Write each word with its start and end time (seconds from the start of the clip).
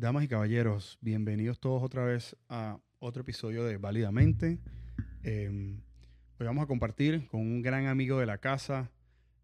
Damas 0.00 0.22
y 0.22 0.28
caballeros, 0.28 0.96
bienvenidos 1.00 1.58
todos 1.58 1.82
otra 1.82 2.04
vez 2.04 2.36
a 2.48 2.78
otro 3.00 3.22
episodio 3.22 3.64
de 3.64 3.78
Válidamente. 3.78 4.60
Eh, 5.24 5.48
hoy 6.38 6.46
vamos 6.46 6.62
a 6.62 6.68
compartir 6.68 7.26
con 7.26 7.40
un 7.40 7.62
gran 7.62 7.86
amigo 7.86 8.20
de 8.20 8.26
la 8.26 8.38
casa, 8.38 8.92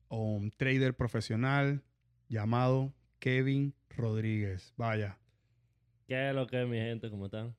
un 0.09 0.53
trader 0.53 0.95
profesional 0.95 1.83
llamado 2.29 2.95
Kevin 3.19 3.75
Rodríguez. 3.91 4.73
Vaya. 4.77 5.19
¿Qué 6.07 6.29
es 6.29 6.35
lo 6.37 6.47
que 6.47 6.63
es, 6.63 6.69
mi 6.69 6.77
gente? 6.79 7.11
¿Cómo 7.11 7.27
están? 7.27 7.57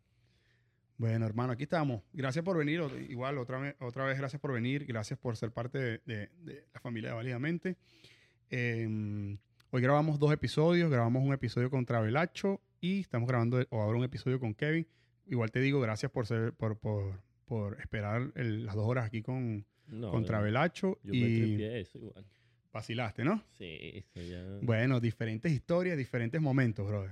Bueno, 0.98 1.26
hermano, 1.26 1.52
aquí 1.52 1.64
estamos. 1.64 2.02
Gracias 2.14 2.46
por 2.46 2.58
venir. 2.58 2.82
Igual, 3.10 3.38
otra 3.40 3.60
vez, 3.60 3.76
otra 3.82 4.06
vez 4.06 4.18
gracias 4.18 4.42
por 4.42 4.54
venir. 4.54 4.86
Gracias 4.86 5.20
por 5.20 5.36
ser 5.36 5.52
parte 5.52 5.78
de, 5.78 6.02
de- 6.06 6.30
de 6.46 6.66
la 6.74 6.80
familia 6.80 7.10
de 7.10 7.16
Válidamente. 7.18 7.76
Eh, 8.50 9.38
hoy 9.72 9.82
grabamos 9.82 10.18
dos 10.18 10.32
episodios. 10.32 10.90
Grabamos 10.90 11.22
un 11.26 11.34
episodio 11.34 11.70
con 11.70 11.86
Travelacho 11.86 12.62
y 12.86 13.00
estamos 13.02 13.28
grabando 13.28 13.66
o 13.70 13.82
ahora 13.82 13.98
un 13.98 14.04
episodio 14.04 14.40
con 14.40 14.54
Kevin. 14.54 14.88
Igual 15.28 15.52
te 15.52 15.60
digo, 15.60 15.80
gracias 15.82 16.12
por, 16.12 16.28
ser, 16.28 16.54
por, 16.54 16.78
por, 16.78 17.22
por 17.46 17.80
esperar 17.82 18.32
el- 18.36 18.66
las 18.66 18.76
dos 18.76 18.86
horas 18.88 19.06
aquí 19.06 19.22
con, 19.22 19.66
No, 19.88 20.12
con 20.12 20.26
Travelacho 20.26 21.00
Yo 21.04 21.14
me 21.14 21.20
y 21.20 21.42
tripié 21.42 21.80
eso 21.82 21.98
igual. 21.98 22.26
vacilaste, 22.74 23.24
¿no? 23.24 23.44
Sí, 23.58 23.66
eso 24.14 24.22
ya. 24.22 24.44
Bueno, 24.62 25.00
diferentes 25.00 25.52
historias, 25.52 25.98
diferentes 25.98 26.40
momentos, 26.42 26.88
brother. 26.88 27.12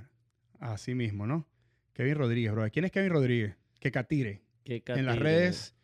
Así 0.60 0.94
mismo, 0.96 1.26
¿no? 1.28 1.48
Kevin 1.94 2.16
Rodríguez, 2.16 2.52
brother. 2.52 2.72
¿Quién 2.72 2.86
es 2.86 2.92
Kevin 2.92 3.10
Rodríguez? 3.12 3.56
Que 3.80 3.92
Catire. 3.92 4.42
¿Qué 4.64 4.82
En 4.88 5.06
las 5.06 5.20
redes, 5.20 5.76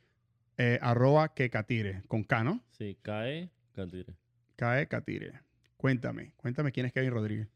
eh, 0.57 0.79
arroba 0.81 1.33
que 1.33 1.49
Catire. 1.49 2.03
Con 2.07 2.23
K, 2.23 2.43
¿no? 2.43 2.63
Sí, 2.71 2.97
cae, 3.01 3.49
catire. 3.73 4.15
Cae 4.55 4.87
Catire. 4.87 5.41
Cuéntame, 5.77 6.33
cuéntame 6.37 6.71
quién 6.71 6.85
es 6.85 6.93
Kevin 6.93 7.11
Rodríguez. 7.11 7.47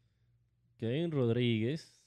Kevin 0.78 1.10
Rodríguez. 1.10 2.03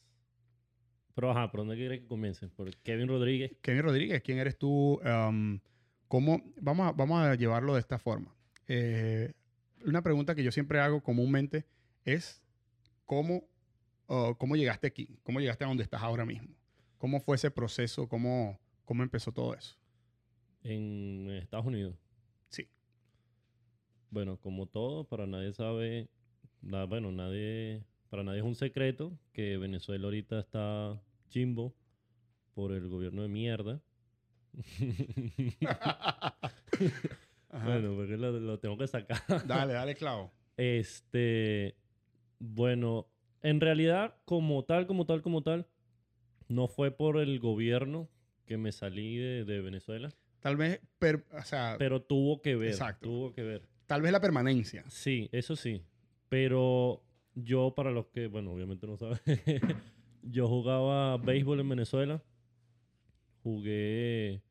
Pero 1.17 1.31
ajá, 1.31 1.49
¿por 1.49 1.61
dónde 1.61 1.75
quieres 1.77 2.01
que 2.01 2.05
comience? 2.05 2.47
Por 2.47 2.69
Kevin 2.83 3.07
Rodríguez. 3.07 3.51
Kevin 3.63 3.81
Rodríguez, 3.81 4.21
¿quién 4.21 4.37
eres 4.37 4.55
tú? 4.55 5.01
Um, 5.03 5.59
¿cómo? 6.07 6.43
Vamos 6.61 6.89
a, 6.89 6.91
vamos 6.91 7.19
a 7.19 7.33
llevarlo 7.33 7.73
de 7.73 7.79
esta 7.79 7.97
forma. 7.97 8.35
Eh, 8.67 9.33
una 9.83 10.03
pregunta 10.03 10.35
que 10.35 10.43
yo 10.43 10.51
siempre 10.51 10.79
hago 10.79 11.01
comúnmente 11.01 11.65
es 12.05 12.43
¿cómo, 13.05 13.49
uh, 14.09 14.35
¿cómo 14.37 14.55
llegaste 14.55 14.85
aquí? 14.85 15.17
¿Cómo 15.23 15.39
llegaste 15.39 15.63
a 15.63 15.67
donde 15.69 15.81
estás 15.81 16.03
ahora 16.03 16.23
mismo? 16.23 16.49
¿Cómo 16.99 17.19
fue 17.19 17.37
ese 17.37 17.49
proceso? 17.49 18.07
¿Cómo, 18.07 18.59
cómo 18.85 19.01
empezó 19.01 19.31
todo 19.31 19.55
eso? 19.55 19.75
En 20.61 21.31
Estados 21.31 21.65
Unidos. 21.65 21.95
Sí. 22.49 22.67
Bueno, 24.11 24.37
como 24.37 24.67
todo, 24.67 25.03
para 25.05 25.25
nadie 25.25 25.51
sabe. 25.51 26.09
na- 26.61 26.85
bueno, 26.85 27.11
nadie. 27.11 27.83
Para 28.09 28.23
nadie 28.23 28.39
es 28.39 28.45
un 28.45 28.53
secreto 28.55 29.17
que 29.33 29.57
Venezuela 29.57 30.05
ahorita 30.05 30.39
está 30.39 31.01
chimbo 31.29 31.73
por 32.53 32.71
el 32.71 32.87
gobierno 32.89 33.21
de 33.21 33.27
mierda. 33.27 33.81
Bueno, 37.63 37.95
porque 37.95 38.17
lo, 38.17 38.31
lo 38.39 38.59
tengo 38.59 38.77
que 38.77 38.87
sacar. 38.87 39.17
Dale, 39.47 39.73
dale, 39.73 39.95
clavo. 39.95 40.31
Este, 40.57 41.75
bueno, 42.39 43.07
en 43.41 43.61
realidad, 43.61 44.15
como 44.25 44.63
tal, 44.65 44.85
como 44.85 45.05
tal, 45.05 45.21
como 45.21 45.41
tal, 45.43 45.67
no 46.49 46.67
fue 46.67 46.91
por 46.91 47.17
el 47.17 47.39
gobierno 47.39 48.09
que 48.45 48.57
me 48.57 48.71
salí 48.71 49.17
de, 49.17 49.43
de 49.45 49.61
Venezuela, 49.61 50.13
Tal 50.39 50.55
vez, 50.55 50.79
per- 50.99 51.25
o 51.33 51.41
sea, 51.43 51.75
pero 51.79 52.01
tuvo 52.01 52.41
que 52.41 52.55
ver, 52.55 52.69
Exacto. 52.69 53.09
tuvo 53.09 53.33
que 53.33 53.41
ver. 53.41 53.67
tal 53.87 54.01
vez 54.03 54.11
la 54.11 54.21
permanencia. 54.21 54.83
Sí, 54.87 55.29
eso 55.31 55.55
sí, 55.55 55.81
pero 56.29 57.01
yo, 57.33 57.73
para 57.75 57.91
los 57.91 58.05
que, 58.07 58.27
bueno, 58.27 58.51
obviamente 58.53 58.85
no 58.87 58.97
saben, 58.97 59.17
yo 60.23 60.47
jugaba 60.47 61.17
béisbol 61.17 61.59
en 61.59 61.69
Venezuela, 61.69 62.23
jugué, 63.43 64.41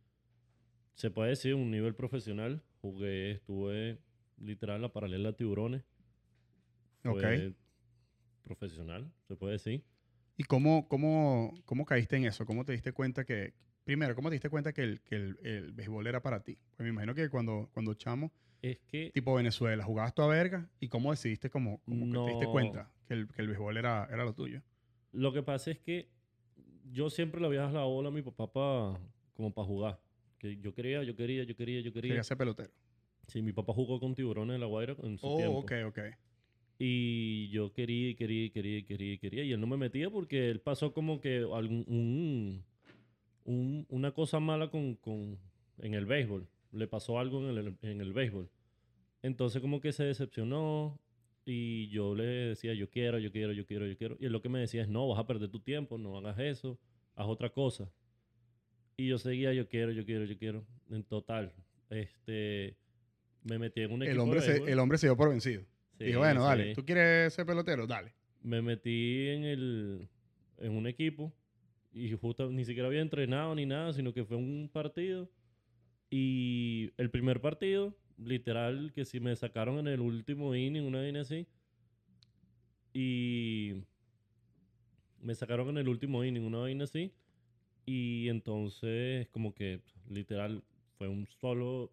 se 0.95 1.11
puede 1.11 1.31
decir, 1.31 1.55
un 1.55 1.71
nivel 1.71 1.95
profesional, 1.95 2.63
jugué, 2.81 3.33
estuve 3.33 3.99
literal 4.39 4.83
la 4.83 4.93
paralela 4.93 5.31
a 5.31 5.33
tiburones. 5.33 5.85
Ok. 7.05 7.21
Fue 7.21 7.55
profesional, 8.43 9.13
se 9.29 9.37
puede 9.37 9.55
decir. 9.55 9.85
¿Y 10.37 10.45
cómo, 10.45 10.89
cómo, 10.89 11.53
cómo 11.65 11.85
caíste 11.85 12.17
en 12.17 12.27
eso? 12.27 12.47
¿Cómo 12.47 12.65
te 12.65 12.73
diste 12.73 12.93
cuenta 12.93 13.25
que, 13.25 13.55
primero, 13.85 14.15
cómo 14.15 14.29
te 14.29 14.35
diste 14.35 14.51
cuenta 14.51 14.73
que 14.73 14.83
el, 14.83 15.01
que 15.03 15.17
el, 15.17 15.39
el 15.43 15.73
béisbol 15.73 16.07
era 16.07 16.23
para 16.23 16.43
ti? 16.43 16.59
Pues 16.77 16.85
me 16.85 16.91
imagino 16.91 17.15
que 17.15 17.29
cuando, 17.29 17.71
cuando 17.73 17.95
chamo, 17.95 18.33
Es 18.63 18.79
que 18.87 19.11
tipo 19.13 19.35
Venezuela, 19.35 19.85
jugabas 19.85 20.15
tu 20.15 20.23
a 20.23 20.27
verga 20.27 20.69
y 20.81 20.89
cómo 20.89 21.11
decidiste, 21.11 21.51
que 21.51 22.19
te 22.19 22.31
diste 22.31 22.47
cuenta 22.47 22.91
que 23.07 23.15
el, 23.15 23.29
que 23.29 23.43
el 23.43 23.49
béisbol 23.49 23.77
era, 23.77 24.09
era 24.11 24.25
lo 24.25 24.35
tuyo. 24.35 24.63
Lo 25.17 25.33
que 25.33 25.43
pasa 25.43 25.71
es 25.71 25.79
que 25.79 26.09
yo 26.93 27.11
siempre 27.11 27.41
le 27.41 27.47
había 27.49 27.61
dado 27.63 27.75
la 27.79 27.85
bola 27.85 28.09
a 28.09 28.13
mi 28.13 28.23
papá 28.23 28.53
pa- 28.53 29.01
como 29.35 29.53
para 29.53 29.67
jugar. 29.67 30.01
Que 30.39 30.57
yo 30.59 30.73
quería, 30.75 31.03
yo 31.03 31.17
quería, 31.17 31.45
yo 31.45 31.57
quería, 31.57 31.81
yo 31.81 31.93
quería. 31.93 32.11
Quería 32.11 32.23
ser 32.25 32.37
pelotero. 32.37 32.71
Sí, 33.27 33.43
mi 33.43 33.53
papá 33.53 33.73
jugó 33.73 33.99
con 33.99 34.15
tiburones 34.15 34.55
en 34.55 34.61
la 34.61 34.67
Guaira 34.67 34.95
en 35.03 35.19
su 35.19 35.27
Oh, 35.27 35.37
tiempo. 35.37 35.59
ok, 35.61 35.73
ok. 35.89 35.99
Y 36.79 37.49
yo 37.49 37.73
quería, 37.73 38.15
quería, 38.15 38.51
quería, 38.53 38.85
quería, 38.85 39.19
quería. 39.19 39.45
Y 39.45 39.53
él 39.53 39.61
no 39.61 39.67
me 39.67 39.77
metía 39.77 40.11
porque 40.11 40.51
él 40.51 40.61
pasó 40.61 40.93
como 40.93 41.21
que 41.21 41.39
algún, 41.39 41.85
un, 41.89 42.65
un- 43.45 43.87
una 43.89 44.13
cosa 44.13 44.41
mala 44.41 44.71
con, 44.71 44.95
con, 44.97 45.39
en 45.79 45.95
el 45.95 46.05
béisbol. 46.07 46.47
Le 46.73 46.87
pasó 46.87 47.19
algo 47.19 47.41
en 47.49 47.57
el, 47.57 47.77
en 47.83 48.01
el 48.01 48.13
béisbol. 48.13 48.49
Entonces 49.23 49.61
como 49.63 49.81
que 49.81 49.93
se 49.93 50.05
decepcionó 50.05 51.01
y 51.49 51.89
yo 51.89 52.17
le 52.17 52.25
decía, 52.25 52.75
yo 52.75 52.91
quiero, 52.91 53.21
yo 53.21 53.31
quiero, 53.31 53.53
yo 53.53 53.65
quiero, 53.65 53.87
yo 53.87 53.97
quiero. 53.97 54.17
Y 54.19 54.27
él 54.27 54.33
lo 54.33 54.43
que 54.43 54.49
me 54.49 54.59
decía 54.59 54.83
es, 54.83 54.89
no, 54.89 55.09
vas 55.09 55.21
a 55.21 55.27
perder 55.29 55.49
tu 55.49 55.61
tiempo, 55.61 55.97
no 55.97 56.19
hagas 56.19 56.39
eso, 56.41 56.77
haz 57.15 57.27
otra 57.29 57.51
cosa. 57.51 57.89
Y 58.97 59.07
yo 59.07 59.17
seguía, 59.17 59.53
yo 59.53 59.69
quiero, 59.69 59.93
yo 59.93 60.05
quiero, 60.05 60.25
yo 60.25 60.37
quiero. 60.37 60.67
En 60.91 61.05
total, 61.05 61.55
este, 61.89 62.77
me 63.45 63.59
metí 63.59 63.81
en 63.83 63.93
un 63.93 64.03
equipo 64.03 64.13
El 64.13 64.19
hombre, 64.19 64.41
de 64.41 64.47
se, 64.47 64.73
el 64.73 64.79
hombre 64.81 64.99
se 64.99 65.07
dio 65.07 65.17
por 65.17 65.31
vencido. 65.31 65.63
Sí, 65.99 66.07
Dijo, 66.07 66.19
bueno, 66.19 66.45
dale, 66.45 66.71
sí. 66.71 66.75
¿tú 66.75 66.85
quieres 66.85 67.33
ser 67.33 67.47
pelotero? 67.47 67.87
Dale. 67.87 68.13
Me 68.43 68.61
metí 68.61 69.29
en, 69.29 69.45
el, 69.45 70.09
en 70.59 70.73
un 70.73 70.89
equipo 70.89 71.33
y 71.93 72.13
justo 72.13 72.51
ni 72.51 72.65
siquiera 72.65 72.89
había 72.89 73.03
entrenado 73.03 73.55
ni 73.55 73.67
nada, 73.67 73.93
sino 73.93 74.13
que 74.13 74.25
fue 74.25 74.37
un 74.37 74.69
partido. 74.73 75.31
Y 76.11 76.93
el 76.97 77.11
primer 77.11 77.41
partido, 77.41 77.97
literal, 78.19 78.93
que 78.95 79.05
si 79.05 79.21
me 79.21 79.35
sacaron 79.37 79.79
en 79.79 79.89
el 79.89 80.01
último 80.01 80.55
inning, 80.55 80.83
una 80.85 80.99
vaina 81.01 81.21
así. 81.23 81.47
Y 82.93 83.75
me 85.21 85.35
sacaron 85.35 85.69
en 85.71 85.79
el 85.79 85.89
último 85.89 86.25
inning, 86.25 86.43
una 86.45 86.59
vaina 86.59 86.85
así. 86.85 87.13
Y 87.85 88.29
entonces, 88.29 89.29
como 89.29 89.55
que, 89.55 89.81
literal, 90.09 90.63
fue 90.99 91.09
un 91.09 91.27
solo. 91.27 91.93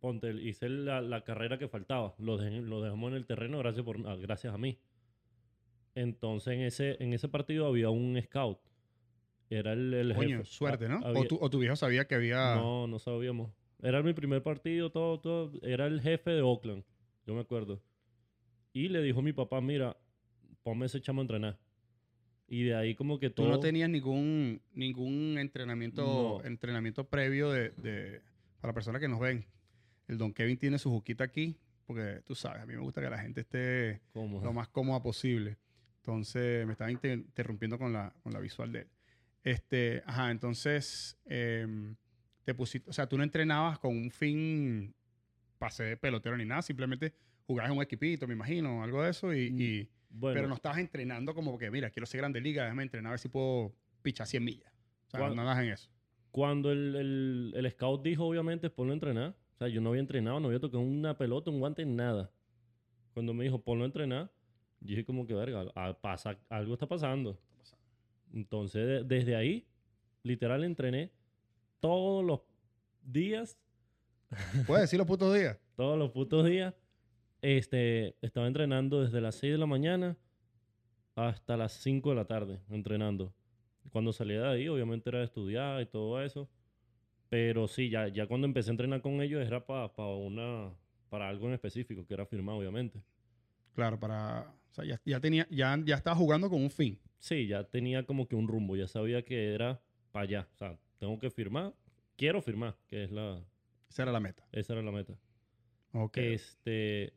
Ponte, 0.00 0.30
hice 0.42 0.68
la, 0.68 1.00
la 1.00 1.24
carrera 1.24 1.58
que 1.58 1.68
faltaba. 1.68 2.14
Lo, 2.18 2.36
dejé- 2.38 2.60
lo 2.62 2.82
dejamos 2.82 3.10
en 3.10 3.16
el 3.16 3.26
terreno 3.26 3.58
gracias, 3.58 3.84
por, 3.84 3.96
ah, 4.06 4.16
gracias 4.16 4.54
a 4.54 4.58
mí. 4.58 4.78
Entonces, 5.94 6.52
en 6.54 6.60
ese, 6.60 7.02
en 7.02 7.12
ese 7.14 7.28
partido 7.28 7.66
había 7.66 7.88
un 7.88 8.20
scout. 8.22 8.58
Era 9.48 9.72
el, 9.72 9.94
el 9.94 10.14
Coño, 10.14 10.38
jefe. 10.38 10.44
suerte, 10.50 10.88
¿no? 10.88 10.96
Ah, 11.02 11.06
O 11.12 11.16
había- 11.16 11.28
tu, 11.28 11.38
o 11.40 11.48
tu 11.48 11.58
viejo 11.58 11.76
sabía 11.76 12.06
que 12.06 12.14
había... 12.14 12.56
no, 12.56 12.86
no 12.86 12.98
sabíamos. 12.98 13.50
Era 13.82 14.02
mi 14.02 14.12
primer 14.14 14.42
partido, 14.42 14.90
todo, 14.90 15.20
todo. 15.20 15.52
Era 15.62 15.86
el 15.86 16.00
jefe 16.00 16.30
de 16.30 16.40
Oakland, 16.42 16.84
yo 17.26 17.34
me 17.34 17.40
acuerdo. 17.40 17.82
Y 18.72 18.88
le 18.88 19.02
dijo 19.02 19.20
a 19.20 19.22
mi 19.22 19.32
papá, 19.32 19.60
mira, 19.60 19.96
ponme 20.62 20.86
ese 20.86 21.00
chamo 21.00 21.20
a 21.20 21.24
entrenar. 21.24 21.58
Y 22.48 22.62
de 22.64 22.74
ahí 22.76 22.94
como 22.94 23.18
que 23.18 23.28
Tú 23.30 23.42
todo... 23.42 23.48
no 23.50 23.60
tenías 23.60 23.90
ningún, 23.90 24.60
ningún 24.72 25.36
entrenamiento, 25.38 26.38
No. 26.40 26.44
entrenamiento 26.44 27.08
previo 27.08 27.50
de, 27.50 27.70
de- 27.70 28.22
para 28.60 28.72
personas 28.72 29.00
que 29.00 29.08
nos 29.08 29.20
ven. 29.20 29.44
El 30.08 30.18
Don 30.18 30.32
Kevin 30.32 30.56
tiene 30.56 30.78
su 30.78 30.90
juquita 30.90 31.24
aquí, 31.24 31.56
porque 31.86 32.20
tú 32.24 32.34
sabes, 32.34 32.62
a 32.62 32.66
mí 32.66 32.74
me 32.74 32.80
gusta 32.80 33.00
que 33.00 33.10
la 33.10 33.18
gente 33.18 33.40
esté 33.40 34.00
¿Cómo? 34.12 34.40
lo 34.42 34.52
más 34.52 34.68
cómoda 34.68 35.02
posible. 35.02 35.56
Entonces, 35.98 36.64
me 36.66 36.72
estaba 36.72 36.90
inter- 36.90 37.18
interrumpiendo 37.18 37.78
con 37.78 37.92
la, 37.92 38.14
con 38.22 38.32
la 38.32 38.38
visual 38.38 38.70
de 38.72 38.80
él. 38.80 38.86
Este, 39.42 40.02
ajá, 40.06 40.30
entonces, 40.30 41.18
em, 41.24 41.96
te 42.46 42.54
pusiste, 42.54 42.88
o 42.88 42.92
sea, 42.92 43.08
tú 43.08 43.18
no 43.18 43.24
entrenabas 43.24 43.78
con 43.80 43.94
un 43.96 44.08
fin 44.10 44.94
pase 45.58 45.82
de 45.82 45.96
pelotero 45.96 46.36
ni 46.36 46.44
nada, 46.44 46.62
simplemente 46.62 47.12
jugabas 47.44 47.72
en 47.72 47.76
un 47.78 47.82
equipito, 47.82 48.26
me 48.28 48.34
imagino, 48.34 48.82
algo 48.84 49.02
de 49.02 49.10
eso, 49.10 49.34
y, 49.34 49.50
Mm, 49.50 49.60
y- 49.60 49.88
Bueno, 50.10 50.34
pero 50.36 50.48
no 50.48 50.54
estabas 50.54 50.78
entrenando 50.78 51.34
como 51.34 51.58
que, 51.58 51.70
mira, 51.72 51.90
quiero 51.90 52.06
ser 52.06 52.18
grande 52.20 52.40
liga, 52.40 52.62
déjame 52.62 52.84
entrenar 52.84 53.10
a 53.10 53.12
ver 53.14 53.18
si 53.18 53.28
puedo 53.28 53.74
pichar 54.00 54.26
100 54.28 54.44
millas. 54.44 54.72
O 55.08 55.10
sea, 55.10 55.20
¿Cuál- 55.20 55.34
no 55.34 55.42
andas 55.42 55.58
en 55.58 55.70
eso. 55.72 55.90
cuando 56.30 56.70
el, 56.70 56.94
el, 56.94 57.52
el 57.56 57.70
scout 57.72 58.02
dijo, 58.04 58.24
obviamente, 58.26 58.70
ponlo 58.70 58.92
a 58.92 58.94
entrenar. 58.94 59.30
O 59.54 59.58
sea, 59.58 59.68
yo 59.68 59.80
no 59.80 59.88
había 59.90 60.00
entrenado, 60.00 60.38
no 60.38 60.46
había 60.48 60.60
tocado 60.60 60.82
una 60.82 61.16
pelota, 61.18 61.50
un 61.50 61.58
guante, 61.60 61.84
nada. 61.84 62.30
Cuando 63.14 63.34
me 63.34 63.42
dijo, 63.44 63.60
ponlo 63.62 63.84
a 63.84 63.86
entrenar, 63.86 64.30
yo 64.80 64.88
dije 64.90 65.04
como 65.04 65.26
que, 65.26 65.34
verga, 65.34 65.64
pasa, 66.00 66.38
algo 66.48 66.74
está 66.74 66.86
pasando. 66.86 67.38
Entonces, 68.32 68.86
de- 68.86 69.04
desde 69.04 69.34
ahí, 69.36 69.66
literal, 70.22 70.62
entrené 70.64 71.10
todos 71.80 72.24
los 72.24 72.40
días, 73.02 73.58
¿Puedes 74.66 74.82
decir 74.82 74.98
los 74.98 75.06
putos 75.06 75.34
días? 75.34 75.58
todos 75.76 75.98
los 75.98 76.10
putos 76.10 76.46
días. 76.46 76.74
Este, 77.42 78.16
estaba 78.22 78.46
entrenando 78.46 79.02
desde 79.02 79.20
las 79.20 79.36
6 79.36 79.52
de 79.52 79.58
la 79.58 79.66
mañana 79.66 80.16
hasta 81.14 81.56
las 81.56 81.72
5 81.74 82.10
de 82.10 82.16
la 82.16 82.24
tarde 82.24 82.60
entrenando. 82.70 83.32
Cuando 83.90 84.12
salía 84.12 84.42
de 84.42 84.48
ahí, 84.48 84.68
obviamente 84.68 85.08
era 85.10 85.20
de 85.20 85.26
estudiar 85.26 85.80
y 85.80 85.86
todo 85.86 86.20
eso. 86.22 86.48
Pero 87.28 87.68
sí, 87.68 87.88
ya, 87.88 88.08
ya 88.08 88.26
cuando 88.26 88.46
empecé 88.46 88.70
a 88.70 88.72
entrenar 88.72 89.00
con 89.00 89.20
ellos 89.20 89.44
era 89.44 89.64
para 89.64 89.90
una 90.08 90.72
para 91.08 91.28
algo 91.28 91.46
en 91.46 91.54
específico, 91.54 92.04
que 92.04 92.14
era 92.14 92.26
firmar, 92.26 92.56
obviamente. 92.56 93.00
Claro, 93.74 93.98
para. 93.98 94.52
O 94.70 94.74
sea, 94.74 94.84
ya, 94.84 95.00
ya 95.04 95.20
tenía, 95.20 95.46
ya, 95.50 95.78
ya 95.84 95.94
estaba 95.94 96.16
jugando 96.16 96.50
con 96.50 96.60
un 96.60 96.70
fin. 96.70 96.98
Sí, 97.18 97.46
ya 97.46 97.64
tenía 97.64 98.04
como 98.04 98.26
que 98.26 98.36
un 98.36 98.48
rumbo, 98.48 98.76
ya 98.76 98.86
sabía 98.86 99.24
que 99.24 99.54
era 99.54 99.80
para 100.10 100.24
allá. 100.24 100.48
O 100.54 100.56
sea, 100.56 100.78
tengo 100.98 101.18
que 101.18 101.30
firmar, 101.30 101.74
quiero 102.16 102.40
firmar, 102.40 102.76
que 102.88 103.04
es 103.04 103.10
la. 103.10 103.44
Esa 103.88 104.02
era 104.02 104.12
la 104.12 104.20
meta. 104.20 104.46
Esa 104.52 104.72
era 104.72 104.82
la 104.82 104.92
meta. 104.92 105.18
Ok. 105.92 106.16
Este. 106.18 107.12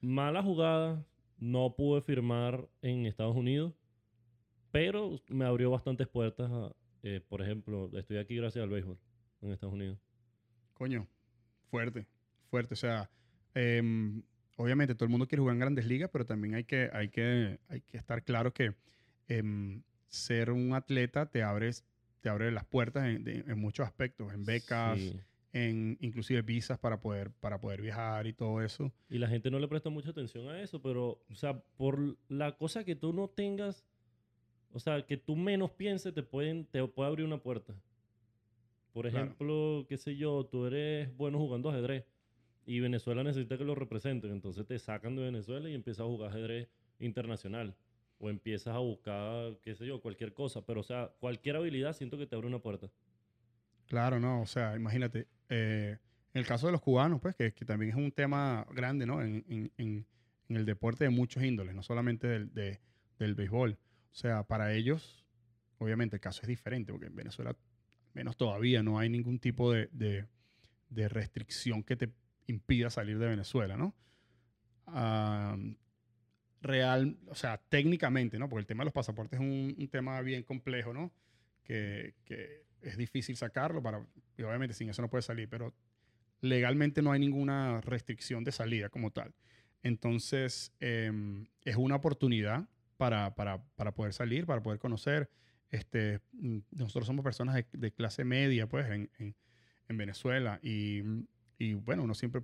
Mala 0.00 0.42
jugada, 0.42 1.06
no 1.38 1.74
pude 1.76 2.02
firmar 2.02 2.68
en 2.82 3.06
Estados 3.06 3.36
Unidos, 3.36 3.74
pero 4.70 5.20
me 5.28 5.44
abrió 5.44 5.70
bastantes 5.70 6.08
puertas. 6.08 6.50
eh, 7.02 7.20
por 7.28 7.42
ejemplo, 7.42 7.90
estoy 7.98 8.18
aquí 8.18 8.36
gracias 8.36 8.62
al 8.62 8.70
béisbol 8.70 8.98
en 9.40 9.52
Estados 9.52 9.74
Unidos. 9.74 9.98
Coño, 10.74 11.06
fuerte, 11.70 12.06
fuerte. 12.50 12.74
O 12.74 12.76
sea, 12.76 13.10
em, 13.54 14.22
obviamente 14.56 14.94
todo 14.94 15.04
el 15.04 15.10
mundo 15.10 15.26
quiere 15.26 15.40
jugar 15.40 15.54
en 15.54 15.60
grandes 15.60 15.86
ligas, 15.86 16.10
pero 16.12 16.26
también 16.26 16.54
hay 16.54 16.64
que, 16.64 16.90
hay 16.92 17.08
que, 17.08 17.58
hay 17.68 17.80
que 17.82 17.96
estar 17.96 18.24
claro 18.24 18.52
que 18.52 18.74
em, 19.28 19.82
ser 20.08 20.50
un 20.50 20.74
atleta 20.74 21.26
te 21.30 21.42
abre, 21.42 21.70
te 22.24 22.30
abre 22.30 22.50
las 22.50 22.64
puertas 22.64 23.04
en, 23.04 23.22
de- 23.22 23.44
en 23.46 23.58
muchos 23.58 23.86
aspectos, 23.86 24.32
en 24.32 24.46
becas, 24.46 24.98
Sí. 24.98 25.20
en 25.52 25.98
inclusive 26.00 26.40
visas 26.40 26.78
para 26.78 26.98
poder, 26.98 27.30
para 27.32 27.60
poder 27.60 27.82
viajar 27.82 28.26
y 28.26 28.32
todo 28.32 28.62
eso. 28.62 28.90
Y 29.10 29.18
la 29.18 29.28
gente 29.28 29.50
no 29.50 29.58
le 29.58 29.68
presta 29.68 29.90
mucha 29.90 30.08
atención 30.08 30.48
a 30.48 30.58
eso, 30.62 30.80
pero, 30.80 31.22
o 31.30 31.34
sea, 31.34 31.60
por 31.76 32.16
la 32.30 32.56
cosa 32.56 32.82
que 32.82 32.96
tú 32.96 33.12
no 33.12 33.28
tengas, 33.28 33.84
o 34.72 34.78
sea, 34.78 35.04
que 35.04 35.18
tú 35.18 35.36
menos 35.36 35.70
pienses, 35.72 36.14
te, 36.14 36.22
pueden, 36.22 36.64
te 36.64 36.82
puede 36.88 37.08
abrir 37.10 37.26
una 37.26 37.42
puerta. 37.42 37.74
Por 38.94 39.06
Claro. 39.10 39.26
ejemplo, 39.26 39.84
qué 39.86 39.98
sé 39.98 40.16
yo, 40.16 40.46
tú 40.46 40.64
eres 40.64 41.14
bueno 41.18 41.38
jugando 41.38 41.68
ajedrez 41.68 42.06
y 42.64 42.80
Venezuela 42.80 43.22
necesita 43.22 43.58
que 43.58 43.64
lo 43.64 43.74
representen, 43.74 44.30
entonces 44.30 44.66
te 44.66 44.78
sacan 44.78 45.14
de 45.14 45.24
Venezuela 45.24 45.68
y 45.68 45.74
empiezas 45.74 46.00
a 46.06 46.08
jugar 46.08 46.30
ajedrez 46.30 46.70
internacional. 47.00 47.76
O 48.24 48.30
empiezas 48.30 48.74
a 48.74 48.78
buscar, 48.78 49.58
qué 49.60 49.74
sé 49.74 49.84
yo, 49.86 50.00
cualquier 50.00 50.32
cosa. 50.32 50.62
Pero, 50.64 50.80
o 50.80 50.82
sea, 50.82 51.12
cualquier 51.20 51.56
habilidad 51.56 51.92
siento 51.94 52.16
que 52.16 52.26
te 52.26 52.34
abre 52.34 52.46
una 52.48 52.58
puerta. 52.58 52.88
Claro, 53.86 54.18
no, 54.18 54.40
o 54.40 54.46
sea, 54.46 54.74
imagínate, 54.76 55.28
eh, 55.50 55.98
en 56.32 56.40
el 56.40 56.46
caso 56.46 56.66
de 56.66 56.72
los 56.72 56.80
cubanos, 56.80 57.20
pues, 57.20 57.36
que, 57.36 57.52
que 57.52 57.66
también 57.66 57.90
es 57.90 57.96
un 57.96 58.10
tema 58.12 58.66
grande, 58.72 59.04
¿no? 59.04 59.20
En, 59.22 59.44
en- 59.76 60.06
el 60.48 60.64
deporte 60.64 61.04
de 61.04 61.10
muchos 61.10 61.42
índoles, 61.42 61.74
no 61.74 61.82
solamente 61.82 62.26
del, 62.26 62.54
de- 62.54 62.80
del 63.18 63.34
béisbol. 63.34 63.72
O 64.12 64.14
sea, 64.14 64.44
para 64.44 64.72
ellos, 64.72 65.26
obviamente 65.78 66.16
el 66.16 66.20
caso 66.20 66.40
es 66.42 66.48
diferente, 66.48 66.92
porque 66.92 67.08
en 67.08 67.16
Venezuela, 67.16 67.50
al 67.50 67.56
menos 68.14 68.36
todavía, 68.38 68.82
no 68.82 68.98
hay 68.98 69.10
ningún 69.10 69.38
tipo 69.38 69.70
de, 69.70 69.88
de- 69.92 70.26
de 70.88 71.08
restricción 71.08 71.82
que 71.82 71.96
te 71.96 72.10
impida 72.46 72.88
salir 72.88 73.18
de 73.18 73.26
Venezuela, 73.26 73.76
¿no? 73.76 73.94
Ah, 74.86 75.56
real, 76.64 77.16
o 77.28 77.34
sea, 77.34 77.58
técnicamente, 77.68 78.38
¿no? 78.38 78.48
Porque 78.48 78.60
el 78.60 78.66
tema 78.66 78.82
de 78.82 78.86
los 78.86 78.92
pasaportes 78.94 79.38
es 79.38 79.44
un, 79.46 79.74
un 79.78 79.88
tema 79.88 80.20
bien 80.22 80.42
complejo, 80.42 80.92
¿no? 80.92 81.12
Que, 81.62 82.14
que 82.24 82.64
es 82.82 82.96
difícil 82.96 83.36
sacarlo 83.36 83.82
para, 83.82 84.04
y 84.36 84.42
obviamente 84.42 84.74
sin 84.74 84.88
eso 84.90 85.00
no 85.02 85.08
puede 85.08 85.22
salir, 85.22 85.48
pero 85.48 85.72
legalmente 86.40 87.00
no 87.02 87.12
hay 87.12 87.20
ninguna 87.20 87.80
restricción 87.80 88.44
de 88.44 88.52
salida 88.52 88.88
como 88.88 89.10
tal. 89.10 89.32
Entonces, 89.82 90.72
em, 90.80 91.46
es 91.64 91.76
una 91.76 91.96
oportunidad 91.96 92.68
para, 92.96 93.34
para, 93.34 93.62
para 93.76 93.92
poder 93.94 94.12
salir, 94.12 94.46
para 94.46 94.62
poder 94.62 94.78
conocer. 94.78 95.30
Este, 95.70 96.20
nosotros 96.70 97.06
somos 97.06 97.24
personas 97.24 97.54
de, 97.54 97.66
de 97.72 97.92
clase 97.92 98.24
media, 98.24 98.66
pues, 98.66 98.86
en, 98.90 99.10
en- 99.18 99.34
en 99.88 99.96
Venezuela. 99.98 100.58
Y, 100.62 101.02
y, 101.58 101.74
bueno, 101.74 102.02
uno 102.04 102.14
siempre 102.14 102.42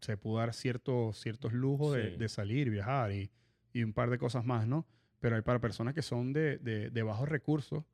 se 0.00 0.16
pudo 0.16 0.38
dar 0.38 0.52
ciertos, 0.54 1.20
ciertos 1.20 1.52
lujos 1.52 1.94
de, 1.94 2.02
de 2.18 2.28
salir, 2.28 2.70
viajar 2.70 3.12
y, 3.12 3.30
y 3.72 3.82
un 3.82 3.92
par 3.92 4.10
de 4.10 4.18
cosas 4.18 4.44
más, 4.44 4.66
¿no? 4.66 4.86
Pero 5.20 5.36
hay 5.36 5.42
para 5.42 5.60
personas 5.60 5.94
que 5.94 6.02
son 6.02 6.32
de, 6.32 6.58
de- 6.58 6.90
de 6.90 7.02
bajos 7.02 7.28
recursos, 7.28 7.84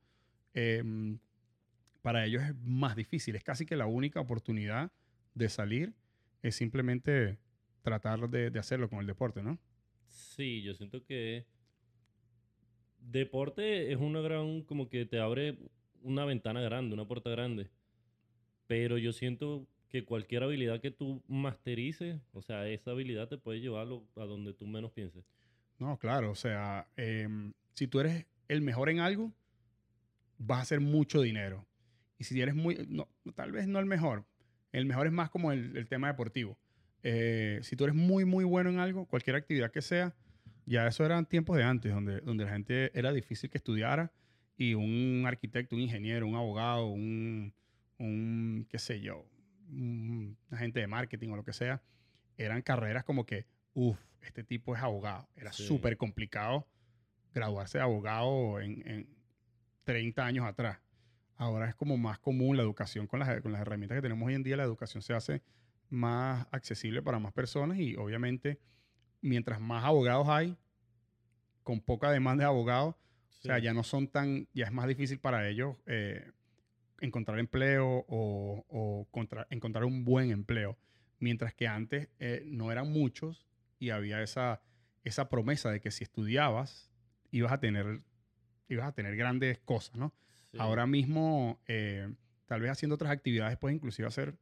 em, 0.55 1.19
para 2.03 2.25
ellos 2.27 2.43
es 2.45 2.55
más 2.57 2.97
difícil. 2.97 3.37
Es 3.37 3.45
casi 3.45 3.67
que 3.67 3.77
la 3.77 3.87
única 3.87 4.21
oportunidad 4.21 4.93
de 5.35 5.49
salir 5.49 5.95
es 6.43 6.57
simplemente 6.57 7.39
tratar 7.83 8.29
de, 8.31 8.51
de 8.51 8.59
hacerlo 8.61 8.89
con 8.91 9.01
el 9.01 9.07
deporte, 9.07 9.43
¿no? 9.43 9.59
Sí, 10.09 10.63
yo 10.63 10.75
siento 10.75 11.05
que 11.05 11.47
deporte 12.99 13.93
es 13.93 13.99
una 13.99 14.21
gran, 14.21 14.63
como 14.63 14.89
que 14.89 15.07
te 15.07 15.19
abre 15.21 15.59
una 16.03 16.25
ventana 16.25 16.61
grande, 16.61 16.95
una 16.95 17.07
puerta 17.07 17.31
grande. 17.31 17.71
Pero 18.67 18.99
yo 18.99 19.13
siento 19.13 19.69
que 19.89 20.05
cualquier 20.05 20.43
habilidad 20.45 20.81
que 20.81 20.91
tú 20.91 21.23
masterices, 21.29 22.21
o 22.33 22.43
sea, 22.43 22.69
esa 22.69 22.93
habilidad 22.93 23.29
te 23.29 23.39
puede 23.39 23.61
llevar 23.61 23.89
a 24.17 24.25
donde 24.25 24.55
tú 24.55 24.67
menos 24.67 24.93
pienses. 24.93 25.25
No, 25.79 25.99
claro, 25.99 26.31
o 26.31 26.35
sea, 26.35 26.89
em, 26.97 27.53
si 27.75 27.87
tú 27.87 28.01
eres 28.01 28.27
el 28.49 28.63
mejor 28.63 28.89
en 28.89 29.01
algo, 29.01 29.33
vas 30.39 30.59
a 30.59 30.63
hacer 30.63 30.81
mucho 30.81 31.21
dinero. 31.21 31.67
Y 32.19 32.25
si 32.25 32.41
eres 32.41 32.55
muy, 32.55 32.87
no, 32.89 33.09
tal 33.35 33.53
vez 33.53 33.67
no 33.67 33.79
el 33.79 33.87
mejor, 33.87 34.25
el 34.73 34.87
mejor 34.87 35.07
es 35.07 35.13
más 35.13 35.31
como 35.31 35.53
el, 35.53 35.87
tema 35.89 36.09
deportivo. 36.09 36.59
Eh, 37.03 37.61
si 37.63 37.77
tú 37.77 37.85
eres 37.85 37.97
muy, 37.97 38.25
muy 38.25 38.45
bueno 38.45 38.71
en 38.71 38.79
algo, 38.79 39.07
cualquier 39.07 39.37
actividad 39.37 39.71
que 39.71 39.83
sea, 39.83 40.15
ya 40.65 40.87
eso 40.87 41.05
eran 41.05 41.27
tiempos 41.27 41.57
de 41.57 41.65
antes, 41.65 41.93
donde, 41.93 42.21
donde 42.21 42.45
la 42.45 42.53
gente 42.53 42.91
era 42.99 43.13
difícil 43.13 43.51
que 43.51 43.59
estudiara 43.59 44.13
y 44.57 44.75
un 44.75 45.25
arquitecto, 45.27 45.77
un 45.77 45.83
ingeniero, 45.83 46.27
un 46.27 46.35
abogado, 46.35 46.87
un, 46.87 47.55
un 47.99 48.67
qué 48.69 48.79
sé 48.79 49.01
yo, 49.01 49.27
un 49.69 50.37
agente 50.51 50.81
de 50.81 50.87
marketing 50.87 51.31
o 51.31 51.37
lo 51.37 51.45
que 51.45 51.53
sea, 51.53 51.83
eran 52.37 52.63
carreras 52.63 53.05
como 53.05 53.27
que, 53.27 53.47
uff, 53.75 53.99
este 54.27 54.45
tipo 54.45 54.75
es 54.77 54.83
abogado. 54.83 55.29
Era 55.37 55.53
Sí. 55.53 55.65
súper 55.67 55.97
complicado 55.97 56.67
graduarse 57.35 57.79
de 57.79 57.85
abogado 57.85 58.61
en, 58.61 58.87
en 58.89 59.09
30 59.85 60.25
años 60.27 60.45
atrás. 60.47 60.79
Ahora 61.37 61.69
es 61.69 61.75
como 61.75 61.97
más 61.99 62.19
común 62.19 62.57
la 62.57 62.63
educación 62.63 63.07
con 63.07 63.21
las, 63.21 63.41
con 63.43 63.53
las 63.53 63.61
herramientas 63.61 63.97
que 63.97 64.03
tenemos 64.03 64.27
hoy 64.27 64.35
en 64.35 64.43
día. 64.43 64.57
La 64.57 64.63
educación 64.65 65.03
se 65.03 65.13
hace 65.15 65.43
más 65.91 66.47
accesible 66.51 67.03
para 67.03 67.19
más 67.19 67.33
personas 67.33 67.79
y 67.79 67.95
obviamente 67.97 68.59
mientras 69.21 69.61
más 69.61 69.85
abogados 69.85 70.29
hay, 70.29 70.57
con 71.63 71.81
poca 71.81 72.11
demanda 72.11 72.45
de 72.45 72.49
abogados, 72.49 72.95
o 73.39 73.43
sea, 73.43 73.59
ya 73.59 73.73
no 73.75 73.83
son 73.83 74.09
tan, 74.09 74.49
ya 74.55 74.65
es 74.67 74.73
más 74.73 74.89
difícil 74.89 75.19
para 75.21 75.49
ellos 75.49 75.77
eh, 75.87 76.31
encontrar 77.01 77.39
empleo 77.39 78.05
o, 78.09 78.65
o 78.69 79.07
contra- 79.11 79.47
encontrar 79.51 79.85
un 79.85 80.05
buen 80.05 80.31
empleo. 80.31 80.77
Mientras 81.19 81.55
que 81.55 81.67
antes 81.69 82.09
eh, 82.19 82.43
no 82.47 82.71
eran 82.73 82.91
muchos 82.93 83.46
y 83.79 83.91
había 83.91 84.23
esa, 84.23 84.63
esa 85.05 85.29
promesa 85.29 85.71
de 85.71 85.81
que 85.81 85.91
si 85.91 86.05
estudiabas 86.05 86.91
ibas 87.31 87.53
a 87.53 87.61
tener, 87.61 88.03
ibas 88.69 88.89
a 88.89 88.93
tener 88.93 89.17
grandes 89.17 89.59
cosas, 89.59 89.97
¿no? 89.97 90.15
Sí. 90.53 90.59
Ahora 90.61 90.87
mismo, 90.87 91.61
eh, 91.67 92.13
tal 92.47 92.61
vez 92.61 92.71
haciendo 92.71 92.95
otras 92.95 93.11
actividades, 93.11 93.59
puedes 93.59 93.77
inclusive 93.77 94.09
hacer 94.09 94.39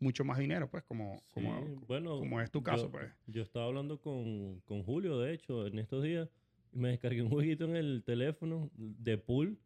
mucho 0.00 0.24
más 0.24 0.38
dinero, 0.38 0.70
pues, 0.70 0.84
como, 0.84 1.22
como, 1.32 1.60
bueno, 1.86 2.18
como 2.18 2.40
es 2.40 2.50
tu 2.50 2.62
caso, 2.62 2.84
yo, 2.84 2.90
pues. 2.90 3.10
Yo 3.26 3.42
estaba 3.42 3.66
hablando 3.66 4.00
con, 4.00 4.60
con 4.60 4.82
Julio, 4.84 5.18
de 5.18 5.34
hecho, 5.34 5.66
en 5.66 5.78
estos 5.78 6.02
días, 6.02 6.28
y 6.72 6.78
me 6.78 6.90
descargué 6.90 7.22
un 7.22 7.30
jueguito 7.30 7.64
en 7.64 7.76
el 7.76 8.02
teléfono 8.04 8.70
de 8.74 9.18
pool 9.18 9.58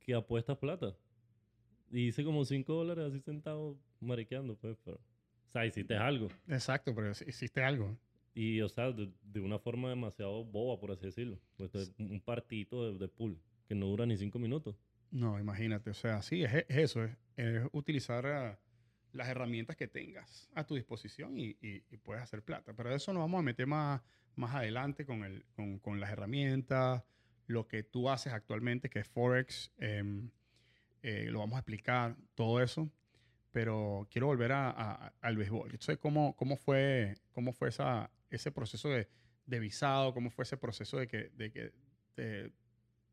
que 0.00 0.14
apuestas 0.14 0.58
plata. 0.58 0.94
Y 1.90 2.08
hice 2.08 2.24
como 2.24 2.44
5 2.44 2.72
dólares 2.72 3.06
así 3.08 3.20
sentado 3.20 3.78
mariqueando, 4.00 4.56
pues, 4.56 4.76
pero... 4.84 4.96
O 4.96 5.52
sea, 5.52 5.66
hiciste 5.66 5.94
algo. 5.94 6.28
Exacto, 6.48 6.94
pero 6.94 7.10
hiciste 7.10 7.62
algo. 7.62 7.98
Y, 8.34 8.60
o 8.62 8.68
sea, 8.68 8.92
de, 8.92 9.12
de 9.22 9.40
una 9.40 9.58
forma 9.58 9.90
demasiado 9.90 10.44
boba, 10.44 10.80
por 10.80 10.90
así 10.90 11.06
decirlo. 11.06 11.38
Un 11.98 12.20
partito 12.24 12.90
de, 12.92 12.98
de 12.98 13.08
pool 13.08 13.38
que 13.68 13.74
no 13.74 13.86
dura 13.86 14.06
ni 14.06 14.16
5 14.16 14.38
minutos. 14.38 14.76
No, 15.10 15.38
imagínate, 15.38 15.90
o 15.90 15.94
sea, 15.94 16.22
sí, 16.22 16.42
es, 16.42 16.54
es 16.54 16.64
eso, 16.70 17.04
es, 17.36 17.62
utilizar 17.72 18.24
ah, 18.26 18.58
las 19.12 19.28
herramientas 19.28 19.76
que 19.76 19.86
tengas 19.86 20.48
a 20.54 20.64
tu 20.64 20.74
disposición 20.74 21.38
y, 21.38 21.56
y- 21.60 21.80
puedes 21.98 22.22
hacer 22.22 22.42
plata. 22.42 22.72
Pero 22.74 22.94
eso 22.94 23.12
nos 23.12 23.20
vamos 23.20 23.40
a 23.40 23.42
meter 23.42 23.66
más, 23.66 24.00
más 24.36 24.54
adelante 24.54 25.04
con, 25.04 25.22
el, 25.24 25.44
con, 25.54 25.78
con 25.80 26.00
las 26.00 26.10
herramientas, 26.10 27.02
lo 27.46 27.68
que 27.68 27.82
tú 27.82 28.08
haces 28.08 28.32
actualmente, 28.32 28.88
que 28.88 29.00
es 29.00 29.08
Forex, 29.08 29.70
em, 29.76 30.30
eh, 31.02 31.26
lo 31.30 31.40
vamos 31.40 31.56
a 31.56 31.58
explicar, 31.58 32.16
todo 32.34 32.62
eso. 32.62 32.90
Pero 33.50 34.08
quiero 34.10 34.28
volver 34.28 34.52
a- 34.52 34.70
a- 34.70 35.12
al 35.20 35.36
béisbol. 35.36 35.72
Entonces, 35.72 35.98
¿cómo, 35.98 36.34
cómo 36.36 36.56
fue, 36.56 37.16
cómo 37.32 37.52
fue 37.52 37.68
esa, 37.68 38.10
ese 38.36 38.50
proceso 38.52 38.88
de, 38.88 39.08
de 39.46 39.58
visado? 39.58 40.12
¿Cómo 40.14 40.30
fue 40.30 40.44
ese 40.44 40.56
proceso 40.56 40.98
de 40.98 41.06
que, 41.08 41.30
de 41.30 41.50
que 41.52 41.72
te, 42.14 42.52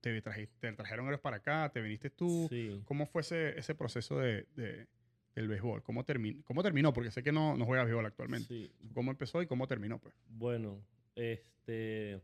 te, 0.02 0.22
te 0.22 0.72
trajeron 0.74 1.08
ellos 1.08 1.20
para 1.22 1.38
acá? 1.38 1.70
¿Te 1.74 1.82
viniste 1.82 2.10
tú? 2.10 2.48
Sí. 2.50 2.82
¿Cómo 2.86 3.06
fue 3.06 3.22
ese, 3.22 3.58
ese 3.58 3.76
proceso 3.76 4.18
de, 4.20 4.48
de- 4.56 4.88
del 5.36 5.48
béisbol? 5.48 5.84
¿Cómo, 5.84 6.04
termi- 6.06 6.44
¿Cómo 6.44 6.64
terminó? 6.64 6.92
Porque 6.94 7.12
sé 7.12 7.24
que 7.24 7.32
no, 7.32 7.56
no 7.58 7.66
juega 7.66 7.84
béisbol 7.84 8.06
actualmente. 8.06 8.48
Sí. 8.48 8.72
¿Cómo 8.94 9.12
empezó 9.12 9.42
y 9.42 9.48
cómo 9.48 9.68
terminó? 9.68 10.00
Pues? 10.00 10.14
Bueno, 10.28 10.82
este. 11.16 12.20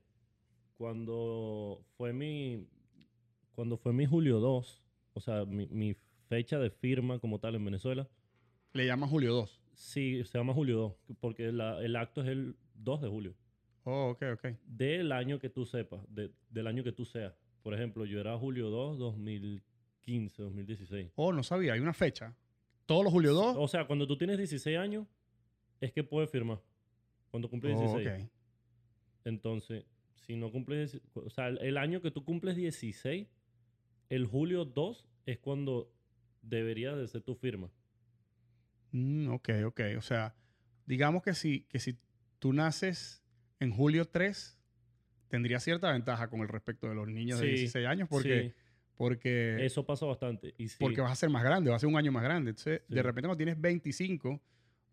cuando 0.77 1.83
fue 1.97 2.13
mi 2.13 2.67
cuando 3.53 3.77
fue 3.77 3.93
mi 3.93 4.05
julio 4.05 4.39
2, 4.39 4.83
o 5.13 5.19
sea, 5.21 5.45
mi, 5.45 5.65
mi 5.67 5.95
fecha 6.27 6.59
de 6.59 6.69
firma 6.69 7.19
como 7.19 7.39
tal 7.39 7.55
en 7.55 7.63
Venezuela, 7.63 8.09
Le 8.73 8.85
llaman 8.85 9.07
Julio 9.09 9.33
2. 9.33 9.61
sí, 9.75 10.21
se 10.25 10.37
llama 10.37 10.53
julio 10.53 10.75
2, 11.07 11.15
porque 11.21 11.53
la- 11.53 11.81
el 11.81 11.95
acto 11.95 12.21
es 12.21 12.27
el 12.27 12.57
2 12.75 13.01
de 13.01 13.07
julio. 13.09 13.35
Oh, 13.83 14.09
ok, 14.11 14.23
ok. 14.33 14.45
Del 14.65 15.11
año 15.11 15.39
que 15.39 15.49
tú 15.49 15.65
sepas, 15.65 16.01
de- 16.13 16.31
del 16.49 16.67
año 16.67 16.83
que 16.83 16.91
tú 16.91 17.05
seas. 17.05 17.33
Por 17.61 17.73
ejemplo, 17.73 18.05
yo 18.05 18.19
era 18.19 18.37
julio 18.37 18.69
2, 18.69 18.97
2015, 18.97 20.41
2016. 20.43 21.11
Oh, 21.15 21.31
no 21.33 21.43
sabía, 21.43 21.73
hay 21.73 21.79
una 21.79 21.93
fecha. 21.93 22.35
Todos 22.85 23.03
los 23.03 23.11
Julio 23.13 23.33
2. 23.33 23.55
O 23.59 23.67
sea, 23.67 23.87
cuando 23.87 24.05
tú 24.07 24.17
tienes 24.17 24.37
16 24.37 24.77
años, 24.77 25.07
es 25.81 25.91
que 25.91 26.03
puedes 26.03 26.29
firmar. 26.29 26.61
Cuando 27.31 27.49
cumples 27.49 27.75
Oh, 27.75 27.97
16. 27.97 28.23
ok. 28.23 28.29
Entonces, 29.25 29.85
si 30.13 30.35
no 30.35 30.51
cumples, 30.51 30.91
16 30.91 31.25
o 31.25 31.29
sea, 31.31 31.47
el, 31.47 31.57
el 31.59 31.77
año 31.77 32.01
que 32.01 32.11
tú 32.11 32.23
cumples 32.23 32.55
16, 32.55 33.27
el 34.09 34.25
julio 34.27 34.65
2 34.65 35.07
es 35.25 35.39
cuando 35.39 35.91
debería 36.43 36.95
de 36.95 37.07
ser 37.07 37.21
tu 37.23 37.33
firma. 37.35 37.71
Mm, 38.91 39.29
ok, 39.29 39.49
ok. 39.65 39.81
O 39.97 40.01
sea, 40.01 40.35
digamos 40.85 41.23
que 41.23 41.33
si, 41.33 41.61
que 41.65 41.79
si 41.79 41.97
tú 42.45 42.53
naces 42.53 43.23
en 43.59 43.71
julio 43.71 44.05
3, 44.05 44.55
tendría 45.29 45.59
cierta 45.59 45.91
ventaja 45.91 46.27
con 46.27 46.41
el 46.41 46.47
respecto 46.47 46.87
de 46.87 46.93
los 46.93 47.07
niños 47.07 47.39
de 47.39 47.47
Sí, 47.47 47.51
16 47.55 47.87
años 47.87 48.07
porque, 48.07 48.51
Sí, 48.53 48.61
porque, 48.93 49.65
eso 49.65 49.83
pasa 49.83 50.05
bastante. 50.05 50.53
Y 50.59 50.67
sí, 50.67 50.77
porque 50.79 51.01
vas 51.01 51.11
a 51.11 51.15
ser 51.15 51.31
más 51.31 51.43
grande, 51.43 51.71
vas 51.71 51.77
a 51.77 51.79
ser 51.79 51.89
un 51.89 51.97
año 51.97 52.11
más 52.11 52.21
grande. 52.23 52.51
Entonces, 52.51 52.83
de 52.87 53.01
repente 53.01 53.27
cuando 53.29 53.37
tienes 53.37 53.59
25 53.59 54.39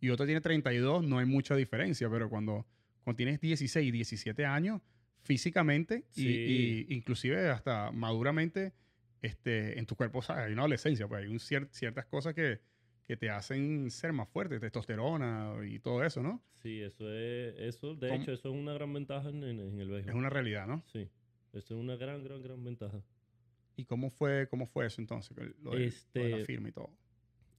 y 0.01 0.09
otro 0.09 0.25
tiene 0.25 0.41
32, 0.41 1.05
no 1.05 1.19
hay 1.19 1.27
mucha 1.27 1.55
diferencia, 1.55 2.09
pero 2.09 2.31
cuando, 2.31 2.67
cuando 3.05 3.19
tienes 3.19 3.39
16 3.39 3.87
y 3.87 3.91
17 3.91 4.47
años, 4.47 4.81
físicamente 5.21 6.07
y- 6.17 6.31
y, 6.31 6.87
inclusive 6.89 7.51
hasta 7.51 7.91
maduramente, 7.93 8.73
este, 9.21 9.79
en 9.79 9.85
tu 9.85 9.95
cuerpo 9.95 10.23
¿sabes? 10.23 10.47
hay 10.47 10.55
una 10.55 10.63
adolescencia, 10.63 11.07
pues 11.07 11.23
hay 11.25 11.29
un 11.31 11.39
cier- 11.39 11.69
ciertas 11.71 12.07
cosas 12.07 12.33
que, 12.33 12.61
que 13.07 13.17
te 13.17 13.31
hacen 13.31 13.91
ser 13.91 14.13
más 14.13 14.29
fuerte, 14.29 14.61
testosterona 14.61 15.55
y 15.67 15.79
todo 15.81 16.05
eso, 16.05 16.23
¿no? 16.23 16.43
sí, 16.55 16.81
eso 16.81 17.13
es, 17.13 17.55
eso, 17.59 17.95
de 17.97 18.09
¿Cómo? 18.09 18.23
hecho, 18.23 18.33
eso 18.33 18.49
es 18.51 18.55
una 18.55 18.73
gran 18.73 18.93
ventaja 18.93 19.29
en, 19.31 19.43
en- 19.43 19.59
en 19.61 19.81
el 19.81 19.89
béisbol. 19.91 20.11
Es 20.11 20.15
una 20.15 20.31
realidad, 20.31 20.67
¿no? 20.69 20.83
Sí, 20.93 21.09
eso 21.53 21.75
es 21.75 21.81
una 21.81 21.97
gran, 21.97 22.23
gran, 22.23 22.41
gran 22.43 22.63
ventaja. 22.63 23.03
¿Y 23.77 23.85
cómo 23.85 24.11
fue, 24.11 24.47
cómo 24.49 24.67
fue 24.67 24.87
eso 24.87 25.01
entonces? 25.01 25.37
Lo 25.37 25.43
de, 25.45 25.55
lo 25.63 25.71
de 25.73 25.79
la 25.81 25.85
Este- 25.87 26.45
firma 26.45 26.69
y 26.69 26.73
todo. 26.73 26.91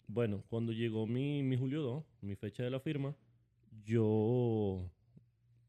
Bueno, 0.07 0.43
cuando 0.47 0.71
llegó 0.71 1.05
mi, 1.07 1.43
mi 1.43 1.57
julio 1.57 1.81
2, 1.81 2.05
mi 2.21 2.35
fecha 2.35 2.63
de 2.63 2.69
la 2.69 2.79
firma, 2.79 3.15
yo 3.83 4.89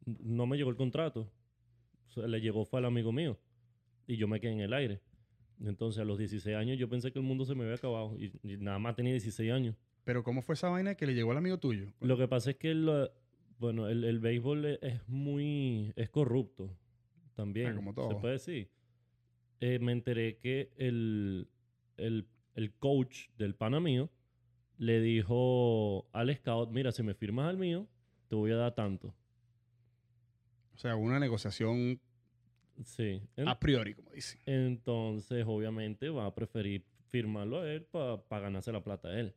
no 0.07 0.47
me 0.47 0.57
llegó 0.57 0.71
el 0.71 0.77
contrato. 0.77 1.29
O 2.09 2.13
sea, 2.13 2.27
le 2.27 2.41
llegó 2.41 2.65
fue 2.65 2.79
al 2.81 2.85
amigo 2.87 3.11
mío. 3.13 3.39
Y 4.07 4.17
yo 4.17 4.29
me 4.29 4.41
quedé 4.41 4.53
en 4.53 4.61
el 4.61 4.73
aire. 4.75 5.01
Entonces, 5.67 6.01
a 6.01 6.05
los 6.05 6.19
16 6.19 6.57
años, 6.57 6.79
yo 6.79 6.89
pensé 6.89 7.11
que 7.13 7.19
el 7.19 7.25
mundo 7.25 7.45
se 7.45 7.55
me 7.55 7.63
había 7.65 7.77
acabado. 7.77 8.17
Y, 8.19 8.33
y 8.43 8.57
nada 8.59 8.79
más 8.79 8.95
tenía 8.97 9.13
16 9.13 9.51
años. 9.53 9.77
Pero 10.05 10.23
¿cómo 10.23 10.43
fue 10.43 10.55
esa 10.55 10.69
vaina 10.69 10.95
que 10.95 11.07
le 11.07 11.15
llegó 11.15 11.31
al 11.33 11.39
amigo 11.39 11.59
tuyo? 11.59 11.87
Lo 12.01 12.17
que 12.19 12.29
pasa 12.29 12.51
es 12.51 12.57
que 12.57 12.71
el, 12.71 13.09
bueno, 13.59 13.89
el, 13.89 14.05
el 14.05 14.19
béisbol 14.21 14.65
e- 14.67 14.79
es 14.83 15.09
muy, 15.09 15.93
es 15.97 16.11
corrupto 16.11 16.71
también, 17.35 17.69
Ah, 17.69 17.75
como 17.77 17.91
se 17.93 17.95
todo. 17.97 18.21
puede 18.21 18.35
decir. 18.35 18.69
Eh, 19.61 19.79
me 19.79 19.93
enteré 19.93 20.37
que 20.39 20.71
el, 20.77 21.49
el, 21.97 22.27
el 22.55 22.73
coach 22.75 23.29
del 23.39 23.55
pana 23.55 23.81
mío 23.81 24.11
le 24.77 25.01
dijo 25.01 26.07
al 26.13 26.35
scout, 26.37 26.71
mira, 26.71 26.93
si 26.93 27.03
me 27.03 27.15
firmas 27.15 27.49
al 27.49 27.57
mío, 27.57 27.89
te 28.29 28.35
voy 28.37 28.51
a 28.51 28.57
dar 28.57 28.75
tanto. 28.75 29.15
O 30.75 30.77
sea, 30.79 30.97
una 30.97 31.19
negociación 31.21 32.01
Sí. 32.83 33.23
En- 33.37 33.49
a 33.49 33.59
priori, 33.59 33.95
como 33.95 34.11
dicen. 34.11 34.41
entonces, 34.47 35.45
obviamente, 35.47 36.09
va 36.09 36.27
a 36.27 36.35
preferir 36.35 36.85
firmarlo 37.11 37.61
a 37.61 37.71
él 37.73 37.83
para 37.85 38.41
ganarse 38.43 38.73
la 38.73 38.83
plata 38.83 39.09
a 39.09 39.21
él. 39.21 39.35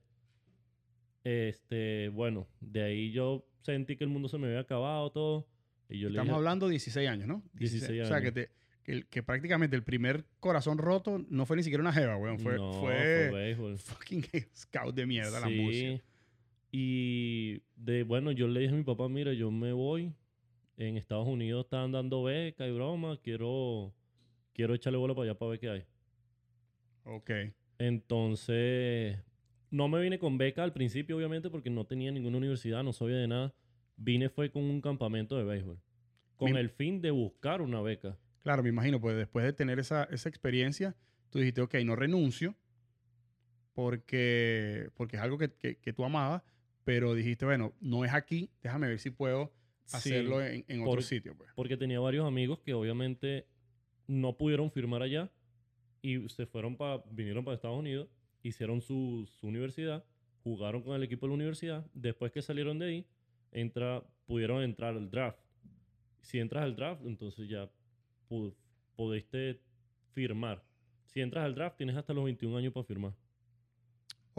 Este, 1.24 2.10
bueno, 2.10 2.48
de 2.62 2.84
ahí 2.84 3.12
yo 3.12 3.46
sentí 3.62 3.96
que 3.98 4.03
el 4.03 4.10
mundo 4.10 4.29
se 4.29 4.38
me 4.38 4.48
había 4.48 4.62
acabado 4.62 5.12
todo. 5.12 5.48
Y 5.89 6.00
yo 6.00 6.08
le 6.10 6.13
Estamos 6.15 6.27
dije, 6.29 6.36
hablando 6.38 6.65
de 6.67 6.72
16 6.72 7.08
años, 7.08 7.27
¿no? 7.27 7.44
16 7.53 8.01
O 8.03 8.06
sea, 8.08 8.22
que, 8.22 8.27
años. 8.27 8.50
te, 8.84 9.03
que, 9.10 9.24
prácticamente 9.24 9.75
el 9.75 9.84
primer 9.84 10.25
corazón 10.39 10.77
roto 10.77 11.24
no 11.29 11.46
fue 11.46 11.58
ni 11.58 11.63
siquiera 11.63 11.82
una 11.82 11.94
jeva, 11.94 12.17
weón. 12.17 12.39
Fue, 12.39 12.56
no, 12.56 12.74
fue 12.79 13.29
béisbol. 13.32 13.77
fucking 13.77 14.24
scout 14.56 14.96
de 14.96 15.06
mierda, 15.06 15.39
la 15.39 15.50
música. 15.50 16.01
Y 16.72 17.62
de 17.75 18.03
bueno, 18.03 18.32
yo 18.32 18.48
le 18.48 18.62
dije 18.62 18.74
a 18.74 18.77
mi 18.77 18.84
papá, 18.84 19.08
mira, 19.10 19.34
yo 19.34 19.51
me 19.51 19.72
voy. 19.74 20.13
En 20.78 20.96
Estados 20.98 21.28
Unidos 21.28 21.66
están 21.66 21.92
dando 21.92 22.24
beca 22.24 22.68
y 22.68 22.72
broma. 22.72 23.18
Quiero, 23.22 23.94
quiero 24.54 24.76
echarle 24.76 24.98
bola 24.98 25.16
para 25.16 25.32
allá 25.32 25.40
para 25.40 25.50
ver 25.52 25.60
qué 25.60 25.70
hay. 25.70 25.84
Ok. 27.04 27.32
Entonces, 27.80 29.18
no 29.72 29.88
me 29.88 30.00
vine 30.00 30.20
con 30.20 30.38
beca 30.38 30.64
al 30.64 30.74
principio, 30.74 31.18
obviamente, 31.18 31.50
porque 31.50 31.70
no 31.70 31.86
tenía 31.86 32.12
ninguna 32.12 32.38
universidad, 32.38 32.84
no 32.84 32.94
sabía 32.94 33.18
de 33.18 33.28
nada. 33.28 33.54
Vine 33.96 34.30
fue 34.30 34.52
con 34.52 34.64
un 34.64 34.82
campamento 34.82 35.36
de 35.38 35.44
béisbol. 35.44 35.80
Con 36.36 36.56
el 36.56 36.70
fin 36.70 37.02
de 37.02 37.10
buscar 37.10 37.62
una 37.62 37.82
beca. 37.82 38.18
Claro, 38.44 38.62
me 38.62 38.70
imagino, 38.70 39.02
pues 39.02 39.18
después 39.18 39.46
de 39.46 39.54
tener 39.54 39.80
esa, 39.80 40.04
esa 40.06 40.30
experiencia, 40.30 40.96
tú 41.32 41.40
dijiste, 41.40 41.62
ok, 41.62 41.74
no 41.84 41.96
renuncio 41.96 42.56
porque, 43.74 44.90
porque 44.96 45.18
es 45.18 45.22
algo 45.22 45.38
que, 45.38 45.52
que- 45.54 45.78
que 45.78 45.94
tú 45.94 46.06
amabas, 46.06 46.44
pero 46.84 47.14
dijiste, 47.16 47.46
bueno, 47.46 47.74
no 47.82 48.06
es 48.06 48.14
aquí, 48.14 48.50
déjame 48.62 48.88
ver 48.88 49.00
si 49.00 49.10
puedo 49.10 49.52
hacerlo 49.94 50.41
en, 50.46 50.65
en 50.67 50.82
otro 50.82 50.91
por- 50.94 51.03
sitio, 51.03 51.36
pues. 51.38 51.50
Porque 51.56 51.77
tenía 51.77 52.00
varios 52.00 52.25
amigos 52.27 52.60
que 52.60 52.74
obviamente 52.74 53.48
no 54.08 54.38
pudieron 54.38 54.72
firmar 54.72 55.01
allá 55.01 55.32
y 56.01 56.27
se 56.29 56.46
fueron 56.46 56.75
para, 56.77 57.03
vinieron 57.12 57.44
para 57.44 57.56
Estados 57.56 57.77
Unidos, 57.79 58.08
hicieron 58.44 58.82
su, 58.82 59.27
su 59.39 59.48
universidad, 59.48 60.06
jugaron 60.44 60.82
con 60.84 60.96
el 60.96 61.03
equipo 61.03 61.25
de 61.25 61.29
la 61.32 61.36
universidad. 61.36 61.86
Después 61.94 62.32
que 62.32 62.41
salieron 62.41 62.79
de 62.79 62.86
ahí, 62.86 63.06
entra, 63.51 64.03
pudieron 64.25 64.63
entrar 64.63 64.96
al 64.96 65.10
draft. 65.10 65.39
Si 66.22 66.39
entras 66.39 66.63
al 66.63 66.75
draft, 66.75 67.01
entonces 67.06 67.48
ya 67.50 67.70
pu- 68.29 68.53
pudiste 68.96 69.60
firmar. 70.13 70.63
Si 71.06 71.22
entras 71.22 71.46
al 71.46 71.56
draft, 71.56 71.77
tienes 71.77 71.96
hasta 71.96 72.13
los 72.13 72.24
21 72.25 72.58
años 72.58 72.74
para 72.74 72.84
firmar. 72.86 73.13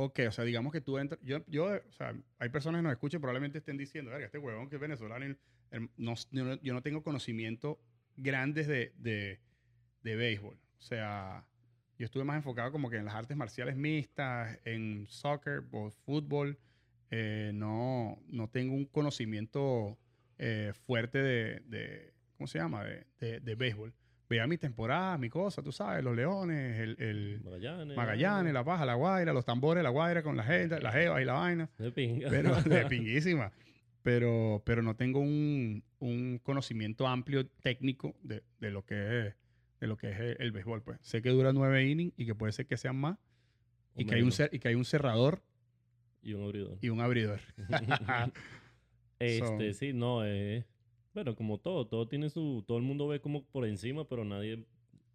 Ok, 0.01 0.21
o 0.29 0.31
sea, 0.31 0.45
digamos 0.45 0.73
que 0.73 0.81
tú 0.81 0.97
entras. 0.97 1.21
Yo, 1.25 1.45
yo, 1.49 1.65
o 1.65 1.93
sea, 1.93 2.15
hay 2.39 2.49
personas 2.51 2.79
que 2.79 2.83
nos 2.85 2.93
escuchan 2.93 3.21
probablemente 3.21 3.59
estén 3.59 3.77
diciendo, 3.77 4.13
verga, 4.13 4.27
este 4.27 4.39
huevón 4.39 4.69
que 4.69 4.77
es 4.77 4.81
venezolano, 4.81 5.27
yo, 5.73 6.73
no, 6.73 6.83
tengo 6.83 7.03
conocimiento 7.03 7.81
grandes 8.17 8.69
de, 8.69 8.93
de, 8.97 9.41
de 10.05 10.15
béisbol. 10.15 10.55
O 10.55 10.81
sea, 10.81 11.45
yo 11.99 12.05
estuve 12.05 12.23
más 12.23 12.37
enfocado 12.37 12.71
como 12.71 12.91
que 12.91 12.97
en 12.99 13.07
las 13.07 13.15
artes 13.17 13.37
marciales 13.37 13.75
mixtas, 13.75 14.61
en 14.65 15.09
soccer 15.09 15.65
o 15.73 15.91
fútbol. 15.91 16.61
Eh, 17.11 17.51
no, 17.53 18.23
no 18.29 18.49
tengo 18.49 18.75
un 18.75 18.85
conocimiento 18.85 19.99
eh, 20.39 20.75
fuerte 20.87 21.19
de, 21.19 22.15
¿cómo 22.37 22.47
se 22.47 22.61
llama? 22.61 22.85
De, 22.85 23.41
de 23.41 23.55
béisbol. 23.57 23.93
Veía 24.29 24.47
mis 24.47 24.59
temporadas, 24.61 25.19
mi 25.19 25.31
cosa, 25.31 25.63
tú 25.63 25.73
sabes, 25.73 26.05
los 26.05 26.15
leones, 26.15 26.79
el, 26.81 26.97
el, 27.03 27.41
Magallanes. 27.43 27.97
Magallanes, 27.97 28.53
La 28.53 28.63
Paja, 28.65 28.85
La 28.85 28.95
Guaira, 28.95 29.33
los 29.33 29.45
tambores, 29.47 29.83
La 29.83 29.89
Guaira 29.89 30.23
con 30.23 30.37
la 30.37 30.45
gente, 30.45 30.79
la 30.81 30.93
jeva 30.93 31.23
y 31.23 31.25
la 31.25 31.33
vaina. 31.33 31.71
De 31.79 31.91
pinga. 31.91 32.29
Pero 32.29 32.55
de 32.63 32.85
pinguísima. 32.87 33.51
Pero, 34.03 34.63
pero 34.67 34.83
no 34.83 34.97
tengo 34.97 35.21
un, 35.21 35.83
un 35.99 36.39
conocimiento 36.43 37.07
amplio 37.09 37.47
técnico 37.47 38.15
de, 38.23 38.43
de 38.61 38.71
lo 38.71 38.85
que 38.85 39.27
es 39.29 39.35
de 39.81 39.87
lo 39.87 39.97
que 39.97 40.11
es 40.11 40.19
el, 40.19 40.37
el 40.41 40.53
béisbol. 40.53 40.83
Pues. 40.83 40.99
Sé 41.03 41.23
que 41.23 41.31
dura 41.31 41.53
nueve 41.53 41.87
innings 41.87 42.13
y 42.17 42.27
que 42.27 42.35
puede 42.35 42.53
ser 42.53 42.67
que 42.67 42.77
sean 42.77 42.97
más. 42.97 43.17
O 43.95 44.01
Y 44.01 44.05
que, 44.07 44.15
hay 44.17 44.23
un 44.23 44.31
cer- 44.31 44.51
y 44.53 44.59
que 44.59 44.69
hay 44.69 44.75
un 44.75 44.85
cerrador 44.85 45.43
Y 46.23 46.35
un 46.35 46.43
abridor. 46.45 46.79
y 46.83 46.89
un 46.91 47.01
abridor. 47.01 47.41
Este, 49.21 49.75
sí, 49.75 49.93
no, 49.93 50.25
eh, 50.25 50.65
bueno, 51.19 51.35
como 51.35 51.59
todo, 51.59 51.85
todo 51.87 52.07
tiene 52.07 52.31
su, 52.31 52.63
todo 52.65 52.79
el 52.79 52.85
mundo 52.85 53.09
ve 53.09 53.21
como 53.21 53.45
por 53.45 53.67
encima, 53.67 54.07
pero 54.07 54.25
nadie, 54.25 54.65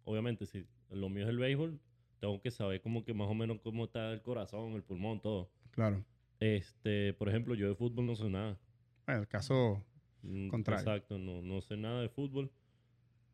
obviamente, 0.04 0.44
si 0.44 0.66
lo 0.90 1.08
mío 1.08 1.22
es 1.24 1.30
el 1.30 1.38
béisbol, 1.38 1.80
tengo 2.20 2.40
que 2.42 2.50
saber 2.50 2.82
como 2.82 3.04
que 3.04 3.14
más 3.14 3.26
o 3.26 3.32
menos 3.32 3.58
cómo 3.62 3.84
está 3.84 4.12
el 4.12 4.20
corazón, 4.20 4.72
el 4.72 4.82
pulmón, 4.82 5.20
todo. 5.20 5.50
claro. 5.70 6.04
Este, 6.40 7.14
por 7.14 7.30
ejemplo, 7.30 7.54
yo 7.54 7.68
de 7.68 7.74
fútbol 7.74 8.04
no 8.04 8.16
sé 8.16 8.28
nada. 8.28 8.58
Bueno, 9.06 9.22
el 9.22 9.28
caso. 9.28 9.82
Mm, 10.20 10.48
Contrario. 10.48 10.80
Exacto, 10.80 11.16
no, 11.16 11.40
no 11.40 11.62
sé 11.62 11.76
nada 11.78 12.02
de 12.02 12.10
fútbol. 12.10 12.50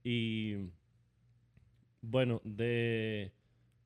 Y 0.05 0.71
bueno, 2.03 2.41
de 2.45 3.33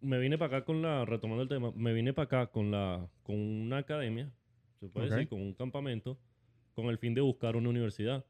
me 0.03 0.19
vine 0.19 0.37
para 0.37 0.59
acá 0.59 0.67
con 0.67 0.83
la, 0.83 1.07
retomando 1.07 1.43
el 1.43 1.49
tema, 1.49 1.73
me 1.75 1.95
vine 1.95 2.13
para 2.13 2.27
acá 2.27 2.47
con 2.53 2.71
la, 2.71 3.09
con 3.23 3.37
una 3.37 3.79
academia, 3.79 4.31
se 4.79 4.89
puede 4.89 5.09
decir, 5.09 5.29
con 5.29 5.41
un 5.41 5.55
campamento, 5.55 6.19
con 6.75 6.87
el 6.87 6.99
fin 6.99 7.15
de 7.15 7.23
buscar 7.23 7.57
una 7.57 7.71
universidad. 7.71 8.27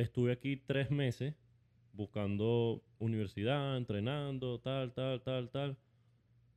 Estuve 0.00 0.32
aquí 0.32 0.56
tres 0.56 0.90
meses 0.90 1.34
buscando 1.92 2.82
universidad, 2.98 3.76
entrenando, 3.76 4.58
tal, 4.58 4.94
tal, 4.94 5.20
tal, 5.22 5.50
tal. 5.50 5.76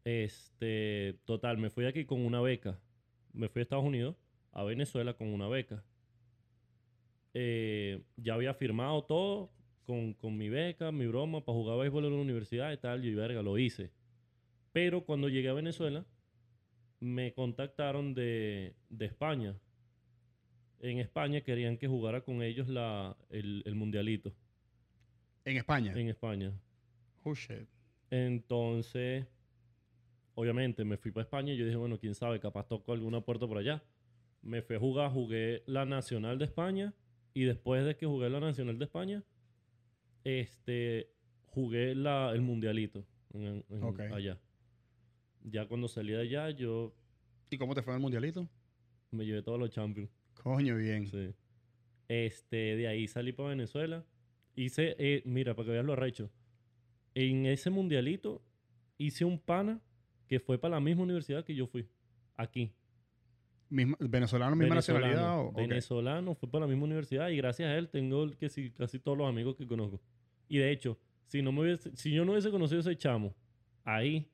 Este, 0.05 1.19
total, 1.25 1.57
me 1.57 1.69
fui 1.69 1.85
aquí 1.85 2.05
con 2.05 2.25
una 2.25 2.39
beca. 2.39 2.79
Me 3.33 3.49
fui 3.49 3.59
a 3.59 3.63
Estados 3.63 3.83
Unidos, 3.83 4.15
a 4.53 4.63
Venezuela 4.63 5.15
con 5.15 5.27
una 5.27 5.49
beca. 5.49 5.83
Eh, 7.33 8.01
ya 8.15 8.35
había 8.35 8.53
firmado 8.53 9.03
todo, 9.03 9.51
con, 9.85 10.13
con 10.13 10.37
mi 10.37 10.47
beca, 10.47 10.93
mi 10.93 11.05
broma, 11.05 11.43
para 11.43 11.57
jugar 11.57 11.79
béisbol 11.79 12.05
en 12.05 12.15
la 12.15 12.21
universidad 12.21 12.71
y 12.71 12.77
tal, 12.77 13.03
y 13.03 13.13
verga, 13.13 13.41
lo 13.41 13.57
hice. 13.57 13.91
Pero 14.71 15.03
cuando 15.03 15.27
llegué 15.27 15.49
a 15.49 15.53
Venezuela, 15.53 16.05
me 17.01 17.33
contactaron 17.33 18.13
de, 18.13 18.77
de 18.87 19.05
España. 19.05 19.59
En 20.83 20.99
España 20.99 21.39
querían 21.41 21.77
que 21.77 21.87
jugara 21.87 22.19
con 22.21 22.43
ellos 22.43 22.67
la, 22.67 23.15
el, 23.29 23.63
el 23.65 23.73
mundialito. 23.73 24.33
En 25.45 25.55
España. 25.55 25.93
En 25.95 26.09
España. 26.09 26.51
Oh, 27.23 27.33
shit. 27.33 27.67
Entonces, 28.11 29.25
obviamente 30.35 30.83
me 30.83 30.97
fui 30.97 31.11
para 31.11 31.23
España 31.23 31.53
y 31.53 31.57
yo 31.57 31.63
dije, 31.65 31.77
bueno, 31.77 31.97
quién 31.97 32.13
sabe, 32.15 32.37
capaz 32.41 32.67
toco 32.67 32.91
alguna 32.91 33.21
puerta 33.21 33.47
por 33.47 33.57
allá. 33.57 33.81
Me 34.41 34.61
fui 34.61 34.75
a 34.75 34.79
jugar, 34.79 35.09
jugué 35.11 35.63
la 35.67 35.85
Nacional 35.85 36.37
de 36.37 36.45
España 36.45 36.93
y 37.33 37.45
después 37.45 37.85
de 37.85 37.95
que 37.95 38.05
jugué 38.05 38.29
la 38.29 38.41
Nacional 38.41 38.77
de 38.77 38.83
España, 38.83 39.23
este, 40.25 41.09
jugué 41.47 41.95
la, 41.95 42.31
el 42.33 42.41
Mundialito 42.41 43.05
en- 43.33 43.63
en- 43.69 43.83
Ok. 43.83 44.01
allá. 44.11 44.37
Ya 45.43 45.65
cuando 45.65 45.87
salí 45.87 46.11
de 46.11 46.21
allá, 46.21 46.49
yo 46.51 46.93
¿Y 47.49 47.57
cómo 47.57 47.73
te 47.73 47.81
fue 47.83 47.93
en 47.93 47.97
el 47.97 48.01
mundialito? 48.01 48.49
me 49.11 49.25
llevé 49.25 49.43
todos 49.43 49.59
los 49.59 49.69
champions. 49.69 50.09
Coño, 50.43 50.75
bien. 50.75 51.07
Sí. 51.07 51.33
Este, 52.07 52.75
de 52.75 52.87
ahí 52.87 53.07
salí 53.07 53.31
para 53.31 53.49
Venezuela. 53.49 54.05
Hice, 54.55 54.95
eh, 54.99 55.23
mira, 55.25 55.55
para 55.55 55.65
que 55.67 55.71
veas 55.71 55.85
lo 55.85 55.93
arrecho. 55.93 56.29
En 57.15 57.45
ese 57.45 57.69
mundialito 57.69 58.41
hice 58.97 59.25
un 59.25 59.39
pana 59.39 59.81
que 60.27 60.39
fue 60.39 60.57
para 60.59 60.75
la 60.75 60.79
misma 60.81 61.03
universidad 61.03 61.43
que 61.45 61.55
yo 61.55 61.67
fui. 61.67 61.87
Aquí. 62.35 62.71
Misma- 63.69 63.97
¿Venezolano, 63.99 64.55
misma 64.55 64.75
Venezolano. 64.75 65.05
nacionalidad? 65.07 65.39
o-. 65.47 65.51
Venezolano, 65.53 66.35
fue 66.35 66.49
para 66.49 66.65
la 66.65 66.67
misma 66.69 66.83
universidad 66.85 67.29
y 67.29 67.37
gracias 67.37 67.69
a 67.69 67.77
él 67.77 67.89
tengo 67.89 68.23
el 68.23 68.37
que 68.37 68.49
sí- 68.49 68.71
casi 68.71 68.99
todos 68.99 69.17
los 69.17 69.27
amigos 69.27 69.55
que 69.55 69.65
conozco. 69.65 69.99
Y 70.47 70.57
de 70.57 70.71
hecho, 70.71 70.99
si, 71.25 71.41
no 71.41 71.51
me 71.51 71.61
hubiese- 71.61 71.95
si 71.95 72.11
yo 72.11 72.25
no 72.25 72.33
hubiese 72.33 72.51
conocido 72.51 72.79
a 72.79 72.81
ese 72.81 72.95
chamo 72.97 73.33
ahí, 73.83 74.27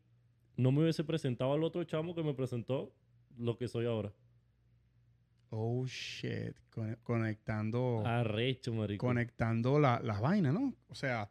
no 0.57 0.71
me 0.71 0.81
hubiese 0.81 1.03
presentado 1.03 1.53
al 1.53 1.63
otro 1.63 1.83
chamo 1.85 2.13
que 2.15 2.23
me 2.23 2.33
presentó 2.33 2.93
lo 3.37 3.57
que 3.57 3.67
soy 3.69 3.85
ahora. 3.85 4.11
Oh, 5.49 5.85
shit. 5.87 6.55
Con- 6.69 6.95
conectando 7.03 8.03
Arrecho, 8.05 8.73
marico. 8.73 9.05
conectando 9.07 9.79
la- 9.79 9.99
las 10.03 10.21
vainas, 10.21 10.53
¿no? 10.53 10.73
O 10.87 10.95
sea, 10.95 11.29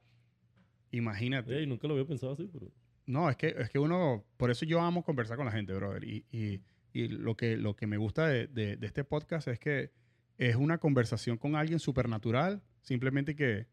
imagínate. 0.91 1.57
Ey, 1.59 1.67
nunca 1.67 1.87
lo 1.89 1.95
había 1.95 2.07
pensado 2.07 2.33
así, 2.33 2.49
pero... 2.53 2.71
No, 3.07 3.31
es 3.31 3.37
que, 3.37 3.55
es 3.57 3.71
que 3.71 3.79
uno, 3.79 4.25
por 4.37 4.51
eso 4.51 4.67
yo 4.67 4.81
amo 4.81 5.03
conversar 5.03 5.37
con 5.37 5.47
la 5.47 5.53
gente, 5.53 5.73
brother. 5.73 6.05
Y, 6.05 6.27
y- 6.31 6.61
y 6.93 7.09
lo, 7.09 7.37
que, 7.37 7.57
lo 7.57 7.77
que 7.77 7.87
me 7.87 7.97
gusta 7.97 8.27
de, 8.27 8.47
de- 8.49 8.77
de 8.77 8.87
este 8.87 9.05
podcast 9.05 9.49
es 9.49 9.59
que 9.59 9.93
es 10.37 10.57
una 10.57 10.79
conversación 10.79 11.37
con 11.39 11.55
alguien 11.57 11.79
supernatural, 11.79 12.63
simplemente 12.83 13.35
que 13.35 13.67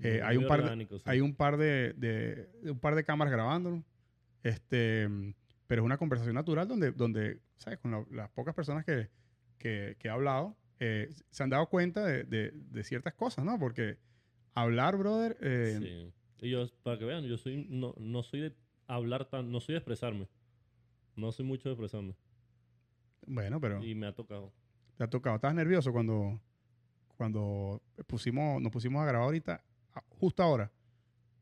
Eh, 0.00 0.20
hay 0.22 0.36
un 0.36 0.46
par 0.46 0.62
de- 0.76 0.86
sí. 0.86 1.02
hay 1.06 1.20
un 1.20 1.34
par 1.34 1.56
de, 1.56 1.92
de- 1.94 2.48
un 2.70 2.78
par 2.78 2.94
de 2.94 3.02
cámaras 3.04 3.32
grabándolo. 3.32 3.84
Este, 4.44 5.08
pero 5.66 5.82
es 5.82 5.84
una 5.86 5.98
conversación 5.98 6.34
natural 6.36 6.68
donde, 6.68 6.92
donde 6.92 7.40
¿sabes? 7.56 7.78
Con 7.80 7.90
la- 7.90 8.04
las 8.12 8.30
pocas 8.30 8.54
personas 8.54 8.84
que, 8.84 9.08
que, 9.58 9.96
que 9.98 10.08
he 10.08 10.10
hablado, 10.10 10.56
eh, 10.80 11.10
se 11.30 11.42
han 11.42 11.50
dado 11.50 11.66
cuenta 11.68 12.04
de, 12.06 12.24
de- 12.24 12.52
de 12.52 12.84
ciertas 12.84 13.14
cosas, 13.14 13.44
¿no? 13.44 13.58
Porque 13.58 13.98
hablar, 14.54 14.96
brother, 14.96 15.36
eh, 15.40 15.78
Sí. 15.80 16.12
Y 16.46 16.50
yo, 16.50 16.66
para 16.84 16.96
que 16.98 17.04
vean, 17.04 17.24
yo 17.24 17.36
soy, 17.36 17.66
no, 17.68 17.94
no 17.98 18.22
soy 18.22 18.40
de 18.40 18.54
hablar 18.86 19.24
tan, 19.28 19.50
no 19.50 19.60
soy 19.60 19.72
de 19.72 19.78
expresarme. 19.78 20.28
No 21.16 21.32
soy 21.32 21.44
mucho 21.44 21.68
de 21.68 21.72
expresarme. 21.74 22.14
bueno, 23.26 23.60
pero 23.60 23.82
Y 23.84 23.94
me 23.94 24.06
ha 24.06 24.14
tocado. 24.14 24.52
te 24.96 25.04
ha 25.04 25.08
tocado. 25.10 25.36
¿Estás 25.36 25.54
nervioso 25.54 25.92
cuando, 25.92 26.40
cuando 27.16 27.82
pusimos, 28.06 28.60
nos 28.62 28.70
pusimos 28.72 29.02
a 29.02 29.06
grabar 29.06 29.26
ahorita, 29.26 29.62
justo 30.10 30.42
ahora? 30.42 30.70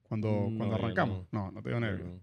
Cuando, 0.03 0.29
No, 0.51 0.57
cuando 0.57 0.75
arrancamos. 0.77 1.27
No, 1.33 1.51
no, 1.53 1.63
te 1.63 1.69
dio 1.69 1.81
nervio. 1.81 2.05
Pero- 2.05 2.17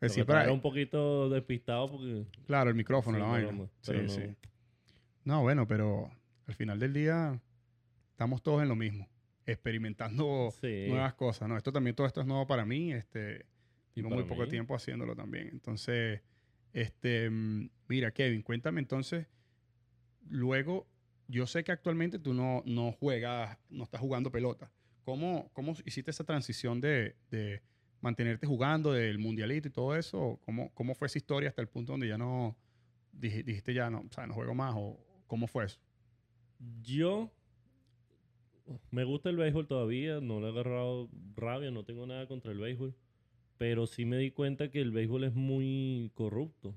Es 0.00 0.10
decir, 0.10 0.26
para- 0.26 0.52
un 0.52 0.60
poquito 0.60 1.30
despistado 1.30 1.88
porque... 1.92 2.26
Claro, 2.46 2.70
el 2.70 2.74
micrófono, 2.76 3.18
Sí, 3.18 3.20
la 3.20 3.26
no, 3.26 3.32
vaina. 3.32 3.52
no, 3.52 3.70
sí, 3.80 3.92
no. 3.92 4.08
sí. 4.08 4.22
No, 5.24 5.42
bueno, 5.42 5.66
pero 5.66 6.10
al 6.46 6.54
final 6.54 6.78
del 6.78 6.92
día 6.92 7.40
estamos 8.10 8.42
todos 8.42 8.62
en 8.62 8.68
lo 8.68 8.76
mismo, 8.76 9.08
experimentando 9.46 10.50
Sí. 10.60 10.86
nuevas 10.88 11.14
cosas, 11.14 11.48
¿no? 11.48 11.56
Esto 11.56 11.72
también, 11.72 11.94
todo 11.96 12.06
esto 12.06 12.20
es 12.20 12.26
nuevo 12.26 12.46
para 12.46 12.64
mí, 12.64 12.92
este, 12.92 13.46
tengo 13.94 14.10
muy 14.10 14.24
poco 14.24 14.48
tiempo 14.48 14.74
haciéndolo 14.74 15.14
también. 15.14 15.48
Entonces, 15.52 16.20
este, 16.72 17.30
mm, 17.30 17.68
mira, 17.88 18.10
Kevin, 18.12 18.42
cuéntame 18.42 18.80
entonces, 18.80 19.26
luego, 20.28 20.86
yo 21.28 21.46
sé 21.46 21.64
que 21.64 21.72
actualmente 21.72 22.18
tú 22.18 22.34
no, 22.34 22.62
no 22.66 22.92
juegas, 22.92 23.58
no 23.70 23.84
estás 23.84 24.00
jugando 24.00 24.30
pelota. 24.30 24.70
¿Cómo, 25.04 25.50
cómo 25.52 25.74
hiciste 25.84 26.10
esa 26.10 26.24
transición 26.24 26.80
de, 26.80 27.16
de 27.30 27.62
mantenerte 28.00 28.46
jugando, 28.46 28.92
del 28.92 29.18
mundialito 29.18 29.68
y 29.68 29.70
todo 29.70 29.96
eso? 29.96 30.40
¿Cómo, 30.44 30.70
¿Cómo 30.74 30.94
fue 30.94 31.06
esa 31.06 31.18
historia 31.18 31.48
hasta 31.48 31.62
el 31.62 31.68
punto 31.68 31.92
donde 31.92 32.08
ya 32.08 32.18
no 32.18 32.56
dij- 33.18 33.44
dijiste 33.44 33.74
ya 33.74 33.90
no, 33.90 34.00
o 34.00 34.12
sea, 34.12 34.26
no 34.26 34.34
juego 34.34 34.54
más? 34.54 34.74
¿O 34.76 34.98
cómo 35.32 35.46
fue 35.46 35.64
eso? 35.64 35.80
Yo 36.82 37.32
me 38.90 39.04
gusta 39.04 39.30
el 39.30 39.38
béisbol 39.38 39.66
todavía, 39.66 40.20
no 40.20 40.40
le 40.40 40.48
he 40.48 40.50
agarrado 40.50 41.08
rabia, 41.34 41.70
no 41.70 41.84
tengo 41.84 42.06
nada 42.06 42.26
contra 42.26 42.52
el 42.52 42.58
béisbol, 42.58 42.94
pero 43.56 43.86
sí 43.86 44.04
me 44.04 44.18
di 44.18 44.30
cuenta 44.30 44.70
que 44.70 44.82
el 44.82 44.90
béisbol 44.90 45.24
es 45.24 45.34
muy 45.34 46.10
corrupto. 46.12 46.74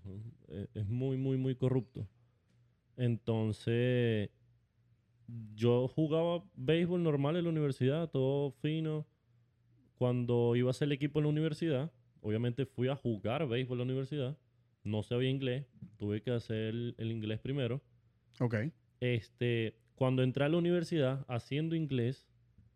Eh, 0.48 0.68
es 0.74 0.88
muy, 0.88 1.18
muy, 1.18 1.36
muy 1.36 1.56
corrupto. 1.56 2.08
Entonces, 2.96 4.30
yo 5.54 5.90
jugaba 5.90 6.42
béisbol 6.56 7.04
normal 7.04 7.36
en 7.36 7.44
la 7.44 7.50
universidad, 7.50 8.10
todo 8.10 8.52
fino. 8.52 9.06
Cuando 9.96 10.56
iba 10.56 10.70
a 10.70 10.74
ser 10.74 10.86
el 10.86 10.94
equipo 10.94 11.20
en 11.20 11.26
la 11.26 11.32
universidad, 11.32 11.92
obviamente 12.22 12.66
fui 12.66 12.88
a 12.88 12.96
jugar 12.96 13.50
béisbol 13.50 13.82
en 13.82 13.88
la 13.88 13.92
universidad, 13.92 14.38
no 14.86 15.04
sabía 15.04 15.30
inglés, 15.30 15.66
tuve 15.98 16.22
que 16.22 16.32
hacer 16.32 16.74
el 16.98 17.12
inglés 17.12 17.42
primero 17.42 17.82
Ok. 18.40 18.56
este, 19.00 19.76
cuando 19.96 20.24
entré 20.24 20.44
a 20.46 20.50
la 20.50 20.58
universidad 20.58 21.26
haciendo 21.30 21.76
inglés, 21.76 22.28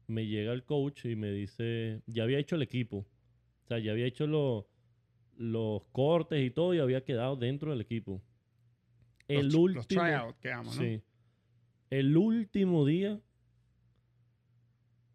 me 0.08 0.26
llega 0.26 0.54
el 0.54 0.64
coach 0.64 1.06
y 1.06 1.16
me 1.16 1.32
dice, 1.32 2.02
ya 2.08 2.24
había 2.24 2.40
hecho 2.40 2.56
el 2.56 2.62
equipo. 2.62 2.98
O 3.66 3.68
sea, 3.68 3.80
ya 3.80 3.92
había 3.92 4.06
hecho 4.06 4.26
lo- 4.26 4.68
los 5.36 5.84
cortes 5.92 6.44
y 6.46 6.50
todo 6.52 6.74
y 6.74 6.80
había 6.80 7.04
quedado 7.04 7.36
dentro 7.36 7.72
del 7.72 7.82
equipo. 7.82 8.22
El 9.28 9.48
los, 9.48 9.56
último... 9.56 9.76
los 9.80 9.88
tryouts 9.88 10.38
que 10.40 10.52
amo, 10.52 10.74
¿no? 10.74 10.82
Sí. 10.82 11.02
El 11.92 12.18
último 12.18 12.86
día, 12.86 13.20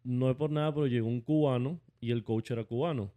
no 0.03 0.29
es 0.29 0.35
por 0.37 0.51
nada, 0.51 0.73
pero 0.73 0.87
llegó 0.87 1.07
un 1.07 1.21
cubano 1.21 1.79
y 1.99 2.11
el 2.11 2.23
coach 2.23 2.51
era 2.51 2.63
cubano. 2.63 3.11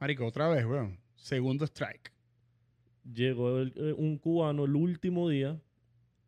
Marico, 0.00 0.26
otra 0.26 0.48
vez, 0.48 0.64
weón. 0.64 0.98
Segundo 1.16 1.64
strike. 1.64 2.12
Llegó 3.12 3.58
el- 3.58 3.72
eh, 3.76 3.92
un 3.92 4.18
cubano 4.18 4.64
el 4.64 4.76
último 4.76 5.28
día 5.28 5.60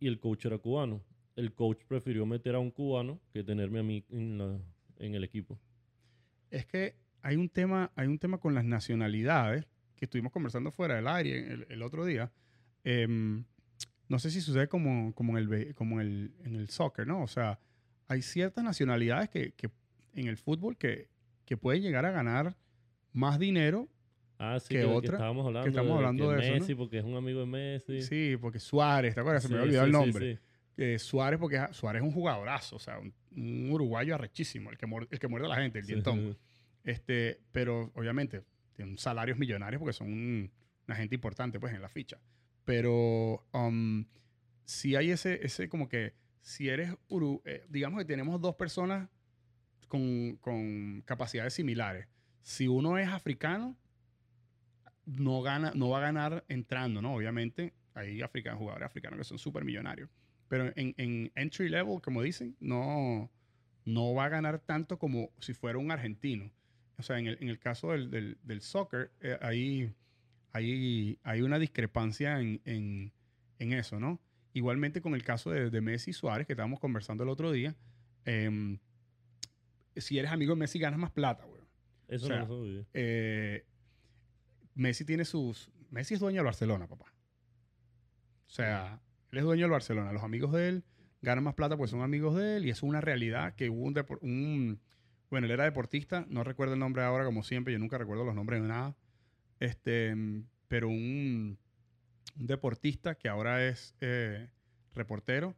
y 0.01 0.09
el 0.09 0.19
coach 0.19 0.47
era 0.47 0.59
cubano. 0.59 1.03
El 1.37 1.53
coach 1.53 1.85
prefirió 1.87 2.27
meter 2.27 2.55
a 2.55 2.59
un 2.59 2.71
cubano 2.71 3.21
que 3.33 3.45
tenerme 3.45 3.79
a 3.79 3.83
mí 3.83 4.05
en, 4.11 5.15
el 5.15 5.25
equipo. 5.25 5.59
Es 6.51 6.67
que 6.67 6.97
hay 7.23 7.37
un 7.37 7.49
tema, 7.49 7.93
hay 7.95 8.09
un 8.09 8.19
tema 8.19 8.39
con 8.39 8.55
las 8.55 8.65
nacionalidades 8.65 9.67
que 9.95 10.07
estuvimos 10.07 10.33
conversando 10.33 10.73
fuera 10.73 10.97
del 10.97 11.07
aire 11.07 11.67
el, 11.69 11.83
otro 11.83 12.05
día. 12.05 12.33
Em, 12.83 13.45
no 14.09 14.19
sé 14.19 14.31
si 14.31 14.41
sucede 14.41 14.69
como, 14.69 15.15
como, 15.15 15.39
en, 15.39 15.53
el, 15.53 15.75
como 15.75 16.01
el, 16.01 16.33
en 16.43 16.57
el 16.57 16.69
soccer, 16.71 17.07
¿no? 17.07 17.23
O 17.23 17.29
sea, 17.29 17.61
hay 18.09 18.23
ciertas 18.23 18.65
nacionalidades 18.65 19.29
que, 19.29 19.53
que 19.53 19.71
en 20.15 20.27
el 20.27 20.37
fútbol 20.37 20.77
que, 20.77 21.09
que 21.45 21.57
pueden 21.57 21.83
llegar 21.83 22.07
a 22.07 22.11
ganar 22.11 22.57
más 23.13 23.39
dinero. 23.39 23.89
Ah, 24.43 24.59
sí, 24.59 24.69
¿Qué 24.69 24.75
que, 24.77 24.81
que 24.81 24.87
otra? 24.87 25.17
estábamos 25.17 25.47
hablando, 25.47 25.69
estamos 25.69 25.91
de, 25.91 25.97
hablando 25.97 26.29
que 26.31 26.35
de 26.35 26.41
eso, 26.41 26.49
¿no? 26.55 26.61
Messi, 26.61 26.75
porque 26.75 26.99
es 26.99 27.05
un 27.05 27.15
amigo 27.15 27.41
de 27.41 27.47
Messi. 27.47 28.01
Sí, 28.03 28.37
porque 28.41 28.59
Suárez, 28.59 29.15
¿te 29.15 29.21
acuerdas? 29.21 29.43
Se 29.43 29.51
me 29.51 29.57
Sí, 29.57 29.63
olvidado 29.63 29.85
sí, 29.85 29.89
el 29.89 29.93
nombre. 29.93 30.35
sí. 30.35 30.41
Eh, 30.79 30.99
Suárez, 30.99 31.39
porque 31.39 31.61
Suárez 31.73 32.01
es 32.01 32.09
un 32.09 32.15
jugadorazo, 32.15 32.77
o 32.77 32.79
sea, 32.79 32.99
un, 32.99 33.13
un 33.37 33.71
uruguayo 33.71 34.15
arrechísimo, 34.15 34.71
el 34.71 34.79
que, 34.79 34.87
el 35.11 35.19
que 35.19 35.29
muerde 35.29 35.47
a 35.47 35.51
la 35.51 35.57
gente, 35.57 35.81
el 35.81 35.87
dientón. 35.87 36.39
Este, 36.85 37.39
pero 37.53 37.93
obviamente 37.95 38.43
tienen 38.73 38.97
salarios 38.97 39.37
millonarios 39.37 39.79
porque 39.79 39.93
son 39.93 40.11
un- 40.11 40.51
una 40.89 40.97
gente 40.97 41.15
importante 41.15 41.61
pues 41.61 41.75
en 41.75 41.83
la 41.83 41.91
ficha. 41.91 42.19
Pero 42.65 43.47
um, 43.53 44.07
si 44.65 44.97
hay 44.97 45.11
ese, 45.11 45.45
ese 45.45 45.69
como 45.69 45.87
que 45.89 46.15
si 46.41 46.71
eres, 46.71 46.95
uru- 47.11 47.43
eh, 47.45 47.67
digamos 47.69 47.99
que 47.99 48.07
tenemos 48.07 48.41
dos 48.41 48.55
personas 48.55 49.07
con, 49.89 50.37
con 50.37 51.03
capacidades 51.03 51.53
similares. 51.53 52.07
Si 52.41 52.67
uno 52.69 52.97
es 52.97 53.09
africano, 53.09 53.77
no, 55.07 55.43
gana, 55.43 55.73
no 55.75 55.89
va 55.89 55.99
a 55.99 56.03
ganar 56.03 56.45
entrando, 56.49 57.03
¿no? 57.03 57.15
Obviamente 57.15 57.75
hay 57.95 58.23
africanos, 58.23 58.59
jugadores 58.59 58.87
africanos 58.87 59.19
que 59.19 59.25
son 59.25 59.39
súper 59.39 59.65
millonarios. 59.65 60.09
Pero 60.49 60.73
en, 60.77 60.95
en 60.97 61.31
entry 61.35 61.69
level, 61.69 62.01
como 62.03 62.23
dicen, 62.23 62.57
no, 62.61 63.31
no 63.85 64.15
va 64.15 64.25
a 64.27 64.29
ganar 64.29 64.59
tanto 64.59 64.99
como 64.99 65.31
si 65.39 65.55
fuera 65.55 65.79
un 65.79 65.91
argentino. 65.91 66.51
O 66.99 67.03
sea, 67.03 67.19
en 67.19 67.29
el, 67.29 67.39
en 67.41 67.49
el 67.49 67.59
caso 67.59 67.93
del, 67.93 68.11
del, 68.11 68.39
del 68.43 68.61
soccer, 68.61 69.13
eh, 69.21 69.39
ahí, 69.41 69.95
ahí 70.53 71.19
hay 71.23 71.43
una 71.43 71.59
discrepancia 71.59 72.41
en, 72.41 72.61
en, 72.65 73.13
en 73.59 73.73
eso, 73.73 73.99
¿no? 74.01 74.21
Igualmente 74.53 75.01
con 75.01 75.15
el 75.15 75.23
caso 75.23 75.51
de, 75.51 75.71
de 75.71 75.81
Messi 75.81 76.11
y 76.11 76.15
Suárez, 76.15 76.47
que 76.47 76.53
estábamos 76.53 76.81
conversando 76.81 77.23
el 77.23 77.31
otro 77.31 77.53
día, 77.53 77.77
em, 78.25 78.79
si 79.97 80.19
eres 80.19 80.31
amigo 80.31 80.55
de 80.55 80.61
Messi 80.61 80.79
ganas 80.79 80.99
más 80.99 81.11
plata, 81.11 81.45
güey. 81.45 81.63
Eso 82.09 82.27
o 82.27 82.29
sea, 82.29 82.41
no 82.41 82.49
lo 82.49 82.61
sabía. 82.61 82.87
Eh, 82.93 83.65
Messi 84.75 85.05
tiene 85.05 85.25
sus... 85.25 85.71
Messi 85.91 86.15
es 86.15 86.21
dueño 86.21 86.39
del 86.39 86.47
Barcelona, 86.47 86.87
papá. 86.87 87.07
O 88.47 88.51
sea, 88.51 89.01
él 89.31 89.39
es 89.39 89.45
dueño 89.45 89.63
del 89.63 89.71
Barcelona. 89.71 90.13
Los 90.13 90.23
amigos 90.23 90.53
de 90.53 90.69
él 90.69 90.85
ganan 91.23 91.45
más 91.45 91.55
plata 91.55 91.77
porque 91.77 91.91
son 91.91 92.03
amigos 92.03 92.37
de 92.37 92.57
él 92.57 92.67
y 92.67 92.71
es 92.71 92.83
una 92.83 93.01
realidad 93.01 93.55
que 93.55 93.71
hubo 93.71 93.93
un, 94.21 94.81
Bueno, 95.31 95.47
él 95.47 95.53
era 95.53 95.65
deportista, 95.65 96.27
no 96.29 96.45
recuerdo 96.45 96.75
el 96.75 96.81
nombre 96.81 97.03
ahora 97.03 97.25
como 97.25 97.43
siempre, 97.43 97.73
yo 97.73 97.79
nunca 97.79 97.99
recuerdo 97.99 98.25
los 98.25 98.35
nombres 98.35 98.63
de 98.63 98.69
nada. 98.69 98.97
Este, 99.59 100.15
pero 100.69 100.89
un, 100.89 101.59
un 102.39 102.47
deportista 102.47 103.17
que 103.17 103.29
ahora 103.29 103.67
es 103.67 103.95
eh, 104.01 104.49
reportero, 104.95 105.57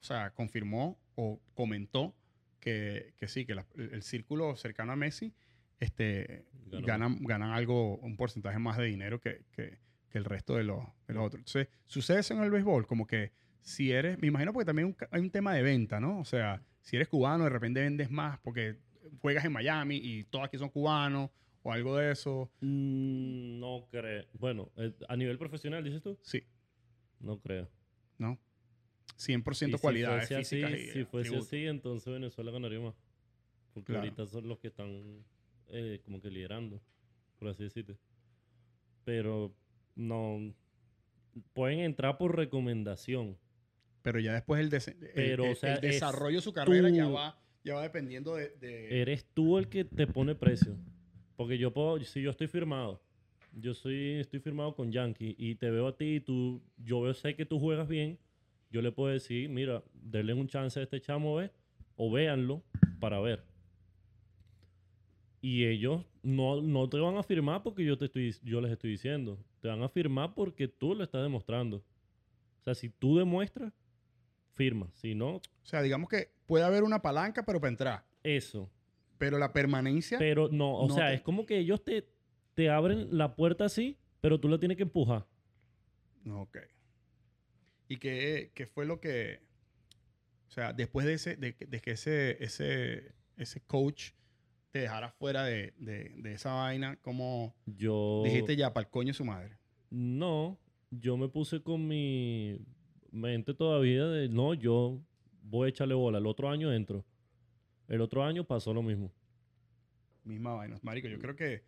o 0.00 0.04
sea, 0.04 0.30
confirmó 0.34 0.98
o 1.14 1.40
comentó 1.54 2.14
que, 2.60 3.14
que 3.16 3.28
sí, 3.28 3.46
que 3.46 3.56
el 3.76 4.02
círculo 4.02 4.56
cercano 4.56 4.92
a 4.92 4.96
Messi 4.96 5.34
este, 5.80 6.44
ganan, 6.82 7.18
ganan 7.24 7.50
algo, 7.52 7.96
un 7.98 8.16
porcentaje 8.16 8.58
más 8.58 8.76
de 8.78 8.84
dinero 8.86 9.20
que, 9.20 9.44
que- 9.52 9.78
que 10.08 10.18
el 10.18 10.24
resto 10.24 10.54
de 10.54 10.64
los, 10.64 10.84
de 11.08 11.14
los 11.14 11.26
otros. 11.26 11.40
Entonces, 11.40 11.68
sucede 11.86 12.20
eso 12.20 12.32
en 12.34 12.42
el 12.42 12.50
béisbol, 12.50 12.86
como 12.86 13.06
que 13.06 13.32
si 13.60 13.90
eres, 13.90 14.18
me 14.20 14.28
imagino 14.28 14.52
porque 14.52 14.64
también 14.66 14.86
un 14.88 14.96
hay 15.10 15.20
un 15.20 15.30
tema 15.30 15.52
de 15.54 15.62
venta, 15.62 15.98
¿no? 16.00 16.20
O 16.20 16.24
sea, 16.24 16.62
si 16.80 16.94
eres 16.96 17.08
cubano, 17.08 17.44
de 17.44 17.50
repente 17.50 17.80
vendes 17.80 18.10
más 18.10 18.38
porque 18.40 18.76
juegas 19.20 19.44
en 19.44 19.52
Miami 19.52 19.96
y 19.96 20.24
todos 20.24 20.44
aquí 20.44 20.56
son 20.58 20.68
cubanos 20.70 21.30
o 21.62 21.72
algo 21.72 21.96
de 21.96 22.12
eso. 22.12 22.50
Mm, 22.60 23.58
no 23.58 23.88
creo. 23.90 24.24
Bueno, 24.34 24.70
eh, 24.76 24.94
a 25.08 25.16
nivel 25.16 25.36
profesional, 25.38 25.82
dices 25.82 26.00
tú. 26.02 26.16
Sí, 26.22 26.42
No 27.18 27.40
creo. 27.40 27.68
¿no? 28.18 28.38
Y 29.18 29.32
100% 29.32 29.76
si 29.76 29.82
cualidades 29.82 30.28
fuese 30.28 30.36
así- 30.36 30.56
físicas 30.62 30.92
Si 30.92 31.04
fuese 31.04 31.36
así, 31.36 31.66
entonces 31.66 32.12
Venezuela 32.12 32.52
ganaría 32.52 32.78
más. 32.80 32.94
Porque 33.74 33.92
Claro. 33.92 34.04
ahorita 34.04 34.26
son 34.26 34.46
los 34.48 34.58
que 34.60 34.68
están 34.68 35.24
eh, 35.68 36.00
como 36.04 36.20
que 36.20 36.30
liderando, 36.30 36.80
por 37.38 37.48
así 37.48 37.64
decirte. 37.64 37.96
Pero 39.04 39.54
no. 39.94 40.54
Pueden 41.52 41.80
entrar 41.80 42.16
por 42.18 42.34
recomendación. 42.36 43.36
Pero 44.02 44.20
ya 44.20 44.34
después 44.34 44.60
el, 44.60 44.70
dese- 44.70 44.96
el- 45.00 45.10
Pero, 45.14 45.44
el- 45.46 45.52
o 45.52 45.54
sea, 45.54 45.74
el 45.76 45.84
es 45.84 45.94
desarrollo 45.94 46.36
de 46.36 46.42
su 46.42 46.52
carrera 46.52 46.88
ya 46.90 47.08
va, 47.08 47.38
ya 47.64 47.74
va 47.74 47.82
dependiendo 47.82 48.34
de... 48.36 48.50
de- 48.56 49.02
Eres 49.02 49.26
tú 49.34 49.58
el 49.58 49.68
que 49.68 49.84
te 49.84 50.06
pone 50.06 50.34
precio. 50.34 50.76
Porque 51.36 51.58
yo 51.58 51.72
puedo, 51.74 52.00
si 52.00 52.22
yo 52.22 52.30
estoy 52.30 52.46
firmado, 52.46 53.02
yo 53.52 53.74
soy, 53.74 54.12
estoy 54.20 54.40
firmado 54.40 54.74
con 54.74 54.90
Yankee 54.90 55.34
y 55.38 55.56
te 55.56 55.70
veo 55.70 55.88
a 55.88 55.96
ti 55.96 56.16
y 56.16 56.20
tú, 56.20 56.62
yo 56.78 57.02
veo, 57.02 57.12
sé 57.14 57.34
que 57.36 57.44
tú 57.44 57.58
juegas 57.58 57.88
bien, 57.88 58.18
yo 58.70 58.80
le 58.80 58.90
puedo 58.92 59.12
decir, 59.12 59.48
mira, 59.50 59.82
denle 59.92 60.32
un 60.32 60.48
chance 60.48 60.80
a 60.80 60.82
este 60.82 61.00
chamo, 61.00 61.36
ve, 61.36 61.50
o 61.96 62.10
véanlo 62.10 62.62
para 63.00 63.20
ver. 63.20 63.44
Y 65.40 65.64
ellos 65.66 66.04
no, 66.22 66.60
no 66.62 66.88
te 66.88 66.98
van 66.98 67.16
a 67.16 67.22
firmar 67.22 67.62
porque 67.62 67.84
yo, 67.84 67.96
te 67.98 68.06
estoy, 68.06 68.34
yo 68.42 68.60
les 68.60 68.72
estoy 68.72 68.90
diciendo. 68.90 69.38
Te 69.60 69.68
van 69.68 69.82
a 69.82 69.88
firmar 69.88 70.34
porque 70.34 70.66
tú 70.68 70.94
lo 70.94 71.04
estás 71.04 71.22
demostrando. 71.22 71.78
O 71.78 72.62
sea, 72.64 72.74
si 72.74 72.88
tú 72.88 73.16
demuestras, 73.18 73.72
firma. 74.54 74.90
Si 74.94 75.14
no, 75.14 75.36
o 75.36 75.42
sea, 75.62 75.82
digamos 75.82 76.08
que 76.08 76.30
puede 76.46 76.64
haber 76.64 76.82
una 76.82 77.00
palanca, 77.02 77.44
pero 77.44 77.60
para 77.60 77.70
entrar. 77.70 78.06
eso. 78.22 78.70
Pero 79.18 79.38
la 79.38 79.52
permanencia... 79.54 80.18
Pero 80.18 80.48
no, 80.50 80.74
o 80.74 80.88
No 80.88 80.94
sea, 80.94 81.08
te- 81.08 81.14
es 81.14 81.22
como 81.22 81.46
que 81.46 81.56
ellos 81.58 81.82
te, 81.82 82.06
te 82.54 82.68
abren 82.68 83.16
la 83.16 83.34
puerta 83.34 83.64
así, 83.64 83.96
pero 84.20 84.38
tú 84.40 84.46
la 84.48 84.58
tienes 84.58 84.76
que 84.76 84.82
empujar. 84.82 85.26
Ok. 86.28 86.58
¿Y 87.88 87.96
qué, 87.96 88.50
qué 88.54 88.66
fue 88.66 88.84
lo 88.84 89.00
que... 89.00 89.40
O 90.48 90.50
sea, 90.50 90.72
después 90.74 91.06
de, 91.06 91.14
ese, 91.14 91.36
de, 91.36 91.54
que- 91.56 91.64
de 91.66 91.80
que 91.80 91.92
ese, 91.92 92.42
ese, 92.44 93.14
ese 93.38 93.60
coach 93.62 94.10
te 94.76 94.82
dejara 94.82 95.10
fuera 95.10 95.44
de, 95.44 95.72
de- 95.78 96.10
de 96.16 96.32
esa 96.32 96.52
vaina, 96.54 96.96
¿cómo 97.02 97.54
Yo. 97.66 98.22
dijiste 98.24 98.56
ya 98.56 98.72
para 98.72 98.84
el 98.86 98.90
coño 98.90 99.08
de 99.08 99.14
su 99.14 99.24
madre? 99.24 99.56
No, 99.90 100.58
yo 100.90 101.16
me 101.16 101.28
puse 101.28 101.62
con 101.62 101.86
mi 101.88 102.58
mente 103.10 103.54
todavía 103.54 104.06
de 104.06 104.28
no, 104.28 104.52
yo 104.54 105.00
voy 105.42 105.66
a 105.66 105.68
echarle 105.70 105.94
bola. 105.94 106.18
El 106.18 106.26
otro 106.26 106.48
año 106.50 106.72
entro. 106.72 107.04
El 107.88 108.00
otro 108.00 108.24
año 108.24 108.44
pasó 108.44 108.74
lo 108.74 108.82
mismo. 108.82 109.12
Misma 110.24 110.54
vaina. 110.54 110.78
Marico, 110.82 111.08
yo 111.08 111.18
creo 111.18 111.36
que... 111.36 111.62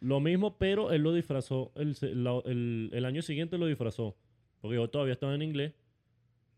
Lo 0.00 0.18
mismo, 0.20 0.56
pero 0.58 0.92
él 0.92 1.02
lo 1.02 1.12
disfrazó. 1.12 1.72
El, 1.76 1.96
la- 2.24 2.42
el- 2.46 2.90
el 2.92 3.04
año 3.04 3.22
siguiente 3.22 3.58
lo 3.58 3.66
disfrazó. 3.66 4.16
Porque 4.60 4.76
yo 4.76 4.88
todavía 4.88 5.12
estaba 5.14 5.34
en 5.34 5.42
inglés. 5.42 5.74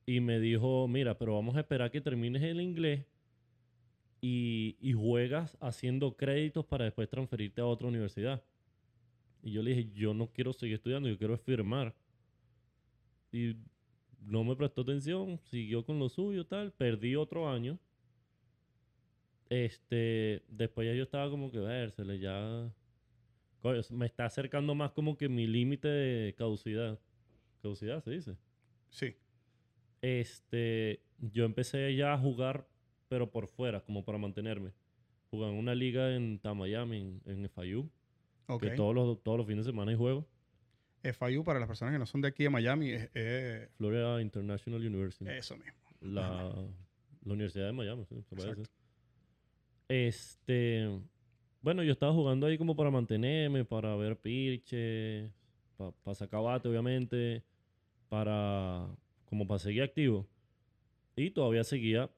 Y 0.07 0.21
me 0.21 0.39
dijo, 0.41 0.87
mira, 0.89 1.19
pero 1.19 1.35
vamos 1.35 1.57
a 1.57 1.61
esperar 1.61 1.91
que 1.91 2.01
termines 2.01 2.43
el 2.43 2.61
inglés. 2.61 3.05
Y, 4.21 4.77
y 4.81 4.93
juegas 4.95 5.57
haciendo 5.61 6.17
créditos 6.17 6.65
para 6.67 6.87
después 6.87 7.09
transferirte 7.09 7.61
a 7.61 7.67
otra 7.67 7.89
universidad. 7.89 8.43
Y 9.43 9.53
yo 9.53 9.63
le 9.63 9.75
dije, 9.75 9.91
yo 9.95 10.15
no 10.15 10.33
quiero 10.33 10.53
seguir 10.53 10.77
estudiando, 10.77 11.09
yo 11.09 11.19
quiero 11.19 11.37
firmar. 11.39 11.95
Y 13.33 13.57
no 14.21 14.45
me 14.45 14.57
prestó 14.57 14.83
atención, 14.83 15.39
siguió 15.45 15.85
con 15.85 15.99
lo 15.99 16.09
suyo, 16.09 16.47
tal. 16.47 16.73
Perdí 16.73 17.15
otro 17.17 17.49
año. 17.49 17.79
Este, 19.49 20.43
después 20.49 20.87
ya 20.87 20.95
yo 20.95 21.05
estaba 21.05 21.31
como 21.31 21.51
que 21.51 21.59
vérsele, 21.59 22.19
ya. 22.19 22.71
Coño, 23.61 23.81
me 23.91 24.07
está 24.07 24.27
acercando 24.27 24.75
más 24.75 24.93
como 24.93 25.17
que 25.17 25.29
mi 25.29 25.47
límite 25.47 25.89
de 25.89 26.35
caducidad. 26.35 26.99
Caducidad 27.63 28.03
se 28.03 28.11
dice. 28.11 28.37
Sí. 28.91 29.17
Este, 30.01 31.03
yo 31.19 31.45
empecé 31.45 31.95
ya 31.97 32.13
a 32.13 32.19
jugar, 32.19 32.69
pero 33.09 33.31
por 33.31 33.49
fuera, 33.49 33.81
como 33.81 34.05
para 34.05 34.19
mantenerme. 34.19 34.73
Jugaba 35.31 35.53
en 35.53 35.59
una 35.59 35.75
liga 35.75 36.15
en 36.15 36.39
Tamayami, 36.39 36.99
en, 36.99 37.23
en 37.27 37.51
FIU, 37.51 37.91
que 38.61 38.71
todos 38.71 38.95
los, 38.95 39.23
todos 39.23 39.39
los 39.39 39.47
fines 39.47 39.65
de 39.65 39.73
semana 39.73 39.91
hay 39.91 39.97
juegos. 39.97 40.25
FIU, 41.03 41.45
para 41.45 41.59
las 41.59 41.69
personas 41.69 41.93
que 41.93 41.99
no 41.99 42.07
son 42.07 42.21
de 42.21 42.29
aquí 42.29 42.45
de 42.45 42.51
Miami, 42.51 42.91
es, 42.91 43.71
Florida 43.77 44.21
International 44.21 44.85
University. 44.85 45.29
eso 45.31 45.57
mismo. 45.57 45.73
la, 46.01 46.55
la 47.25 47.33
Universidad 47.33 47.67
de 47.67 47.73
Miami, 47.73 48.05
sí, 48.07 48.23
se 48.23 48.37
decir. 48.37 48.69
Este, 49.89 51.01
bueno, 51.63 51.83
yo 51.83 51.93
estaba 51.93 52.13
jugando 52.13 52.47
ahí 52.47 52.59
como 52.59 52.77
para 52.77 52.91
mantenerme, 52.91 53.65
para 53.65 53.95
ver 53.97 54.17
pitches, 54.17 55.31
para 55.77 56.15
sacar 56.15 56.43
bate, 56.43 56.69
obviamente, 56.69 57.43
para, 58.09 58.87
como 59.27 59.47
para 59.47 59.59
seguir 59.59 59.83
activo. 59.83 60.27
Y 61.17 61.31
todavía 61.31 61.65
seguía 61.65 62.11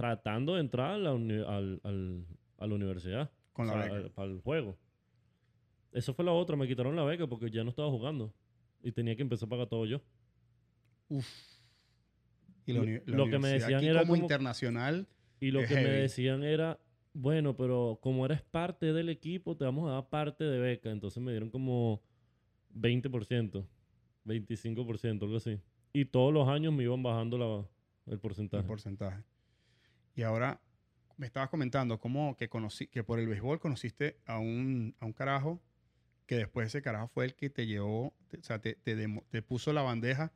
tratando 0.00 0.54
de 0.54 0.60
entrar 0.60 0.92
a 0.92 0.98
la, 0.98 1.10
al- 1.10 1.80
al- 1.84 2.24
a 2.58 2.66
la 2.66 2.74
universidad, 2.74 3.30
Con 3.52 3.66
la 3.66 3.72
o 3.74 3.76
sea, 3.76 3.84
beca. 3.84 3.96
al- 3.96 4.10
para 4.12 4.30
el 4.32 4.40
juego. 4.40 4.78
Eso 5.92 6.14
fue 6.14 6.24
la 6.24 6.32
otra, 6.32 6.56
me 6.56 6.66
quitaron 6.68 6.94
la 6.96 7.04
beca 7.04 7.26
porque 7.26 7.50
ya 7.50 7.64
no 7.64 7.70
estaba 7.70 7.90
jugando. 7.90 8.32
Y 8.82 8.92
tenía 8.92 9.14
que 9.16 9.22
empezar 9.22 9.46
a 9.46 9.50
pagar 9.50 9.66
todo 9.68 9.84
yo. 9.86 10.00
Uf. 11.08 11.26
Y 12.66 12.72
Lo- 12.72 13.28
que 13.28 13.38
me 13.38 13.48
decían 13.48 13.74
aquí 13.78 13.86
era 13.86 14.00
como, 14.00 14.12
como- 14.12 14.22
internacional, 14.22 15.06
Y 15.40 15.50
lo 15.50 15.60
que 15.66 15.74
me 15.74 15.90
decían 15.90 16.44
era, 16.44 16.78
bueno, 17.12 17.56
pero 17.56 17.98
como 18.00 18.24
eres 18.26 18.42
parte 18.42 18.92
del 18.92 19.08
equipo, 19.08 19.56
te 19.56 19.64
vamos 19.64 19.88
a 19.90 19.94
dar 19.94 20.08
parte 20.08 20.44
de 20.44 20.58
beca. 20.60 20.90
Entonces 20.90 21.20
me 21.22 21.32
dieron 21.32 21.50
como 21.50 22.00
20%, 22.72 23.66
25%, 24.24 25.22
algo 25.24 25.36
así. 25.38 25.58
Y 25.92 26.04
todos 26.04 26.32
los 26.32 26.48
años 26.48 26.72
me 26.72 26.84
iban 26.84 27.02
bajando 27.02 27.36
la, 27.38 28.12
el 28.12 28.18
porcentaje. 28.20 28.60
el 28.62 28.68
porcentaje. 28.68 29.22
Y 30.14 30.22
ahora 30.22 30.60
me 31.16 31.26
estabas 31.26 31.50
comentando 31.50 31.98
cómo 31.98 32.36
que 32.36 32.48
conocí, 32.48 32.86
que 32.86 33.04
por 33.04 33.18
el 33.18 33.28
béisbol 33.28 33.60
conociste 33.60 34.16
a 34.26 34.38
un, 34.38 34.94
a 35.00 35.06
un 35.06 35.12
carajo 35.12 35.60
que 36.26 36.36
después 36.36 36.68
ese 36.68 36.80
carajo 36.82 37.08
fue 37.08 37.24
el 37.24 37.34
que 37.34 37.50
te 37.50 37.66
llevó, 37.66 38.14
te- 38.28 38.38
o 38.38 38.42
sea, 38.42 38.60
te, 38.60 38.74
te 38.74 38.94
te 39.30 39.42
puso 39.42 39.72
la 39.72 39.82
bandeja, 39.82 40.32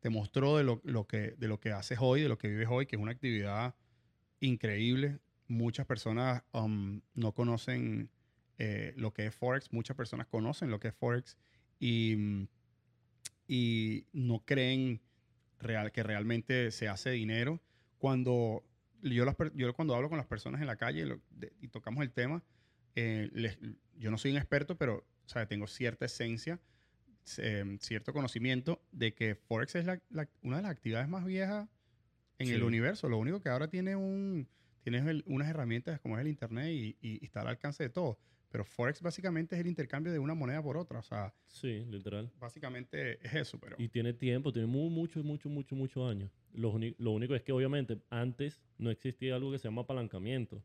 te 0.00 0.08
mostró 0.10 0.56
de 0.56 0.64
lo, 0.64 0.80
lo 0.84 1.06
que, 1.06 1.34
de 1.38 1.48
lo 1.48 1.60
que 1.60 1.70
haces 1.70 1.98
hoy, 2.00 2.22
de 2.22 2.28
lo 2.28 2.38
que 2.38 2.48
vives 2.48 2.68
hoy, 2.70 2.86
que 2.86 2.96
es 2.96 3.02
una 3.02 3.12
actividad 3.12 3.74
increíble. 4.40 5.18
Muchas 5.46 5.86
personas 5.86 6.42
um, 6.52 7.00
no 7.14 7.32
conocen 7.32 8.10
eh, 8.58 8.94
lo 8.96 9.12
que 9.12 9.26
es 9.26 9.34
Forex, 9.34 9.72
muchas 9.72 9.96
personas 9.96 10.26
conocen 10.26 10.70
lo 10.70 10.80
que 10.80 10.88
es 10.88 10.94
Forex 10.94 11.36
y, 11.78 12.48
y 13.46 14.06
no 14.12 14.42
creen 14.44 15.02
real, 15.58 15.92
que 15.92 16.02
realmente 16.02 16.70
se 16.70 16.88
hace 16.88 17.10
dinero. 17.10 17.60
Cuando 17.98 18.64
yo, 19.12 19.24
las 19.24 19.36
yo 19.54 19.72
cuando 19.74 19.94
hablo 19.94 20.08
con 20.08 20.18
las 20.18 20.26
personas 20.26 20.60
en 20.60 20.66
la 20.66 20.76
calle 20.76 21.04
lo- 21.06 21.20
de- 21.30 21.52
y 21.60 21.68
tocamos 21.68 22.02
el 22.02 22.10
tema, 22.12 22.42
eh, 22.94 23.28
les- 23.32 23.58
yo 23.96 24.10
no 24.10 24.18
soy 24.18 24.30
un 24.30 24.36
experto, 24.38 24.76
pero 24.76 25.04
tengo 25.48 25.66
cierta 25.66 26.04
esencia, 26.06 26.60
eh, 27.38 27.76
cierto 27.80 28.12
conocimiento 28.12 28.82
de 28.92 29.14
que 29.14 29.34
Forex 29.34 29.74
es 29.76 29.84
la- 29.86 30.00
la- 30.10 30.28
una 30.42 30.56
de 30.58 30.62
las 30.62 30.70
actividades 30.72 31.08
más 31.08 31.24
viejas 31.24 31.68
en 32.38 32.48
el 32.48 32.56
Sí. 32.58 32.62
universo. 32.62 33.08
Lo 33.08 33.18
único 33.18 33.40
que 33.40 33.48
ahora 33.48 33.68
tiene 33.68 33.96
un, 33.96 34.46
tienes 34.82 35.06
el- 35.06 35.22
unas 35.26 35.48
herramientas 35.48 35.98
como 36.00 36.16
es 36.16 36.20
el 36.22 36.28
Internet 36.28 36.68
y, 36.70 36.96
y- 37.00 37.18
y 37.22 37.24
está 37.24 37.40
al 37.40 37.48
alcance 37.48 37.82
de 37.82 37.90
todo. 37.90 38.18
pero 38.50 38.64
Forex 38.64 39.02
básicamente 39.02 39.56
es 39.56 39.60
el 39.62 39.66
intercambio 39.66 40.12
de 40.12 40.20
una 40.20 40.32
moneda 40.34 40.62
por 40.62 40.76
otra. 40.76 41.00
O 41.00 41.02
sea, 41.02 41.34
Sí, 41.48 41.84
literal. 41.86 42.30
básicamente 42.38 43.18
es 43.26 43.34
eso, 43.34 43.58
pero 43.58 43.74
Y 43.80 43.88
tiene 43.88 44.12
tiempo, 44.12 44.52
tiene 44.52 44.68
mu- 44.68 44.90
mucho, 44.90 45.24
mucho, 45.24 45.48
mucho, 45.48 45.74
muchos 45.74 46.08
años. 46.08 46.30
Lo, 46.54 46.70
único 47.10 47.34
es 47.34 47.42
que 47.42 47.52
obviamente 47.52 47.98
antes 48.10 48.62
no 48.78 48.90
existía 48.90 49.34
algo 49.34 49.50
que 49.52 49.58
se 49.58 49.68
llama 49.68 49.82
apalancamiento. 49.82 50.62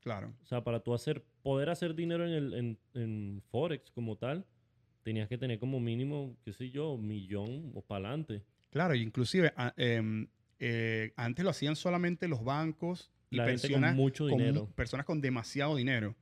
claro. 0.00 0.32
O 0.42 0.46
sea, 0.46 0.64
para 0.64 0.80
tú 0.80 0.94
hacer, 0.94 1.24
poder 1.42 1.68
hacer 1.70 1.94
dinero 1.94 2.26
en, 2.26 2.32
el, 2.32 2.54
en, 2.54 2.78
en 2.94 3.42
Forex 3.50 3.90
como 3.90 4.16
tal, 4.16 4.46
tenías 5.02 5.28
que 5.28 5.38
tener 5.38 5.58
como 5.58 5.78
mínimo, 5.80 6.36
qué 6.44 6.52
sé 6.52 6.70
yo, 6.70 6.96
millón 6.96 7.72
o 7.74 7.82
para 7.82 8.08
adelante. 8.08 8.42
Claro, 8.70 8.94
inclusive 8.94 9.52
a- 9.56 9.74
em, 9.76 10.26
eh, 10.58 11.12
antes 11.16 11.44
lo 11.44 11.50
hacían 11.50 11.76
solamente 11.76 12.28
los 12.28 12.42
bancos 12.44 13.10
y 13.30 13.36
La 13.36 13.46
gente 13.46 13.62
con 13.62 13.80
personas 13.80 13.96
mucho 13.96 14.24
con, 14.24 14.38
dinero. 14.38 14.68
personas 14.74 15.06
con 15.06 15.20
demasiado 15.20 15.76
dinero, 15.76 16.16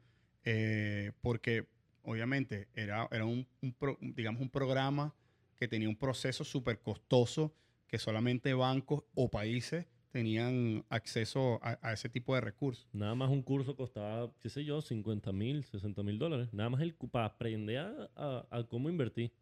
eh, 0.44 1.12
porque 1.20 1.66
obviamente 2.02 2.68
era, 2.74 3.08
era 3.10 3.24
un, 3.24 3.46
un 3.62 3.72
pro- 3.74 3.98
digamos, 4.00 4.40
un 4.40 4.50
programa 4.50 5.14
que 5.56 5.68
tenía 5.68 5.88
un 5.88 5.96
proceso 5.96 6.44
súper 6.44 6.80
costoso 6.80 7.54
que 7.88 7.98
solamente 7.98 8.54
bancos 8.54 9.02
o 9.14 9.28
países 9.30 9.86
tenían 10.10 10.84
acceso 10.88 11.58
a, 11.62 11.78
a 11.82 11.92
ese 11.92 12.08
tipo 12.08 12.34
de 12.34 12.40
recursos. 12.40 12.88
Nada 12.92 13.14
más 13.14 13.30
un 13.30 13.42
curso 13.42 13.76
costaba, 13.76 14.32
qué 14.40 14.48
sé 14.48 14.64
yo, 14.64 14.80
50 14.80 15.32
mil, 15.32 15.64
60 15.64 16.02
mil 16.02 16.18
dólares. 16.18 16.52
Nada 16.52 16.70
más 16.70 16.80
el, 16.80 16.94
para 16.94 17.26
aprender 17.26 17.78
a, 17.78 18.10
a- 18.16 18.46
a 18.50 18.64
cómo 18.64 18.88
invertir. 18.88 19.32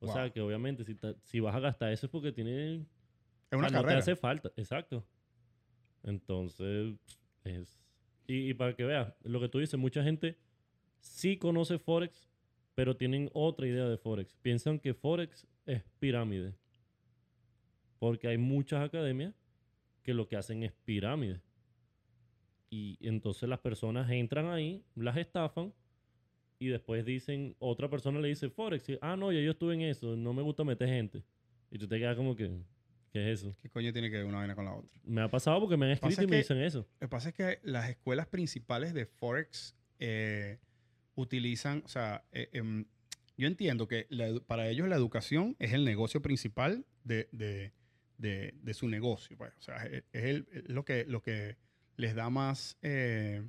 O 0.00 0.06
Wow. 0.06 0.14
sea, 0.14 0.30
que 0.30 0.40
obviamente 0.40 0.84
si, 0.84 0.94
ta- 0.94 1.14
si 1.24 1.40
vas 1.40 1.54
a 1.56 1.60
gastar 1.60 1.92
eso 1.92 2.06
es 2.06 2.12
porque 2.12 2.32
tiene 2.32 2.76
Es 3.50 3.58
una 3.58 3.66
Ah, 3.66 3.70
no 3.70 3.78
carrera. 3.82 3.94
te 3.94 3.98
hace 3.98 4.16
falta, 4.16 4.50
exacto. 4.56 5.04
Entonces, 6.02 6.94
es... 7.44 7.80
Y, 8.26 8.50
y 8.50 8.54
para 8.54 8.74
que 8.76 8.84
veas, 8.84 9.12
lo 9.24 9.40
que 9.40 9.48
tú 9.48 9.58
dices, 9.58 9.78
mucha 9.80 10.02
gente 10.02 10.38
sí 11.00 11.38
conoce 11.38 11.78
Forex, 11.78 12.28
pero 12.74 12.96
tienen 12.96 13.30
otra 13.32 13.66
idea 13.66 13.88
de 13.88 13.96
Forex. 13.96 14.36
Piensan 14.42 14.78
que 14.78 14.92
Forex 14.94 15.46
es 15.66 15.82
pirámide. 15.98 16.54
Porque 17.98 18.28
hay 18.28 18.38
muchas 18.38 18.84
academias 18.84 19.34
que 20.02 20.14
lo 20.14 20.28
que 20.28 20.36
hacen 20.36 20.62
es 20.62 20.72
pirámide. 20.84 21.40
Y 22.70 22.98
entonces 23.00 23.48
las 23.48 23.58
personas 23.60 24.10
entran 24.10 24.46
ahí, 24.46 24.84
las 24.94 25.16
estafan 25.16 25.72
y 26.58 26.68
después 26.68 27.04
dicen, 27.04 27.54
otra 27.58 27.88
persona 27.88 28.20
le 28.20 28.28
dice 28.28 28.50
Forex. 28.50 28.88
y, 28.90 28.98
ah, 29.00 29.16
no, 29.16 29.32
ya 29.32 29.40
yo 29.40 29.52
estuve 29.52 29.74
en 29.74 29.82
eso, 29.82 30.16
no 30.16 30.32
me 30.34 30.42
gusta 30.42 30.64
meter 30.64 30.88
gente. 30.88 31.22
Y 31.70 31.78
tú 31.78 31.86
te 31.88 31.98
quedas 31.98 32.16
como 32.16 32.34
que, 32.36 32.50
¿qué 33.12 33.32
es 33.32 33.40
eso? 33.40 33.56
¿Qué 33.62 33.68
coño 33.70 33.92
tiene 33.92 34.10
que 34.10 34.16
ver 34.16 34.26
una 34.26 34.38
vaina 34.38 34.54
con 34.54 34.64
la 34.66 34.74
otra? 34.74 34.90
Me 35.04 35.20
ha 35.22 35.30
pasado 35.30 35.60
porque 35.60 35.76
me 35.76 35.86
han 35.86 35.92
escrito 35.92 36.22
y 36.22 36.26
me 36.26 36.30
que- 36.32 36.36
dicen 36.38 36.58
eso. 36.58 36.80
Lo 37.00 37.06
que 37.06 37.08
pasa 37.08 37.28
es 37.30 37.34
que 37.34 37.58
las 37.62 37.88
escuelas 37.88 38.26
principales 38.26 38.92
de 38.92 39.06
Forex 39.06 39.74
eh, 39.98 40.58
utilizan, 41.14 41.82
o 41.84 41.88
sea, 41.88 42.24
eh, 42.32 42.48
em, 42.52 42.84
yo 43.36 43.46
entiendo 43.46 43.88
que 43.88 44.06
la 44.10 44.38
para 44.46 44.68
ellos 44.68 44.88
la 44.88 44.96
educación 44.96 45.56
es 45.58 45.72
el 45.72 45.84
negocio 45.84 46.20
principal 46.22 46.84
de, 47.04 47.28
de- 47.32 47.72
de- 48.18 48.54
de 48.62 48.74
su 48.74 48.88
negocio. 48.88 49.36
pues. 49.36 49.52
O 49.58 49.62
sea, 49.62 49.76
es, 49.86 50.04
es 50.12 50.24
el- 50.24 50.46
lo, 50.68 50.84
que, 50.84 51.04
lo 51.06 51.22
que 51.22 51.56
les 51.96 52.14
da 52.14 52.28
más 52.30 52.76
eh, 52.82 53.42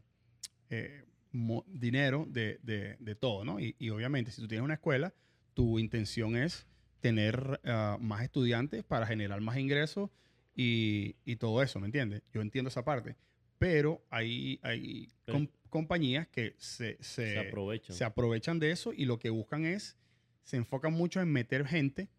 eh, 0.69 1.03
mo- 1.31 1.65
dinero 1.67 2.25
de, 2.29 2.59
de- 2.63 2.95
de 2.99 3.15
todo, 3.15 3.43
¿no? 3.43 3.59
Y, 3.59 3.75
y 3.79 3.89
obviamente, 3.89 4.31
si 4.31 4.41
tú 4.41 4.47
tienes 4.47 4.63
una 4.63 4.75
escuela, 4.75 5.13
tu 5.53 5.77
intención 5.79 6.35
es 6.35 6.65
tener 7.01 7.59
ah, 7.65 7.97
más 7.99 8.23
estudiantes 8.23 8.83
para 8.83 9.05
generar 9.07 9.41
más 9.41 9.57
ingresos 9.57 10.09
y, 10.55 11.15
y 11.25 11.35
todo 11.37 11.61
eso, 11.63 11.79
¿me 11.79 11.85
entiendes? 11.87 12.21
Yo 12.33 12.41
entiendo 12.41 12.69
esa 12.69 12.83
parte. 12.83 13.15
Pero 13.57 14.01
hay, 14.09 14.59
hay 14.63 15.09
Pero- 15.25 15.37
com- 15.39 15.47
compañías 15.69 16.27
que 16.27 16.55
se, 16.57 16.97
se, 17.01 17.33
Se 17.33 17.39
aprovechan. 17.39 17.95
se 17.95 18.03
aprovechan 18.03 18.59
de 18.59 18.71
eso 18.71 18.91
y 18.93 19.05
lo 19.05 19.19
que 19.19 19.29
buscan 19.29 19.65
es, 19.65 19.97
se 20.43 20.57
enfocan 20.57 20.93
mucho 20.93 21.21
en 21.21 21.31
meter 21.31 21.65
gente 21.67 22.09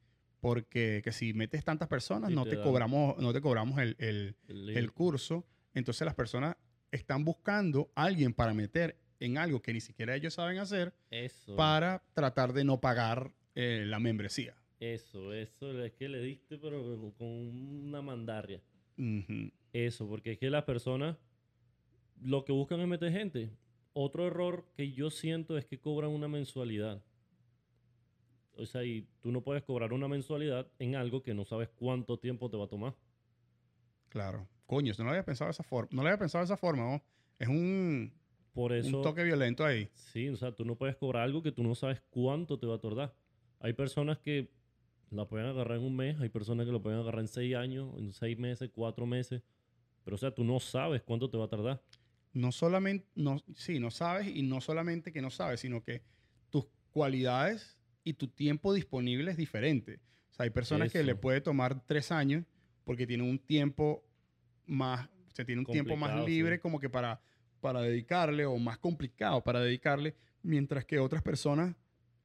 porque 0.40 1.00
que 1.04 1.12
si 1.12 1.32
metes 1.34 1.64
tantas 1.64 1.88
personas 1.88 2.30
no 2.30 2.44
te 2.46 2.60
cobramos, 2.60 3.18
no 3.18 3.32
te 3.32 3.40
cobramos 3.40 3.78
el, 3.78 3.96
el- 3.98 4.36
El 4.48 4.70
el 4.70 4.74
link. 4.84 4.92
curso. 4.92 5.44
Entonces 5.74 6.04
las 6.04 6.14
personas 6.14 6.56
están 6.90 7.24
buscando 7.24 7.90
a 7.94 8.04
alguien 8.04 8.32
para 8.34 8.52
meter 8.54 8.96
en 9.20 9.36
algo 9.38 9.60
que 9.62 9.72
ni 9.72 9.80
siquiera 9.80 10.16
ellos 10.16 10.34
saben 10.34 10.58
hacer 10.58 10.94
Eso. 11.10 11.54
para 11.54 12.02
tratar 12.14 12.52
de 12.52 12.64
no 12.64 12.80
pagar 12.80 13.32
eh, 13.54 13.84
la 13.86 14.00
membresía. 14.00 14.56
Eso, 14.80 15.32
eso 15.34 15.84
es 15.84 15.92
que 15.92 16.08
le 16.08 16.22
diste, 16.22 16.56
pero 16.56 17.12
con 17.18 17.28
una 17.28 18.00
mandarria. 18.00 18.62
Ujú. 18.96 19.52
Eso, 19.74 20.08
porque 20.08 20.32
es 20.32 20.38
que 20.38 20.48
las 20.50 20.64
personas 20.64 21.16
lo 22.22 22.44
que 22.44 22.52
buscan 22.52 22.80
es 22.80 22.88
meter 22.88 23.12
gente. 23.12 23.50
Otro 23.92 24.26
error 24.26 24.66
que 24.76 24.92
yo 24.92 25.10
siento 25.10 25.58
es 25.58 25.66
que 25.66 25.78
cobran 25.78 26.10
una 26.10 26.28
mensualidad. 26.28 27.02
O 28.60 28.66
sea, 28.66 28.84
y 28.84 29.08
tú 29.20 29.32
no 29.32 29.42
puedes 29.42 29.62
cobrar 29.62 29.92
una 29.92 30.06
mensualidad 30.06 30.66
en 30.78 30.94
algo 30.94 31.22
que 31.22 31.34
no 31.34 31.44
sabes 31.44 31.68
cuánto 31.70 32.18
tiempo 32.18 32.50
te 32.50 32.56
va 32.56 32.64
a 32.64 32.68
tomar. 32.68 32.94
Claro. 34.08 34.46
Coño, 34.66 34.92
no 34.98 35.04
lo 35.04 35.10
había 35.10 35.24
pensado 35.24 35.48
de 35.48 35.52
esa 35.52 35.62
forma. 35.62 35.88
No 35.92 36.02
lo 36.02 36.08
había 36.08 36.18
pensado 36.18 36.42
de 36.42 36.46
esa 36.46 36.56
forma, 36.56 36.82
¿no? 36.82 37.02
Es 37.38 37.48
un, 37.48 38.12
Por 38.52 38.72
eso, 38.72 38.98
un 38.98 39.02
toque 39.02 39.24
violento 39.24 39.64
ahí. 39.64 39.88
sí, 39.94 40.28
o 40.28 40.36
sea, 40.36 40.52
tú 40.54 40.64
no 40.64 40.76
puedes 40.76 40.96
cobrar 40.96 41.22
algo 41.22 41.42
que 41.42 41.52
tú 41.52 41.62
no 41.62 41.74
sabes 41.74 42.02
cuánto 42.10 42.58
te 42.58 42.66
va 42.66 42.76
a 42.76 42.80
tardar. 42.80 43.14
Hay 43.60 43.72
personas 43.72 44.18
que 44.18 44.52
la 45.10 45.26
pueden 45.26 45.48
agarrar 45.48 45.78
en 45.78 45.84
un 45.84 45.96
mes, 45.96 46.20
hay 46.20 46.28
personas 46.28 46.66
que 46.66 46.72
lo 46.72 46.82
pueden 46.82 47.00
agarrar 47.00 47.20
en 47.22 47.28
seis 47.28 47.54
años, 47.56 47.92
en 47.98 48.12
seis 48.12 48.38
meses, 48.38 48.70
cuatro 48.72 49.06
meses. 49.06 49.42
Pero, 50.04 50.14
o 50.14 50.18
sea, 50.18 50.32
tú 50.34 50.44
no 50.44 50.60
sabes 50.60 51.02
cuánto 51.02 51.28
te 51.30 51.36
va 51.36 51.46
a 51.46 51.48
tardar. 51.48 51.82
No 52.32 52.52
solamente, 52.52 53.08
no, 53.14 53.42
sí, 53.56 53.80
no 53.80 53.90
sabes 53.90 54.28
y 54.28 54.42
no 54.42 54.60
solamente 54.60 55.12
que 55.12 55.20
no 55.20 55.30
sabes, 55.30 55.60
sino 55.60 55.82
que 55.82 56.02
tus 56.48 56.66
cualidades 56.92 57.79
y 58.04 58.14
tu 58.14 58.28
tiempo 58.28 58.72
disponible 58.74 59.30
es 59.30 59.36
diferente. 59.36 60.00
O 60.30 60.32
sea, 60.34 60.44
hay 60.44 60.50
personas 60.50 60.92
que 60.92 61.02
le 61.02 61.14
puede 61.14 61.40
tomar 61.40 61.84
tres 61.86 62.10
años 62.12 62.44
porque 62.84 63.06
tienen 63.06 63.28
un 63.28 63.38
tiempo 63.38 64.04
más, 64.66 65.06
o 65.08 65.34
sea, 65.34 65.44
tiene 65.44 65.60
un 65.60 65.66
tiempo 65.66 65.96
más 65.96 66.24
libre 66.24 66.56
sí. 66.56 66.60
como 66.60 66.80
que 66.80 66.88
para, 66.88 67.20
para 67.60 67.82
dedicarle 67.82 68.46
o 68.46 68.56
más 68.58 68.78
complicado 68.78 69.42
para 69.42 69.60
dedicarle, 69.60 70.14
mientras 70.42 70.84
que 70.84 70.98
otras 70.98 71.22
personas 71.22 71.76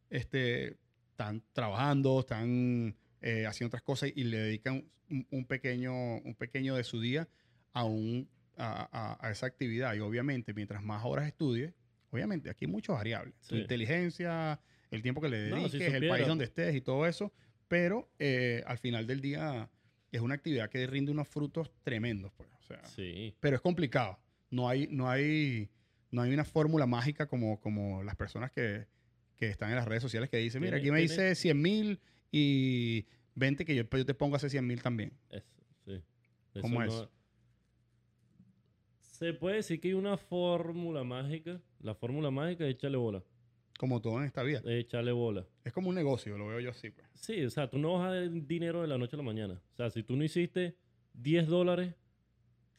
este, 0.09 0.77
están 1.11 1.43
trabajando, 1.53 2.19
están 2.19 2.95
eh, 3.21 3.45
haciendo 3.45 3.69
otras 3.69 3.81
cosas 3.83 4.11
y 4.15 4.23
le 4.23 4.38
dedican 4.38 4.85
un, 5.09 5.27
un 5.31 5.45
pequeño, 5.45 5.93
un 6.19 6.35
pequeño 6.35 6.75
de 6.75 6.83
su 6.83 6.99
día 7.01 7.27
a, 7.73 7.83
un, 7.83 8.29
a, 8.57 8.88
a- 8.91 9.27
a 9.27 9.31
esa 9.31 9.45
actividad. 9.47 9.93
Y 9.95 9.99
obviamente, 9.99 10.53
mientras 10.53 10.83
más 10.83 11.03
horas 11.05 11.27
estudies, 11.27 11.73
obviamente 12.11 12.49
aquí 12.49 12.65
hay 12.65 12.71
muchas 12.71 12.95
variables. 12.95 13.35
Tu 13.47 13.55
Sí. 13.55 13.61
inteligencia, 13.61 14.59
el 14.91 15.02
tiempo 15.02 15.21
que 15.21 15.30
le 15.30 15.50
No, 15.50 15.56
dediques, 15.58 15.71
si 15.89 15.95
el 15.95 16.08
país 16.08 16.28
donde 16.28 16.45
estés 16.45 16.76
y 16.76 16.82
todo 16.82 17.06
eso. 17.06 17.34
Pero 17.67 18.10
eh, 18.19 18.63
al 18.67 18.78
final 18.78 19.08
del 19.08 19.21
día 19.21 19.69
es 20.12 20.21
una 20.21 20.36
actividad 20.36 20.69
que 20.69 20.86
rinde 20.88 21.12
unos 21.12 21.28
frutos 21.28 21.71
tremendos. 21.84 22.32
Pues. 22.34 22.50
O 22.60 22.63
sea, 22.63 22.84
Sí. 22.86 23.36
pero 23.39 23.56
es 23.56 23.62
complicado. 23.62 24.19
No 24.52 24.69
hay, 24.69 24.88
no 24.89 25.10
hay, 25.10 25.69
no 26.12 26.21
hay 26.21 26.34
una 26.34 26.45
fórmula 26.45 26.86
mágica 26.86 27.28
como, 27.28 27.60
como 27.60 28.04
las 28.04 28.15
personas 28.15 28.52
que, 28.52 28.88
que 29.36 29.48
están 29.50 29.69
en 29.69 29.76
las 29.76 29.86
redes 29.88 30.04
sociales 30.04 30.30
que 30.30 30.38
dicen, 30.38 30.62
mira, 30.62 30.78
aquí 30.78 30.91
me 30.91 31.02
dice 31.02 31.36
100 31.36 31.62
mil 31.62 32.00
y 32.32 33.06
20 33.34 33.65
que 33.65 33.76
yo, 33.76 33.89
pues, 33.89 34.02
yo 34.02 34.06
te 34.06 34.13
pongo 34.13 34.36
a 34.36 34.38
hacer 34.38 34.50
100 34.50 34.65
mil 34.65 34.82
también. 34.82 35.12
Eso, 35.30 35.45
sí. 35.86 36.02
¿Cómo 36.62 36.82
Eso 36.84 37.04
es? 37.04 37.10
Se 39.02 39.34
puede 39.34 39.58
decir 39.58 39.80
que 39.80 39.89
hay 39.89 39.93
una 39.93 40.17
fórmula 40.17 41.04
mágica. 41.04 41.60
La 41.80 41.95
fórmula 41.95 42.32
mágica 42.32 42.65
es 42.65 42.71
echarle 42.76 42.98
bola. 42.98 43.24
Como 43.77 44.01
todo 44.01 44.19
en 44.19 44.25
esta 44.25 44.41
vida. 44.43 44.61
Echarle 44.65 45.11
bola. 45.11 45.45
Es 45.63 45.73
como 45.73 45.89
un 45.89 45.95
negocio, 45.95 46.38
lo 46.38 46.47
veo 46.47 46.59
yo 46.61 46.69
así. 46.69 46.91
Pues. 46.91 47.07
Sí, 47.13 47.43
o 47.43 47.49
sea, 47.49 47.69
tú 47.69 47.77
no 47.77 47.93
vas 47.93 48.07
a 48.07 48.13
dar 48.15 48.31
dinero 48.31 48.81
de 48.81 48.88
la 48.88 48.97
noche 48.97 49.15
a 49.15 49.17
la 49.17 49.23
mañana. 49.23 49.61
O 49.73 49.75
sea, 49.75 49.89
si 49.89 50.01
tú 50.03 50.15
no 50.15 50.23
hiciste 50.23 50.77
10 51.13 51.47
dólares, 51.47 51.93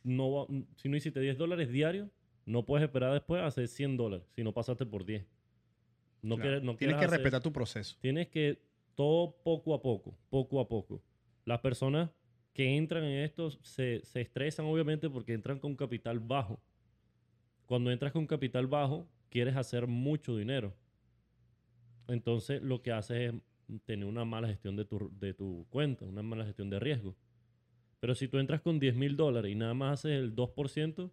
no 0.03 0.33
va- 0.33 0.47
si 0.77 0.89
no 0.89 0.97
hiciste 0.97 1.21
10 1.21 1.37
dólares 1.37 1.71
diarios, 1.71 2.09
no 2.47 2.65
puedes 2.65 2.87
esperar 2.87 3.13
después 3.13 3.43
a 3.43 3.47
hacer 3.47 3.69
100 3.69 3.97
dólares 3.97 4.27
si 4.35 4.43
no 4.43 4.53
pasaste 4.53 4.87
por 4.87 5.05
10. 5.05 5.27
No 6.23 6.37
Claro. 6.37 6.43
quieres, 6.43 6.63
no 6.63 6.77
Tienes 6.77 6.97
que 6.97 7.05
hacer- 7.05 7.19
respetar 7.19 7.43
tu 7.43 7.53
proceso. 7.53 7.97
Tienes 8.01 8.29
que 8.29 8.59
todo 8.95 9.37
poco 9.43 9.75
a 9.75 9.83
poco, 9.83 10.17
poco 10.31 10.61
a 10.61 10.69
poco. 10.69 11.03
Las 11.45 11.61
personas 11.61 12.11
que 12.55 12.75
entran 12.77 13.05
en 13.05 13.23
esto 13.23 13.51
se, 13.51 14.01
se 14.03 14.23
estresan 14.23 14.65
obviamente 14.65 15.11
porque 15.11 15.35
entran 15.35 15.59
con 15.59 15.77
capital 15.77 16.21
bajo. 16.21 16.59
Cuando 17.67 17.91
entras 17.91 18.13
con 18.13 18.27
capital 18.27 18.67
bajo, 18.67 19.07
quieres 19.29 19.57
hacer 19.57 19.87
mucho 19.87 20.37
dinero. 20.37 20.73
Entonces 22.09 22.63
lo 22.63 22.83
que 22.83 22.93
haces 22.93 23.35
es 23.69 23.81
tener 23.85 24.07
una 24.07 24.25
mala 24.25 24.49
gestión 24.49 24.77
de 24.77 24.85
tu, 24.85 25.11
de 25.19 25.35
tu 25.35 25.67
cuenta, 25.71 26.05
una 26.05 26.23
mala 26.23 26.45
gestión 26.45 26.71
de 26.71 26.79
riesgo. 26.79 27.17
Pero 28.01 28.15
si 28.15 28.29
tú 28.29 28.39
entras 28.39 28.61
con 28.61 28.79
10 28.79 28.95
mil 28.95 29.17
dólares 29.17 29.51
y 29.51 29.55
nada 29.55 29.75
más 29.75 30.01
haces 30.01 30.13
el 30.13 30.35
2% 30.37 31.11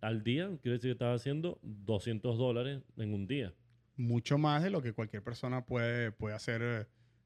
al 0.00 0.22
día, 0.24 0.46
quiere 0.62 0.78
decir 0.78 0.88
que 0.90 0.92
estás 0.92 1.20
haciendo 1.20 1.58
200 1.62 2.36
dólares 2.38 2.82
en 2.96 3.14
un 3.14 3.26
día. 3.26 3.54
Mucho 3.96 4.36
más 4.38 4.62
de 4.62 4.70
lo 4.70 4.82
que 4.82 4.92
cualquier 4.92 5.22
persona 5.22 5.64
puede, 5.64 6.12
puede 6.12 6.34
hacer 6.34 6.60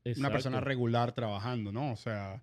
eh, 0.05 0.11
una 0.19 0.29
persona 0.33 0.61
regular 0.61 1.13
trabajando, 1.13 1.73
¿no? 1.73 1.93
O 1.93 1.97
sea, 1.97 2.43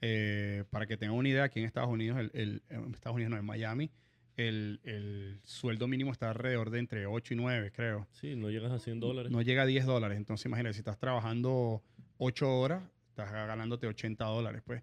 eh, 0.00 0.64
para 0.70 0.86
que 0.86 0.96
tengan 0.96 1.16
una 1.16 1.28
idea, 1.28 1.44
aquí 1.44 1.60
en 1.60 1.66
Estados 1.66 1.88
Unidos, 1.90 2.18
el, 2.18 2.30
el- 2.34 2.62
en 2.68 2.92
Estados 2.92 3.14
Unidos 3.14 3.30
no, 3.30 3.38
en 3.38 3.44
Miami, 3.44 3.90
el, 4.36 4.80
el 4.84 5.40
sueldo 5.44 5.86
mínimo 5.88 6.10
está 6.12 6.30
alrededor 6.30 6.70
de 6.70 6.78
entre 6.78 7.06
8 7.06 7.34
y 7.34 7.36
9, 7.36 7.70
creo. 7.72 8.06
Sí, 8.12 8.34
no 8.36 8.50
llegas 8.50 8.72
a 8.72 8.78
100 8.78 9.00
dólares. 9.00 9.30
No 9.32 9.42
llega 9.42 9.62
a 9.62 9.66
10 9.66 9.84
dólares. 9.86 10.16
Entonces, 10.16 10.46
imagínate, 10.46 10.74
si 10.74 10.80
estás 10.80 10.98
trabajando 10.98 11.82
8 12.18 12.50
horas, 12.58 12.82
estás 13.08 13.30
ganándote 13.32 13.86
80 13.86 14.24
dólares, 14.24 14.62
pues, 14.64 14.82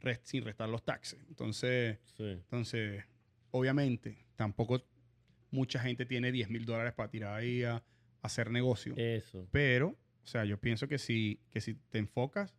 rest- 0.00 0.22
sin 0.24 0.44
restar 0.44 0.68
los 0.68 0.82
taxes. 0.84 1.20
Entonces, 1.28 1.98
Sí. 2.16 2.24
entonces, 2.24 3.04
obviamente, 3.50 4.24
tampoco 4.36 4.82
mucha 5.50 5.80
gente 5.80 6.06
tiene 6.06 6.32
10 6.32 6.48
mil 6.48 6.64
dólares 6.64 6.92
para 6.94 7.10
tirar 7.10 7.34
ahí 7.38 7.62
a, 7.64 7.76
a 7.76 7.82
hacer 8.22 8.50
negocio. 8.50 8.94
Eso. 8.96 9.46
Pero, 9.50 9.88
o 10.22 10.26
sea, 10.26 10.44
yo 10.44 10.58
pienso 10.58 10.88
que 10.88 10.98
si, 10.98 11.40
que 11.50 11.60
si 11.60 11.74
te 11.74 11.98
enfocas 11.98 12.54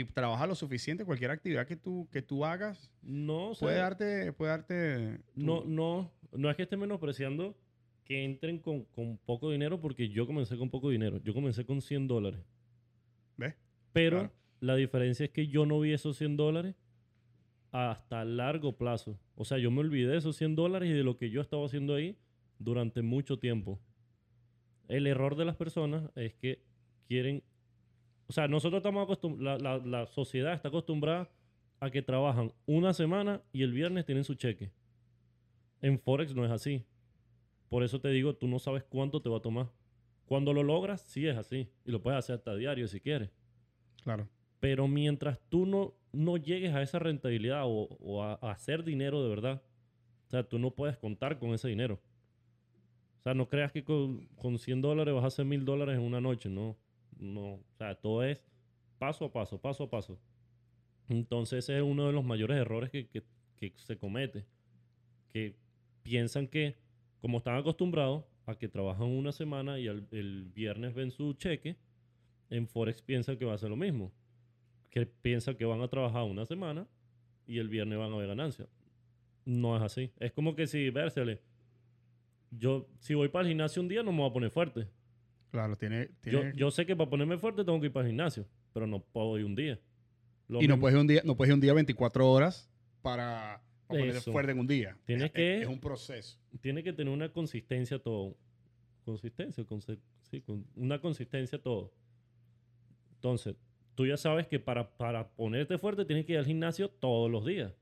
y 0.00 0.04
trabajas 0.04 0.48
lo 0.48 0.54
suficiente, 0.54 1.04
cualquier 1.04 1.30
actividad 1.30 1.66
que 1.66 1.76
tú, 1.76 2.08
que 2.12 2.22
tú 2.22 2.44
hagas 2.44 2.90
No, 3.02 3.50
o 3.50 3.54
sea, 3.54 3.66
puede 3.66 3.78
darte, 3.78 4.32
puede 4.32 4.50
darte 4.50 5.18
tu- 5.34 5.40
no, 5.44 5.64
no, 5.64 6.10
no 6.32 6.50
es 6.50 6.56
que 6.56 6.62
esté 6.62 6.76
menospreciando 6.76 7.56
que 8.04 8.24
entren 8.24 8.58
con, 8.58 8.84
con 8.84 9.18
poco 9.18 9.50
dinero 9.50 9.80
porque 9.80 10.08
yo 10.08 10.26
comencé 10.26 10.56
con 10.56 10.70
poco 10.70 10.88
dinero. 10.90 11.18
Yo 11.22 11.34
comencé 11.34 11.64
con 11.66 11.82
100 11.82 12.08
dólares. 12.08 12.40
¿Ves? 13.36 13.54
Pero 13.92 14.18
Claro. 14.20 14.32
la 14.60 14.76
diferencia 14.76 15.24
es 15.26 15.30
que 15.30 15.46
yo 15.46 15.66
no 15.66 15.78
vi 15.80 15.92
esos 15.92 16.16
100 16.16 16.36
dólares 16.36 16.74
hasta 17.70 18.24
largo 18.24 18.76
plazo. 18.76 19.18
O 19.34 19.44
sea, 19.44 19.58
yo 19.58 19.70
me 19.70 19.80
olvidé 19.80 20.12
de 20.12 20.18
esos 20.18 20.36
100 20.36 20.54
dólares 20.56 20.88
y 20.88 20.92
de 20.94 21.04
lo 21.04 21.16
que 21.18 21.28
yo 21.30 21.40
estaba 21.42 21.66
haciendo 21.66 21.94
ahí 21.94 22.16
durante 22.58 23.02
mucho 23.02 23.38
tiempo. 23.38 23.78
El 24.88 25.06
error 25.06 25.36
de 25.36 25.44
las 25.44 25.56
personas 25.56 26.10
es 26.16 26.32
que 26.34 26.62
quieren... 27.06 27.42
O 28.28 28.32
sea, 28.32 28.46
nosotros 28.48 28.78
estamos 28.78 29.04
acostumbrados... 29.04 29.62
La, 29.62 29.78
la- 29.78 29.86
la 29.86 30.06
sociedad 30.06 30.52
está 30.52 30.68
acostumbrada 30.68 31.28
a 31.80 31.90
que 31.90 32.02
trabajan 32.02 32.52
una 32.66 32.92
semana 32.92 33.40
y 33.52 33.62
el 33.62 33.72
viernes 33.72 34.04
tienen 34.04 34.24
su 34.24 34.34
cheque. 34.34 34.70
En 35.80 35.98
Forex 35.98 36.34
no 36.34 36.44
es 36.44 36.50
así. 36.50 36.84
Por 37.68 37.82
eso 37.82 38.00
te 38.00 38.08
digo, 38.10 38.34
tú 38.34 38.48
no 38.48 38.58
sabes 38.58 38.82
cuánto 38.84 39.20
te 39.22 39.28
va 39.28 39.38
a 39.38 39.42
tomar. 39.42 39.70
Cuando 40.26 40.52
lo 40.52 40.62
logras, 40.62 41.02
sí 41.02 41.26
es 41.26 41.36
así. 41.36 41.68
Y 41.84 41.90
lo 41.90 42.02
puedes 42.02 42.18
hacer 42.18 42.36
hasta 42.36 42.54
diario 42.56 42.88
si 42.88 43.00
quieres. 43.00 43.30
Claro. 44.02 44.28
Pero 44.60 44.88
mientras 44.88 45.38
tú 45.48 45.66
no, 45.66 45.94
no 46.12 46.36
llegues 46.36 46.74
a 46.74 46.82
esa 46.82 46.98
rentabilidad 46.98 47.62
o, 47.64 47.88
o 48.00 48.22
a, 48.24 48.34
a 48.42 48.50
hacer 48.50 48.82
dinero 48.84 49.22
de 49.22 49.28
verdad, 49.28 49.62
o 50.26 50.30
sea, 50.30 50.42
tú 50.42 50.58
no 50.58 50.72
puedes 50.72 50.98
contar 50.98 51.38
con 51.38 51.50
ese 51.54 51.68
dinero. 51.68 52.00
O 53.20 53.22
sea, 53.22 53.34
no 53.34 53.48
creas 53.48 53.70
que 53.72 53.84
con, 53.84 54.26
con 54.36 54.58
100 54.58 54.82
dólares 54.82 55.14
vas 55.14 55.24
a 55.24 55.28
hacer 55.28 55.44
1000 55.44 55.64
dólares 55.64 55.96
en 55.96 56.02
una 56.02 56.20
noche. 56.20 56.48
No, 56.48 56.76
no. 57.18 57.54
O 57.54 57.64
sea, 57.76 57.94
todo 57.94 58.22
es 58.24 58.42
paso 58.98 59.26
a 59.26 59.32
paso, 59.32 59.60
paso 59.60 59.84
a 59.84 59.90
paso. 59.90 60.18
Entonces 61.08 61.64
ese 61.64 61.76
es 61.78 61.82
uno 61.82 62.06
de 62.06 62.12
los 62.12 62.24
mayores 62.24 62.56
errores 62.58 62.90
que, 62.90 63.08
que- 63.08 63.24
que 63.56 63.72
se 63.76 63.96
comete. 63.98 64.44
Que 65.32 65.56
piensan 66.02 66.46
que, 66.48 66.76
como 67.20 67.38
están 67.38 67.56
acostumbrados 67.56 68.24
a 68.46 68.54
que 68.54 68.68
trabajan 68.68 69.06
una 69.08 69.32
semana 69.32 69.78
y 69.78 69.88
al- 69.88 70.06
el 70.10 70.46
viernes 70.54 70.94
ven 70.94 71.10
su 71.10 71.32
cheque, 71.34 71.76
en 72.50 72.66
Forex 72.68 73.02
piensan 73.02 73.36
que 73.36 73.44
va 73.44 73.54
a 73.54 73.58
ser 73.58 73.70
lo 73.70 73.76
mismo. 73.76 74.12
Que 74.90 75.06
piensan 75.06 75.56
que 75.56 75.64
van 75.64 75.80
a 75.82 75.88
trabajar 75.88 76.22
una 76.24 76.46
semana 76.46 76.86
y 77.46 77.58
el 77.58 77.68
viernes 77.68 77.98
van 77.98 78.12
a 78.12 78.16
ver 78.16 78.28
ganancia. 78.28 78.66
No 79.44 79.76
es 79.76 79.82
así. 79.82 80.12
Es 80.18 80.32
como 80.32 80.54
que 80.54 80.66
si, 80.66 80.90
vérsele, 80.90 81.40
yo 82.50 82.86
si 83.00 83.14
voy 83.14 83.28
para 83.28 83.42
el 83.42 83.48
gimnasio 83.48 83.82
un 83.82 83.88
día 83.88 84.02
no 84.02 84.12
me 84.12 84.18
voy 84.18 84.30
a 84.30 84.32
poner 84.32 84.50
fuerte. 84.50 84.88
Claro, 85.50 85.76
tiene, 85.76 86.08
Yo, 86.24 86.40
tiene- 86.40 86.52
yo 86.56 86.70
sé 86.70 86.84
que 86.86 86.94
para 86.94 87.08
ponerme 87.08 87.38
fuerte 87.38 87.64
tengo 87.64 87.80
que 87.80 87.86
ir 87.86 87.92
para 87.92 88.04
el 88.06 88.10
gimnasio, 88.12 88.46
pero 88.72 88.86
no 88.86 89.00
puedo 89.00 89.38
ir 89.38 89.44
un 89.44 89.54
día. 89.54 89.78
Lo 90.48 90.62
y 90.62 90.68
no 90.68 90.78
puedes 90.78 90.94
ir 90.94 91.00
un 91.00 91.06
día, 91.06 91.22
no 91.24 91.36
puedes 91.36 91.50
ir 91.50 91.54
un 91.54 91.60
día 91.60 91.72
24 91.74 92.30
horas 92.30 92.70
para, 93.02 93.62
para 93.86 94.00
ponerte 94.00 94.20
fuerte 94.32 94.52
en 94.52 94.58
un 94.58 94.66
día. 94.66 94.96
Tienes 95.04 95.26
es, 95.26 95.32
que- 95.32 95.62
es 95.62 95.68
un 95.68 95.80
proceso. 95.80 96.38
tiene 96.60 96.82
que 96.82 96.92
tener 96.92 97.12
una 97.12 97.30
consistencia 97.32 97.98
todo. 97.98 98.36
Consistencia, 99.04 99.64
conse- 99.64 100.00
sí, 100.22 100.40
con- 100.42 100.66
una 100.76 101.00
consistencia 101.00 101.60
todo. 101.62 101.92
Entonces, 103.14 103.56
tú 103.94 104.06
ya 104.06 104.16
sabes 104.16 104.46
que 104.46 104.60
para, 104.60 104.96
para 104.96 105.28
ponerte 105.30 105.78
fuerte 105.78 106.04
tienes 106.04 106.24
que 106.24 106.32
ir 106.32 106.38
al 106.38 106.44
gimnasio 106.46 106.88
todos 106.90 107.30
los 107.30 107.44
días. 107.44 107.72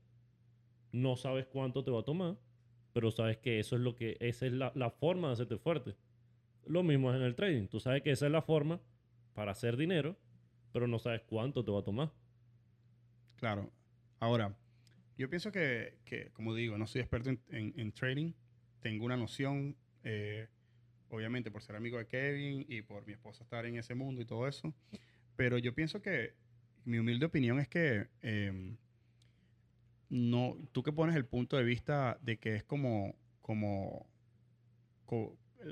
No 0.91 1.15
sabes 1.15 1.45
cuánto 1.47 1.83
te 1.83 1.91
va 1.91 1.99
a 1.99 2.03
tomar, 2.03 2.37
pero 2.93 3.11
sabes 3.11 3.37
que 3.37 3.59
eso 3.59 3.75
es 3.75 3.81
lo 3.81 3.95
que, 3.95 4.17
esa 4.19 4.45
es 4.47 4.53
la, 4.53 4.71
la 4.75 4.89
forma 4.89 5.27
de 5.27 5.33
hacerte 5.33 5.57
fuerte. 5.57 5.95
Lo 6.67 6.83
mismo 6.83 7.11
es 7.11 7.17
en 7.17 7.23
el 7.23 7.35
trading. 7.35 7.67
Tú 7.67 7.79
sabes 7.79 8.01
que 8.03 8.11
esa 8.11 8.25
es 8.27 8.31
la 8.31 8.41
forma 8.41 8.81
para 9.33 9.51
hacer 9.51 9.77
dinero, 9.77 10.17
pero 10.71 10.87
no 10.87 10.99
sabes 10.99 11.21
cuánto 11.23 11.63
te 11.63 11.71
va 11.71 11.79
a 11.79 11.83
tomar. 11.83 12.11
Claro. 13.35 13.71
Ahora, 14.19 14.55
yo 15.17 15.29
pienso 15.29 15.51
que, 15.51 15.99
que, 16.05 16.31
como 16.31 16.53
digo, 16.55 16.77
no 16.77 16.87
soy 16.87 17.01
experto 17.01 17.29
en, 17.29 17.41
en- 17.49 17.73
en 17.79 17.91
trading. 17.91 18.33
Tengo 18.81 19.05
una 19.05 19.17
noción, 19.17 19.75
eh, 20.03 20.47
obviamente 21.09 21.51
por 21.51 21.61
ser 21.61 21.75
amigo 21.75 21.97
de 21.97 22.07
Kevin 22.07 22.65
y 22.67 22.81
por 22.81 23.05
mi 23.05 23.13
esposa 23.13 23.43
estar 23.43 23.65
en 23.65 23.77
ese 23.77 23.95
mundo 23.95 24.21
y 24.21 24.25
todo 24.25 24.47
eso. 24.47 24.73
Pero 25.35 25.57
yo 25.57 25.73
pienso 25.75 26.01
que 26.01 26.35
mi 26.85 26.99
humilde 26.99 27.25
opinión 27.27 27.59
es 27.59 27.67
que 27.67 28.07
eh, 28.21 28.75
no, 30.09 30.57
tú 30.71 30.83
que 30.83 30.91
pones 30.93 31.15
el 31.15 31.25
punto 31.25 31.57
de 31.57 31.63
vista 31.63 32.17
de 32.21 32.37
que 32.37 32.55
es 32.55 32.63
como, 32.63 33.15
como, 33.41 34.07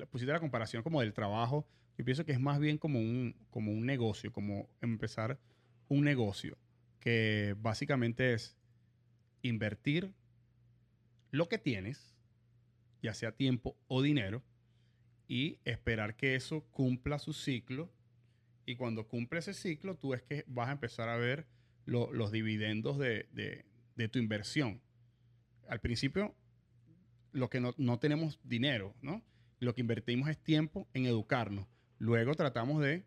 pusiste 0.09 0.31
la 0.33 0.39
comparación 0.39 0.83
como 0.83 1.01
del 1.01 1.13
trabajo, 1.13 1.67
yo 1.97 2.05
pienso 2.05 2.25
que 2.25 2.31
es 2.33 2.39
más 2.39 2.59
bien 2.59 2.77
como 2.77 2.99
un, 2.99 3.35
como 3.49 3.71
un 3.71 3.85
negocio, 3.85 4.31
como 4.33 4.69
empezar 4.81 5.39
un 5.87 6.03
negocio 6.03 6.57
que 6.99 7.55
básicamente 7.59 8.33
es 8.33 8.57
invertir 9.43 10.13
lo 11.31 11.47
que 11.49 11.57
tienes, 11.57 12.15
ya 13.01 13.13
sea 13.13 13.31
tiempo 13.33 13.77
o 13.87 14.01
dinero, 14.01 14.43
y 15.27 15.59
esperar 15.65 16.15
que 16.15 16.35
eso 16.35 16.63
cumpla 16.71 17.19
su 17.19 17.33
ciclo. 17.33 17.91
Y 18.65 18.75
cuando 18.77 19.07
cumple 19.07 19.39
ese 19.39 19.53
ciclo, 19.53 19.95
tú 19.97 20.13
es 20.13 20.23
que 20.23 20.43
vas 20.47 20.69
a 20.69 20.73
empezar 20.73 21.09
a 21.09 21.17
ver 21.17 21.47
lo- 21.85 22.11
los 22.13 22.31
dividendos 22.31 22.97
de, 22.99 23.27
de- 23.31 23.65
de 23.95 24.09
tu 24.09 24.19
inversión. 24.19 24.81
Al 25.67 25.81
principio, 25.81 26.35
lo 27.31 27.49
que 27.49 27.59
no, 27.59 27.73
no 27.77 27.99
tenemos 27.99 28.39
dinero, 28.43 28.95
¿no? 29.01 29.23
Lo 29.59 29.73
que 29.73 29.81
invertimos 29.81 30.29
es 30.29 30.37
tiempo 30.37 30.87
en 30.93 31.05
educarnos. 31.05 31.67
Luego 31.99 32.33
tratamos 32.35 32.81
de 32.81 33.05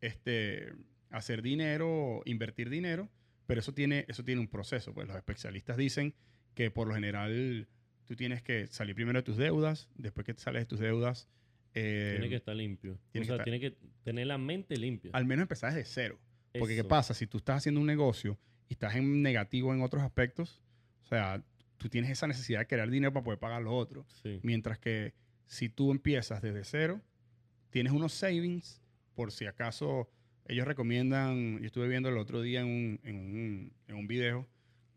este, 0.00 0.72
hacer 1.10 1.42
dinero, 1.42 2.22
invertir 2.24 2.68
dinero, 2.70 3.08
pero 3.46 3.60
eso 3.60 3.72
tiene, 3.72 4.04
eso 4.08 4.24
tiene 4.24 4.40
un 4.40 4.48
proceso. 4.48 4.92
Pues 4.92 5.06
los 5.06 5.16
especialistas 5.16 5.76
dicen 5.76 6.14
que 6.54 6.70
por 6.70 6.88
lo 6.88 6.94
general 6.94 7.68
tú 8.06 8.16
tienes 8.16 8.42
que 8.42 8.66
salir 8.66 8.94
primero 8.94 9.18
de 9.18 9.22
tus 9.22 9.36
deudas, 9.36 9.88
después 9.94 10.26
que 10.26 10.34
sales 10.34 10.62
de 10.62 10.66
tus 10.66 10.80
deudas, 10.80 11.28
eh, 11.74 12.12
Tiene 12.16 12.28
que 12.28 12.36
estar 12.36 12.54
limpio. 12.54 12.98
tiene 13.10 13.22
o 13.22 13.24
que 13.24 13.26
sea, 13.26 13.34
estar- 13.36 13.44
tiene 13.44 13.60
que 13.60 13.76
tener 14.04 14.26
la 14.26 14.38
mente 14.38 14.76
limpia. 14.76 15.10
al 15.14 15.24
menos 15.24 15.42
empezar 15.42 15.72
desde 15.72 15.88
cero. 15.90 16.18
Porque 16.58 16.76
¿qué 16.76 16.84
pasa? 16.84 17.14
Si 17.14 17.26
tú 17.26 17.38
estás 17.38 17.56
haciendo 17.56 17.80
un 17.80 17.86
negocio 17.86 18.38
y 18.68 18.74
estás 18.74 18.94
en 18.94 19.22
negativo 19.22 19.74
en 19.74 19.82
otros 19.82 20.02
aspectos, 20.04 20.62
o 21.02 21.06
sea, 21.06 21.42
tú 21.78 21.88
tienes 21.88 22.10
esa 22.10 22.28
necesidad 22.28 22.60
de 22.60 22.66
crear 22.68 22.88
dinero 22.88 23.12
para 23.12 23.24
poder 23.24 23.40
pagar 23.40 23.60
lo 23.62 23.72
otro. 23.74 24.06
Sí. 24.22 24.38
Mientras 24.44 24.78
que 24.78 25.14
si 25.46 25.68
tú 25.68 25.90
empiezas 25.90 26.42
desde 26.42 26.64
cero, 26.64 27.00
tienes 27.70 27.92
unos 27.92 28.12
savings 28.12 28.80
por 29.14 29.32
si 29.32 29.46
acaso 29.46 30.08
ellos 30.46 30.66
recomiendan, 30.66 31.58
yo 31.60 31.66
estuve 31.66 31.88
viendo 31.88 32.08
el 32.08 32.18
otro 32.18 32.42
día 32.42 32.60
en 32.60 32.66
un, 32.66 33.00
en 33.04 33.16
un, 33.16 33.72
en 33.88 33.96
un 33.96 34.06
video, 34.06 34.46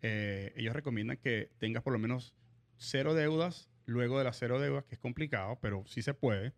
eh, 0.02 0.54
ellos 0.56 0.76
recomiendan 0.76 1.18
que 1.18 1.52
tengas 1.58 1.84
por 1.84 1.94
lo 1.94 2.00
menos 2.00 2.34
cero 2.78 3.14
deudas, 3.14 3.70
luego 3.86 4.18
de 4.18 4.26
las 4.26 4.38
cero 4.38 4.60
deudas, 4.60 4.84
que 4.86 4.96
es 4.96 5.00
complicado, 5.00 5.58
pero 5.62 5.84
sí 5.88 6.02
se 6.02 6.14
puede, 6.14 6.54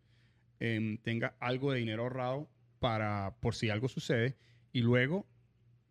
em, 0.59 0.97
tenga 0.97 1.35
algo 1.39 1.71
de 1.71 1.79
dinero 1.79 2.03
ahorrado 2.03 2.49
para 2.79 3.35
por 3.39 3.55
si 3.55 3.69
algo 3.69 3.87
sucede 3.87 4.35
y 4.71 4.81
luego 4.81 5.27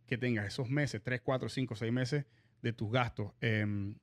que 0.06 0.18
tengas 0.18 0.46
esos 0.46 0.68
meses, 0.68 1.02
3, 1.02 1.20
4, 1.20 1.48
5, 1.48 1.76
6 1.76 1.92
meses 1.92 2.24
de 2.62 2.72
tus 2.72 2.90
gastos 2.90 3.32
em, 3.40 3.94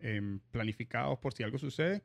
em, 0.00 0.40
planificados 0.50 1.18
por 1.18 1.32
si 1.32 1.42
algo 1.42 1.58
sucede, 1.58 2.02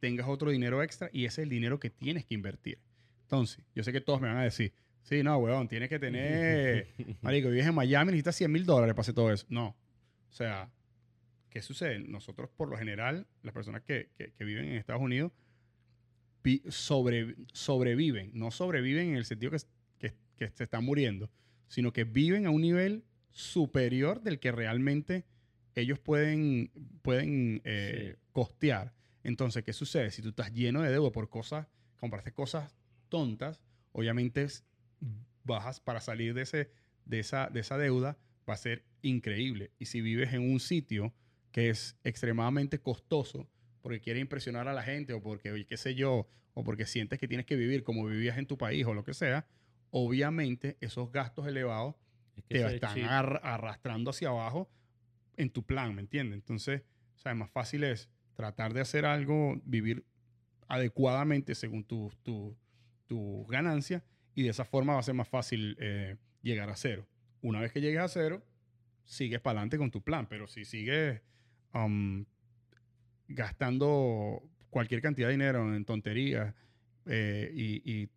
tengas 0.00 0.28
otro 0.28 0.50
dinero 0.50 0.82
extra 0.82 1.10
y 1.12 1.24
ese 1.24 1.42
es 1.42 1.44
el 1.44 1.48
dinero 1.50 1.78
que 1.80 1.90
tienes 1.90 2.24
que 2.24 2.34
invertir. 2.34 2.78
Entonces, 3.22 3.64
yo 3.74 3.82
sé 3.84 3.92
que 3.92 4.00
todos 4.00 4.20
me 4.20 4.28
van 4.28 4.38
a 4.38 4.44
decir, 4.44 4.72
sí, 5.02 5.22
no, 5.22 5.36
weón, 5.38 5.68
tienes 5.68 5.88
que 5.88 5.98
tener, 5.98 6.88
marico, 7.22 7.48
vives 7.50 7.66
en 7.66 7.74
Miami, 7.74 8.12
necesitas 8.12 8.36
100 8.36 8.50
mil 8.52 8.64
dólares 8.64 8.94
para 8.94 9.02
hacer 9.02 9.14
todo 9.14 9.32
eso. 9.32 9.46
No. 9.48 9.68
O 10.30 10.32
sea, 10.32 10.70
¿qué 11.50 11.60
sucede? 11.62 11.98
Nosotros, 12.00 12.48
por 12.56 12.68
lo 12.68 12.76
general, 12.76 13.26
las 13.42 13.52
personas 13.54 13.82
que, 13.82 14.10
que- 14.16 14.32
que 14.32 14.44
viven 14.44 14.64
en 14.66 14.76
Estados 14.76 15.02
Unidos, 15.02 15.32
vi- 16.42 16.62
sobre- 16.68 17.34
sobreviven. 17.52 18.30
No 18.34 18.50
sobreviven 18.50 19.08
en 19.10 19.16
el 19.16 19.24
sentido 19.24 19.50
que, 19.52 19.58
que- 19.98 20.14
que 20.36 20.50
se 20.50 20.64
están 20.64 20.84
muriendo, 20.84 21.30
sino 21.66 21.92
que 21.92 22.04
viven 22.04 22.46
a 22.46 22.50
un 22.50 22.62
nivel 22.62 23.04
superior 23.30 24.22
del 24.22 24.38
que 24.38 24.52
realmente 24.52 25.24
ellos 25.74 25.98
pueden, 25.98 26.70
pueden 27.02 27.60
eh, 27.64 28.14
Sí. 28.16 28.20
costear. 28.32 28.92
Entonces, 29.24 29.64
¿qué 29.64 29.72
sucede? 29.72 30.10
Si 30.10 30.22
tú 30.22 30.30
estás 30.30 30.52
lleno 30.52 30.82
de 30.82 30.90
deuda 30.90 31.10
por 31.12 31.28
cosas, 31.28 31.66
compraste 31.96 32.32
cosas 32.32 32.74
tontas, 33.08 33.62
obviamente 33.92 34.46
bajas 35.44 35.80
para 35.80 36.00
salir 36.00 36.34
de, 36.34 36.42
ese, 36.42 36.70
de, 37.04 37.20
esa, 37.20 37.48
de 37.48 37.60
esa 37.60 37.78
deuda, 37.78 38.18
va 38.48 38.54
a 38.54 38.56
ser 38.56 38.84
increíble. 39.02 39.72
Y 39.78 39.86
si 39.86 40.00
vives 40.00 40.32
en 40.32 40.42
un 40.50 40.60
sitio 40.60 41.14
que 41.52 41.70
es 41.70 41.96
extremadamente 42.04 42.80
costoso, 42.80 43.48
porque 43.80 44.00
quieres 44.00 44.20
impresionar 44.20 44.68
a 44.68 44.72
la 44.74 44.82
gente 44.82 45.12
o 45.12 45.22
porque, 45.22 45.50
oye, 45.50 45.66
qué 45.66 45.76
sé 45.76 45.94
yo, 45.94 46.28
o 46.54 46.64
porque 46.64 46.86
sientes 46.86 47.18
que 47.18 47.28
tienes 47.28 47.46
que 47.46 47.56
vivir 47.56 47.82
como 47.84 48.04
vivías 48.06 48.36
en 48.38 48.46
tu 48.46 48.58
país 48.58 48.84
o 48.86 48.92
lo 48.94 49.04
que 49.04 49.14
sea, 49.14 49.46
obviamente 49.90 50.76
esos 50.80 51.10
gastos 51.10 51.46
elevados 51.46 51.94
Es 52.36 52.44
que 52.44 52.58
te 52.58 52.74
están 52.74 52.98
ar- 53.04 53.40
arrastrando 53.42 54.10
hacia 54.10 54.28
abajo 54.28 54.70
en 55.36 55.50
tu 55.50 55.64
plan, 55.64 55.94
¿me 55.94 56.02
entiendes? 56.02 56.36
Entonces, 56.36 56.82
o 57.16 57.18
sea, 57.18 57.34
más 57.34 57.50
fácil 57.50 57.84
es 57.84 58.10
tratar 58.38 58.72
de 58.72 58.80
hacer 58.80 59.04
algo, 59.04 59.60
vivir 59.64 60.04
adecuadamente 60.68 61.56
según 61.56 61.82
tus 61.82 62.16
tu, 62.18 62.56
tus 63.08 63.44
ganancias 63.48 64.04
y 64.36 64.44
de 64.44 64.50
esa 64.50 64.64
forma 64.64 64.92
va 64.92 65.00
a 65.00 65.02
ser 65.02 65.14
más 65.14 65.26
fácil 65.26 65.76
eh, 65.80 66.14
llegar 66.40 66.70
a 66.70 66.76
cero. 66.76 67.04
Una 67.42 67.60
vez 67.60 67.72
que 67.72 67.80
llegues 67.80 68.00
a 68.00 68.06
cero, 68.06 68.46
sigues 69.04 69.40
para 69.40 69.58
adelante 69.58 69.76
con 69.76 69.90
tu 69.90 70.02
plan, 70.02 70.28
pero 70.28 70.46
si 70.46 70.64
sigues 70.64 71.20
um, 71.74 72.24
gastando 73.26 74.40
cualquier 74.70 75.02
cantidad 75.02 75.26
de 75.26 75.32
dinero 75.32 75.74
en 75.74 75.84
tonterías 75.84 76.54
eh, 77.06 77.50
y, 77.52 77.92
y 77.92 78.08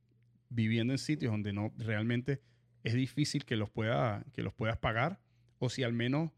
viviendo 0.49 0.93
en 0.93 0.99
sitios 0.99 1.31
donde 1.31 1.51
no 1.51 1.73
realmente 1.79 2.41
es 2.83 2.93
difícil 2.93 3.43
que 3.43 3.55
los, 3.55 3.71
pueda, 3.71 4.23
que 4.33 4.43
los 4.43 4.53
puedas 4.53 4.77
pagar, 4.77 5.19
o 5.57 5.67
si 5.67 5.81
al 5.81 5.93
menos 5.93 6.29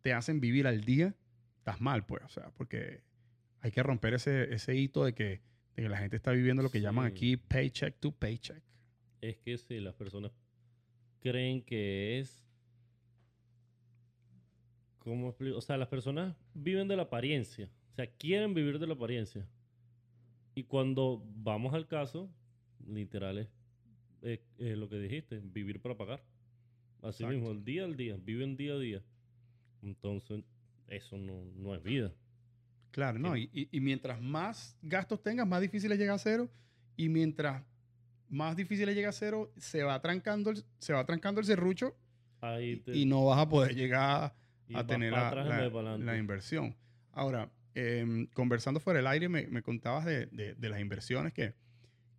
te 0.00 0.14
hacen 0.14 0.40
vivir 0.40 0.66
al 0.66 0.84
día, 0.84 1.14
estás 1.58 1.82
mal, 1.82 2.06
pues, 2.06 2.22
o 2.24 2.28
sea, 2.30 2.50
porque 2.56 3.09
hay 3.60 3.70
que 3.70 3.82
romper 3.82 4.14
ese, 4.14 4.52
ese 4.54 4.74
hito 4.76 5.04
de 5.04 5.14
que, 5.14 5.40
de 5.76 5.82
que 5.82 5.88
la 5.88 5.98
gente 5.98 6.16
está 6.16 6.32
viviendo 6.32 6.62
lo 6.62 6.70
que 6.70 6.80
llaman 6.80 7.06
aquí 7.06 7.36
paycheck 7.36 7.98
to 8.00 8.12
paycheck. 8.12 8.62
Es 9.20 9.36
que 9.38 9.58
si 9.58 9.80
las 9.80 9.94
personas 9.94 10.32
creen 11.20 11.62
que 11.62 12.18
es. 12.18 12.42
¿Cómo 14.98 15.28
explico? 15.30 15.56
O 15.58 15.60
sea, 15.60 15.76
las 15.76 15.88
personas 15.88 16.36
viven 16.54 16.88
de 16.88 16.96
la 16.96 17.02
apariencia. 17.04 17.70
O 17.92 17.94
sea, 17.94 18.06
quieren 18.06 18.54
vivir 18.54 18.78
de 18.78 18.86
la 18.86 18.94
apariencia. 18.94 19.46
Y 20.54 20.64
cuando 20.64 21.22
vamos 21.36 21.74
al 21.74 21.86
caso, 21.86 22.30
literal 22.86 23.38
es, 23.38 23.48
es- 24.22 24.40
es 24.58 24.76
lo 24.78 24.88
que 24.88 24.98
dijiste, 24.98 25.40
vivir 25.42 25.80
para 25.80 25.96
pagar. 25.96 26.22
Así 27.02 27.22
Exacto. 27.24 27.28
mismo, 27.34 27.50
el 27.50 27.64
día 27.64 27.84
al 27.84 27.96
día, 27.96 28.16
viven 28.22 28.56
día 28.56 28.74
a 28.74 28.78
día. 28.78 29.02
Entonces, 29.82 30.44
eso 30.88 31.16
no, 31.16 31.44
no 31.56 31.74
es 31.74 31.82
vida. 31.82 32.12
Claro, 32.90 33.18
¿no? 33.18 33.36
Y, 33.36 33.68
mientras 33.80 34.20
más 34.20 34.76
gastos 34.82 35.22
tengas, 35.22 35.46
más 35.46 35.60
difícil 35.60 35.92
es 35.92 35.98
llegar 35.98 36.16
a 36.16 36.18
cero. 36.18 36.50
Y 36.96 37.08
mientras 37.08 37.62
más 38.28 38.56
difícil 38.56 38.88
es 38.88 38.94
llegar 38.94 39.10
a 39.10 39.12
cero, 39.12 39.52
se 39.56 39.82
va 39.82 40.00
trancando 40.00 40.50
el, 40.50 40.64
se 40.78 40.92
va 40.92 41.04
trancando 41.04 41.40
el 41.40 41.46
serrucho 41.46 41.96
Ahí 42.40 42.76
te, 42.76 42.96
y 42.96 43.04
no 43.04 43.26
vas 43.26 43.38
a 43.38 43.48
poder 43.48 43.74
llegar 43.74 44.34
y 44.66 44.76
a 44.76 44.86
tener 44.86 45.12
la, 45.12 46.16
inversión. 46.16 46.76
Ahora, 47.12 47.50
em, 47.74 48.26
conversando 48.28 48.80
fuera 48.80 48.98
del 48.98 49.06
aire, 49.06 49.28
me, 49.28 49.46
me 49.48 49.62
contabas 49.62 50.04
de, 50.04 50.26
de- 50.26 50.54
de 50.54 50.68
las 50.68 50.80
inversiones 50.80 51.32
que, 51.32 51.54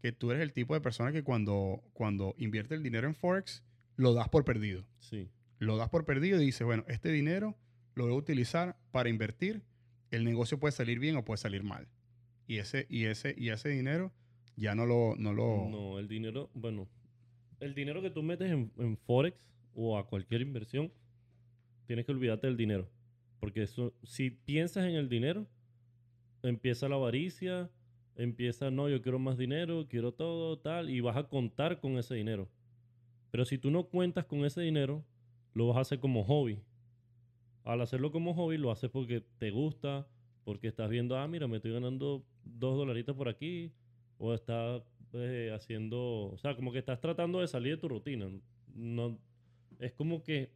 que 0.02 0.12
tú 0.12 0.32
eres 0.32 0.42
el 0.42 0.52
tipo 0.52 0.74
de 0.74 0.82
persona 0.82 1.12
que 1.12 1.24
cuando, 1.24 1.84
cuando 1.94 2.34
invierte 2.38 2.76
el 2.76 2.84
dinero 2.84 3.08
en 3.08 3.16
Forex, 3.16 3.64
lo 3.96 4.14
das 4.14 4.30
por 4.30 4.44
perdido. 4.44 4.84
Sí. 5.00 5.30
Lo 5.60 5.78
das 5.78 5.90
por 5.90 6.06
perdido 6.06 6.42
y 6.42 6.46
dices, 6.46 6.66
bueno, 6.66 6.84
este 6.88 7.10
dinero 7.10 7.56
lo 7.94 8.06
voy 8.06 8.14
a 8.14 8.18
utilizar 8.18 8.78
para 8.92 9.10
invertir. 9.10 9.62
El 10.12 10.26
negocio 10.26 10.60
puede 10.60 10.74
salir 10.74 11.00
bien 11.00 11.16
o 11.16 11.26
puede 11.26 11.38
salir 11.38 11.64
mal. 11.64 11.88
Y 12.48 12.58
ese, 12.58 12.86
y 12.90 13.06
ese, 13.06 13.34
y 13.38 13.50
ese 13.50 13.70
dinero 13.70 14.12
ya 14.56 14.76
no 14.76 14.86
lo, 14.86 15.16
no 15.18 15.34
lo, 15.34 15.70
No, 15.70 16.00
el 16.00 16.08
dinero, 16.08 16.50
bueno, 16.54 16.88
el 17.60 17.74
dinero 17.74 18.02
que 18.02 18.10
tú 18.10 18.22
metes 18.22 18.52
en, 18.52 18.98
Forex 19.06 19.38
o 19.74 19.98
a 19.98 20.08
cualquier 20.08 20.42
inversión, 20.42 20.92
tienes 21.86 22.06
que 22.06 22.12
olvidarte 22.12 22.48
del 22.48 22.58
dinero. 22.58 22.90
Porque 23.40 23.64
eso, 23.64 23.94
si 24.04 24.30
piensas 24.30 24.86
en 24.86 24.96
el 24.96 25.10
dinero, 25.10 25.48
empieza 26.44 26.90
la 26.90 26.96
avaricia, 26.96 27.72
empieza, 28.16 28.70
no, 28.70 28.90
yo 28.90 29.02
quiero 29.02 29.18
más 29.18 29.38
dinero, 29.38 29.88
quiero 29.90 30.14
todo, 30.14 30.60
tal, 30.60 30.90
y 30.90 31.00
vas 31.00 31.18
a 31.18 31.24
contar 31.24 31.80
con 31.80 31.98
ese 31.98 32.16
dinero. 32.16 32.50
Pero 33.32 33.46
si 33.46 33.58
tú 33.58 33.72
no 33.72 33.86
cuentas 33.86 34.26
con 34.26 34.44
ese 34.44 34.62
dinero, 34.62 35.06
lo 35.54 35.68
vas 35.68 35.78
a 35.78 35.82
hacer 35.82 36.00
como 36.00 36.24
hobby. 36.24 36.60
Al 37.64 37.82
hacerlo 37.82 38.12
como 38.12 38.34
hobby, 38.34 38.58
lo 38.58 38.72
haces 38.72 38.90
porque 38.90 39.22
te 39.38 39.52
gusta, 39.52 40.08
porque 40.44 40.68
estás 40.68 40.90
viendo, 40.90 41.18
ah, 41.18 41.28
mira, 41.28 41.48
me 41.48 41.58
estoy 41.58 41.72
ganando 41.74 42.24
dos 42.44 42.78
dolaritos 42.78 43.16
por 43.16 43.30
aquí, 43.30 43.72
o 44.18 44.34
estás 44.34 44.82
eh, 45.14 45.52
haciendo, 45.54 46.32
o 46.32 46.38
sea, 46.38 46.56
como 46.56 46.72
que 46.72 46.80
estás 46.80 47.00
tratando 47.00 47.40
de 47.40 47.48
salir 47.48 47.76
de 47.76 47.82
tu 47.82 47.88
rutina. 47.90 48.28
No, 48.74 49.18
es 49.80 49.92
como 49.94 50.24
que 50.24 50.52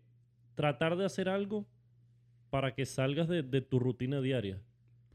tratar 0.55 0.95
de 0.97 1.05
hacer 1.05 1.29
algo 1.29 1.65
para 2.49 2.73
que 2.73 2.85
salgas 2.85 3.27
de, 3.27 3.43
de 3.43 3.61
tu 3.61 3.79
rutina 3.79 4.21
diaria. 4.21 4.61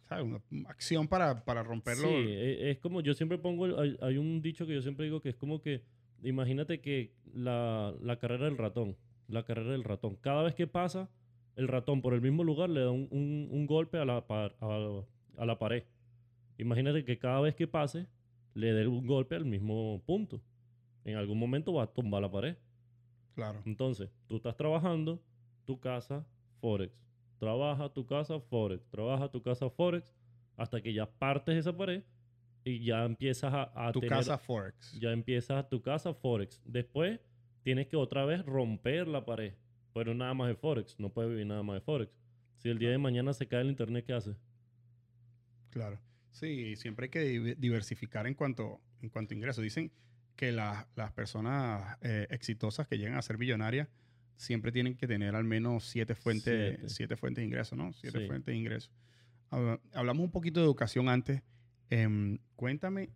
¿sabes? 0.09 0.25
Una 0.51 0.69
acción 0.69 1.07
para, 1.09 1.45
para 1.45 1.63
romperlo. 1.63 2.03
Sí, 2.03 2.09
e- 2.09 2.71
es 2.71 2.79
como 2.79 3.01
yo 3.01 3.15
siempre 3.15 3.39
pongo, 3.39 3.67
el- 3.67 3.79
hay, 3.79 3.97
hay 4.01 4.17
un 4.19 4.43
dicho 4.43 4.67
que 4.67 4.75
yo 4.75 4.83
siempre 4.83 5.05
digo 5.07 5.21
que 5.21 5.29
es 5.31 5.37
como 5.37 5.61
que, 5.63 5.83
imagínate 6.23 6.81
que 6.81 7.15
la, 7.33 7.95
la 8.03 8.19
carrera 8.19 8.45
del 8.47 8.59
ratón, 8.59 8.97
la 9.29 9.45
carrera 9.45 9.71
del 9.73 9.85
ratón, 9.85 10.17
cada 10.17 10.43
vez 10.43 10.55
que 10.55 10.67
pasa, 10.67 11.09
el 11.61 11.69
ratón 11.69 12.01
por 12.03 12.15
el 12.15 12.21
mismo 12.21 12.43
lugar 12.45 12.71
le 12.71 12.81
da 12.81 12.91
un, 12.91 13.07
un- 13.11 13.49
un 13.51 13.67
golpe 13.67 13.99
a 13.99 14.05
la, 14.05 14.27
par- 14.27 14.57
a, 14.61 15.03
a 15.39 15.45
la 15.47 15.59
pared. 15.59 15.85
Imagínate 16.59 17.05
que 17.05 17.19
cada 17.19 17.41
vez 17.41 17.55
que 17.55 17.67
pase, 17.67 18.07
le 18.55 18.73
dé 18.73 18.87
un 18.87 19.07
golpe 19.07 19.35
al 19.37 19.45
mismo 19.45 20.03
punto. 20.07 20.41
En 21.05 21.17
algún 21.17 21.39
momento 21.39 21.73
va 21.75 21.85
a 21.85 21.87
tumbar 21.87 22.23
la 22.23 22.31
pared. 22.31 22.57
Claro. 23.35 23.63
Entonces, 23.65 24.11
tú 24.27 24.37
estás 24.37 24.57
trabajando, 24.57 25.23
tu 25.65 25.79
casa, 25.81 26.27
Forex. 26.61 26.93
Trabaja 27.39 27.89
tu 27.89 28.05
casa, 28.07 28.39
Forex. 28.41 28.87
Trabaja 28.91 29.29
tu 29.31 29.41
casa, 29.43 29.71
Forex. 29.71 30.15
Hasta 30.57 30.81
que 30.83 30.93
ya 30.93 31.07
partes 31.11 31.57
esa 31.57 31.75
pared 31.77 32.03
y 32.65 32.85
ya 32.85 33.05
empiezas 33.07 33.53
a, 33.55 33.89
a 33.89 33.93
Tu 33.93 34.01
tener- 34.01 34.17
casa 34.19 34.37
Forex. 34.37 34.99
Ya 35.01 35.13
empiezas 35.13 35.69
tu 35.71 35.81
casa, 35.81 36.13
Forex. 36.13 36.61
Después, 36.67 37.19
tienes 37.63 37.87
que 37.87 37.97
otra 37.97 38.25
vez 38.27 38.45
romper 38.45 39.09
la 39.09 39.25
pared. 39.25 39.55
Pero 39.95 40.15
nada 40.15 40.35
más 40.35 40.49
de 40.49 40.55
Forex. 40.55 40.99
No 40.99 41.11
puedes 41.11 41.31
vivir 41.31 41.47
nada 41.47 41.63
más 41.63 41.75
de 41.75 41.81
Forex. 41.81 42.13
Si 42.57 42.69
el 42.69 42.79
día 42.79 42.91
de 42.91 42.99
mañana 42.99 43.33
se 43.33 43.47
cae 43.49 43.63
el 43.63 43.69
internet, 43.71 44.05
¿qué 44.07 44.13
haces? 44.13 44.37
Claro. 45.71 46.01
Sí, 46.31 46.77
siempre 46.77 47.05
hay 47.05 47.11
que 47.11 47.21
di- 47.21 47.55
diversificar 47.55 48.27
en 48.27 48.35
cuanto, 48.35 48.81
en 49.03 49.09
cuanto 49.09 49.35
a 49.35 49.37
ingresos. 49.37 49.63
Dicen 49.65 49.91
que 50.37 50.53
la- 50.53 50.89
las 50.97 51.13
personas 51.13 51.97
eh, 52.03 52.27
exitosas 52.31 52.87
que 52.87 52.99
llegan 52.99 53.17
a 53.17 53.23
ser 53.23 53.37
billonarias 53.37 53.89
siempre 54.37 54.73
tienen 54.73 54.97
que 54.97 55.07
tener 55.07 55.35
al 55.35 55.45
menos 55.45 55.85
siete 55.85 56.15
fuentes, 56.15 56.77
Siete. 56.77 56.89
siete 56.89 57.17
fuentes 57.17 57.43
de 57.43 57.47
ingresos, 57.47 57.77
¿no? 57.77 57.93
Siete 57.93 58.21
Sí. 58.21 58.27
fuentes 58.27 58.47
de 58.47 58.57
ingresos. 58.57 58.91
Habla- 59.51 59.81
Hablamos 59.93 60.25
un 60.25 60.31
poquito 60.31 60.61
de 60.61 60.67
educación 60.67 61.09
antes. 61.09 61.43
Em, 61.91 62.39
cuéntame 62.57 63.11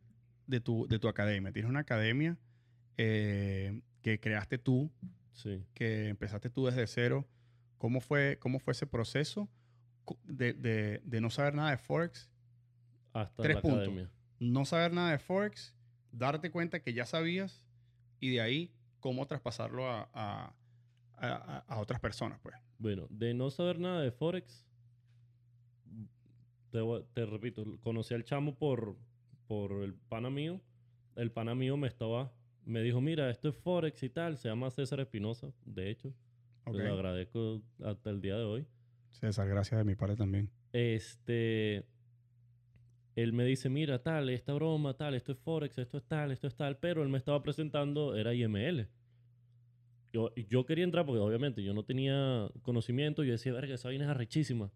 de 0.46 0.60
tu, 0.60 0.86
de 0.88 0.98
tu 0.98 1.08
academia. 1.08 1.52
Tienes 1.52 1.70
una 1.70 1.80
academia 1.80 2.36
eh, 2.96 3.80
que 4.02 4.20
creaste 4.20 4.58
tú, 4.58 4.92
Sí. 5.34 5.62
que 5.74 6.08
empezaste 6.08 6.48
tú 6.50 6.64
desde 6.66 6.86
cero. 6.86 7.26
¿Cómo 7.78 8.00
fue, 8.00 8.38
cómo 8.40 8.58
fue 8.58 8.72
ese 8.72 8.86
proceso 8.86 9.48
de, 10.24 10.52
de- 10.54 11.00
de 11.04 11.20
no 11.20 11.28
saber 11.30 11.54
nada 11.54 11.70
de 11.70 11.76
Forex? 11.78 12.30
Hasta 13.12 13.42
Tres 13.42 13.56
la 13.56 13.62
puntos. 13.62 13.80
academia. 13.82 14.10
no 14.40 14.64
saber 14.64 14.92
nada 14.92 15.10
de 15.12 15.18
Forex, 15.18 15.74
darte 16.12 16.50
cuenta 16.50 16.80
que 16.82 16.92
ya 16.94 17.04
sabías 17.06 17.64
y 18.20 18.30
de 18.30 18.40
ahí 18.40 18.72
cómo 19.00 19.26
traspasarlo 19.26 19.86
a, 19.90 20.08
a- 20.14 20.54
a- 21.16 21.64
a 21.68 21.78
otras 21.80 22.00
personas, 22.00 22.38
pues. 22.42 22.56
Bueno, 22.78 23.06
de 23.10 23.34
no 23.34 23.50
saber 23.50 23.78
nada 23.78 24.00
de 24.02 24.10
Forex, 24.10 24.64
te 27.12 27.26
repito, 27.26 27.64
conocí 27.82 28.14
al 28.14 28.24
chamo 28.24 28.54
por, 28.56 28.96
por 29.46 29.82
el 29.84 29.94
pana 29.94 30.30
mío. 30.30 30.60
El 31.14 31.30
pana 31.30 31.54
mío 31.54 31.76
me 31.76 31.86
estaba, 31.86 32.32
me 32.66 32.82
dijo, 32.82 33.00
mira, 33.00 33.30
esto 33.30 33.48
es 33.48 33.56
Forex 33.56 34.02
y 34.02 34.10
tal, 34.10 34.36
se 34.36 34.48
llama 34.48 34.70
César 34.70 35.00
Espinosa, 35.00 35.52
de 35.64 35.90
hecho. 35.90 36.12
Ok. 36.64 36.76
Te 36.76 36.84
lo 36.84 36.94
agradezco 36.94 37.62
hasta 37.84 38.10
el 38.10 38.20
día 38.20 38.36
de 38.36 38.44
hoy. 38.44 38.66
César, 39.10 39.48
gracias 39.48 39.78
de 39.78 39.84
mi 39.84 39.94
parte 39.94 40.16
también. 40.16 40.50
Este, 40.72 41.84
él 43.14 43.32
me 43.32 43.44
dice, 43.44 43.68
mira, 43.68 44.02
tal, 44.02 44.28
esta 44.30 44.54
broma, 44.54 44.94
tal, 44.94 45.14
esto 45.14 45.32
es 45.32 45.38
Forex, 45.38 45.78
esto 45.78 45.98
es 45.98 46.04
tal, 46.04 46.32
esto 46.32 46.46
es 46.46 46.56
tal, 46.56 46.78
pero 46.78 47.02
él 47.02 47.08
me 47.08 47.18
estaba 47.18 47.42
presentando, 47.42 48.16
era 48.16 48.34
IML. 48.34 48.88
Yo, 50.12 50.32
yo 50.34 50.64
quería 50.64 50.84
entrar 50.84 51.04
porque 51.04 51.20
obviamente 51.20 51.62
yo 51.62 51.74
no 51.74 51.84
tenía 51.84 52.48
conocimiento, 52.62 53.24
yo 53.24 53.32
decía, 53.32 53.52
verga, 53.52 53.74
esa 53.74 53.88
vaina 53.88 54.04
es 54.04 54.10
arrechísima. 54.10 54.70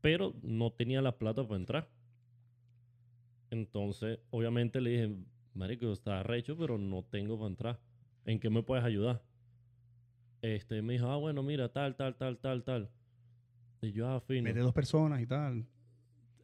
Pero 0.00 0.34
no 0.42 0.72
tenía 0.72 1.00
la 1.00 1.16
plata 1.16 1.46
para 1.46 1.60
entrar. 1.60 1.88
Entonces, 3.50 4.18
obviamente 4.30 4.80
le 4.80 4.90
dije, 4.90 5.16
marico, 5.54 5.92
está 5.92 6.20
arrecho, 6.20 6.56
pero 6.56 6.78
no 6.78 7.02
tengo 7.04 7.36
para 7.38 7.48
entrar. 7.50 7.80
¿En 8.24 8.38
qué 8.40 8.50
me 8.50 8.62
puedes 8.62 8.84
ayudar? 8.84 9.22
Este, 10.42 10.82
me 10.82 10.94
dijo, 10.94 11.06
ah, 11.08 11.16
bueno, 11.16 11.42
mira, 11.42 11.68
tal, 11.70 11.94
tal, 11.96 12.16
tal, 12.16 12.38
tal, 12.38 12.64
tal. 12.64 12.90
Y 13.80 13.92
yo, 13.92 14.08
ah, 14.08 14.20
fino. 14.20 14.42
Mete 14.42 14.60
dos 14.60 14.72
personas 14.74 15.20
y 15.20 15.26
tal. 15.26 15.66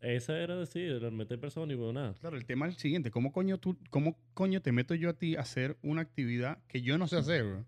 Esa 0.01 0.39
era 0.39 0.57
decir, 0.57 0.93
era 0.93 1.11
meter 1.11 1.41
personas 1.41 1.75
y 1.75 1.77
bueno, 1.77 1.95
nada. 2.01 2.15
Claro, 2.15 2.37
el 2.37 2.45
tema 2.45 2.69
es 2.69 2.75
el 2.75 2.81
siguiente. 2.81 3.11
¿Cómo 3.11 3.33
coño, 3.33 3.59
tú, 3.59 3.77
¿Cómo 3.91 4.17
coño 4.35 4.63
te 4.63 4.71
meto 4.71 4.95
yo 4.95 5.11
a 5.11 5.15
ti 5.15 5.35
a 5.35 5.41
hacer 5.41 5.77
una 5.83 6.03
actividad 6.03 6.59
que 6.69 6.83
yo 6.83 6.97
no 6.99 7.09
sé 7.09 7.17
hacer, 7.17 7.45
bro? 7.45 7.65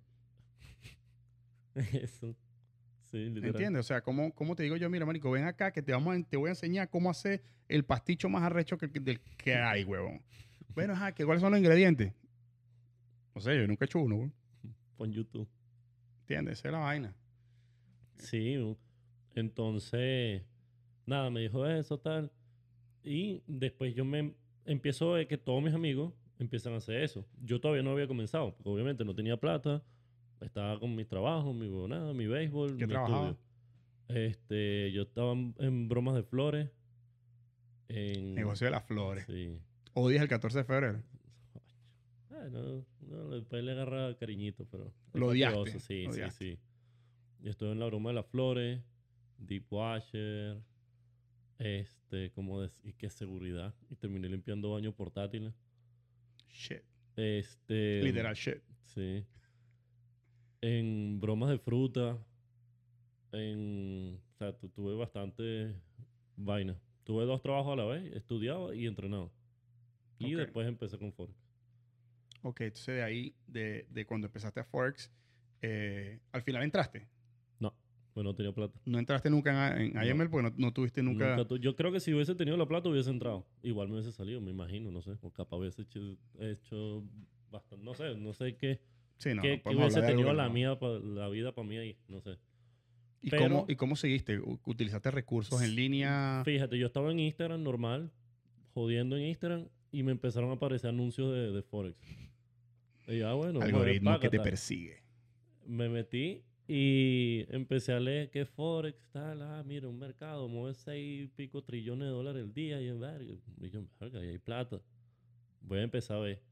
Eso. 1.74 2.36
Sí, 3.10 3.18
literal. 3.26 3.50
¿Entiendes? 3.50 3.80
O 3.80 3.82
sea, 3.88 4.00
¿cómo, 4.02 4.32
¿cómo 4.32 4.54
te 4.54 4.62
digo 4.62 4.76
yo? 4.76 4.88
Mira, 4.88 5.04
marico, 5.04 5.30
ven 5.32 5.44
acá 5.44 5.72
que 5.72 5.82
te, 5.82 5.90
vamos 5.92 6.16
a- 6.16 6.22
te 6.22 6.36
voy 6.36 6.48
a 6.48 6.52
enseñar 6.52 6.88
cómo 6.88 7.10
hacer 7.10 7.42
el 7.68 7.84
pasticho 7.84 8.28
más 8.28 8.42
arrecho 8.44 8.78
que, 8.78 8.90
que- 8.90 9.00
del 9.00 9.20
que 9.20 9.54
hay, 9.56 9.82
huevón. 9.82 10.22
Bueno, 10.74 10.92
ajá, 10.94 11.12
¿que 11.12 11.24
¿cuáles 11.24 11.40
son 11.40 11.52
los 11.52 11.60
ingredientes? 11.60 12.12
No 13.34 13.40
sé, 13.40 13.56
yo 13.56 13.66
nunca 13.66 13.84
he 13.84 13.86
hecho 13.86 14.00
uno, 14.00 14.16
huevón. 14.16 14.34
Pon 14.96 15.12
YouTube. 15.12 15.48
¿Entiendes? 16.22 16.58
Esa 16.58 16.68
es 16.68 16.72
la 16.72 16.78
vaina. 16.78 17.14
Sí, 18.18 18.56
entonces, 19.34 20.42
nada, 21.06 21.30
me 21.30 21.40
dijo 21.40 21.66
eso, 21.66 21.98
tal. 21.98 22.30
Y 23.02 23.42
después 23.46 23.94
yo 23.94 24.04
me 24.04 24.34
empiezo 24.66 25.12
a 25.12 25.18
ver 25.18 25.28
que 25.28 25.38
todos 25.38 25.62
mis 25.62 25.74
amigos 25.74 26.12
empiezan 26.38 26.74
a 26.74 26.76
hacer 26.76 27.02
eso. 27.02 27.26
Yo 27.42 27.60
todavía 27.60 27.82
no 27.82 27.90
había 27.92 28.06
comenzado, 28.06 28.54
porque 28.54 28.68
obviamente 28.68 29.04
no 29.04 29.14
tenía 29.14 29.36
plata, 29.38 29.82
estaba 30.40 30.78
con 30.78 30.94
mi 30.94 31.04
trabajo, 31.04 31.52
mi 31.52 31.66
huevonada, 31.68 32.12
mi 32.12 32.26
béisbol, 32.26 32.76
¿Qué 32.76 32.86
mi 32.86 32.92
trabajaba? 32.92 33.30
estudio. 33.30 33.50
Este, 34.08 34.92
yo 34.92 35.02
estaba 35.02 35.32
en, 35.32 35.54
en 35.58 35.88
bromas 35.88 36.14
de 36.14 36.22
flores. 36.22 36.70
En, 37.88 38.34
Negocio 38.34 38.66
de 38.66 38.70
las 38.70 38.84
flores. 38.84 39.24
Sí. 39.26 39.58
Odias 40.00 40.22
el 40.22 40.28
14 40.28 40.58
de 40.58 40.64
febrero. 40.64 41.02
Bueno, 42.28 42.84
no, 43.02 43.28
después 43.30 43.62
le 43.64 43.72
agarra 43.72 44.16
cariñito, 44.16 44.64
pero... 44.70 44.92
Lo 45.14 45.28
odiaste, 45.28 45.78
Sí, 45.80 46.04
lo 46.04 46.12
sí, 46.12 46.20
odiaste. 46.20 46.44
sí. 46.52 46.58
Yo 47.42 47.50
estuve 47.50 47.72
en 47.72 47.80
la 47.80 47.86
broma 47.86 48.10
de 48.10 48.14
las 48.14 48.26
flores, 48.26 48.80
Deep 49.38 49.64
Washer, 49.72 50.58
este, 51.58 52.30
como 52.32 52.60
decir, 52.60 52.94
qué 52.96 53.10
seguridad. 53.10 53.74
Y 53.90 53.96
terminé 53.96 54.28
limpiando 54.28 54.72
baños 54.72 54.94
portátiles. 54.94 55.52
Shit. 56.48 56.82
Este... 57.16 58.02
Literal 58.02 58.34
shit. 58.34 58.58
Sí. 58.84 59.24
En 60.60 61.20
bromas 61.20 61.50
de 61.50 61.58
fruta. 61.58 62.18
En... 63.32 64.18
O 64.34 64.36
sea, 64.38 64.56
tu- 64.56 64.68
tuve 64.70 64.94
bastante 64.94 65.74
vaina. 66.36 66.78
Tuve 67.04 67.24
dos 67.24 67.42
trabajos 67.42 67.72
a 67.72 67.76
la 67.76 67.84
vez. 67.84 68.14
Estudiaba 68.14 68.74
y 68.74 68.86
entrenaba. 68.86 69.30
Y 70.20 70.34
después 70.34 70.68
empecé 70.68 70.98
con 70.98 71.12
Forex. 71.12 71.36
Ok, 72.42 72.60
entonces 72.62 72.94
de 72.96 73.02
ahí, 73.02 73.34
de, 73.46 73.86
de 73.90 74.06
cuando 74.06 74.26
empezaste 74.26 74.60
a 74.60 74.64
Forex, 74.64 75.10
eh, 75.62 76.20
al 76.32 76.42
final 76.42 76.62
entraste. 76.62 77.06
No, 77.58 77.74
pues 78.14 78.24
no 78.24 78.34
tenía 78.34 78.52
plata. 78.52 78.78
No 78.86 78.98
entraste 78.98 79.28
nunca 79.30 79.76
en, 79.76 79.88
en 79.88 79.92
No. 79.94 80.04
IML 80.06 80.30
porque 80.30 80.50
no, 80.50 80.54
no 80.56 80.72
tuviste 80.72 81.02
nunca. 81.02 81.30
Nunca 81.36 81.46
tu- 81.48 81.58
yo 81.58 81.76
creo 81.76 81.92
que 81.92 82.00
si 82.00 82.14
hubiese 82.14 82.34
tenido 82.34 82.56
la 82.56 82.66
plata 82.66 82.88
hubiese 82.88 83.10
entrado. 83.10 83.46
Igual 83.62 83.88
me 83.88 83.94
hubiese 83.94 84.12
salido, 84.12 84.40
me 84.40 84.50
imagino, 84.50 84.90
no 84.90 85.02
sé. 85.02 85.12
O 85.22 85.30
capaz 85.30 85.56
hubiese 85.58 85.82
hecho, 85.82 86.00
hecho 86.38 87.04
bastante, 87.50 87.84
no 87.84 87.94
sé, 87.94 88.14
no 88.16 88.32
sé 88.32 88.56
qué, 88.56 88.80
Sí, 89.18 89.34
no. 89.34 89.42
qué 89.42 89.58
podemos 89.58 89.92
hubiese 89.92 90.00
tenido 90.06 90.28
que 90.30 90.34
la, 90.34 90.48
mía 90.48 90.78
pa- 90.78 90.98
la 90.98 91.28
vida 91.28 91.52
para 91.54 91.66
mí 91.68 91.76
ahí, 91.76 91.98
no 92.08 92.20
sé. 92.20 92.38
¿Y, 93.20 93.28
pero- 93.28 93.42
cómo, 93.42 93.66
¿Y 93.68 93.76
cómo 93.76 93.96
seguiste? 93.96 94.38
¿Utilizaste 94.64 95.10
recursos 95.10 95.60
en 95.60 95.74
línea? 95.74 96.40
Fíjate, 96.44 96.78
yo 96.78 96.86
estaba 96.86 97.10
en 97.10 97.18
Instagram 97.20 97.62
normal, 97.62 98.10
jodiendo 98.72 99.16
en 99.18 99.24
Instagram, 99.24 99.68
y 99.92 100.02
me 100.02 100.12
empezaron 100.12 100.50
a 100.50 100.54
aparecer 100.54 100.90
anuncios 100.90 101.32
de, 101.32 101.52
de 101.52 101.62
Forex. 101.62 101.96
Y 103.06 103.18
ya, 103.18 103.32
bueno, 103.32 103.60
Algoritmo 103.60 104.18
que 104.20 104.28
te 104.28 104.38
persigue. 104.38 105.02
me 105.66 105.88
metí 105.88 106.42
y 106.68 107.46
empecé 107.48 107.92
a 107.92 107.98
leer 107.98 108.30
que 108.30 108.44
Forex, 108.44 109.08
tal, 109.10 109.42
ah, 109.42 109.64
mira, 109.66 109.88
un 109.88 109.98
mercado 109.98 110.46
mueve 110.48 110.74
seis 110.74 111.24
y 111.24 111.26
pico 111.26 111.62
trillones 111.62 112.06
de 112.06 112.12
dólares 112.12 112.44
al 112.44 112.54
día 112.54 112.80
y 112.80 112.86
yo, 112.86 112.98
verga, 112.98 113.34
y 113.60 113.70
yo, 113.70 113.82
verga, 113.98 114.24
y 114.24 114.28
hay 114.28 114.38
plata. 114.38 114.80
Voy 115.62 115.80
a 115.80 115.82
empezar 115.82 116.18
a 116.18 116.20
ver. 116.20 116.42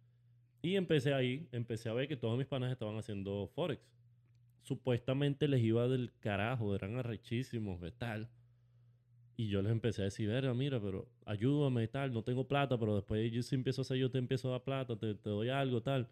Y 0.61 0.75
empecé 0.75 1.15
ahí, 1.15 1.49
empecé 1.53 1.89
a 1.89 1.93
ver 1.93 2.09
que 2.09 2.17
todos 2.17 2.37
mis 2.37 2.49
panas 2.49 2.73
estaban 2.73 2.97
haciendo 2.97 3.49
Forex. 3.55 3.81
Supuestamente 4.65 5.47
les 5.47 5.63
iba 5.63 5.87
del 5.87 6.13
carajo, 6.19 6.75
eran 6.75 6.97
arrechísimos, 6.97 7.81
tal. 7.97 8.29
Y 9.39 9.49
yo 9.49 9.63
les 9.63 9.73
empecé 9.73 10.03
a 10.03 10.05
decir, 10.07 10.29
verga, 10.29 10.53
mira, 10.53 10.81
pero 10.83 11.09
ayúdame 11.25 11.85
y 11.85 11.89
tal, 11.89 12.13
no 12.13 12.23
tengo 12.25 12.47
plata, 12.49 12.79
pero 12.79 12.95
después 12.97 13.33
yo 13.33 13.43
si 13.43 13.55
empiezo 13.55 13.81
a 13.81 13.85
hacer, 13.85 13.97
yo 13.97 14.11
te 14.11 14.19
empiezo 14.19 14.49
a 14.49 14.53
dar 14.53 14.65
plata, 14.65 14.97
te, 14.99 15.15
te 15.15 15.31
doy 15.31 15.49
algo, 15.49 15.81
tal. 15.83 16.09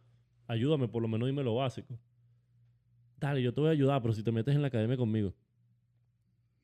Ayúdame, 0.47 0.89
por 0.89 1.03
lo 1.03 1.09
menos 1.09 1.29
dime 1.29 1.43
lo 1.43 1.57
básico. 1.57 1.99
Dale, 3.19 3.43
yo 3.43 3.53
te 3.53 3.61
voy 3.61 3.69
a 3.69 3.73
ayudar, 3.73 4.01
pero 4.03 4.15
si 4.15 4.23
te 4.23 4.33
metes 4.33 4.55
en 4.55 4.63
la 4.63 4.69
academia 4.69 4.97
conmigo. 4.97 5.35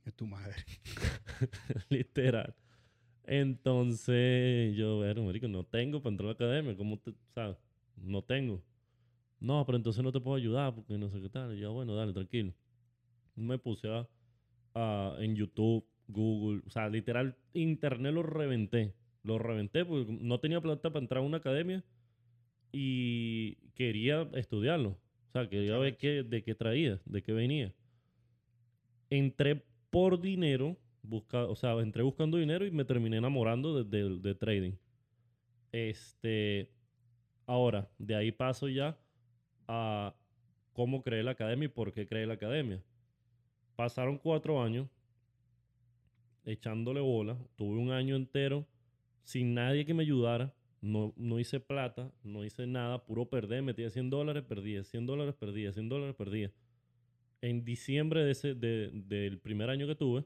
Es 0.05 0.15
tu 0.15 0.27
madre. 0.27 0.65
Literal. 1.91 2.55
Entonces, 3.25 4.77
yo, 4.77 4.99
bueno, 4.99 5.25
marico, 5.25 5.49
no 5.49 5.65
tengo 5.65 6.03
para 6.03 6.13
entrar 6.13 6.27
a 6.27 6.31
la 6.31 6.35
academia. 6.35 6.77
¿Cómo 6.77 6.99
te, 6.99 7.15
sabes? 7.35 7.59
No 7.97 8.23
tengo. 8.23 8.63
No, 9.41 9.65
pero 9.67 9.77
entonces 9.77 10.03
no 10.05 10.13
te 10.13 10.21
puedo 10.21 10.37
ayudar 10.37 10.75
porque 10.75 10.99
no 10.99 11.11
sé 11.11 11.21
qué 11.23 11.31
tal. 11.31 11.57
Y 11.57 11.61
yo, 11.61 11.73
bueno, 11.75 11.95
dale, 11.97 12.13
tranquilo. 12.15 12.55
Me 13.37 13.59
puse 13.59 13.89
a, 13.89 14.09
a- 14.75 15.17
en 15.21 15.37
YouTube, 15.37 15.87
Google, 16.09 16.63
o 16.67 16.71
sea, 16.71 16.89
literal, 16.89 17.37
internet 17.55 18.15
lo 18.15 18.23
reventé. 18.23 18.95
Lo 19.23 19.39
reventé 19.39 19.85
porque 19.85 20.13
no 20.21 20.41
tenía 20.41 20.61
plata 20.61 20.91
para 20.93 21.03
entrar 21.03 21.23
a 21.23 21.27
una 21.27 21.39
academia 21.39 21.85
y 22.73 23.57
quería 23.75 24.29
estudiarlo. 24.35 24.91
O 25.29 25.33
sea, 25.33 25.49
quería 25.49 25.79
ver 25.79 25.97
qué, 25.99 26.23
de 26.25 26.43
qué 26.45 26.55
traía, 26.55 27.01
de 27.07 27.23
qué 27.23 27.33
venía. 27.33 27.75
Entré 29.11 29.63
por 29.91 30.21
dinero, 30.21 30.77
busca, 31.03 31.45
o 31.45 31.55
sea, 31.55 31.73
entré 31.81 32.03
buscando 32.03 32.39
dinero 32.39 32.65
y 32.67 32.71
me 32.71 32.85
terminé 32.85 33.19
enamorando 33.19 33.83
de, 33.85 33.99
de- 33.99 34.19
de 34.21 34.35
trading. 34.35 34.73
Este, 35.73 36.71
ahora, 37.47 37.91
de 37.99 38.15
ahí 38.17 38.33
paso 38.33 38.69
ya 38.69 38.99
a 39.69 40.17
cómo 40.73 41.03
creé 41.03 41.23
la 41.25 41.33
academia 41.33 41.67
y 41.67 41.69
por 41.69 41.93
qué 41.93 42.07
creé 42.07 42.27
la 42.27 42.35
academia. 42.35 42.83
Pasaron 43.77 44.19
cuatro 44.19 44.63
años 44.63 44.89
echándole 46.45 47.01
bola. 47.01 47.37
Tuve 47.57 47.79
un 47.79 47.91
año 47.91 48.17
entero 48.17 48.67
sin 49.25 49.55
nadie 49.55 49.85
que 49.85 49.95
me 49.95 50.03
ayudara. 50.03 50.55
No, 50.81 51.13
no 51.17 51.39
hice 51.39 51.61
plata, 51.61 52.11
no 52.25 52.45
hice 52.45 52.67
nada, 52.67 53.05
puro 53.05 53.27
perder. 53.29 53.63
Metía 53.63 53.89
100 53.89 54.11
dólares, 54.11 54.43
perdía, 54.43 54.83
100 54.83 55.07
dólares, 55.07 55.35
perdía, 55.35 55.73
100 55.73 55.89
dólares, 55.89 56.15
perdía. 56.17 56.51
En 57.41 57.65
diciembre 57.65 58.25
de 58.25 58.33
ese, 58.33 58.55
de- 58.55 58.91
del 58.93 59.39
primer 59.39 59.71
año 59.71 59.87
que 59.87 59.95
tuve, 59.95 60.25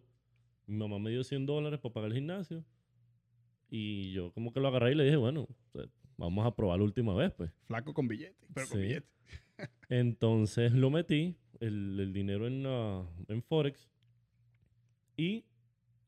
mi 0.67 0.77
mamá 0.77 0.99
me 0.99 1.11
dio 1.11 1.23
100 1.25 1.45
dólares 1.47 1.79
para 1.81 1.93
pagar 1.93 2.11
el 2.11 2.17
gimnasio. 2.17 2.65
Y 3.69 4.13
yo 4.13 4.33
como 4.33 4.53
que 4.53 4.61
lo 4.61 4.69
agarré 4.69 4.93
y 4.93 4.95
le 4.95 5.05
dije, 5.05 5.17
bueno, 5.17 5.47
vamos 6.17 6.47
a 6.47 6.55
probar 6.57 6.79
la 6.79 6.85
última 6.85 7.15
vez, 7.15 7.33
pues. 7.33 7.51
Flaco 7.67 7.93
con 7.93 8.09
billete, 8.09 8.47
pero 8.55 8.67
con 8.69 8.79
Sí. 8.79 8.83
billete. 8.87 9.09
Entonces 9.91 10.73
lo 10.73 10.89
metí, 10.91 11.37
el, 11.61 11.99
el 12.01 12.13
dinero 12.15 12.47
en, 12.47 12.63
la- 12.63 13.07
en 13.29 13.43
Forex. 13.43 13.91
Y 15.19 15.45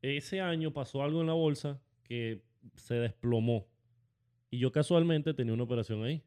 ese 0.01 0.41
año 0.41 0.71
pasó 0.73 1.03
algo 1.03 1.21
en 1.21 1.27
la 1.27 1.33
bolsa 1.33 1.81
que 2.03 2.41
se 2.75 2.95
desplomó. 2.95 3.67
Y 4.49 4.59
yo 4.59 4.71
casualmente 4.71 5.33
tenía 5.33 5.53
una 5.53 5.63
operación 5.63 6.03
ahí. 6.03 6.23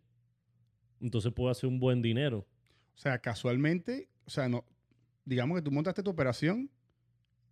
Entonces 1.01 1.33
pude 1.33 1.51
hacer 1.51 1.68
un 1.68 1.81
buen 1.81 2.01
dinero. 2.03 2.47
O 2.95 2.99
sea, 2.99 3.18
casualmente, 3.18 4.09
o 4.25 4.31
sea, 4.31 4.49
no, 4.49 4.64
digamos 5.25 5.57
que 5.59 5.62
tú 5.62 5.70
montaste 5.73 6.03
tu 6.03 6.11
operación 6.11 6.70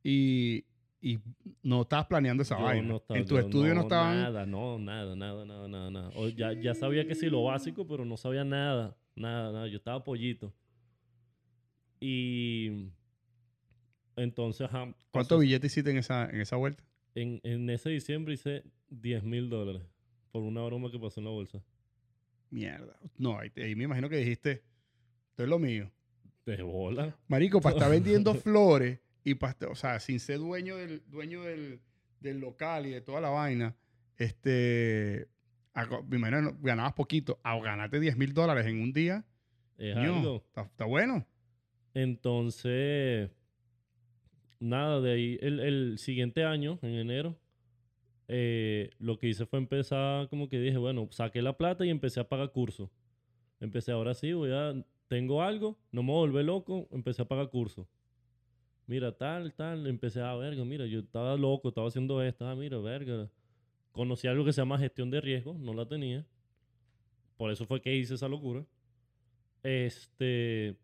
y, 0.04 0.64
y 1.00 1.18
no 1.62 1.82
estabas 1.82 2.06
planeando 2.06 2.42
esa 2.42 2.56
Yo 2.58 2.64
vaina. 2.64 2.88
no 2.88 2.96
estaba- 2.98 3.18
en 3.18 3.26
tu 3.26 3.36
estudio 3.38 3.74
no, 3.74 3.80
estaban. 3.82 4.16
Nada, 4.16 4.46
no, 4.46 4.78
nada, 4.78 5.16
nada, 5.16 5.44
nada, 5.44 5.66
nada, 5.68 5.90
nada. 5.90 6.10
O 6.14 6.28
ya, 6.28 6.52
ya 6.52 6.74
sabía 6.74 7.06
que 7.06 7.14
sí 7.16 7.28
lo 7.28 7.42
básico, 7.44 7.86
pero 7.86 8.04
no 8.04 8.16
sabía 8.16 8.44
nada, 8.44 8.96
nada, 9.16 9.50
nada. 9.52 9.66
Yo 9.66 9.78
estaba 9.78 10.04
pollito. 10.04 10.52
Y 12.00 12.90
entonces, 14.22 14.66
ajá, 14.68 14.84
¿Cuánto 15.10 15.36
pasó- 15.36 15.38
billete 15.38 15.66
hiciste 15.66 15.90
en 15.90 15.98
esa, 15.98 16.28
en 16.30 16.40
esa 16.40 16.56
vuelta? 16.56 16.82
En, 17.14 17.40
en 17.42 17.68
ese 17.70 17.90
diciembre 17.90 18.34
hice 18.34 18.62
10 18.88 19.24
mil 19.24 19.48
dólares 19.50 19.82
por 20.30 20.42
una 20.42 20.62
broma 20.62 20.90
que 20.90 20.98
pasó 20.98 21.20
en 21.20 21.24
la 21.24 21.30
bolsa. 21.32 21.62
Mierda. 22.50 22.96
No, 23.16 23.38
ahí, 23.38 23.50
ahí 23.56 23.74
me 23.74 23.84
imagino 23.84 24.08
que 24.08 24.16
dijiste, 24.16 24.62
esto 25.30 25.42
es 25.44 25.48
lo 25.48 25.58
mío. 25.58 25.90
De 26.46 26.62
bola. 26.62 27.16
Marico, 27.28 27.60
para 27.60 27.74
estar 27.76 27.90
vendiendo 27.90 28.34
flores 28.34 29.00
y 29.24 29.34
para, 29.34 29.56
o 29.70 29.74
sea, 29.74 29.98
sin 30.00 30.18
ser 30.20 30.38
dueño 30.38 30.76
del, 30.76 31.02
dueño 31.08 31.42
del, 31.42 31.80
del 32.20 32.38
local 32.40 32.86
y 32.86 32.90
de 32.90 33.00
toda 33.00 33.20
la 33.20 33.28
vaina, 33.30 33.76
este, 34.16 35.28
a- 35.74 35.86
me 36.08 36.16
imagino 36.16 36.42
no- 36.42 36.58
ganabas 36.60 36.92
poquito, 36.94 37.40
a 37.42 37.58
ganarte 37.60 38.00
10 38.00 38.16
mil 38.16 38.32
dólares 38.34 38.66
en 38.66 38.80
un 38.80 38.92
día, 38.92 39.24
Es 39.78 39.96
algo. 39.96 40.44
está, 40.46 40.62
está 40.62 40.84
bueno. 40.86 41.26
Entonces, 41.94 43.30
nada, 44.60 45.00
de 45.00 45.12
ahí 45.12 45.38
el, 45.40 45.60
el 45.60 45.98
siguiente 45.98 46.44
año, 46.44 46.78
en 46.82 46.94
enero, 46.94 47.36
eh, 48.28 48.90
lo 49.00 49.18
que 49.18 49.28
hice 49.28 49.44
fue 49.44 49.58
empezar, 49.58 50.28
como 50.28 50.48
que 50.48 50.60
dije, 50.60 50.78
bueno, 50.78 51.08
saqué 51.10 51.42
la 51.42 51.56
plata 51.56 51.84
y 51.84 51.90
empecé 51.90 52.20
a 52.20 52.28
pagar 52.28 52.52
cursos. 52.52 52.88
Empecé, 53.58 53.90
ahora 53.90 54.14
sí, 54.14 54.32
voy 54.32 54.52
a, 54.52 54.72
tengo 55.08 55.42
algo, 55.42 55.76
no 55.90 56.04
me 56.04 56.12
volver 56.12 56.44
loco, 56.44 56.86
empecé 56.92 57.22
a 57.22 57.24
pagar 57.24 57.50
cursos. 57.50 57.88
Mira, 58.86 59.10
tal, 59.10 59.52
tal, 59.54 59.86
empecé 59.88 60.20
a, 60.20 60.34
verga, 60.36 60.64
mira, 60.64 60.86
yo 60.86 61.00
estaba 61.00 61.36
loco, 61.36 61.68
estaba 61.70 61.88
haciendo 61.88 62.22
esto, 62.22 62.46
ah, 62.46 62.54
mira, 62.54 62.78
verga. 62.78 63.28
Conocí 63.90 64.28
algo 64.28 64.44
que 64.44 64.52
se 64.52 64.60
llama 64.60 64.78
gestión 64.78 65.10
de 65.10 65.20
riesgo, 65.20 65.56
no 65.58 65.74
la 65.74 65.86
tenía. 65.86 66.24
Por 67.36 67.50
eso 67.50 67.66
fue 67.66 67.80
que 67.80 67.96
hice 67.96 68.14
esa 68.14 68.28
locura. 68.28 68.64
Este, 69.64 70.76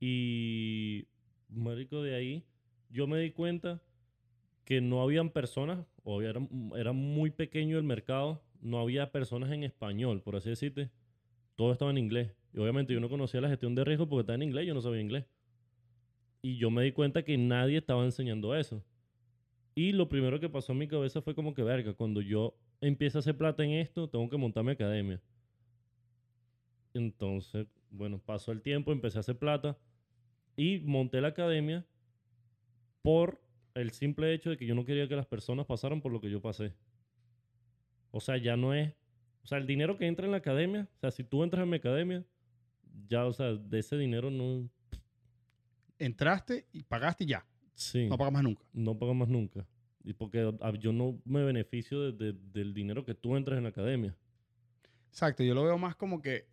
y 0.00 1.06
marico, 1.48 2.02
de 2.02 2.14
ahí 2.14 2.44
yo 2.90 3.06
me 3.06 3.18
di 3.18 3.30
cuenta 3.30 3.82
que 4.64 4.80
no 4.80 5.02
habían 5.02 5.30
personas, 5.30 5.86
o 6.02 6.22
era, 6.22 6.40
era 6.76 6.92
muy 6.92 7.30
pequeño 7.30 7.78
el 7.78 7.84
mercado, 7.84 8.42
no 8.60 8.80
había 8.80 9.12
personas 9.12 9.52
en 9.52 9.62
español, 9.62 10.22
por 10.22 10.36
así 10.36 10.50
decirte. 10.50 10.90
Todo 11.54 11.72
estaba 11.72 11.90
en 11.90 11.98
inglés. 11.98 12.32
Y 12.52 12.58
obviamente 12.58 12.92
yo 12.92 13.00
no 13.00 13.08
conocía 13.08 13.40
la 13.40 13.48
gestión 13.48 13.74
de 13.74 13.84
riesgo 13.84 14.08
porque 14.08 14.22
estaba 14.22 14.34
en 14.34 14.42
inglés, 14.42 14.66
yo 14.66 14.74
no 14.74 14.80
sabía 14.80 15.00
inglés. 15.00 15.26
Y 16.42 16.58
yo 16.58 16.70
me 16.70 16.82
di 16.82 16.92
cuenta 16.92 17.22
que 17.24 17.38
nadie 17.38 17.78
estaba 17.78 18.04
enseñando 18.04 18.54
eso. 18.54 18.84
Y 19.74 19.92
lo 19.92 20.08
primero 20.08 20.40
que 20.40 20.48
pasó 20.48 20.72
en 20.72 20.78
mi 20.78 20.88
cabeza 20.88 21.22
fue 21.22 21.34
como 21.34 21.54
que, 21.54 21.62
verga, 21.62 21.94
cuando 21.94 22.20
yo 22.20 22.58
empiezo 22.80 23.18
a 23.18 23.20
hacer 23.20 23.36
plata 23.36 23.64
en 23.64 23.72
esto, 23.72 24.08
tengo 24.08 24.28
que 24.28 24.36
montar 24.36 24.64
mi 24.64 24.72
academia. 24.72 25.20
Entonces, 26.94 27.66
bueno, 27.90 28.18
pasó 28.24 28.52
el 28.52 28.62
tiempo, 28.62 28.90
empecé 28.90 29.18
a 29.18 29.20
hacer 29.20 29.38
plata 29.38 29.78
y 30.56 30.78
monté 30.80 31.20
la 31.20 31.28
academia 31.28 31.86
por 33.02 33.40
el 33.74 33.90
simple 33.92 34.32
hecho 34.32 34.50
de 34.50 34.56
que 34.56 34.66
yo 34.66 34.74
no 34.74 34.84
quería 34.84 35.06
que 35.08 35.16
las 35.16 35.26
personas 35.26 35.66
pasaran 35.66 36.00
por 36.00 36.10
lo 36.12 36.20
que 36.20 36.30
yo 36.30 36.40
pasé. 36.40 36.72
O 38.10 38.20
sea, 38.20 38.36
ya 38.38 38.56
no 38.56 38.72
es... 38.74 38.92
O 39.42 39.46
sea, 39.46 39.58
el 39.58 39.66
dinero 39.66 39.96
que 39.96 40.06
entra 40.06 40.24
en 40.26 40.32
la 40.32 40.38
academia, 40.38 40.88
o 40.96 40.98
sea, 40.98 41.10
si 41.10 41.22
tú 41.22 41.44
entras 41.44 41.62
en 41.62 41.70
mi 41.70 41.76
academia, 41.76 42.24
ya, 43.06 43.26
o 43.26 43.32
sea, 43.32 43.52
de 43.54 43.78
ese 43.78 43.96
dinero 43.96 44.30
no... 44.30 44.68
Entraste 45.98 46.66
y 46.72 46.82
pagaste 46.82 47.24
y 47.24 47.28
ya. 47.28 47.46
Sí. 47.74 48.06
No 48.08 48.18
pagas 48.18 48.32
más 48.32 48.42
nunca. 48.42 48.64
No 48.72 48.98
pagas 48.98 49.14
más 49.16 49.28
nunca. 49.28 49.66
Y 50.04 50.12
porque 50.12 50.52
ah, 50.60 50.72
yo 50.78 50.92
no 50.92 51.20
me 51.24 51.42
beneficio 51.44 52.00
de- 52.12 52.32
de- 52.32 52.38
del 52.52 52.74
dinero 52.74 53.04
que 53.04 53.14
tú 53.14 53.36
entras 53.36 53.56
en 53.58 53.64
la 53.64 53.70
academia. 53.70 54.16
Exacto, 55.10 55.42
yo 55.42 55.54
lo 55.54 55.64
veo 55.64 55.78
más 55.78 55.96
como 55.96 56.20
que, 56.20 56.46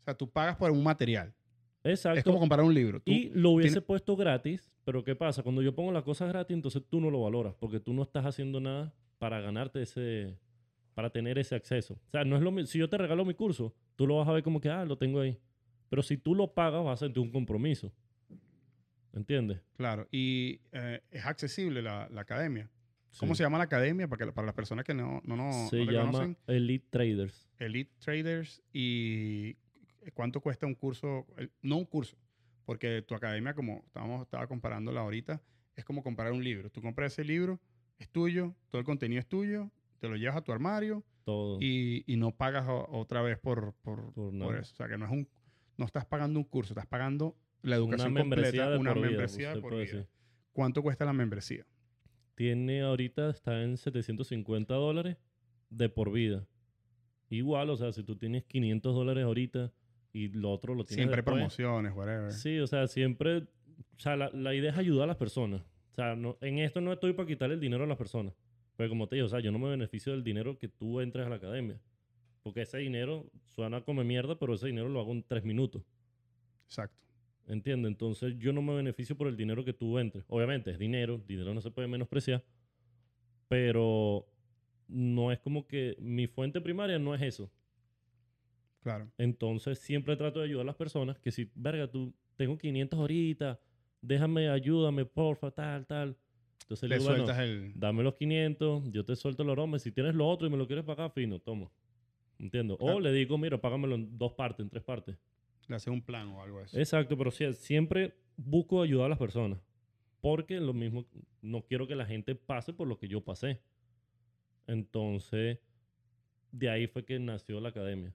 o 0.00 0.04
sea, 0.04 0.14
tú 0.16 0.30
pagas 0.30 0.56
por 0.56 0.70
un 0.70 0.82
material. 0.82 1.34
Exacto. 1.84 2.18
Es 2.18 2.24
como 2.24 2.38
comprar 2.38 2.62
un 2.62 2.74
libro. 2.74 3.00
Tú- 3.00 3.10
y 3.10 3.30
lo 3.34 3.50
hubiese 3.50 3.74
tienes- 3.76 3.86
puesto 3.86 4.16
gratis, 4.16 4.70
pero 4.84 5.02
¿qué 5.04 5.14
pasa? 5.16 5.42
Cuando 5.42 5.62
yo 5.62 5.74
pongo 5.74 5.92
las 5.92 6.02
cosas 6.04 6.28
gratis, 6.28 6.54
entonces 6.54 6.82
tú 6.88 7.00
no 7.00 7.10
lo 7.10 7.22
valoras, 7.22 7.54
porque 7.58 7.80
tú 7.80 7.92
no 7.94 8.02
estás 8.02 8.26
haciendo 8.26 8.60
nada 8.60 8.92
para 9.18 9.40
ganarte 9.40 9.82
ese, 9.82 10.36
para 10.94 11.10
tener 11.10 11.38
ese 11.38 11.54
acceso. 11.54 11.94
O 11.94 12.10
sea, 12.10 12.24
no 12.24 12.36
es 12.36 12.42
lo 12.42 12.50
mi- 12.50 12.66
si 12.66 12.78
yo 12.78 12.88
te 12.88 12.98
regalo 12.98 13.24
mi 13.24 13.34
curso, 13.34 13.74
tú 13.96 14.06
lo 14.06 14.16
vas 14.18 14.28
a 14.28 14.32
ver 14.32 14.42
como 14.42 14.60
que, 14.60 14.68
ah, 14.68 14.84
lo 14.84 14.98
tengo 14.98 15.20
ahí. 15.20 15.38
Pero 15.88 16.02
si 16.02 16.16
tú 16.18 16.34
lo 16.34 16.52
pagas, 16.52 16.84
vas 16.84 17.02
a 17.02 17.06
sentir 17.06 17.22
un 17.22 17.30
compromiso. 17.30 17.92
¿Entiendes? 19.12 19.60
Claro, 19.76 20.06
y 20.12 20.60
eh, 20.72 21.00
es 21.10 21.26
accesible 21.26 21.82
la, 21.82 22.08
la 22.12 22.20
academia. 22.20 22.70
¿Cómo 23.18 23.34
se 23.34 23.42
llama 23.42 23.58
la 23.58 23.64
academia? 23.64 24.06
Para, 24.06 24.24
que, 24.26 24.32
para 24.32 24.46
las 24.46 24.54
personas 24.54 24.84
que 24.84 24.94
no, 24.94 25.20
no, 25.24 25.34
no, 25.34 25.68
Se 25.68 25.78
no 25.78 25.84
la 25.86 25.92
llama 25.92 26.12
conocen. 26.12 26.36
Elite 26.46 26.86
Traders. 26.90 27.50
Elite 27.58 27.90
Traders. 27.98 28.62
¿Y 28.72 29.56
cuánto 30.14 30.40
cuesta 30.40 30.66
un 30.66 30.74
curso? 30.74 31.26
No 31.62 31.76
un 31.76 31.84
curso, 31.84 32.16
porque 32.64 33.02
tu 33.02 33.14
academia, 33.14 33.54
como 33.54 33.82
estábamos, 33.86 34.22
estaba 34.22 34.46
comparándola 34.46 35.00
ahorita, 35.00 35.42
es 35.76 35.84
como 35.84 36.02
comprar 36.02 36.32
un 36.32 36.42
libro. 36.42 36.70
Tú 36.70 36.80
compras 36.80 37.12
ese 37.12 37.24
libro, 37.24 37.60
es 37.98 38.08
tuyo, 38.08 38.54
todo 38.70 38.80
el 38.80 38.86
contenido 38.86 39.20
es 39.20 39.26
tuyo, 39.26 39.70
te 39.98 40.08
lo 40.08 40.16
llevas 40.16 40.36
a 40.36 40.42
tu 40.42 40.52
armario 40.52 41.04
Todo. 41.24 41.58
y, 41.60 42.04
y 42.06 42.16
no 42.16 42.32
pagas 42.32 42.66
otra 42.68 43.22
vez 43.22 43.38
por, 43.38 43.74
por, 43.82 44.12
Por 44.12 44.56
eso. 44.56 44.72
O 44.72 44.76
sea, 44.76 44.88
que 44.88 44.98
no 44.98 45.04
es 45.04 45.10
un 45.10 45.28
no 45.80 45.86
estás 45.86 46.04
pagando 46.04 46.38
un 46.38 46.44
curso, 46.44 46.74
estás 46.74 46.86
pagando 46.86 47.36
la 47.62 47.76
educación 47.76 48.12
membresía 48.12 48.64
completa, 48.66 48.70
de 48.70 48.78
una 48.78 48.92
vida, 48.92 49.06
membresía 49.06 49.54
de 49.54 49.60
por 49.62 49.72
vida. 49.72 49.80
decir. 49.80 50.08
¿Cuánto 50.52 50.82
cuesta 50.82 51.06
la 51.06 51.14
membresía? 51.14 51.66
Tiene 52.34 52.82
ahorita, 52.82 53.30
está 53.30 53.62
en 53.62 53.78
750 53.78 54.74
dólares 54.74 55.16
de 55.70 55.88
por 55.88 56.12
vida. 56.12 56.46
Igual, 57.30 57.70
o 57.70 57.76
sea, 57.76 57.92
si 57.92 58.02
tú 58.02 58.16
tienes 58.16 58.44
500 58.44 58.94
dólares 58.94 59.24
ahorita 59.24 59.72
y 60.12 60.28
lo 60.28 60.50
otro 60.50 60.74
lo 60.74 60.84
tienes 60.84 61.02
Siempre 61.02 61.16
después, 61.16 61.34
promociones, 61.34 61.92
whatever. 61.94 62.32
Sí, 62.32 62.58
o 62.58 62.66
sea, 62.66 62.86
siempre, 62.86 63.38
o 63.38 63.98
sea, 63.98 64.16
la, 64.16 64.30
la 64.30 64.54
idea 64.54 64.72
es 64.72 64.78
ayudar 64.78 65.04
a 65.04 65.08
las 65.08 65.16
personas. 65.16 65.62
O 65.92 65.94
sea, 65.94 66.16
no, 66.16 66.36
en 66.40 66.58
esto 66.58 66.80
no 66.80 66.92
estoy 66.92 67.12
para 67.12 67.28
quitarle 67.28 67.54
el 67.54 67.60
dinero 67.60 67.84
a 67.84 67.86
las 67.86 67.98
personas. 67.98 68.34
Pero 68.76 68.88
como 68.88 69.08
te 69.08 69.16
digo, 69.16 69.26
o 69.26 69.30
sea, 69.30 69.40
yo 69.40 69.52
no 69.52 69.58
me 69.58 69.68
beneficio 69.68 70.12
del 70.12 70.24
dinero 70.24 70.58
que 70.58 70.68
tú 70.68 71.00
entres 71.00 71.26
a 71.26 71.28
la 71.28 71.36
academia. 71.36 71.80
Porque 72.42 72.62
ese 72.62 72.78
dinero 72.78 73.30
suena 73.44 73.82
como 73.82 74.02
mierda, 74.04 74.38
pero 74.38 74.54
ese 74.54 74.68
dinero 74.68 74.88
lo 74.88 75.00
hago 75.00 75.12
en 75.12 75.22
tres 75.22 75.44
minutos. 75.44 75.82
Exacto. 76.64 76.96
¿Entiendes? 77.46 77.90
Entonces 77.90 78.38
yo 78.38 78.52
no 78.52 78.62
me 78.62 78.74
beneficio 78.74 79.16
por 79.16 79.26
el 79.26 79.36
dinero 79.36 79.64
que 79.64 79.72
tú 79.72 79.98
entres. 79.98 80.24
Obviamente 80.28 80.70
es 80.70 80.78
dinero, 80.78 81.18
dinero 81.26 81.52
no 81.52 81.60
se 81.60 81.70
puede 81.70 81.88
menospreciar, 81.88 82.44
pero 83.48 84.26
no 84.88 85.32
es 85.32 85.40
como 85.40 85.66
que 85.66 85.96
mi 85.98 86.26
fuente 86.26 86.60
primaria 86.60 86.98
no 86.98 87.14
es 87.14 87.22
eso. 87.22 87.50
Claro. 88.82 89.10
Entonces 89.18 89.78
siempre 89.78 90.16
trato 90.16 90.38
de 90.40 90.46
ayudar 90.46 90.62
a 90.62 90.66
las 90.66 90.76
personas 90.76 91.18
que 91.18 91.30
si, 91.30 91.50
verga, 91.54 91.90
tú 91.90 92.14
tengo 92.36 92.56
500 92.56 92.98
ahorita, 92.98 93.60
déjame, 94.00 94.48
ayúdame, 94.48 95.04
porfa, 95.04 95.50
tal, 95.50 95.86
tal. 95.86 96.16
Entonces 96.62 96.88
le 96.88 96.96
Le 96.96 96.98
digo, 97.00 97.10
bueno, 97.10 97.24
sueltas 97.26 97.44
el... 97.44 97.72
dame 97.74 98.02
los 98.02 98.14
500, 98.14 98.90
yo 98.92 99.04
te 99.04 99.16
suelto 99.16 99.42
el 99.42 99.50
aroma. 99.50 99.78
Si 99.78 99.92
tienes 99.92 100.14
lo 100.14 100.26
otro 100.28 100.46
y 100.46 100.50
me 100.50 100.56
lo 100.56 100.66
quieres 100.66 100.84
pagar, 100.84 101.10
fino, 101.12 101.38
toma. 101.38 101.70
Entiendo. 102.38 102.74
O 102.74 102.78
Claro. 102.78 103.00
le 103.00 103.12
digo, 103.12 103.36
mira, 103.36 103.60
págamelo 103.60 103.96
en 103.96 104.16
dos 104.16 104.32
partes, 104.32 104.64
en 104.64 104.70
tres 104.70 104.82
partes. 104.82 105.18
Le 105.68 105.76
haces 105.76 105.88
un 105.92 106.00
plan 106.02 106.28
o 106.28 106.42
algo 106.42 106.60
así. 106.60 106.78
Exacto, 106.78 107.18
pero 107.18 107.30
sí, 107.30 107.44
siempre 107.52 108.14
busco 108.36 108.80
ayudar 108.82 109.06
a 109.06 109.08
las 109.10 109.18
personas. 109.18 109.58
Porque 110.22 110.58
lo 110.60 110.72
mismo, 110.72 111.06
no 111.42 111.62
quiero 111.66 111.86
que 111.86 111.94
la 111.96 112.06
gente 112.06 112.34
pase 112.34 112.72
por 112.72 112.88
lo 112.88 112.98
que 112.98 113.08
yo 113.08 113.20
pasé. 113.22 113.60
Entonces, 114.66 115.58
de 116.52 116.70
ahí 116.70 116.86
fue 116.86 117.04
que 117.04 117.18
nació 117.18 117.60
la 117.60 117.70
academia. 117.70 118.14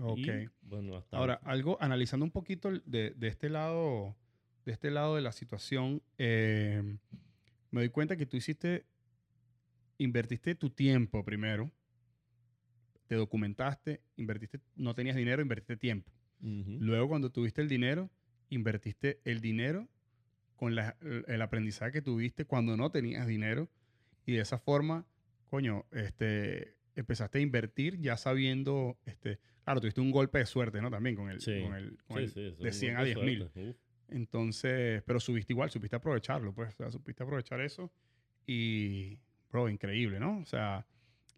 Ok. 0.00 0.18
Y, 0.18 0.48
bueno, 0.62 0.96
hasta 0.96 1.16
Ahora, 1.16 1.34
algo, 1.44 1.76
analizando 1.80 2.24
un 2.24 2.30
poquito 2.30 2.70
de, 2.86 3.10
de 3.10 3.28
este 3.28 3.48
lado, 3.48 4.16
de 4.64 4.72
este 4.72 4.90
lado 4.90 5.16
de 5.16 5.22
la 5.22 5.32
situación, 5.32 6.02
eh, 6.18 6.82
me 7.70 7.80
doy 7.80 7.90
cuenta 7.90 8.16
que 8.16 8.26
tú 8.26 8.36
hiciste, 8.36 8.86
invertiste 9.98 10.54
tu 10.54 10.70
tiempo 10.70 11.24
primero, 11.24 11.70
te 13.06 13.16
documentaste, 13.16 14.00
invertiste, 14.16 14.60
no 14.76 14.94
tenías 14.94 15.16
dinero, 15.16 15.42
invertiste 15.42 15.76
tiempo. 15.76 16.10
Luego, 16.40 17.08
cuando 17.08 17.30
tuviste 17.30 17.60
el 17.60 17.68
dinero, 17.68 18.08
invertiste 18.48 19.20
el 19.24 19.40
dinero 19.40 19.88
con 20.56 20.74
la- 20.74 20.96
el 21.26 21.42
aprendizaje 21.42 21.92
que 21.92 22.02
tuviste 22.02 22.46
cuando 22.46 22.76
no 22.78 22.90
tenías 22.90 23.26
dinero. 23.26 23.68
Y 24.24 24.32
de 24.32 24.40
esa 24.40 24.58
forma, 24.58 25.06
coño, 25.50 25.84
este, 25.90 26.76
empezaste 27.00 27.38
a 27.38 27.40
invertir 27.40 28.00
ya 28.00 28.16
sabiendo, 28.16 28.98
este, 29.06 29.38
claro, 29.64 29.80
tuviste 29.80 30.00
un 30.00 30.10
golpe 30.10 30.38
de 30.38 30.46
suerte, 30.46 30.80
¿no? 30.80 30.90
También 30.90 31.16
con 31.16 31.28
el, 31.30 31.40
Sí. 31.40 31.62
con 31.62 31.74
el, 31.74 31.98
con 32.04 32.16
Sí, 32.28 32.40
el- 32.40 32.56
de 32.58 32.68
es 32.68 32.74
un 32.76 32.80
100 32.80 32.96
a 32.96 32.98
golpe 33.00 33.14
10 33.20 33.54
mil. 33.56 33.76
Entonces, 34.08 35.02
pero 35.04 35.20
subiste 35.20 35.52
igual, 35.52 35.70
supiste 35.70 35.96
aprovecharlo, 35.96 36.52
pues, 36.54 36.74
o 36.74 36.76
sea, 36.76 36.90
supiste 36.90 37.22
aprovechar 37.22 37.60
eso 37.60 37.92
y, 38.46 39.18
bro, 39.50 39.68
increíble, 39.68 40.18
¿no? 40.18 40.38
O 40.38 40.44
sea, 40.46 40.86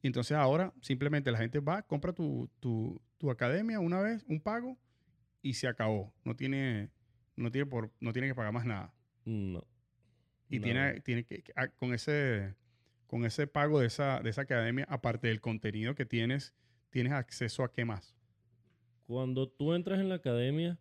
y 0.01 0.07
entonces 0.07 0.37
ahora 0.37 0.73
simplemente 0.81 1.31
la 1.31 1.39
gente 1.39 1.61
va, 1.61 1.83
compra 1.83 2.13
tu, 2.13 2.51
tu, 2.61 3.01
tu 3.19 3.31
academia 3.31 3.79
una 3.79 4.01
vez, 4.01 4.25
un 4.27 4.41
pago 4.41 4.79
y 5.43 5.55
se 5.55 5.69
acabó. 5.69 6.13
No 6.25 6.35
tiene, 6.35 6.91
no 7.37 7.51
tiene, 7.51 7.67
por, 7.67 7.91
no 8.01 8.13
tiene 8.13 8.29
que 8.29 8.35
pagar 8.35 8.53
más 8.53 8.65
nada. 8.65 8.95
No. 9.25 9.63
Y 10.49 10.59
No. 10.59 10.65
tiene, 10.65 11.01
tiene 11.01 11.25
que, 11.25 11.43
que- 11.43 11.53
ah, 11.57 11.69
con 11.69 11.93
ese, 11.95 12.55
con 13.13 13.27
ese 13.27 13.47
pago 13.47 13.79
de 13.79 13.89
esa, 13.89 14.23
de 14.23 14.31
esa 14.31 14.41
academia, 14.41 14.87
aparte 14.89 15.29
del 15.29 15.43
contenido 15.43 15.95
que 15.95 16.07
tienes, 16.07 16.55
tienes 16.89 17.13
acceso 17.13 17.63
a 17.63 17.71
qué 17.71 17.85
más. 17.85 18.17
Cuando 19.07 19.51
tú 19.51 19.75
entras 19.75 20.01
en 20.01 20.09
la 20.09 20.15
academia, 20.15 20.79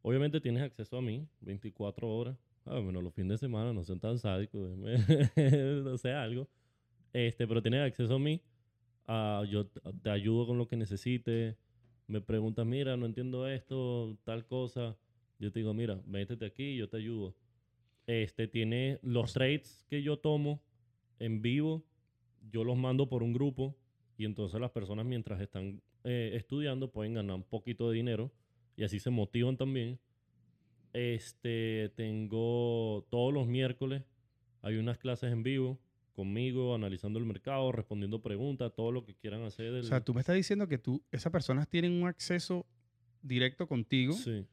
obviamente 0.00 0.40
tienes 0.40 0.62
acceso 0.62 0.96
a 0.96 1.02
mí 1.02 1.28
24 1.40 2.08
horas. 2.08 2.38
Ah, 2.64 2.78
bueno, 2.78 3.02
los 3.02 3.12
fines 3.12 3.32
de 3.32 3.46
semana 3.46 3.74
no 3.74 3.84
son 3.84 4.00
tan 4.00 4.18
sádicos, 4.18 4.70
no 5.84 5.98
sé, 5.98 6.12
algo. 6.12 6.48
Este, 7.12 7.46
pero 7.46 7.60
tienes 7.60 7.86
acceso 7.86 8.14
a 8.14 8.18
mí. 8.18 8.40
Ah, 9.06 9.44
yo 9.46 9.66
te 9.66 10.08
ayudo 10.08 10.46
con 10.46 10.56
lo 10.56 10.66
que 10.66 10.78
necesites. 10.78 11.58
Me 12.06 12.22
preguntas, 12.22 12.64
mira, 12.64 12.96
no 12.96 13.04
entiendo 13.04 13.46
esto, 13.46 14.16
tal 14.24 14.46
cosa. 14.46 14.96
Yo 15.38 15.52
te 15.52 15.58
digo, 15.58 15.74
mira, 15.74 16.00
métete 16.06 16.46
aquí, 16.46 16.74
yo 16.74 16.88
te 16.88 16.96
ayudo. 16.96 17.36
Este, 18.06 18.48
tiene 18.48 18.98
los 19.02 19.34
trades 19.34 19.84
que 19.90 20.02
yo 20.02 20.18
tomo 20.18 20.62
en 21.20 21.40
vivo, 21.42 21.84
yo 22.50 22.64
los 22.64 22.76
mando 22.76 23.08
por 23.08 23.22
un 23.22 23.32
grupo 23.32 23.76
y 24.18 24.24
entonces 24.24 24.60
las 24.60 24.70
personas 24.72 25.06
mientras 25.06 25.40
están 25.40 25.80
eh, 26.04 26.32
estudiando 26.34 26.90
pueden 26.90 27.14
ganar 27.14 27.36
un 27.36 27.44
poquito 27.44 27.88
de 27.90 27.96
dinero 27.96 28.32
y 28.76 28.82
así 28.84 28.98
se 28.98 29.10
motivan 29.10 29.56
también. 29.56 29.98
Este, 30.92 31.92
tengo 31.94 33.06
todos 33.10 33.32
los 33.32 33.46
miércoles, 33.46 34.02
hay 34.62 34.76
unas 34.76 34.98
clases 34.98 35.32
en 35.32 35.42
vivo 35.44 35.78
conmigo, 36.14 36.74
analizando 36.74 37.18
el 37.18 37.24
mercado, 37.24 37.70
respondiendo 37.72 38.20
preguntas, 38.20 38.72
todo 38.74 38.90
lo 38.90 39.04
que 39.04 39.14
quieran 39.14 39.42
hacer. 39.42 39.66
Del, 39.72 39.80
O 39.80 39.84
sea, 39.84 40.00
tú 40.04 40.12
me 40.12 40.20
estás 40.20 40.34
diciendo 40.34 40.66
que 40.66 40.78
tú, 40.78 41.02
esas 41.12 41.30
personas 41.30 41.68
tienen 41.68 41.92
un 41.92 42.08
acceso 42.08 42.66
directo 43.22 43.68
contigo. 43.68 44.12
sí, 44.14 44.44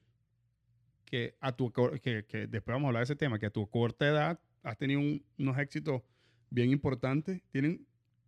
que 1.06 1.36
a 1.40 1.56
tu 1.56 1.72
que, 1.72 2.26
que 2.26 2.48
después 2.48 2.74
vamos 2.74 2.86
a 2.86 2.88
hablar 2.90 3.00
de 3.02 3.06
ese 3.06 3.16
tema, 3.16 3.40
que 3.40 3.46
a 3.48 3.50
tu 3.50 3.68
corta 3.70 4.08
edad 4.08 4.40
has 4.62 4.78
tenido 4.78 5.00
un- 5.00 5.24
unos 5.40 5.58
éxitos 5.58 6.02
bien 6.50 6.70
importantes, 6.72 7.42
tienen 7.52 7.86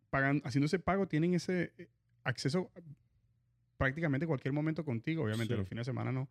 pagan, 0.09 0.41
haciendo 0.43 0.65
ese 0.65 0.79
pago, 0.79 1.07
tienen 1.07 1.33
ese 1.35 1.71
eh, 1.77 1.87
acceso 2.23 2.71
prácticamente 3.77 4.25
en 4.25 4.27
cualquier 4.29 4.53
momento 4.53 4.83
contigo, 4.83 5.23
obviamente 5.23 5.53
Sí. 5.53 5.59
los 5.59 5.69
fines 5.69 5.85
de 5.85 5.91
semana 5.91 6.11
no, 6.11 6.27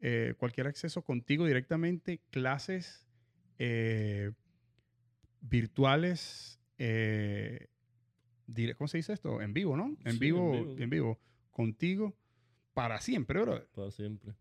eh, 0.00 0.34
cualquier 0.38 0.66
acceso 0.66 1.02
contigo 1.02 1.46
directamente, 1.46 2.20
clases 2.30 3.06
eh, 3.58 4.30
virtuales, 5.40 6.60
eh, 6.78 7.68
¿cómo 8.76 8.88
se 8.88 8.98
dice 8.98 9.12
esto? 9.12 9.40
En 9.40 9.52
vivo, 9.54 9.76
¿no? 9.76 9.86
En 9.86 9.96
Sí, 9.96 10.08
en 10.10 10.18
vivo, 10.18 10.54
en 10.78 10.90
vivo, 10.90 11.20
contigo, 11.50 12.16
para 12.74 13.00
siempre, 13.00 13.40
bro, 13.40 13.64
Para 13.74 13.90
siempre. 13.90 14.34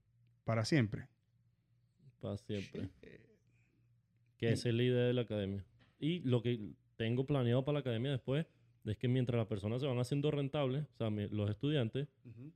para 0.44 0.66
siempre. 0.66 1.08
Para 2.20 2.38
siempre. 2.38 2.90
Que 4.38 4.52
es 4.52 4.66
la 4.66 4.84
idea 4.84 5.04
de 5.04 5.14
la 5.14 5.22
academia. 5.22 5.64
Y 6.00 6.20
lo 6.22 6.42
que 6.42 6.72
tengo 6.96 7.26
planeado 7.26 7.64
para 7.64 7.74
la 7.74 7.80
academia 7.80 8.12
después 8.12 8.46
es 8.86 8.98
que 8.98 9.08
mientras 9.08 9.38
las 9.38 9.48
personas 9.48 9.82
se 9.82 9.88
van 9.88 10.00
haciendo 10.00 10.30
rentables, 10.32 10.84
o 10.84 10.98
sea, 10.98 11.10
los 11.10 11.50
estudiantes, 11.50 12.08
ujú. 12.26 12.52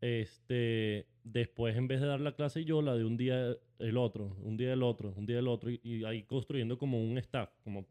este, 0.00 1.06
después 1.24 1.76
en 1.76 1.88
vez 1.88 2.00
de 2.00 2.06
dar 2.06 2.20
la 2.20 2.34
clase 2.34 2.64
yo, 2.64 2.82
la 2.82 2.94
de 2.94 3.04
un 3.04 3.16
día 3.16 3.56
el 3.78 3.96
otro, 3.96 4.36
un 4.42 4.56
día 4.56 4.72
el 4.72 4.82
otro, 4.82 5.14
un 5.16 5.26
día 5.26 5.38
el 5.38 5.48
otro, 5.48 5.70
y, 5.70 5.80
y 5.82 6.04
ahí 6.04 6.24
construyendo 6.24 6.76
como 6.76 7.02
un 7.02 7.16
staff, 7.18 7.50
como 7.64 7.86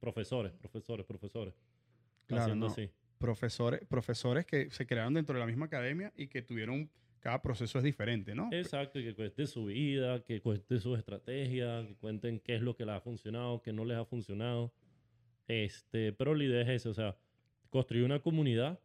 profesores, 0.00 0.52
profesores, 0.52 1.06
profesores. 1.06 1.54
Claro, 2.26 2.44
haciendo 2.44 2.66
no. 2.66 2.72
así. 2.72 2.90
Profesores, 3.18 3.80
profesores 3.86 4.46
que 4.46 4.70
se 4.70 4.86
crearon 4.86 5.14
dentro 5.14 5.34
de 5.34 5.40
la 5.40 5.46
misma 5.46 5.66
academia 5.66 6.12
y 6.16 6.28
que 6.28 6.40
tuvieron, 6.40 6.90
cada 7.20 7.42
proceso 7.42 7.76
es 7.76 7.84
diferente, 7.84 8.34
¿no? 8.34 8.48
Exacto, 8.50 8.98
y 8.98 9.04
que 9.04 9.14
cuente 9.14 9.46
su 9.46 9.66
vida, 9.66 10.24
que 10.24 10.40
cuente 10.40 10.80
sus 10.80 10.98
estrategias, 10.98 11.86
que 11.86 11.96
cuenten 11.96 12.40
qué 12.40 12.56
es 12.56 12.62
lo 12.62 12.74
que 12.74 12.86
les 12.86 12.94
ha 12.94 13.00
funcionado, 13.00 13.60
qué 13.60 13.74
no 13.74 13.84
les 13.84 13.98
ha 13.98 14.06
funcionado. 14.06 14.72
Este, 15.50 16.12
pero 16.12 16.34
la 16.36 16.44
idea 16.44 16.62
es 16.62 16.68
esa, 16.68 16.90
o 16.90 16.94
sea, 16.94 17.16
construir 17.70 18.04
una 18.04 18.20
comunidad 18.20 18.78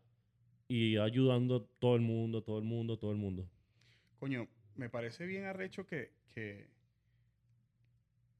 y 0.68 0.98
ayudando 0.98 1.56
a 1.58 1.80
todo 1.80 1.96
el 1.96 2.02
mundo, 2.02 2.42
todo 2.42 2.58
el 2.58 2.66
mundo, 2.66 2.98
todo 2.98 3.12
el 3.12 3.18
mundo. 3.18 3.48
Coño, 4.18 4.48
me 4.76 4.90
parece 4.90 5.28
bien 5.28 5.44
arrecho 5.46 5.86
que, 5.86 6.12
que 6.34 6.68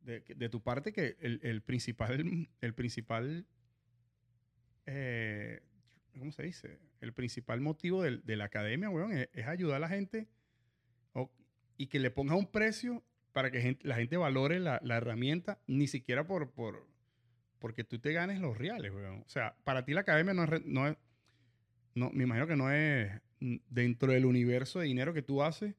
de, 0.02 0.22
de 0.22 0.50
tu 0.50 0.62
parte 0.64 0.92
que 0.92 1.18
el, 1.20 1.40
el 1.44 1.62
principal, 1.62 2.48
el 2.62 2.74
principal, 2.74 3.46
eh, 4.88 5.62
¿cómo 6.18 6.32
se 6.32 6.42
dice? 6.44 6.80
El 7.02 7.14
principal 7.14 7.62
motivo 7.62 8.02
del- 8.02 8.26
de, 8.26 8.38
la 8.38 8.46
academia, 8.46 8.90
weón, 8.90 9.12
es, 9.16 9.30
es 9.34 9.46
ayudar 9.46 9.78
a 9.78 9.80
la 9.82 9.90
gente 9.90 10.28
o- 11.14 11.32
y 11.78 11.88
que 11.88 12.00
le 12.00 12.10
ponga 12.10 12.36
un 12.36 12.48
precio 12.52 13.04
para 13.34 13.52
que 13.52 13.62
gente- 13.62 13.88
la 13.88 13.96
gente 13.98 14.18
valore 14.18 14.60
la, 14.60 14.80
la 14.84 14.98
herramienta, 14.98 15.60
ni 15.68 15.86
siquiera 15.88 16.26
por, 16.26 16.52
por 16.52 16.88
porque 17.66 17.84
tú 17.84 17.98
te 17.98 18.14
ganes 18.14 18.40
los 18.40 18.56
reales, 18.56 18.92
weón. 18.94 19.24
O 19.26 19.28
sea, 19.28 19.56
para 19.64 19.84
ti 19.86 19.94
la 19.96 20.02
academia 20.02 20.36
no 20.36 20.44
es, 20.44 20.64
no 20.68 20.88
es, 20.88 20.96
no, 21.96 22.12
me 22.12 22.26
imagino 22.26 22.46
que 22.46 22.56
no 22.56 22.70
es 22.72 23.12
mm, 23.40 23.56
dentro 23.72 24.12
del 24.14 24.26
universo 24.28 24.78
de 24.78 24.86
dinero 24.86 25.16
que 25.16 25.24
tú 25.24 25.42
haces, 25.42 25.74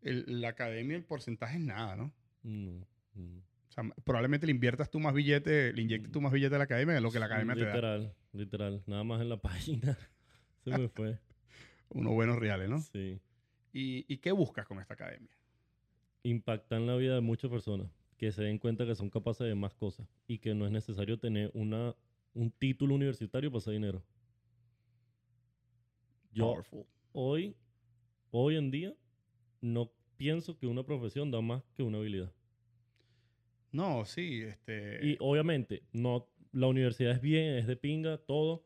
el- 0.00 0.40
la 0.40 0.48
academia, 0.48 0.96
el 0.96 1.04
porcentaje 1.04 1.58
es 1.58 1.62
nada, 1.62 1.96
¿no? 1.96 2.14
No, 2.42 2.86
no. 3.14 3.36
O 3.68 3.70
sea, 3.72 3.84
probablemente 4.04 4.46
le 4.46 4.52
inviertas 4.52 4.90
tú 4.90 5.00
más 5.00 5.12
billete, 5.12 5.74
le 5.74 5.82
inyectes 5.82 6.10
tú 6.10 6.22
más 6.22 6.32
billete 6.32 6.54
a 6.54 6.58
la 6.58 6.64
academia 6.64 6.94
de 6.94 7.02
lo 7.02 7.10
que 7.10 7.18
la 7.18 7.26
academia 7.26 7.54
te 7.54 7.60
da. 7.60 7.66
literal, 7.74 8.14
literal. 8.32 8.82
Nada 8.86 9.04
más 9.04 9.20
en 9.20 9.28
la 9.28 9.36
página. 9.42 9.98
Se 10.64 10.70
me 10.70 10.88
fue. 10.88 11.18
Unos 11.90 12.14
buenos 12.14 12.38
reales, 12.38 12.70
¿no? 12.70 12.80
Sí. 12.80 13.20
¿Y, 13.74 14.06
y 14.10 14.16
qué 14.16 14.32
buscas 14.32 14.66
con 14.66 14.78
esta 14.80 14.94
academia? 14.94 15.36
Impactan 16.22 16.86
la 16.86 16.96
vida 16.96 17.16
de 17.16 17.20
muchas 17.20 17.50
personas 17.50 17.86
que 18.18 18.32
se 18.32 18.42
den 18.42 18.58
cuenta 18.58 18.84
que 18.84 18.96
son 18.96 19.08
capaces 19.08 19.46
de 19.46 19.54
más 19.54 19.74
cosas 19.74 20.06
y 20.26 20.38
que 20.38 20.54
no 20.54 20.66
es 20.66 20.72
necesario 20.72 21.18
tener 21.18 21.50
una, 21.54 21.94
un 22.34 22.50
título 22.50 22.94
universitario 22.94 23.50
para 23.50 23.58
hacer 23.58 23.74
dinero. 23.74 24.02
Yo, 26.32 26.52
Powerful. 26.52 26.84
hoy, 27.12 27.56
hoy 28.32 28.56
en 28.56 28.70
día, 28.70 28.94
no 29.60 29.92
pienso 30.16 30.58
que 30.58 30.66
una 30.66 30.82
profesión 30.82 31.30
da 31.30 31.40
más 31.40 31.62
que 31.76 31.84
una 31.84 31.98
habilidad. 31.98 32.32
No, 33.70 34.04
sí, 34.04 34.42
este... 34.42 34.98
Y 35.06 35.16
obviamente, 35.20 35.82
no, 35.92 36.28
la 36.52 36.66
universidad 36.66 37.12
es 37.12 37.20
bien, 37.20 37.54
es 37.54 37.66
de 37.66 37.76
pinga, 37.76 38.18
todo. 38.18 38.64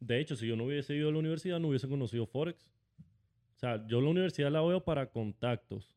De 0.00 0.18
hecho, 0.18 0.34
si 0.34 0.46
yo 0.46 0.56
no 0.56 0.64
hubiese 0.64 0.94
ido 0.94 1.10
a 1.10 1.12
la 1.12 1.18
universidad, 1.18 1.60
no 1.60 1.68
hubiese 1.68 1.88
conocido 1.88 2.26
Forex. 2.26 2.66
O 3.56 3.58
sea, 3.58 3.86
yo 3.86 4.00
la 4.00 4.08
universidad 4.08 4.50
la 4.50 4.62
veo 4.62 4.82
para 4.82 5.10
contactos. 5.10 5.94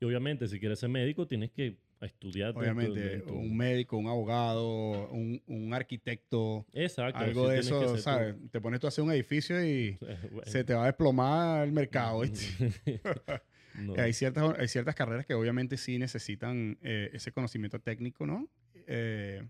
Y 0.00 0.04
obviamente, 0.04 0.48
si 0.48 0.58
quieres 0.58 0.78
ser 0.78 0.88
médico, 0.88 1.26
tienes 1.26 1.50
que 1.50 1.76
estudiar. 2.06 2.56
obviamente, 2.56 3.22
un 3.26 3.56
médico, 3.56 3.96
un 3.96 4.06
abogado, 4.06 5.08
un, 5.10 5.42
un 5.46 5.74
arquitecto, 5.74 6.66
Exacto. 6.72 7.18
algo 7.18 7.48
de 7.48 7.58
eso, 7.60 7.94
tú. 7.94 7.98
¿sabes? 7.98 8.36
Te 8.50 8.60
pones 8.60 8.80
tú 8.80 8.86
a 8.86 8.88
hacer 8.88 9.04
un 9.04 9.12
edificio 9.12 9.64
y 9.64 9.96
Bueno. 10.30 10.42
se 10.46 10.64
te 10.64 10.74
va 10.74 10.84
a 10.84 10.86
desplomar 10.86 11.64
el 11.66 11.72
mercado. 11.72 12.22
Hay 13.96 14.12
ciertas, 14.12 14.58
hay 14.58 14.66
ciertas 14.66 14.94
carreras 14.96 15.24
que 15.24 15.34
obviamente 15.34 15.76
sí 15.76 15.98
necesitan 15.98 16.78
eh, 16.82 17.10
ese 17.12 17.30
conocimiento 17.30 17.78
técnico, 17.80 18.26
¿no? 18.26 18.48
Eh, 18.88 19.46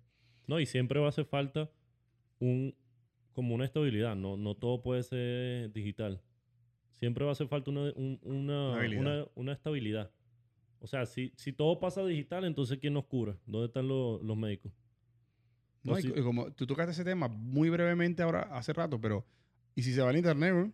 No, 0.46 0.60
y 0.60 0.66
siempre 0.66 1.00
va 1.00 1.06
a 1.06 1.08
hacer 1.08 1.24
falta 1.24 1.70
un, 2.38 2.74
como 3.32 3.54
una 3.54 3.64
estabilidad. 3.64 4.16
No, 4.16 4.36
no 4.36 4.54
todo 4.54 4.82
puede 4.82 5.02
ser 5.02 5.72
digital. 5.72 6.20
Siempre 6.98 7.24
va 7.24 7.30
a 7.30 7.32
hacer 7.32 7.48
falta 7.48 7.70
una, 7.70 7.92
un- 7.96 8.18
una- 8.22 9.26
una 9.34 9.52
estabilidad. 9.52 10.10
O 10.80 10.86
sea, 10.86 11.06
si, 11.06 11.32
si 11.36 11.52
todo 11.52 11.78
pasa 11.80 12.04
digital, 12.04 12.44
entonces 12.44 12.78
¿quién 12.78 12.94
nos 12.94 13.04
cura? 13.06 13.36
¿Dónde 13.46 13.66
están 13.66 13.88
los, 13.88 14.22
los 14.22 14.36
médicos? 14.36 14.72
no, 15.82 15.98
y 15.98 16.02
si- 16.02 16.08
co- 16.10 16.18
y 16.18 16.22
como 16.22 16.52
tú 16.52 16.66
tocaste 16.66 16.92
ese 16.92 17.04
tema 17.04 17.28
muy 17.28 17.70
brevemente 17.70 18.22
ahora, 18.22 18.42
hace 18.52 18.72
rato, 18.72 19.00
pero 19.00 19.26
¿y 19.74 19.82
si 19.82 19.92
se 19.92 20.02
va 20.02 20.10
al 20.10 20.16
internet, 20.16 20.52
bro? 20.54 20.72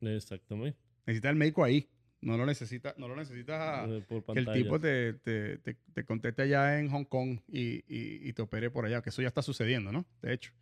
Exactamente. 0.00 0.78
Necesita 1.06 1.30
el 1.30 1.36
médico 1.36 1.64
ahí. 1.64 1.88
No 2.22 2.36
lo 2.36 2.44
necesita, 2.44 2.94
no 2.98 3.08
lo 3.08 3.16
necesitas 3.16 3.88
Eh, 3.88 4.04
por 4.06 4.22
que 4.34 4.40
el 4.40 4.50
tipo 4.52 4.78
te, 4.78 5.14
te, 5.14 5.56
te, 5.58 5.74
te 5.94 6.04
conteste 6.04 6.42
allá 6.42 6.78
en 6.78 6.90
Hong 6.90 7.04
Kong 7.04 7.40
y, 7.48 7.76
y, 7.88 8.28
y 8.28 8.32
te 8.34 8.42
opere 8.42 8.70
por 8.70 8.84
allá, 8.84 9.00
que 9.00 9.08
eso 9.08 9.22
ya 9.22 9.28
está 9.28 9.40
sucediendo, 9.40 9.90
¿no? 9.90 10.04
De 10.20 10.34
hecho. 10.34 10.52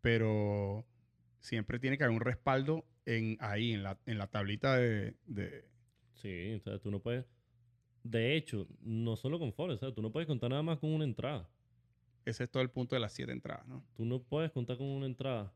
Pero 0.00 0.86
siempre 1.40 1.80
tiene 1.80 1.98
que 1.98 2.04
haber 2.04 2.14
un 2.14 2.20
respaldo 2.22 2.84
en 3.06 3.36
ahí, 3.40 3.72
en 3.72 3.82
la, 3.82 3.98
en 4.06 4.18
la 4.18 4.28
tablita 4.28 4.76
de, 4.76 5.16
de- 5.26 5.64
Sí, 6.14 6.52
o 6.54 6.60
sea, 6.60 6.78
tú 6.78 6.90
no 6.92 7.00
puedes... 7.00 7.24
De 8.02 8.36
hecho, 8.36 8.66
no 8.80 9.16
solo 9.16 9.38
con 9.38 9.52
Forex, 9.52 9.80
tú 9.94 10.02
no 10.02 10.10
puedes 10.10 10.26
contar 10.26 10.50
nada 10.50 10.62
más 10.62 10.78
con 10.78 10.92
una 10.92 11.04
entrada. 11.04 11.48
Ese 12.24 12.44
es 12.44 12.50
todo 12.50 12.62
el 12.62 12.70
punto 12.70 12.94
de 12.94 13.00
las 13.00 13.12
siete 13.12 13.32
entradas, 13.32 13.66
¿no? 13.66 13.84
Tú 13.94 14.04
no 14.04 14.22
puedes 14.22 14.50
contar 14.52 14.76
con 14.78 14.86
una 14.86 15.06
entrada. 15.06 15.52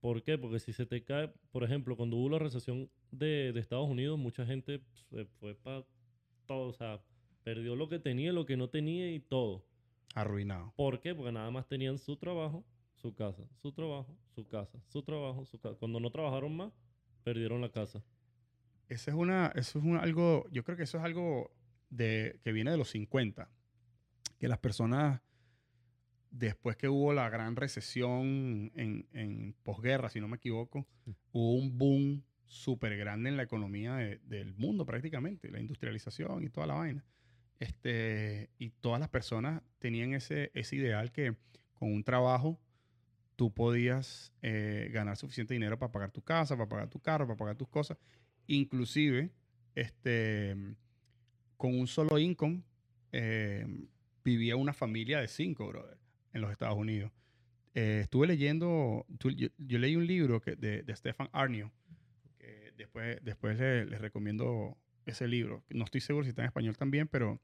¿Por 0.00 0.22
qué? 0.22 0.38
Porque 0.38 0.60
si 0.60 0.72
se 0.72 0.86
te 0.86 1.02
cae, 1.02 1.28
por 1.50 1.64
ejemplo, 1.64 1.96
cuando 1.96 2.16
hubo 2.16 2.30
la 2.30 2.38
recesión 2.38 2.90
de, 3.10 3.52
de 3.52 3.60
Estados 3.60 3.88
Unidos, 3.88 4.18
mucha 4.18 4.46
gente 4.46 4.80
se 5.10 5.24
fue 5.40 5.54
para 5.54 5.84
todo, 6.46 6.68
o 6.68 6.72
sea, 6.72 7.00
perdió 7.42 7.76
lo 7.76 7.88
que 7.88 7.98
tenía, 7.98 8.32
lo 8.32 8.46
que 8.46 8.56
no 8.56 8.68
tenía 8.68 9.10
y 9.10 9.20
todo. 9.20 9.64
Arruinado. 10.14 10.72
¿Por 10.76 11.00
qué? 11.00 11.14
Porque 11.14 11.32
nada 11.32 11.50
más 11.50 11.66
tenían 11.66 11.98
su 11.98 12.16
trabajo, 12.16 12.64
su 12.94 13.14
casa, 13.14 13.42
su 13.56 13.72
trabajo, 13.72 14.16
su 14.34 14.46
casa, 14.46 14.78
su 14.88 15.02
trabajo, 15.02 15.44
su 15.44 15.58
casa. 15.58 15.76
Cuando 15.78 16.00
no 16.00 16.10
trabajaron 16.10 16.56
más, 16.56 16.72
perdieron 17.24 17.60
la 17.60 17.70
casa. 17.70 18.02
Ese 18.88 19.10
es 19.10 19.16
una, 19.16 19.48
eso 19.54 19.78
es 19.78 19.84
un, 19.84 19.96
algo, 19.96 20.46
yo 20.50 20.64
creo 20.64 20.76
que 20.76 20.84
eso 20.84 20.98
es 20.98 21.04
algo 21.04 21.50
de, 21.90 22.38
que 22.42 22.52
viene 22.52 22.70
de 22.70 22.76
los 22.76 22.90
50, 22.90 23.50
que 24.38 24.48
las 24.48 24.58
personas, 24.58 25.20
después 26.30 26.76
que 26.76 26.88
hubo 26.88 27.12
la 27.12 27.28
gran 27.30 27.56
recesión 27.56 28.70
en, 28.74 29.06
en 29.12 29.54
posguerra, 29.62 30.10
si 30.10 30.20
no 30.20 30.28
me 30.28 30.36
equivoco, 30.36 30.86
hubo 31.32 31.54
un 31.54 31.76
boom 31.78 32.22
súper 32.44 32.96
grande 32.96 33.28
en 33.30 33.36
la 33.36 33.42
economía 33.42 33.96
de- 33.96 34.18
del 34.24 34.54
mundo 34.54 34.86
prácticamente, 34.86 35.50
la 35.50 35.60
industrialización 35.60 36.42
y 36.44 36.48
toda 36.50 36.66
la 36.66 36.74
vaina. 36.74 37.04
Este, 37.60 38.50
y 38.58 38.70
todas 38.70 39.00
las 39.00 39.08
personas 39.08 39.62
tenían 39.80 40.14
ese, 40.14 40.50
ese 40.54 40.76
ideal 40.76 41.10
que 41.12 41.34
con 41.74 41.92
un 41.92 42.04
trabajo 42.04 42.60
tú 43.36 43.52
podías 43.52 44.32
eh, 44.42 44.90
ganar 44.92 45.16
suficiente 45.16 45.54
dinero 45.54 45.78
para 45.78 45.92
pagar 45.92 46.10
tu 46.10 46.22
casa, 46.22 46.56
para 46.56 46.68
pagar 46.68 46.88
tu 46.88 47.00
carro, 47.00 47.26
para 47.26 47.36
pagar 47.36 47.56
tus 47.56 47.68
cosas. 47.68 47.98
Inclusive, 48.46 49.30
este, 49.74 50.56
con 51.58 51.78
un 51.78 51.86
solo 51.86 52.18
income, 52.18 52.62
eh, 53.12 53.66
vivía 54.24 54.56
una 54.56 54.72
familia 54.72 55.20
de 55.20 55.28
cinco, 55.28 55.68
brother, 55.68 55.98
en 56.32 56.40
los 56.40 56.50
Estados 56.50 56.78
Unidos. 56.78 57.12
Eh, 57.74 58.00
estuve 58.04 58.26
leyendo, 58.26 59.04
yo, 59.08 59.78
leí 59.78 59.96
un 59.96 60.06
libro 60.06 60.40
que, 60.40 60.56
de, 60.56 60.84
Stefan 60.96 61.28
Arnio, 61.32 61.70
que 62.38 62.72
después, 62.76 63.18
después 63.22 63.58
le- 63.58 63.84
les 63.84 64.00
recomiendo 64.00 64.78
ese 65.04 65.26
libro. 65.28 65.64
No 65.68 65.84
estoy 65.84 66.00
seguro 66.00 66.24
si 66.24 66.30
está 66.30 66.42
en 66.42 66.46
español 66.46 66.76
también, 66.76 67.08
pero 67.08 67.40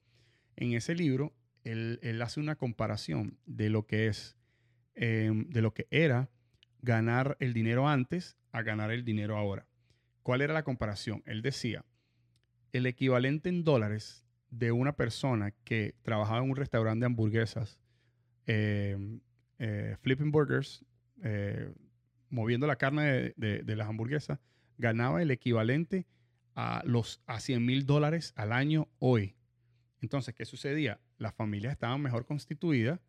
en 0.57 0.73
ese 0.73 0.95
libro 0.95 1.35
él, 1.65 1.99
él 2.03 2.23
hace 2.23 2.41
una 2.41 2.57
comparación 2.57 3.37
de 3.47 3.69
lo 3.69 3.87
que 3.87 4.07
es, 4.07 4.37
eh, 4.95 5.31
de 5.49 5.63
lo 5.63 5.75
que 5.75 5.87
era 5.91 6.31
ganar 6.83 7.37
el 7.41 7.53
dinero 7.53 7.89
antes 7.89 8.37
a 8.53 8.63
ganar 8.63 8.91
el 8.93 9.05
dinero 9.05 9.37
ahora. 9.37 9.67
¿Cuál 10.23 10.43
era 10.43 10.55
la 10.55 10.63
comparación? 10.63 11.23
Él 11.27 11.43
decía, 11.43 11.85
el 12.75 12.87
equivalente 12.87 13.49
en 13.49 13.65
dólares 13.65 14.25
de 14.51 14.73
una 14.73 14.95
persona 14.97 15.53
que 15.65 15.95
trabajaba 16.03 16.45
en 16.45 16.51
un 16.51 16.57
restaurante 16.57 17.01
de 17.05 17.07
hamburguesas, 17.07 17.81
eh, 18.47 18.97
eh, 19.59 19.97
flipping 20.01 20.31
burgers, 20.31 20.85
eh, 21.23 21.73
moviendo 22.31 22.67
la 22.67 22.77
carne 22.77 23.05
de, 23.05 23.35
de- 23.37 23.63
de 23.63 23.77
las 23.77 23.89
hamburguesas, 23.89 24.39
ganaba 24.79 25.23
el 25.23 25.31
equivalente 25.31 26.07
a, 26.55 26.83
los, 26.85 27.21
a 27.27 27.41
100 27.41 27.65
mil 27.65 27.87
dólares 27.87 28.33
al 28.37 28.53
año 28.53 28.89
hoy. 28.99 29.37
Entonces, 30.01 30.35
¿qué 30.35 30.45
sucedía? 30.45 31.01
Las 31.19 31.35
familias 31.35 31.73
estaban 31.73 32.03
mejor 32.03 32.27
constituidas 32.27 33.01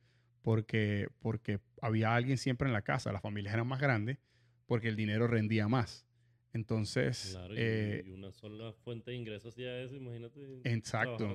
porque, 0.41 1.09
porque 1.19 1.59
había 1.81 2.15
alguien 2.15 2.37
siempre 2.37 2.67
en 2.67 2.73
la 2.73 2.83
casa, 2.83 3.11
las 3.11 3.21
familias 3.21 3.53
eran 3.53 3.67
más 3.67 3.81
grandes 3.81 4.19
porque 4.67 4.87
el 4.89 4.95
dinero 4.95 5.27
rendía 5.27 5.67
más. 5.67 6.05
Entonces, 6.55 7.31
Claro, 7.33 7.53
y, 7.53 7.57
eh, 7.59 8.03
y 8.07 8.11
una 8.11 8.31
sola 8.31 8.71
fuente 8.71 9.11
de 9.11 9.17
ingresos 9.17 9.53
hacía 9.53 9.77
eso, 9.81 9.93
imagínate. 9.95 10.61
Exacto. 10.63 11.29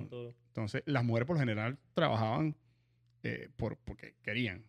entonces 0.48 0.82
las 0.86 1.04
mujeres 1.04 1.26
por 1.26 1.36
lo 1.36 1.40
general 1.40 1.78
trabajaban 1.92 2.56
eh, 3.22 3.50
por, 3.56 3.76
porque 3.76 4.14
querían, 4.22 4.64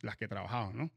las 0.00 0.16
que 0.16 0.26
trabajaban, 0.26 0.76
¿no? 0.76 0.90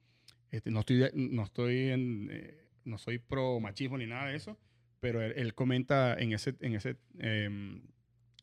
Este, 0.49 0.71
no 0.71 0.79
estoy, 0.79 1.07
no 1.13 1.43
estoy 1.43 1.89
en, 1.89 2.29
eh, 2.31 2.67
no 2.83 2.97
soy 2.97 3.19
pro 3.19 3.59
machismo 3.59 3.95
ni 3.99 4.07
nada 4.07 4.29
de 4.29 4.37
eso, 4.37 4.57
pero 4.99 5.21
él, 5.21 5.33
él 5.35 5.53
comenta 5.53 6.15
en 6.19 6.33
ese, 6.33 6.55
en 6.61 6.73
ese, 6.73 6.97
em, 7.19 7.83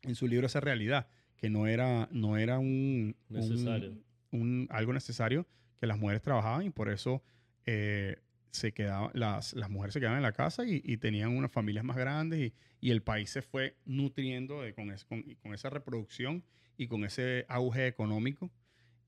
en 0.03 0.15
su 0.15 0.27
libro 0.27 0.47
esa 0.47 0.61
realidad, 0.61 1.07
que 1.35 1.49
no 1.49 1.67
era, 1.67 2.07
no 2.11 2.37
era 2.37 2.57
un, 2.59 3.17
un- 3.29 3.35
Necesario. 3.35 3.97
un- 4.31 4.67
algo 4.69 4.93
necesario 4.93 5.45
que 5.77 5.87
las 5.87 5.99
mujeres 5.99 6.21
trabajaban 6.21 6.65
y 6.65 6.69
por 6.69 6.87
eso 6.89 7.21
eh, 7.65 8.17
se 8.53 8.71
quedaban, 8.71 9.11
las, 9.15 9.53
las 9.53 9.69
mujeres 9.69 9.93
se 9.93 9.99
quedaban 9.99 10.17
en 10.19 10.23
la 10.23 10.31
casa 10.31 10.63
y, 10.65 10.81
y 10.85 10.97
tenían 10.97 11.35
unas 11.35 11.51
familias 11.51 11.83
más 11.83 11.97
grandes 11.97 12.39
y, 12.39 12.53
y 12.79 12.91
el 12.91 13.01
país 13.01 13.29
se 13.31 13.41
fue 13.41 13.75
nutriendo 13.85 14.61
de- 14.61 14.73
con, 14.75 14.91
es- 14.91 15.05
con- 15.05 15.23
con 15.41 15.53
esa 15.55 15.69
reproducción 15.71 16.43
y 16.77 16.87
con 16.87 17.03
ese 17.03 17.45
auge 17.49 17.87
económico 17.87 18.51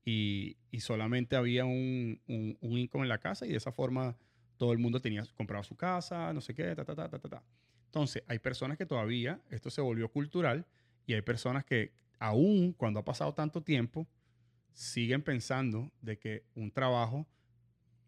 y, 0.04 0.56
y 0.70 0.80
solamente 0.80 1.36
había 1.36 1.64
un, 1.64 2.20
un, 2.26 2.58
un 2.60 2.78
income 2.78 3.04
en 3.04 3.08
la 3.08 3.18
casa 3.18 3.46
y 3.46 3.50
de 3.50 3.56
esa 3.56 3.72
forma 3.72 4.16
todo 4.56 4.72
el 4.72 4.78
mundo 4.78 5.00
tenía 5.00 5.24
compraba 5.36 5.62
su 5.64 5.76
casa, 5.76 6.32
no 6.32 6.40
sé 6.40 6.54
qué, 6.54 6.74
ta, 6.74 6.84
ta, 6.84 6.94
ta, 6.96 7.08
ta, 7.08 7.18
ta, 7.18 7.28
ta. 7.28 7.44
Entonces, 7.86 8.22
hay 8.26 8.38
personas 8.40 8.76
que 8.78 8.86
todavía 8.86 9.40
esto 9.50 9.70
se 9.70 9.80
volvió 9.80 10.10
cultural 10.10 10.66
y 11.06 11.14
hay 11.14 11.22
personas 11.22 11.64
que 11.64 11.92
aún 12.18 12.72
cuando 12.72 13.00
ha 13.00 13.04
pasado 13.04 13.32
tanto 13.34 13.62
tiempo 13.62 14.08
siguen 14.72 15.22
pensando 15.22 15.92
de 16.02 16.18
que 16.18 16.44
un 16.54 16.70
trabajo 16.70 17.26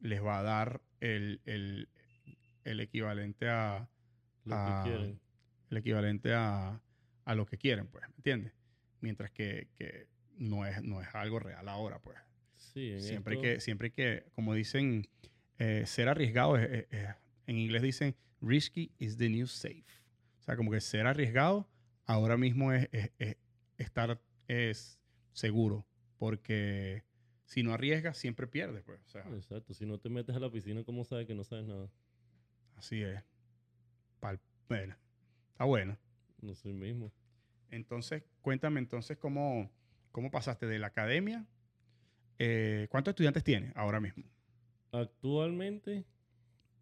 les 0.01 0.23
va 0.23 0.39
a 0.39 0.43
dar 0.43 0.81
el, 1.01 1.41
el- 1.45 1.89
el 2.65 2.81
equivalente 2.81 3.49
a 3.49 3.89
Lo 4.45 4.57
que 4.57 4.89
quieren. 4.91 5.21
el 5.71 5.77
equivalente 5.77 6.35
a, 6.35 6.81
a 7.25 7.35
lo 7.35 7.47
que 7.47 7.57
quieren, 7.59 7.87
pues, 7.89 8.07
¿me 8.09 8.15
entiendes? 8.17 8.53
Mientras 9.01 9.31
que, 9.31 9.69
que 9.77 10.09
no, 10.37 10.67
es, 10.67 10.83
no 10.83 11.01
es 11.01 11.09
algo 11.15 11.39
real 11.39 11.69
ahora, 11.69 11.99
pues. 12.01 12.19
Sí, 12.57 13.01
Siempre 13.01 13.35
esto- 13.35 13.43
que, 13.43 13.61
siempre 13.61 13.91
que, 13.93 14.25
como 14.35 14.55
dicen, 14.55 15.09
eh, 15.59 15.85
ser 15.87 16.09
arriesgado, 16.09 16.57
es- 16.59 16.71
es- 16.71 16.87
es- 16.91 17.15
en 17.47 17.59
inglés 17.59 17.83
dicen, 17.83 18.15
risky 18.41 18.93
is 18.99 19.17
the 19.17 19.29
new 19.29 19.47
safe. 19.47 19.85
O 20.41 20.43
sea, 20.43 20.57
como 20.57 20.71
que 20.71 20.81
ser 20.81 21.07
arriesgado 21.07 21.69
ahora 22.07 22.37
mismo 22.37 22.73
es 22.73 22.89
estar 23.79 24.21
es 24.49 24.99
seguro, 25.33 25.87
porque 26.19 27.05
si 27.49 27.63
no 27.63 27.73
arriesgas, 27.73 28.17
siempre 28.19 28.47
pierdes, 28.47 28.83
pues. 28.85 29.01
O 29.07 29.09
sea, 29.09 29.23
Exacto. 29.35 29.73
Si 29.75 29.87
no 29.87 29.99
te 29.99 30.09
metes 30.11 30.37
a 30.37 30.39
la 30.39 30.51
piscina, 30.51 30.85
¿cómo 30.85 31.03
sabes 31.05 31.27
que 31.27 31.35
no 31.35 31.45
sabes 31.45 31.67
nada? 31.67 31.89
así 32.77 33.03
es. 33.03 33.21
Pal- 34.21 34.39
bueno, 34.69 34.95
está 35.53 35.65
bueno. 35.65 35.99
No 36.43 36.55
soy 36.55 36.75
mismo. 36.75 37.11
Entonces, 37.71 38.23
cuéntame 38.43 38.81
entonces 38.81 39.17
cómo, 39.17 39.71
cómo 40.13 40.31
pasaste 40.31 40.67
de 40.67 40.79
la 40.79 40.89
academia. 40.89 41.47
eh, 42.39 42.87
¿Cuántos 42.91 43.13
estudiantes 43.13 43.43
tienes 43.43 43.75
ahora 43.77 43.99
mismo? 43.99 44.25
Actualmente 44.93 46.05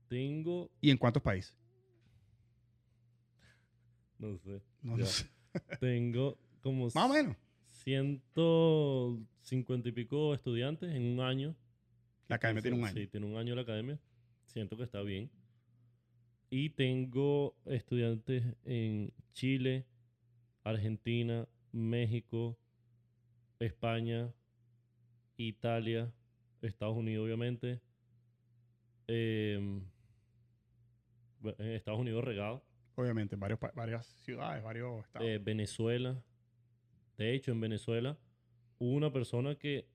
tengo, 0.08 0.70
¿Y 0.80 0.90
en 0.90 0.98
cuántos 0.98 1.22
países? 1.22 1.56
no 4.18 4.36
sé, 4.38 4.62
No, 4.82 5.04
sé. 5.06 5.30
tengo 5.80 6.38
como 6.60 6.86
Más 6.94 7.10
o 7.10 7.12
menos. 7.14 7.36
150 7.86 9.88
y 9.88 9.92
pico 9.92 10.34
estudiantes 10.34 10.92
en 10.92 11.04
un 11.04 11.20
año. 11.20 11.54
La 12.26 12.34
academia 12.36 12.60
tiene 12.60 12.78
un 12.78 12.88
Sí, 12.88 12.98
año. 12.98 13.08
tiene 13.08 13.26
un 13.26 13.36
año 13.36 13.54
la 13.54 13.62
academia. 13.62 13.96
Siento 14.44 14.76
que 14.76 14.82
está 14.82 15.02
bien. 15.02 15.30
Y 16.50 16.70
tengo 16.70 17.54
estudiantes 17.64 18.42
en 18.64 19.12
Chile, 19.34 19.86
Argentina, 20.64 21.46
México, 21.70 22.58
España, 23.60 24.32
Italia, 25.36 26.12
Estados 26.62 26.96
Unidos, 26.96 27.24
obviamente. 27.24 27.80
em, 29.08 29.80
en 31.58 31.66
Estados 31.70 32.00
Unidos 32.00 32.24
regado. 32.24 32.64
Obviamente, 32.96 33.36
en 33.36 33.40
varios, 33.40 33.60
varias 33.76 34.04
ciudades, 34.24 34.64
varios 34.64 35.04
estados. 35.04 35.28
eh, 35.28 35.38
Venezuela. 35.38 36.20
De 37.16 37.34
hecho, 37.34 37.52
en 37.52 37.60
Venezuela 37.60 38.18
hubo 38.78 38.92
una 38.94 39.12
persona 39.12 39.54
que, 39.56 39.88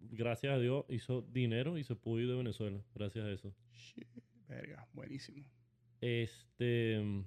gracias 0.00 0.54
a 0.54 0.58
Dios, 0.58 0.84
hizo 0.88 1.22
dinero 1.22 1.76
y 1.78 1.84
se 1.84 1.96
pudo 1.96 2.20
ir 2.20 2.28
de 2.28 2.36
Venezuela. 2.36 2.80
Gracias 2.94 3.24
a 3.24 3.30
eso. 3.30 3.52
Shit, 3.72 4.06
verga, 4.48 4.86
buenísimo. 4.92 5.44
Este. 6.00 7.24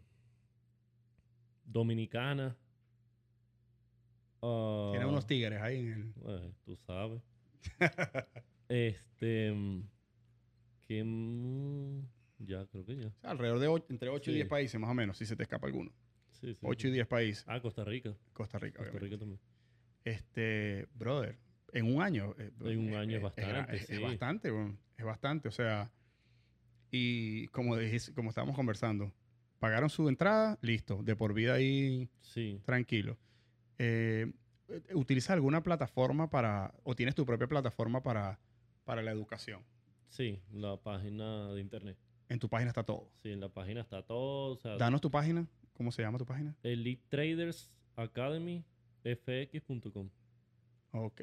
Dominicana. 1.65 2.57
Tiene 4.41 5.03
ah, 5.03 5.07
unos 5.07 5.27
tigres 5.27 5.61
ahí 5.61 5.79
en 5.79 5.91
el. 5.91 6.13
eh, 6.27 6.53
tú 6.65 6.75
sabes. 6.77 7.21
Este. 8.69 9.53
Que. 10.87 11.03
Ya, 12.39 12.65
creo 12.67 12.85
que 12.85 12.95
ya. 12.95 13.07
O 13.07 13.19
sea, 13.19 13.31
alrededor 13.31 13.59
de 13.59 13.67
ocho- 13.67 13.85
entre 13.89 14.09
8 14.09 14.29
y 14.31 14.33
Sí. 14.33 14.37
10 14.37 14.47
países, 14.47 14.79
más 14.79 14.89
o 14.89 14.93
menos, 14.93 15.17
si 15.17 15.25
se 15.25 15.35
te 15.35 15.43
escapa 15.43 15.67
alguno. 15.67 15.91
Sí, 16.41 16.53
sí, 16.53 16.59
8 16.61 16.81
sí. 16.81 16.87
y 16.87 16.91
10 16.91 17.07
países. 17.07 17.43
Ah, 17.47 17.59
Costa 17.61 17.83
Rica. 17.83 18.15
Costa 18.33 18.59
Rica, 18.59 18.79
Costa. 18.83 18.99
Rica 18.99 19.17
también. 19.17 19.39
Este, 20.03 20.87
brother, 20.95 21.37
en 21.73 21.93
un 21.95 22.01
año. 22.01 22.33
eh, 22.37 22.51
En 22.61 22.79
un 22.89 22.95
año 22.95 23.17
es 23.17 23.21
bastante, 23.23 23.75
Es, 23.75 24.01
bastante, 24.01 24.49
es 24.97 25.05
bastante. 25.05 25.47
O 25.49 25.51
sea, 25.51 25.91
y 26.91 27.47
como, 27.47 27.75
dijiste- 27.77 28.13
como 28.13 28.29
estábamos 28.29 28.55
conversando, 28.55 29.11
pagaron 29.59 29.89
su 29.89 30.07
entrada, 30.09 30.57
listo, 30.61 31.03
de 31.03 31.15
por 31.15 31.33
vida 31.33 31.53
ahí 31.53 32.09
Sí. 32.21 32.61
tranquilo. 32.65 33.17
Eh, 33.77 34.31
¿Utilizas 34.93 35.31
alguna 35.31 35.63
plataforma 35.63 36.29
para, 36.29 36.73
o 36.83 36.95
tienes 36.95 37.15
tu 37.15 37.25
propia 37.25 37.47
plataforma 37.47 38.01
para, 38.03 38.39
para 38.85 39.01
la 39.01 39.11
educación? 39.11 39.63
Sí, 40.09 40.39
la 40.51 40.77
página 40.77 41.51
de 41.53 41.61
internet. 41.61 41.97
En 42.29 42.37
tu 42.39 42.47
página 42.49 42.69
está 42.69 42.83
todo. 42.83 43.11
Sí, 43.23 43.31
en 43.31 43.39
la 43.39 43.49
página 43.49 43.81
está 43.81 44.03
todo. 44.03 44.53
O 44.53 44.57
sea, 44.57 44.77
Danos 44.77 45.01
tu 45.01 45.09
página. 45.09 45.47
¿Cómo 45.79 45.93
se 45.93 46.01
llama 46.01 46.17
tu 46.17 46.25
página? 46.25 46.53
Elite 46.61 47.05
Traders 47.07 47.71
Academy 47.95 48.65
fx.com. 49.01 50.09
Ok. 50.91 51.21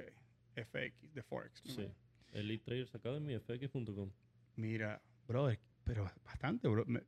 FX, 0.54 1.12
de 1.12 1.22
Forex. 1.22 1.60
Sí. 1.66 1.86
Elite 2.32 2.64
Traders 2.64 2.94
Academy 2.94 3.34
fx.com. 3.38 4.10
Mira, 4.56 5.02
brother, 5.28 5.60
pero 5.84 6.04
bastante, 6.24 6.68
bro. 6.68 6.84
Me- 6.86 7.02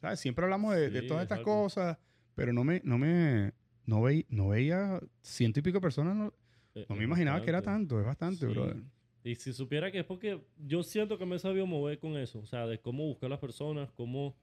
¿Sabes? 0.00 0.20
Siempre 0.20 0.44
hablamos 0.44 0.76
de, 0.76 1.02
todas 1.02 1.22
es 1.22 1.22
estas 1.24 1.38
algo. 1.38 1.62
cosas, 1.64 1.98
pero 2.36 2.52
no 2.52 2.62
me, 2.62 2.80
no 2.84 2.98
me, 2.98 3.52
no, 3.84 4.00
veí- 4.00 4.26
no 4.28 4.50
veía 4.50 5.00
ciento 5.22 5.58
y 5.58 5.62
pico 5.64 5.80
personas, 5.80 6.14
no, 6.14 6.32
Eh, 6.76 6.86
no 6.88 6.94
me 6.94 7.02
imaginaba 7.02 7.42
que 7.42 7.50
era 7.50 7.62
tanto, 7.62 7.98
es 7.98 8.06
bastante, 8.06 8.46
Sí. 8.46 8.52
brother. 8.52 8.76
Y 9.24 9.34
si 9.34 9.52
supiera 9.52 9.90
que 9.90 9.98
es 9.98 10.04
porque 10.06 10.40
yo 10.56 10.84
siento 10.84 11.18
que 11.18 11.26
me 11.26 11.34
he 11.34 11.38
sabido 11.40 11.66
mover 11.66 11.98
con 11.98 12.16
eso, 12.16 12.38
o 12.38 12.46
sea, 12.46 12.64
de 12.68 12.80
cómo 12.80 13.04
buscar 13.08 13.26
a 13.26 13.30
las 13.30 13.40
personas, 13.40 13.90
cómo, 13.90 14.36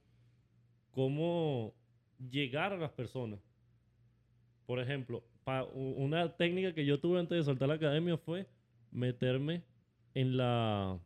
cómo 0.90 1.74
llegar 2.30 2.72
a 2.72 2.76
las 2.76 2.90
personas. 2.92 3.40
Por 4.66 4.78
ejemplo, 4.80 5.24
pa- 5.44 5.64
una 5.64 6.36
técnica 6.36 6.74
que 6.74 6.84
yo 6.84 7.00
tuve 7.00 7.18
antes 7.18 7.38
de 7.38 7.44
soltar 7.44 7.68
la 7.68 7.74
academia 7.74 8.16
fue 8.18 8.46
meterme 8.90 9.62
en 10.14 10.36
la 10.36 10.98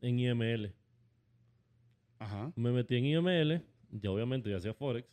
en 0.00 0.18
IML. 0.18 0.72
Ajá. 2.18 2.52
Me 2.56 2.70
metí 2.72 2.96
en 2.96 3.06
IML, 3.06 3.62
ya 3.90 4.10
obviamente 4.10 4.50
ya 4.50 4.56
hacía 4.56 4.74
Forex, 4.74 5.08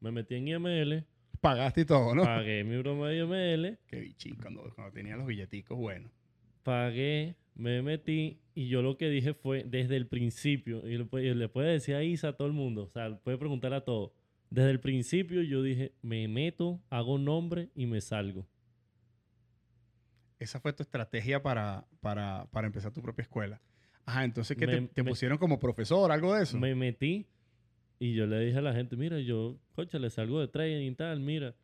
me 0.00 0.10
metí 0.10 0.34
en 0.34 0.48
IML, 0.48 1.04
Pagaste 1.40 1.82
y 1.82 1.84
todo, 1.84 2.14
¿no? 2.14 2.22
pagué 2.24 2.64
mi 2.64 2.76
broma 2.78 3.08
de 3.08 3.18
IML, 3.18 3.78
Qué 3.86 4.00
bichín, 4.00 4.36
cuando, 4.36 4.62
cuando 4.74 4.92
tenía 4.92 5.16
los 5.16 5.26
billeticos, 5.26 5.76
bueno. 5.78 6.10
pagué, 6.62 7.36
me 7.54 7.82
metí 7.82 8.40
y 8.54 8.68
yo 8.68 8.82
lo 8.82 8.96
que 8.96 9.08
dije 9.10 9.34
fue 9.34 9.62
desde 9.64 9.96
el 9.96 10.06
principio, 10.08 10.86
y 10.88 10.96
le 10.96 11.48
puede, 11.48 11.68
decir 11.72 11.94
a 11.94 12.02
Isa 12.02 12.28
a 12.28 12.32
todo 12.36 12.48
el 12.48 12.54
mundo, 12.54 12.84
o 12.84 12.90
sea, 12.90 13.16
puede 13.18 13.36
preguntar 13.38 13.72
a 13.74 13.82
todos. 13.84 14.12
Desde 14.50 14.70
el 14.70 14.80
principio 14.80 15.42
yo 15.42 15.62
dije, 15.62 15.92
me 16.02 16.26
meto, 16.28 16.80
hago 16.90 17.18
nombre 17.18 17.70
y 17.74 17.86
me 17.86 18.00
salgo. 18.00 18.46
Esa 20.38 20.60
fue 20.60 20.72
tu 20.72 20.82
estrategia 20.82 21.42
para, 21.42 21.86
para, 22.00 22.46
para 22.50 22.66
empezar 22.66 22.92
tu 22.92 23.00
propia 23.02 23.22
escuela. 23.22 23.60
Ajá, 24.04 24.24
entonces, 24.24 24.56
¿qué 24.56 24.66
te, 24.66 24.80
Me- 24.82 24.88
te 24.88 25.02
me- 25.02 25.10
pusieron 25.10 25.38
como 25.38 25.58
profesor, 25.58 26.12
algo 26.12 26.34
de 26.34 26.42
eso? 26.42 26.58
Me 26.58 26.74
metí 26.74 27.26
y 27.98 28.14
yo 28.14 28.26
le 28.26 28.38
dije 28.40 28.58
a 28.58 28.62
la 28.62 28.74
gente, 28.74 28.96
mira, 28.96 29.18
yo, 29.20 29.58
coche, 29.74 29.98
le 29.98 30.10
salgo 30.10 30.40
de 30.40 30.48
trading 30.48 30.90
y 30.92 30.94
tal, 30.94 31.20
mira, 31.20 31.54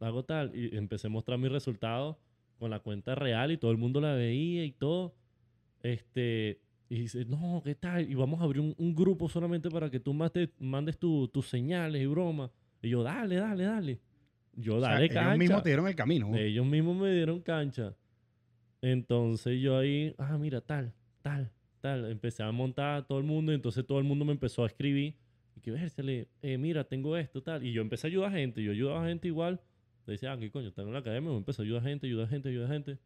hago 0.00 0.24
tal. 0.24 0.54
Y 0.54 0.76
empecé 0.76 1.08
a 1.08 1.10
mostrar 1.10 1.38
mis 1.38 1.50
resultados 1.50 2.16
con 2.58 2.70
la 2.70 2.78
cuenta 2.78 3.14
real 3.16 3.50
y 3.50 3.58
todo 3.58 3.72
el 3.72 3.78
mundo 3.78 4.00
la 4.00 4.14
veía 4.14 4.64
y 4.64 4.72
todo. 4.72 5.14
Este, 5.82 6.60
Y 6.92 6.98
dice, 7.00 7.24
no, 7.24 7.62
¿qué 7.64 7.74
tal? 7.74 8.10
Y 8.10 8.14
vamos 8.14 8.38
a 8.40 8.44
abrir 8.44 8.60
un, 8.60 8.74
un 8.76 8.94
grupo 8.94 9.26
solamente 9.26 9.70
para 9.70 9.88
que 9.88 9.98
tú 9.98 10.12
mandes, 10.12 10.50
mandes 10.58 10.98
tu- 10.98 11.26
tus 11.28 11.48
señales 11.48 12.02
y 12.02 12.06
bromas. 12.06 12.50
Y 12.82 12.90
yo, 12.90 13.02
dale, 13.02 13.36
dale, 13.36 13.64
dale. 13.64 14.00
Yo, 14.52 14.76
O 14.76 14.80
sea, 14.80 14.90
dale, 14.90 15.04
ellos 15.06 15.14
cancha. 15.14 15.36
mismos 15.38 15.62
te 15.62 15.70
dieron 15.70 15.88
el 15.88 15.94
camino. 15.94 16.36
Ellos 16.36 16.66
mismos 16.66 16.94
me 16.98 17.10
dieron 17.14 17.40
cancha. 17.40 17.94
Entonces 18.82 19.60
yo 19.60 19.78
ahí, 19.78 20.14
ah, 20.18 20.36
mira, 20.38 20.60
tal, 20.60 20.92
tal, 21.22 21.50
tal. 21.80 22.10
Empecé 22.10 22.42
a 22.42 22.52
montar 22.52 22.96
a 22.96 23.02
todo 23.06 23.18
el 23.18 23.24
mundo 23.24 23.52
y 23.52 23.54
entonces 23.54 23.86
todo 23.86 23.98
el 23.98 24.04
mundo 24.04 24.24
me 24.24 24.32
empezó 24.32 24.62
a 24.64 24.66
escribir. 24.66 25.14
Y 25.56 25.60
que, 25.60 25.70
vérsele, 25.70 26.28
eh, 26.42 26.58
mira, 26.58 26.84
tengo 26.84 27.16
esto, 27.16 27.42
tal. 27.42 27.64
Y 27.64 27.72
yo 27.72 27.82
empecé 27.82 28.06
a 28.06 28.10
ayudar 28.10 28.30
a 28.34 28.36
gente. 28.36 28.62
Yo 28.62 28.72
ayudaba 28.72 29.04
a 29.04 29.08
gente 29.08 29.28
igual. 29.28 29.60
Decía, 30.06 30.32
ah, 30.32 30.38
¿qué 30.38 30.50
coño? 30.50 30.68
Están 30.68 30.88
en 30.88 30.92
la 30.94 30.98
academia. 30.98 31.30
Me 31.30 31.36
empecé 31.36 31.62
a 31.62 31.64
ayudar 31.64 31.82
a 31.82 31.88
gente, 31.88 32.06
ayudar 32.06 32.26
a 32.26 32.28
gente, 32.28 32.48
ayudar 32.48 32.70
a 32.70 32.74
gente. 32.74 32.98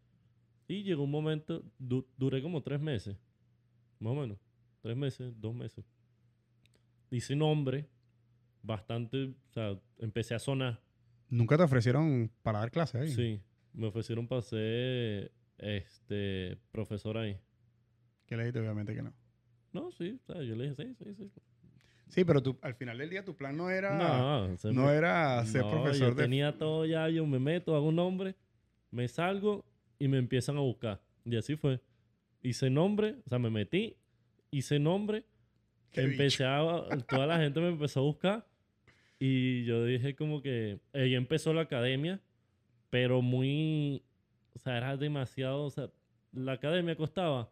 Y 0.66 0.82
llegó 0.82 1.04
un 1.04 1.10
momento, 1.10 1.62
du- 1.78 2.06
duré 2.16 2.42
como 2.42 2.62
tres 2.62 2.80
meses. 2.80 3.16
Más 3.98 4.12
o 4.12 4.14
menos. 4.14 4.38
Tres 4.80 4.96
meses, 4.96 5.32
dos 5.40 5.54
meses. 5.54 5.84
Hice 7.10 7.34
nombre. 7.36 7.88
Bastante, 8.62 9.26
o 9.26 9.52
sea, 9.52 9.78
empecé 9.98 10.34
a 10.34 10.40
sonar. 10.40 10.80
Nunca 11.28 11.56
te 11.56 11.62
ofrecieron 11.62 12.30
para 12.42 12.58
dar 12.58 12.70
clases 12.70 13.00
ahí. 13.00 13.12
Sí, 13.12 13.42
me 13.72 13.86
ofrecieron 13.86 14.26
para 14.26 14.42
ser 14.42 15.32
este, 15.58 16.58
profesor 16.72 17.16
ahí. 17.18 17.38
Que 18.26 18.36
le 18.36 18.42
dijiste 18.42 18.60
obviamente 18.60 18.94
que 18.94 19.02
no. 19.02 19.14
No, 19.72 19.92
sí, 19.92 20.18
o 20.20 20.32
sea, 20.32 20.42
yo 20.42 20.56
le 20.56 20.70
dije, 20.70 20.74
sí, 20.74 20.94
sí, 20.94 21.14
sí. 21.14 21.32
Sí, 22.08 22.24
pero 22.24 22.42
tú, 22.42 22.58
al 22.62 22.74
final 22.74 22.98
del 22.98 23.10
día 23.10 23.24
tu 23.24 23.36
plan 23.36 23.56
no 23.56 23.68
era, 23.68 23.98
no, 23.98 24.48
no 24.72 24.90
era 24.90 25.44
ser 25.44 25.62
no, 25.62 25.70
profesor 25.70 26.10
yo 26.10 26.14
de... 26.14 26.22
tenía 26.22 26.56
todo 26.56 26.86
ya, 26.86 27.08
yo 27.08 27.26
me 27.26 27.40
meto, 27.40 27.74
hago 27.74 27.88
un 27.88 27.96
nombre, 27.96 28.36
me 28.90 29.08
salgo 29.08 29.64
y 29.98 30.06
me 30.06 30.18
empiezan 30.18 30.56
a 30.56 30.60
buscar. 30.60 31.00
Y 31.24 31.36
así 31.36 31.56
fue. 31.56 31.80
Hice 32.42 32.70
nombre, 32.70 33.16
o 33.26 33.28
sea, 33.28 33.38
me 33.38 33.50
metí, 33.50 33.96
hice 34.50 34.78
nombre, 34.78 35.24
Qué 35.92 36.02
empecé 36.02 36.44
a, 36.44 36.86
toda 37.08 37.26
la 37.26 37.38
gente 37.38 37.60
me 37.60 37.68
empezó 37.68 38.00
a 38.00 38.02
buscar 38.02 38.46
y 39.18 39.64
yo 39.64 39.84
dije 39.84 40.14
como 40.14 40.42
que 40.42 40.78
ella 40.92 41.16
empezó 41.16 41.54
la 41.54 41.62
academia, 41.62 42.20
pero 42.90 43.22
muy, 43.22 44.02
o 44.54 44.58
sea, 44.58 44.76
era 44.76 44.96
demasiado, 44.96 45.64
o 45.64 45.70
sea, 45.70 45.90
la 46.32 46.52
academia 46.52 46.96
costaba 46.96 47.50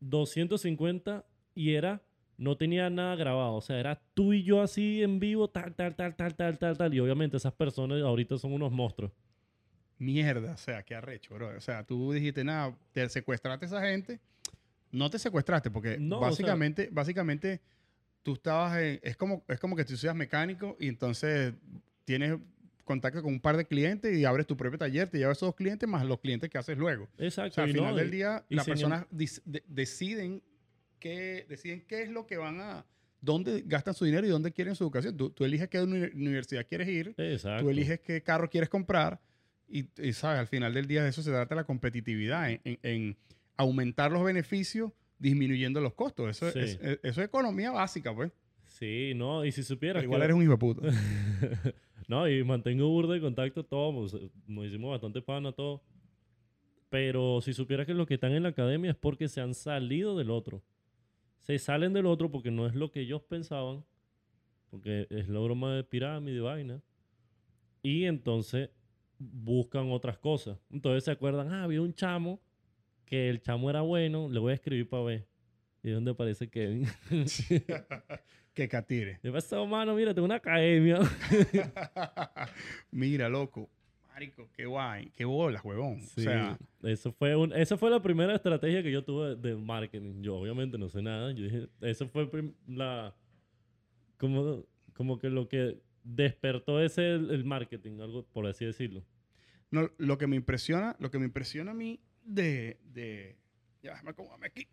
250 0.00 1.24
y 1.54 1.74
era, 1.74 2.02
no 2.38 2.56
tenía 2.56 2.88
nada 2.88 3.16
grabado, 3.16 3.54
o 3.54 3.60
sea, 3.60 3.78
era 3.80 4.00
tú 4.14 4.32
y 4.32 4.44
yo 4.44 4.62
así 4.62 5.02
en 5.02 5.18
vivo, 5.18 5.48
tal, 5.48 5.74
tal, 5.74 5.96
tal, 5.96 6.14
tal, 6.14 6.34
tal, 6.34 6.58
tal, 6.58 6.76
tal, 6.78 6.94
y 6.94 7.00
obviamente 7.00 7.36
esas 7.36 7.52
personas 7.52 8.00
ahorita 8.00 8.38
son 8.38 8.52
unos 8.52 8.70
monstruos. 8.70 9.12
Mierda, 10.02 10.52
o 10.52 10.56
sea, 10.56 10.82
qué 10.82 10.94
arrecho, 10.96 11.34
bro. 11.34 11.56
O 11.56 11.60
sea, 11.60 11.84
tú 11.84 12.12
dijiste, 12.12 12.42
nada, 12.42 12.76
te 12.92 13.08
secuestraste 13.08 13.64
a 13.64 13.68
esa 13.68 13.82
gente. 13.82 14.20
No 14.90 15.08
te 15.08 15.18
secuestraste 15.18 15.70
porque 15.70 15.96
No, 15.98 16.16
o 16.16 16.20
sea- 16.20 16.28
básicamente, 16.30 16.88
básicamente 16.90 17.60
tú 18.24 18.34
estabas 18.34 18.76
en- 18.78 18.98
es 19.02 19.16
como 19.16 19.44
es 19.48 19.58
como 19.60 19.76
que 19.76 19.84
tú 19.84 19.96
seas 19.96 20.14
mecánico 20.16 20.76
y 20.80 20.88
entonces 20.88 21.54
tienes 22.04 22.36
contacto 22.84 23.22
con 23.22 23.32
un 23.32 23.40
par 23.40 23.56
de 23.56 23.64
clientes 23.64 24.16
y 24.18 24.24
abres 24.24 24.44
tu 24.46 24.56
propio 24.56 24.76
taller, 24.78 25.08
te 25.08 25.18
llevas 25.18 25.38
esos 25.38 25.54
clientes 25.54 25.88
más 25.88 26.04
los 26.04 26.18
clientes 26.18 26.50
que 26.50 26.58
haces 26.58 26.76
luego. 26.76 27.08
O 27.18 27.22
Exacto. 27.22 27.54
sea, 27.54 27.64
al 27.64 27.70
final 27.72 27.90
no, 27.92 27.96
del 27.96 28.10
día 28.10 28.44
las 28.48 28.66
personas 28.66 29.06
dis- 29.10 29.40
de- 29.44 29.62
deciden 29.68 30.42
qué 30.98 31.46
deciden 31.48 31.84
qué 31.86 32.02
es 32.02 32.10
lo 32.10 32.26
que 32.26 32.36
van 32.38 32.60
a 32.60 32.84
dónde 33.20 33.62
gastan 33.66 33.94
su 33.94 34.04
dinero 34.04 34.26
y 34.26 34.30
dónde 34.30 34.50
quieren 34.52 34.74
su 34.74 34.82
educación. 34.82 35.16
Tú, 35.16 35.30
tú 35.30 35.44
eliges 35.44 35.68
qué 35.68 35.80
uni- 35.80 36.10
universidad 36.12 36.66
quieres 36.66 36.88
ir, 36.88 37.14
Exacto. 37.16 37.62
tú 37.62 37.70
eliges 37.70 38.00
qué 38.00 38.20
carro 38.20 38.50
quieres 38.50 38.68
comprar 38.68 39.20
y, 39.80 39.88
y, 40.00 40.12
sabes, 40.12 40.38
al 40.40 40.46
final 40.46 40.74
del 40.74 40.86
día 40.86 41.02
de 41.02 41.08
eso 41.10 41.22
se 41.22 41.30
trata 41.30 41.54
la 41.54 41.64
competitividad, 41.64 42.50
en, 42.50 42.60
en- 42.64 42.78
en 42.82 43.16
aumentar 43.56 44.12
los 44.12 44.22
beneficios 44.24 44.92
disminuyendo 45.18 45.80
los 45.80 45.94
costos. 45.94 46.28
Eso, 46.30 46.48
es- 46.48 46.52
Sí. 46.54 46.60
es, 46.60 46.78
es- 46.82 47.00
eso 47.02 47.20
es 47.22 47.26
economía 47.28 47.70
básica, 47.70 48.14
pues. 48.14 48.32
Sí, 48.66 49.12
no, 49.14 49.44
y 49.44 49.52
si 49.52 49.62
supieras 49.62 50.00
Pero 50.02 50.04
igual 50.08 50.20
que- 50.20 50.24
eres 50.24 50.36
un 50.36 50.42
hijo 50.42 50.52
de 50.52 50.58
puta. 50.58 50.82
no, 52.08 52.28
y 52.28 52.42
mantengo 52.44 52.88
burda 52.88 53.14
de 53.14 53.20
contacto 53.20 53.64
todo, 53.64 53.92
pues, 54.00 54.16
nos 54.46 54.66
hicimos 54.66 54.90
bastante 54.90 55.20
pana 55.22 55.52
todo. 55.52 55.82
Pero 56.88 57.40
si 57.40 57.54
supieras 57.54 57.86
que 57.86 57.94
los 57.94 58.06
que 58.06 58.14
están 58.14 58.32
en 58.32 58.42
la 58.42 58.50
academia 58.50 58.90
es 58.90 58.96
porque 58.96 59.28
se 59.28 59.40
han 59.40 59.54
salido 59.54 60.16
del 60.16 60.30
otro. 60.30 60.62
Se 61.38 61.58
salen 61.58 61.92
del 61.92 62.06
otro 62.06 62.30
porque 62.30 62.50
no 62.50 62.66
es 62.66 62.74
lo 62.74 62.90
que 62.90 63.00
ellos 63.00 63.22
pensaban, 63.22 63.84
porque 64.70 65.06
es 65.10 65.28
la 65.28 65.40
broma 65.40 65.74
de 65.74 65.84
pirámide 65.84 66.40
vaina. 66.40 66.80
Y 67.82 68.04
entonces 68.04 68.70
buscan 69.30 69.90
otras 69.90 70.18
cosas. 70.18 70.58
Entonces 70.70 71.04
se 71.04 71.10
acuerdan, 71.10 71.52
ah, 71.52 71.64
había 71.64 71.80
un 71.80 71.94
chamo 71.94 72.40
que 73.04 73.28
el 73.28 73.40
chamo 73.40 73.70
era 73.70 73.82
bueno, 73.82 74.28
le 74.28 74.38
voy 74.38 74.52
a 74.52 74.54
escribir 74.54 74.88
para 74.88 75.02
ver. 75.04 75.26
¿Y 75.82 75.90
dónde 75.90 76.12
aparece 76.12 76.48
Kevin? 76.48 76.86
que 78.54 78.68
catire. 78.68 79.18
¿Qué 79.20 79.32
pasó, 79.32 79.66
mano? 79.66 79.94
Mira, 79.94 80.14
tengo 80.14 80.26
una 80.26 80.36
academia. 80.36 81.00
Mira, 82.90 83.28
loco. 83.28 83.68
Marico, 84.08 84.48
qué 84.52 84.66
guay. 84.66 85.10
Qué 85.10 85.24
bolas, 85.24 85.64
huevón. 85.64 86.02
Sí, 86.02 86.20
O 86.20 86.24
sea, 86.24 86.58
eso 86.82 87.12
fue 87.12 87.34
un, 87.34 87.52
esa 87.52 87.76
fue 87.76 87.90
la 87.90 88.00
primera 88.00 88.34
estrategia 88.34 88.82
que 88.82 88.92
yo 88.92 89.02
tuve 89.02 89.36
de 89.36 89.56
marketing. 89.56 90.22
Yo 90.22 90.36
obviamente 90.36 90.78
no 90.78 90.88
sé 90.88 91.02
nada. 91.02 91.32
Yo 91.32 91.44
dije, 91.44 91.68
eso 91.80 92.08
fue 92.08 92.28
la 92.68 93.14
como, 94.18 94.64
como 94.94 95.18
que 95.18 95.30
lo 95.30 95.48
que 95.48 95.80
despertó 96.04 96.80
ese 96.80 97.14
el, 97.14 97.30
el 97.30 97.44
marketing, 97.44 98.00
algo 98.00 98.24
por 98.26 98.46
así 98.46 98.64
decirlo. 98.64 99.04
no, 99.70 99.90
lo 99.98 100.18
que 100.18 100.26
me 100.26 100.36
impresiona, 100.36 100.96
lo 100.98 101.10
que 101.10 101.18
me 101.18 101.26
impresiona 101.26 101.70
a 101.70 101.74
mí 101.74 102.00
de, 102.24 102.78
de 102.84 103.36
ya, 103.82 103.90
déjame 103.92 104.10
acomodarme 104.10 104.46
aquí. 104.46 104.66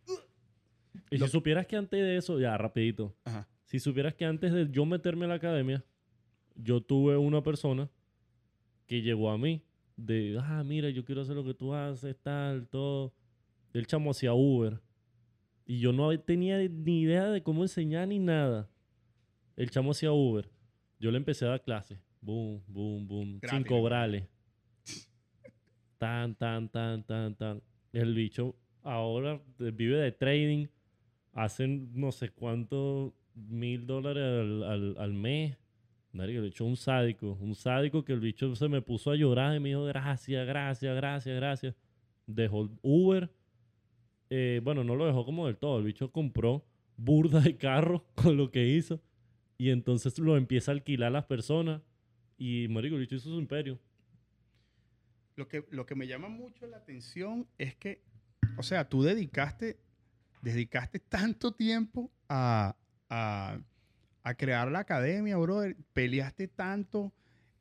Y 1.12 1.18
Lo- 1.18 1.26
si 1.28 1.32
supieras 1.32 1.66
que 1.68 1.76
antes 1.76 2.00
de 2.00 2.18
eso, 2.18 2.40
ya 2.40 2.58
rapidito, 2.58 3.16
Ajá. 3.24 3.48
si 3.66 3.80
supieras 3.80 4.14
que 4.16 4.26
antes 4.26 4.52
de 4.52 4.68
yo 4.72 4.86
meterme 4.86 5.26
a 5.26 5.30
la 5.30 5.36
academia, 5.36 5.84
yo 6.56 6.82
tuve 6.82 7.16
una 7.18 7.42
persona 7.42 7.90
que 8.86 9.02
llegó 9.02 9.30
a 9.32 9.38
mí 9.38 9.64
de, 9.96 10.38
ah, 10.42 10.64
mira, 10.66 10.90
yo 10.90 11.06
quiero 11.06 11.22
hacer 11.22 11.36
lo 11.36 11.44
que 11.44 11.54
tú 11.54 11.74
haces, 11.74 12.18
tal, 12.22 12.68
todo. 12.68 13.14
El 13.74 13.86
chamo 13.86 14.12
hacía 14.12 14.34
Uber. 14.34 14.80
Y 15.66 15.80
yo 15.80 15.94
no 15.94 16.18
tenía 16.22 16.58
ni 16.58 17.02
idea 17.02 17.28
de 17.30 17.44
cómo 17.44 17.62
enseñar 17.64 18.08
ni 18.08 18.18
nada. 18.18 18.70
El 19.56 19.70
chamo 19.70 19.92
hacía 19.92 20.12
Uber. 20.12 20.50
Yo 21.00 21.12
le 21.12 21.18
empecé 21.18 21.46
a 21.46 21.50
dar 21.50 21.64
clases. 21.64 21.98
Boom, 22.22 22.62
boom, 22.68 23.08
boom. 23.08 23.40
sin 23.50 23.64
cobrarle. 23.64 24.28
Tan, 25.98 26.36
tan, 26.36 26.70
tan, 26.70 27.04
tan, 27.04 27.36
tan. 27.36 27.62
El 27.94 28.14
bicho 28.14 28.56
ahora 28.84 29.42
vive 29.58 29.98
de 29.98 30.12
trading. 30.12 30.68
Hacen 31.34 31.92
no 31.94 32.12
sé 32.12 32.30
cuántos 32.30 33.14
mil 33.34 33.86
dólares 33.88 34.24
al, 34.24 34.64
al, 34.64 34.96
al 34.98 35.14
mes. 35.14 35.58
Marico, 36.12 36.42
bicho 36.42 36.64
es 36.66 36.70
un 36.70 36.76
sádico. 36.76 37.38
Un 37.40 37.56
sádico 37.56 38.04
que 38.04 38.14
el 38.14 38.20
bicho 38.20 38.56
se 38.56 38.68
me 38.68 38.82
puso 38.82 39.12
a 39.12 39.16
llorar 39.16 39.56
y 39.56 39.60
me 39.60 39.70
dijo 39.70 39.84
gracias, 39.84 40.46
gracias, 40.46 40.96
gracias, 40.96 41.36
gracias. 41.36 41.76
Dejó 42.26 42.70
Uber. 42.82 43.30
Eh, 44.30 44.62
bueno, 44.64 44.84
no 44.84 44.96
lo 44.96 45.06
dejó 45.06 45.26
como 45.26 45.48
del 45.48 45.58
todo. 45.58 45.78
El 45.80 45.86
bicho 45.86 46.12
compró 46.12 46.66
burda 46.98 47.40
de 47.40 47.56
carro 47.58 48.06
con 48.16 48.38
lo 48.38 48.52
que 48.52 48.68
hizo. 48.68 49.00
Y 49.60 49.72
entonces 49.72 50.18
lo 50.18 50.38
empieza 50.38 50.72
a 50.72 50.74
alquilar 50.74 51.10
a 51.10 51.12
las 51.12 51.26
personas. 51.26 51.82
Y, 52.38 52.68
marico, 52.70 52.96
el 52.96 53.02
bicho 53.02 53.16
hizo 53.16 53.30
su 53.30 53.40
imperio. 53.40 53.78
Lo 55.36 55.50
que, 55.50 55.66
lo 55.70 55.86
que 55.86 55.96
me 55.96 56.08
llama 56.08 56.30
mucho 56.30 56.66
la 56.66 56.78
atención 56.78 57.46
es 57.58 57.76
que, 57.76 58.02
o 58.58 58.64
sea, 58.64 58.88
tú 58.88 59.04
dedicaste, 59.04 59.78
dedicaste 60.42 61.00
tanto 61.00 61.54
tiempo 61.54 62.10
a, 62.30 62.78
a, 63.10 63.60
a 64.24 64.34
crear 64.36 64.72
la 64.72 64.80
academia, 64.80 65.36
brother. 65.36 65.76
Peleaste 65.92 66.48
tanto, 66.48 67.14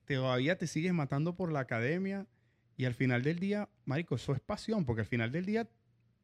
todavía 0.07 0.57
te 0.57 0.69
sigues 0.69 0.95
matando 0.95 1.35
por 1.35 1.51
la 1.51 1.61
academia. 1.61 2.29
Y 2.77 2.85
al 2.85 2.95
final 2.95 3.25
del 3.25 3.41
día, 3.41 3.69
marico, 3.85 4.15
eso 4.15 4.35
es 4.35 4.41
pasión, 4.41 4.85
porque 4.85 5.01
al 5.01 5.09
final 5.09 5.33
del 5.33 5.47
día, 5.47 5.69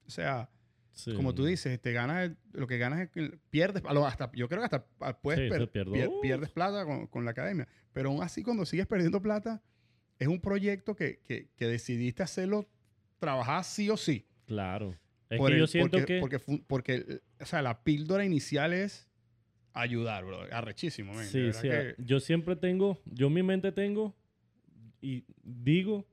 o 0.07 0.11
sea, 0.11 0.49
Sí. 0.95 1.13
como 1.15 1.35
tú 1.35 1.45
dices, 1.45 1.81
te 1.83 1.93
ganas, 1.93 2.31
lo 2.53 2.67
que 2.67 2.79
ganas 2.79 3.01
es 3.01 3.11
que 3.11 3.37
pierdes, 3.51 3.83
hasta, 3.85 4.31
yo 4.33 4.49
creo 4.49 4.61
que 4.61 4.65
hasta 4.67 4.87
ah, 5.01 5.19
puedes 5.21 5.41
Sí, 5.41 5.49
per- 5.51 5.71
pier- 5.71 6.21
pierdes 6.23 6.51
plata 6.51 6.85
con, 6.87 7.07
con 7.09 7.25
la 7.25 7.33
academia. 7.33 7.67
Pero 7.93 8.11
aún 8.11 8.23
así, 8.23 8.43
cuando 8.43 8.65
sigues 8.65 8.87
perdiendo 8.87 9.21
plata, 9.21 9.61
es 10.19 10.29
un 10.29 10.41
proyecto 10.41 10.95
que, 10.95 11.21
que- 11.25 11.49
que 11.57 11.67
decidiste 11.67 12.23
hacerlo, 12.23 12.69
trabajar 13.19 13.65
sí 13.65 13.91
o 13.91 13.97
sí. 13.97 14.27
Claro. 14.47 14.97
Es 15.31 15.39
Por 15.39 15.49
que 15.49 15.55
el- 15.55 15.61
yo 15.61 15.67
siento 15.67 15.99
porque, 15.99 16.15
que... 16.15 16.21
Porque, 16.21 16.39
porque, 16.67 17.21
o 17.41 17.45
sea, 17.47 17.61
la 17.63 17.83
píldora 17.83 18.25
inicial 18.25 18.73
es 18.73 19.09
ayudar, 19.73 20.25
bro. 20.25 20.43
Arrechísimo, 20.53 21.13
man. 21.13 21.25
Sí, 21.27 21.53
sí. 21.53 21.63
que- 21.69 21.95
Yo 21.99 22.21
siempre 22.21 22.55
tengo, 22.55 23.01
yo 23.07 23.27
en 23.27 23.33
mi 23.33 23.43
mente 23.43 23.73
tengo 23.73 24.15
y 25.01 25.25
digo 25.43 26.07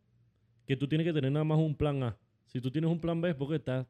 que 0.65 0.75
tú 0.75 0.87
tienes 0.87 1.05
que 1.05 1.13
tener 1.13 1.31
nada 1.31 1.43
más 1.45 1.59
un 1.59 1.75
plan 1.75 2.01
A. 2.01 2.17
Si 2.47 2.59
tú 2.59 2.71
tienes 2.71 2.89
un 2.89 2.99
plan 2.99 3.21
B 3.21 3.29
es 3.29 3.35
porque 3.35 3.55
estás 3.57 3.85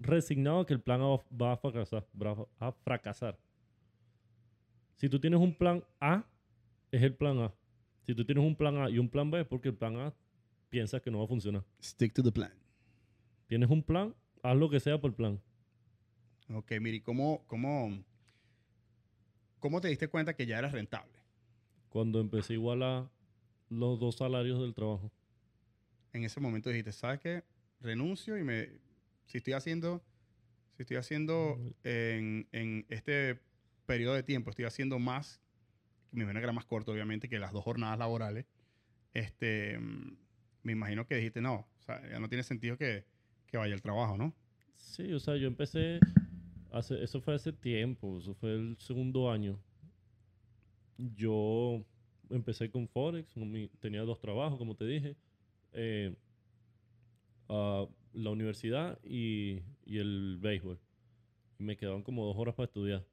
resignado 0.00 0.60
a 0.60 0.66
que 0.66 0.74
el 0.74 0.80
plan 0.80 1.00
A 1.00 1.06
va- 1.36 1.52
a 1.52 1.56
fracasar. 1.56 2.06
va 2.20 2.46
a 2.60 2.72
fracasar. 2.72 3.38
Si 4.96 5.08
tú 5.08 5.20
tienes 5.20 5.40
un 5.40 5.54
plan 5.54 5.84
A, 6.00 6.24
es 6.90 7.02
el 7.02 7.14
plan 7.14 7.38
A. 7.38 7.52
Si 8.02 8.14
tú 8.14 8.24
tienes 8.24 8.44
un 8.44 8.56
plan 8.56 8.76
A 8.78 8.90
y 8.90 8.98
un 8.98 9.08
plan 9.08 9.30
B 9.30 9.40
es 9.40 9.46
porque 9.46 9.68
el 9.68 9.74
plan 9.76 9.96
A 9.96 10.14
piensas 10.70 11.00
que 11.02 11.10
no 11.10 11.18
va 11.18 11.24
a 11.24 11.28
funcionar. 11.28 11.64
Stick 11.82 12.12
to 12.14 12.22
the 12.22 12.32
plan. 12.32 12.52
Tienes 13.46 13.70
un 13.70 13.82
plan, 13.82 14.14
haz 14.42 14.56
lo 14.56 14.68
que 14.68 14.80
sea 14.80 15.00
por 15.00 15.10
el 15.10 15.14
plan. 15.16 15.40
Ok, 16.52 16.72
Miri, 16.80 17.00
¿cómo, 17.00 17.44
cómo, 17.46 18.02
¿cómo 19.58 19.80
te 19.80 19.88
diste 19.88 20.08
cuenta 20.08 20.34
que 20.34 20.46
ya 20.46 20.58
eras 20.58 20.72
rentable? 20.72 21.18
Cuando 21.88 22.20
empecé 22.20 22.54
a 22.54 22.56
igualar 22.56 23.08
los 23.68 23.98
dos 23.98 24.16
salarios 24.16 24.60
del 24.60 24.74
trabajo. 24.74 25.10
En 26.12 26.24
ese 26.24 26.40
momento 26.40 26.70
dijiste, 26.70 26.92
¿sabes 26.92 27.20
qué? 27.20 27.44
Renuncio 27.80 28.36
y 28.38 28.44
me... 28.44 28.68
Si 29.28 29.38
estoy 29.38 29.52
haciendo... 29.54 30.02
Si 30.76 30.82
estoy 30.82 30.96
haciendo 30.96 31.58
en, 31.82 32.48
en 32.52 32.86
este 32.88 33.40
periodo 33.86 34.14
de 34.14 34.22
tiempo, 34.22 34.50
estoy 34.50 34.64
haciendo 34.64 35.00
más, 35.00 35.40
me 36.12 36.22
imagino 36.22 36.40
que 36.40 36.44
era 36.44 36.52
más 36.52 36.66
corto, 36.66 36.92
obviamente, 36.92 37.28
que 37.28 37.40
las 37.40 37.52
dos 37.52 37.64
jornadas 37.64 37.98
laborales, 37.98 38.46
este, 39.12 39.78
mm, 39.78 40.16
me 40.62 40.72
imagino 40.72 41.06
que 41.06 41.16
dijiste, 41.16 41.40
no, 41.40 41.66
o 41.80 41.82
sea, 41.82 42.00
ya 42.08 42.20
no 42.20 42.28
tiene 42.28 42.44
sentido 42.44 42.76
que, 42.78 43.04
que 43.48 43.56
vaya 43.56 43.74
el 43.74 43.82
trabajo, 43.82 44.16
¿no? 44.16 44.34
Sí, 44.76 45.12
o 45.12 45.18
sea, 45.18 45.36
yo 45.36 45.48
empecé, 45.48 45.98
hace, 46.72 47.02
eso 47.02 47.20
fue 47.20 47.34
hace 47.34 47.52
tiempo, 47.52 48.18
eso 48.18 48.34
fue 48.34 48.54
el 48.54 48.76
segundo 48.78 49.30
año. 49.32 49.58
Yo 51.16 51.84
empecé 52.30 52.70
con 52.70 52.88
Forex, 52.88 53.36
mi- 53.36 53.68
tenía 53.80 54.02
dos 54.02 54.20
trabajos, 54.20 54.58
como 54.58 54.74
te 54.76 54.84
dije, 54.84 55.16
eh, 55.72 56.14
a 57.48 57.86
la 58.12 58.30
universidad 58.30 58.98
y, 59.04 59.62
y 59.84 59.98
el 59.98 60.38
béisbol. 60.40 60.80
Y 61.58 61.64
me 61.64 61.76
quedaban 61.76 62.02
como 62.02 62.26
dos 62.26 62.36
horas 62.38 62.54
para 62.56 62.66
estudiar. 62.66 63.06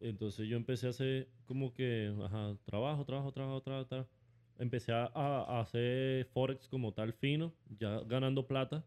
Entonces 0.00 0.48
yo 0.48 0.56
empecé 0.56 0.86
a 0.86 0.90
hacer 0.90 1.28
como 1.46 1.72
que, 1.74 2.14
ajá, 2.22 2.56
trabajo, 2.64 3.04
trabajo, 3.04 3.32
trabajo, 3.32 3.60
trabajo, 3.62 3.86
trabajo. 3.86 4.10
Empecé 4.58 4.92
a, 4.92 5.06
a- 5.14 5.60
hacer 5.60 6.26
Forex 6.26 6.68
como 6.68 6.92
tal 6.92 7.12
fino, 7.12 7.54
ya 7.78 8.00
ganando 8.00 8.46
plata. 8.46 8.84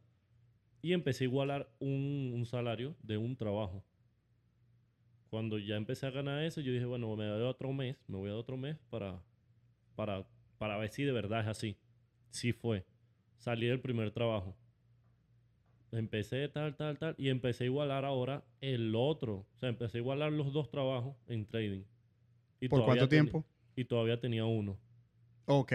Y 0.82 0.94
empecé 0.94 1.26
a 1.26 1.28
igualar 1.28 1.70
un, 1.80 2.34
un 2.36 2.46
salario 2.46 2.96
de 3.04 3.18
un 3.18 3.36
trabajo. 3.38 3.86
Cuando 5.30 5.58
ya 5.58 5.76
empecé 5.76 6.06
a 6.06 6.12
ganar 6.12 6.44
eso, 6.44 6.62
yo 6.62 6.72
dije, 6.72 6.86
bueno, 6.86 7.14
me 7.16 7.30
voy 7.32 7.42
a 7.44 7.50
otro 7.50 7.74
mes, 7.74 7.98
me 8.08 8.18
voy 8.18 8.30
a 8.30 8.36
otro 8.36 8.56
mes 8.58 8.78
para, 8.90 9.22
para, 9.96 10.28
para 10.58 10.78
ver 10.78 10.90
si 10.90 11.04
de 11.04 11.12
verdad 11.14 11.42
es 11.42 11.48
así. 11.48 11.78
Sí 12.32 12.54
fue. 12.54 12.86
Salí 13.38 13.68
del 13.68 13.82
primer 13.82 14.12
trabajo. 14.12 14.58
Empecé 15.94 16.50
tal, 16.50 16.76
tal, 16.76 16.98
tal, 16.98 17.16
y 17.18 17.30
empecé 17.30 17.64
a 17.64 17.68
igualar 17.68 18.04
ahora 18.04 18.44
el 18.62 18.96
otro. 18.96 19.48
O 19.56 19.58
sea, 19.60 19.70
empecé 19.70 19.98
a 19.98 20.02
igualar 20.02 20.32
los 20.34 20.52
dos 20.52 20.70
trabajos 20.70 21.16
en 21.28 21.46
trading. 21.48 21.84
Y 22.62 22.70
¿Por 22.70 22.84
cuánto 22.84 23.08
tiempo? 23.08 23.46
Y 23.76 23.86
todavía 23.86 24.20
tenía 24.20 24.46
uno. 24.46 24.80
Ok. 25.48 25.74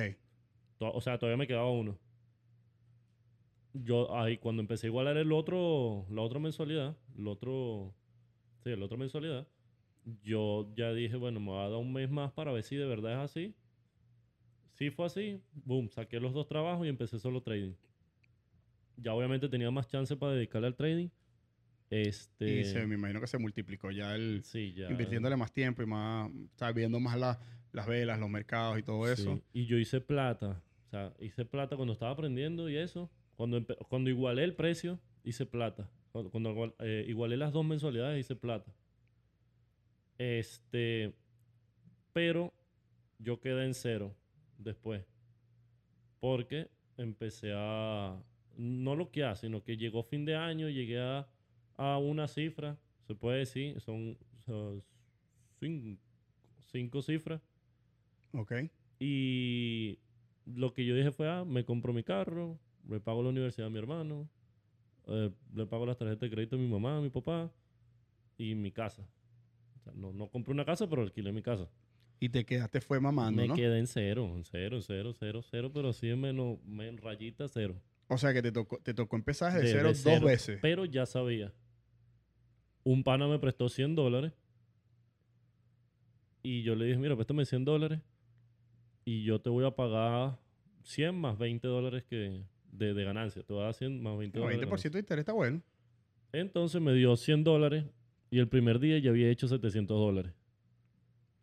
To- 0.78 0.92
O 0.92 1.00
sea, 1.00 1.18
todavía 1.18 1.36
me 1.36 1.46
quedaba 1.46 1.70
uno. 1.70 1.98
Yo 3.74 4.14
ahí 4.16 4.38
cuando 4.38 4.62
empecé 4.62 4.86
a 4.86 4.90
igualar 4.90 5.16
el 5.16 5.30
otro, 5.32 6.06
la 6.10 6.22
otra 6.22 6.38
mensualidad, 6.40 6.96
el 7.16 7.28
otro, 7.28 7.94
sí, 8.64 8.74
la 8.76 8.84
otra 8.86 8.96
mensualidad, 8.98 9.48
yo 10.22 10.72
ya 10.74 10.92
dije, 10.92 11.16
bueno, 11.16 11.40
me 11.40 11.52
va 11.52 11.66
a 11.66 11.70
dar 11.70 11.78
un 11.78 11.92
mes 11.92 12.10
más 12.10 12.32
para 12.32 12.52
ver 12.52 12.64
si 12.64 12.76
de 12.76 12.86
verdad 12.86 13.12
es 13.14 13.18
así. 13.30 13.56
Si 14.72 14.90
fue 14.90 15.04
así, 15.06 15.42
boom, 15.52 15.90
saqué 15.90 16.20
los 16.20 16.32
dos 16.32 16.46
trabajos 16.46 16.86
y 16.86 16.88
empecé 16.88 17.18
solo 17.18 17.42
trading. 17.42 17.74
Ya 19.00 19.14
obviamente 19.14 19.48
tenía 19.48 19.70
más 19.70 19.88
chance 19.88 20.16
para 20.16 20.32
dedicarle 20.32 20.66
al 20.68 20.74
trading. 20.76 21.08
Este, 21.90 22.60
Y 22.60 22.64
se, 22.64 22.86
me 22.86 22.96
imagino 22.96 23.20
que 23.20 23.26
se 23.26 23.38
multiplicó 23.38 23.90
ya 23.90 24.14
el... 24.14 24.42
sí, 24.44 24.74
ya. 24.74 24.90
Invirtiéndole 24.90 25.36
más 25.36 25.52
tiempo 25.52 25.82
y 25.82 25.86
más... 25.86 26.30
Estás 26.50 26.74
viendo 26.74 27.00
más 27.00 27.18
la- 27.18 27.40
las 27.72 27.86
velas, 27.86 28.18
los 28.18 28.28
mercados 28.28 28.78
y 28.78 28.82
todo 28.82 29.10
eso. 29.10 29.40
Y 29.52 29.66
yo 29.66 29.78
hice 29.78 30.00
plata. 30.00 30.62
O 30.86 30.90
sea, 30.90 31.12
hice 31.20 31.44
plata 31.44 31.76
cuando 31.76 31.92
estaba 31.92 32.10
aprendiendo 32.12 32.68
y 32.68 32.76
eso. 32.76 33.10
Cuando, 33.36 33.64
cuando 33.88 34.10
igualé 34.10 34.42
el 34.44 34.54
precio, 34.54 34.98
hice 35.22 35.46
plata. 35.46 35.88
Cuando, 36.12 36.30
cuando 36.30 36.74
eh, 36.80 37.04
igualé 37.06 37.36
las 37.36 37.52
dos 37.52 37.64
mensualidades, 37.64 38.20
hice 38.20 38.34
plata. 38.36 38.72
Este. 40.18 41.14
Pero 42.12 42.52
yo 43.18 43.40
quedé 43.40 43.64
en 43.64 43.74
cero 43.74 44.14
después. 44.58 45.04
Porque 46.20 46.68
empecé 46.96 47.52
a. 47.54 48.20
No 48.58 48.96
lo 48.96 49.10
que 49.10 49.22
hace, 49.24 49.46
sino 49.46 49.62
que 49.62 49.76
llegó 49.76 50.02
fin 50.02 50.24
de 50.24 50.34
año, 50.34 50.68
llegué 50.68 51.00
a, 51.00 51.28
a 51.76 51.96
una 51.98 52.26
cifra, 52.28 52.76
se 53.06 53.14
puede 53.14 53.38
decir, 53.38 53.80
son, 53.80 54.18
son 54.44 54.82
cin- 55.60 55.96
cinco 56.72 57.00
cifras. 57.00 57.40
Ok. 58.32 58.52
Y 58.98 59.98
lo 60.44 60.72
que 60.74 60.84
yo 60.84 60.94
dije 60.96 61.12
fue, 61.12 61.28
ah, 61.30 61.44
me 61.44 61.64
compro 61.64 61.92
mi 61.92 62.02
carro, 62.02 62.58
le 62.88 63.00
pago 63.00 63.22
la 63.22 63.28
universidad 63.28 63.68
a 63.68 63.70
mi 63.70 63.78
hermano, 63.78 64.28
eh, 65.06 65.30
le 65.54 65.66
pago 65.66 65.86
las 65.86 65.96
tarjetas 65.96 66.20
de 66.22 66.30
crédito 66.30 66.56
a 66.56 66.58
mi 66.58 66.66
mamá, 66.68 66.98
a 66.98 67.00
mi 67.00 67.10
papá 67.10 67.52
y 68.36 68.54
mi 68.56 68.72
casa. 68.72 69.08
O 69.76 69.80
sea, 69.80 69.92
no, 69.94 70.12
no 70.12 70.28
compré 70.28 70.52
una 70.52 70.64
casa, 70.64 70.88
pero 70.88 71.02
alquilé 71.02 71.32
mi 71.32 71.42
casa. 71.42 71.70
Y 72.20 72.28
te 72.30 72.44
quedaste 72.44 72.80
fue 72.80 72.98
mamando, 72.98 73.40
me 73.42 73.46
¿no? 73.48 73.54
quedé 73.54 73.78
en 73.78 73.86
cero, 73.86 74.32
en 74.34 74.44
cero, 74.44 74.76
en 74.78 74.82
cero, 74.82 75.12
cero, 75.16 75.42
cero, 75.48 75.70
pero 75.72 75.90
así 75.90 76.08
en 76.08 76.20
menos, 76.20 76.58
men- 76.64 76.98
rayita 76.98 77.46
cero. 77.46 77.80
O 78.08 78.16
sea 78.18 78.32
que 78.32 78.40
te 78.42 78.52
tocó, 78.52 78.78
te 78.82 78.94
tocó 78.94 79.16
empezar 79.16 79.52
desde 79.52 79.66
Desde 79.66 79.76
cero 79.78 79.88
dos 79.88 79.98
cero, 80.02 80.26
veces. 80.26 80.58
Pero 80.62 80.84
ya 80.86 81.04
sabía. 81.06 81.52
Un 82.84 83.04
pana 83.04 83.28
me 83.28 83.38
prestó 83.38 83.68
100 83.68 83.94
dólares. 83.94 84.32
Y 86.42 86.62
yo 86.62 86.74
le 86.74 86.86
dije, 86.86 86.98
mira, 86.98 87.14
préstame 87.16 87.44
100 87.44 87.64
dólares. 87.64 88.00
Y 89.04 89.24
yo 89.24 89.40
te 89.40 89.50
voy 89.50 89.64
a 89.66 89.70
pagar 89.72 90.38
100 90.84 91.14
más 91.14 91.36
20 91.38 91.66
dólares 91.68 92.04
que 92.08 92.44
de, 92.72 92.94
de 92.94 93.04
ganancia. 93.04 93.42
Te 93.42 93.52
voy 93.52 93.62
a 93.62 93.66
dar 93.66 93.74
100 93.74 94.02
más 94.02 94.16
20 94.18 94.38
No, 94.38 94.44
dólares. 94.44 94.60
de 94.60 94.66
20% 94.66 94.90
de 94.92 94.98
interés 95.00 95.22
está 95.22 95.32
bueno. 95.32 95.62
Entonces 96.32 96.80
me 96.80 96.92
dio 96.94 97.16
100 97.16 97.44
dólares. 97.44 97.84
Y 98.30 98.38
el 98.38 98.48
primer 98.48 98.78
día 98.78 98.98
ya 98.98 99.10
había 99.10 99.28
hecho 99.30 99.48
700 99.48 99.96
dólares. 99.98 100.32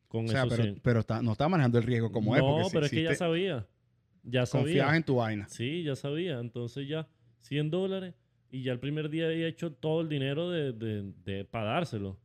Con 0.07 0.25
O 0.25 0.27
sea, 0.27 0.41
esos 0.41 0.51
pero, 0.53 0.63
100. 0.63 0.79
pero 0.83 0.99
está, 0.99 1.21
no 1.21 1.31
está 1.33 1.47
manejando 1.49 1.77
el 1.79 1.83
riesgo 1.83 2.11
como 2.11 2.35
no, 2.35 2.61
es. 2.61 2.67
Si- 2.67 2.73
pero 2.73 2.85
es 2.85 2.89
si 2.91 2.95
que 2.97 3.03
ya 3.03 3.15
sabía. 3.15 3.67
Ya 4.25 4.45
sabía. 4.45 4.65
Confiabas 4.65 4.95
en 4.97 5.03
tu 5.03 5.15
vaina. 5.15 5.47
Sí, 5.47 5.83
ya 5.83 5.95
sabía. 5.95 6.39
Entonces 6.39 6.87
ya 6.87 7.07
100 7.41 7.69
dólares 7.69 8.15
y 8.49 8.63
ya 8.63 8.71
el 8.71 8.79
primer 8.79 9.09
día 9.09 9.27
había 9.27 9.47
hecho 9.47 9.71
todo 9.71 10.01
el 10.01 10.09
dinero 10.09 10.49
de, 10.49 10.73
de, 10.73 11.13
de 11.23 11.45
para 11.45 11.71
dárselo. 11.71 12.19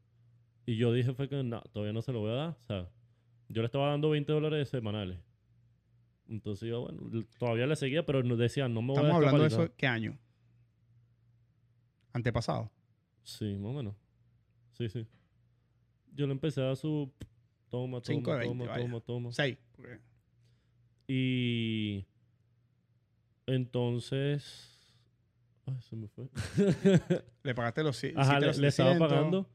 Y 0.67 0.77
yo 0.77 0.93
dije 0.93 1.13
fue 1.13 1.29
que 1.29 1.43
no, 1.43 1.61
todavía 1.73 1.93
no 1.93 2.03
se 2.03 2.13
lo 2.13 2.21
voy 2.21 2.31
a 2.31 2.35
dar. 2.35 2.49
O 2.51 2.67
sea, 2.67 2.89
yo 3.49 3.63
le 3.63 3.67
estaba 3.67 3.91
dando 3.91 4.11
20 4.11 4.33
dólares 4.33 4.69
semanales. 4.69 5.19
Entonces 6.29 6.69
yo, 6.69 6.83
bueno, 6.83 7.27
todavía 7.39 7.67
le 7.67 7.77
seguía, 7.77 8.07
pero 8.07 8.23
nos 8.23 8.39
decían, 8.39 8.73
no 8.73 8.83
me 8.83 8.89
voy 8.89 8.99
a. 8.99 9.01
Estamos 9.01 9.17
hablando 9.17 9.43
de 9.43 9.49
eso, 9.49 9.77
¿qué 9.77 9.87
año? 9.87 10.17
¿Antepasado? 12.13 12.71
Sí, 13.25 13.57
más 13.57 13.71
o 13.71 13.75
menos. 13.75 13.97
Sí, 14.73 14.89
sí. 14.89 15.07
Yo 16.15 16.27
le 16.27 16.33
empecé 16.33 16.61
a 16.61 16.67
dar 16.67 16.77
su... 16.77 17.13
Toma, 17.69 18.01
toma, 18.01 18.03
5 18.05 18.33
de 18.33 18.39
20, 18.39 18.65
toma, 18.65 18.79
toma, 18.79 19.01
toma. 19.01 19.33
6. 19.33 19.59
Y... 21.13 22.07
Entonces... 23.47 24.77
Ay, 25.67 25.75
se 25.83 25.97
me 25.97 26.07
fue. 26.07 26.29
Le 27.43 27.53
pagaste 27.55 27.83
los 27.83 28.01
Ajá, 28.17 28.39
le, 28.39 28.47
los 28.47 28.59
le 28.59 28.69
estaba 28.69 28.91
700. 28.93 29.13
pagando. 29.17 29.51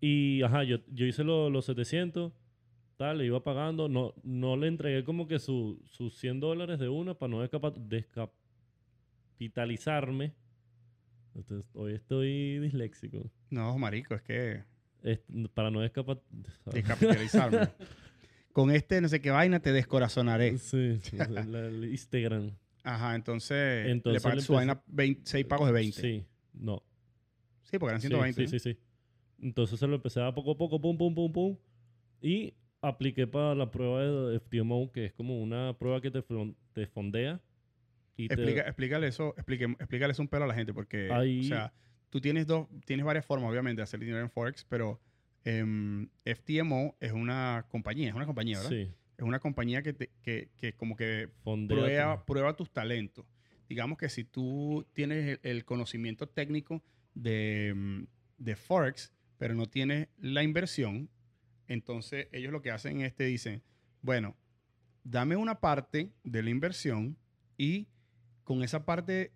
Y, 0.00 0.40
ajá, 0.42 0.64
yo, 0.64 0.78
yo 0.88 1.04
hice 1.04 1.24
lo- 1.24 1.50
los 1.50 1.66
700, 1.66 2.32
tal, 2.96 3.18
le 3.18 3.26
iba 3.26 3.44
pagando. 3.44 3.88
No, 3.90 4.14
no 4.22 4.56
le 4.56 4.68
entregué 4.68 5.04
como 5.04 5.28
que 5.28 5.38
su- 5.38 5.78
sus 5.90 6.16
100 6.18 6.40
dólares 6.40 6.78
de 6.78 6.88
una 6.88 7.12
para 7.14 7.28
no 7.30 7.42
descapitalizarme. 7.42 10.32
Entonces, 11.34 11.70
hoy 11.74 11.92
estoy 11.94 12.60
disléxico. 12.60 13.30
No, 13.50 13.76
marico, 13.76 14.14
es 14.14 14.22
que 14.22 14.62
Es- 15.02 15.20
para 15.52 15.70
no 15.70 15.80
descapitalizarme. 15.80 17.68
Con 18.52 18.70
este 18.70 19.00
no 19.00 19.08
sé 19.08 19.20
qué 19.20 19.30
vaina 19.30 19.60
te 19.60 19.72
descorazonaré. 19.72 20.58
Sí, 20.58 20.98
sí, 21.02 21.16
el 21.18 21.84
Instagram. 21.90 22.50
Ajá, 22.82 23.14
entonces, 23.14 23.86
Entonces 23.88 24.20
le 24.22 24.24
pagaste 24.24 24.40
le 24.40 24.46
su 24.46 24.52
vaina 24.54 24.82
20 24.86 25.20
seis 25.24 25.44
pagos 25.46 25.66
de 25.66 25.72
20. 25.72 26.00
Sí, 26.00 26.20
Sí, 26.20 26.26
no. 26.54 26.82
porque 27.78 27.86
eran 27.90 28.00
Sí, 28.00 28.08
120. 28.08 28.46
Sí, 28.46 28.58
sí, 28.58 28.72
sí. 28.72 28.78
Entonces 29.40 29.78
se 29.78 29.86
lo 29.86 29.94
empecé 29.96 30.20
a 30.22 30.32
poco 30.34 30.52
a 30.52 30.56
poco, 30.58 30.80
pum, 30.80 30.96
pum, 30.96 31.14
pum, 31.14 31.32
pum. 31.32 31.56
Y 32.20 32.54
apliqué 32.80 33.26
para 33.26 33.54
la 33.54 33.70
prueba 33.70 34.02
de 34.30 34.36
FTMO, 34.40 34.90
que 34.90 35.04
es 35.06 35.12
como 35.12 35.40
una 35.40 35.76
prueba 35.78 36.00
que 36.00 36.10
te, 36.10 36.24
te 36.72 36.86
fondea. 36.86 37.40
Y 38.16 38.26
te- 38.28 38.34
Explica, 38.34 38.62
explícale 38.62 39.06
eso, 39.06 39.34
explique, 39.36 39.64
explícale 39.78 40.12
eso 40.12 40.22
un 40.22 40.28
pelo 40.28 40.44
a 40.44 40.48
la 40.48 40.54
gente, 40.54 40.72
porque, 40.74 41.08
Ahí- 41.12 41.40
o 41.40 41.44
sea, 41.44 41.72
tú 42.10 42.20
tienes 42.20 42.46
dos, 42.46 42.66
tienes 42.84 43.04
varias 43.06 43.24
formas, 43.26 43.50
obviamente, 43.50 43.76
de 43.80 43.84
hacer 43.84 44.00
dinero 44.00 44.20
en 44.20 44.30
Forex, 44.30 44.64
pero 44.64 45.00
em, 45.48 46.08
FTMO 46.24 46.96
es 47.00 47.12
una 47.12 47.66
compañía, 47.70 48.08
es 48.08 48.14
una 48.14 48.26
compañía, 48.26 48.58
¿verdad? 48.58 48.70
Sí, 48.70 48.94
Es 49.16 49.24
una 49.24 49.38
compañía 49.40 49.82
que, 49.82 49.92
te- 49.94 50.10
que, 50.22 50.50
que 50.56 50.74
como 50.74 50.94
que 50.96 51.28
prueba, 51.80 52.24
prueba 52.26 52.56
tus 52.56 52.70
talentos. 52.70 53.24
Digamos 53.68 53.98
que 53.98 54.08
si 54.08 54.24
tú 54.24 54.86
tienes 54.92 55.38
el, 55.42 55.50
el 55.50 55.64
conocimiento 55.64 56.28
técnico 56.28 56.82
de, 57.14 57.72
mm, 57.74 58.04
de 58.38 58.56
Forex, 58.56 59.12
pero 59.38 59.54
no 59.54 59.66
tienes 59.66 60.08
la 60.18 60.42
inversión, 60.42 61.08
entonces 61.66 62.28
ellos 62.32 62.52
lo 62.52 62.62
que 62.62 62.70
hacen 62.70 63.00
es 63.00 63.14
te 63.14 63.24
dicen, 63.24 63.62
bueno, 64.02 64.36
dame 65.04 65.36
una 65.36 65.60
parte 65.60 66.12
de 66.24 66.42
la 66.42 66.50
inversión 66.50 67.16
y 67.56 67.88
con 68.44 68.62
esa 68.62 68.84
parte, 68.84 69.32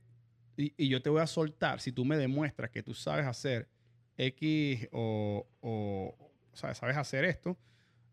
y, 0.57 0.73
y 0.77 0.89
yo 0.89 1.03
te 1.03 1.11
voy 1.11 1.21
a 1.21 1.27
soltar, 1.27 1.81
si 1.81 1.93
tú 1.93 2.05
me 2.05 2.17
demuestras 2.17 2.71
que 2.71 2.83
tú 2.83 2.95
sabes 2.95 3.27
hacer 3.27 3.69
X 4.17 4.89
o, 4.93 5.47
o, 5.61 6.17
o 6.53 6.57
sea, 6.57 6.75
sabes 6.75 6.97
hacer 6.97 7.25
esto, 7.25 7.59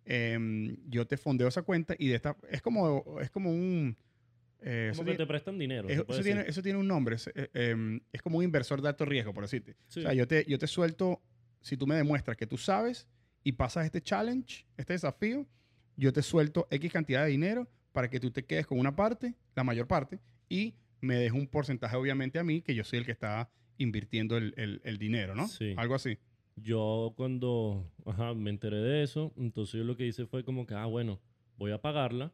em, 0.06 0.78
yo 0.90 1.06
te 1.08 1.18
fondeo 1.18 1.48
esa 1.48 1.62
cuenta 1.62 1.96
y 1.98 2.08
de 2.08 2.16
esta, 2.16 2.36
es 2.50 2.62
como, 2.62 3.20
es 3.22 3.30
como 3.30 3.52
un... 3.52 3.96
eh, 4.62 4.90
eso 4.92 4.98
Como 5.00 5.06
que 5.06 5.12
tiene- 5.12 5.18
te 5.26 5.28
prestan 5.28 5.60
dinero. 5.60 5.90
es- 5.90 6.00
eso, 6.08 6.22
tiene, 6.24 6.42
eso 6.48 6.62
tiene 6.62 6.80
un 6.80 6.88
nombre, 6.88 7.16
es, 7.16 7.28
eh, 7.36 7.50
em, 7.54 8.00
es 8.12 8.22
como 8.22 8.38
un 8.40 8.44
inversor 8.44 8.82
de 8.82 8.90
alto 8.90 9.06
riesgo, 9.06 9.34
por 9.34 9.44
decirte. 9.44 9.76
Sí. 9.88 10.00
O 10.00 10.04
sea, 10.04 10.14
yo 10.14 10.28
te, 10.28 10.46
yo 10.48 10.58
te 10.58 10.68
suelto, 10.68 11.22
si 11.62 11.78
tú 11.78 11.86
me 11.86 11.96
demuestras 11.96 12.38
que 12.38 12.48
tú 12.48 12.58
sabes 12.58 13.08
y 13.44 13.52
pasas 13.54 13.86
este 13.86 14.02
challenge, 14.02 14.66
este 14.78 14.94
desafío, 14.94 15.46
yo 15.96 16.14
te 16.14 16.22
suelto 16.22 16.68
X 16.72 16.92
cantidad 16.92 17.26
de 17.26 17.32
dinero 17.32 17.68
para 17.92 18.10
que 18.10 18.20
tú 18.20 18.32
te 18.32 18.46
quedes 18.46 18.66
con 18.66 18.80
una 18.80 18.96
parte, 18.96 19.36
la 19.56 19.64
mayor 19.64 19.88
parte, 19.88 20.20
y 20.48 20.76
me 21.02 21.16
dejes 21.16 21.34
un 21.34 21.48
porcentaje, 21.48 21.96
obviamente, 21.96 22.40
a 22.40 22.44
mí, 22.44 22.62
que 22.62 22.74
yo 22.76 22.84
soy 22.84 23.00
el 23.00 23.06
que 23.06 23.12
está 23.12 23.50
invirtiendo 23.80 24.38
el, 24.38 24.54
el- 24.58 24.82
el 24.84 24.98
dinero, 25.00 25.34
¿no? 25.34 25.48
Sí. 25.48 25.74
Algo 25.78 25.96
así. 25.96 26.18
Yo 26.56 27.14
cuando 27.16 27.90
ajá, 28.06 28.34
me 28.36 28.52
enteré 28.52 28.78
de 28.78 29.02
eso, 29.04 29.34
entonces 29.38 29.80
yo 29.80 29.84
lo 29.84 29.96
que 29.98 30.06
hice 30.06 30.26
fue 30.28 30.44
como 30.44 30.66
que, 30.68 30.76
ah, 30.76 30.86
bueno, 30.86 31.20
voy 31.58 31.72
a 31.72 31.82
pagarla. 31.82 32.32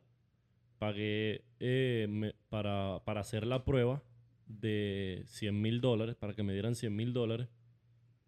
Pagué 0.79 1.45
eh, 1.59 2.07
me- 2.09 2.33
para, 2.49 3.01
para 3.05 3.21
hacer 3.21 3.45
la 3.47 3.63
prueba 3.63 4.03
de 4.47 5.23
100 5.27 5.61
mil 5.61 5.79
dólares, 5.79 6.15
para 6.15 6.33
que 6.33 6.43
me 6.43 6.53
dieran 6.53 6.75
100 6.75 6.93
mil 6.95 7.13
dólares. 7.13 7.47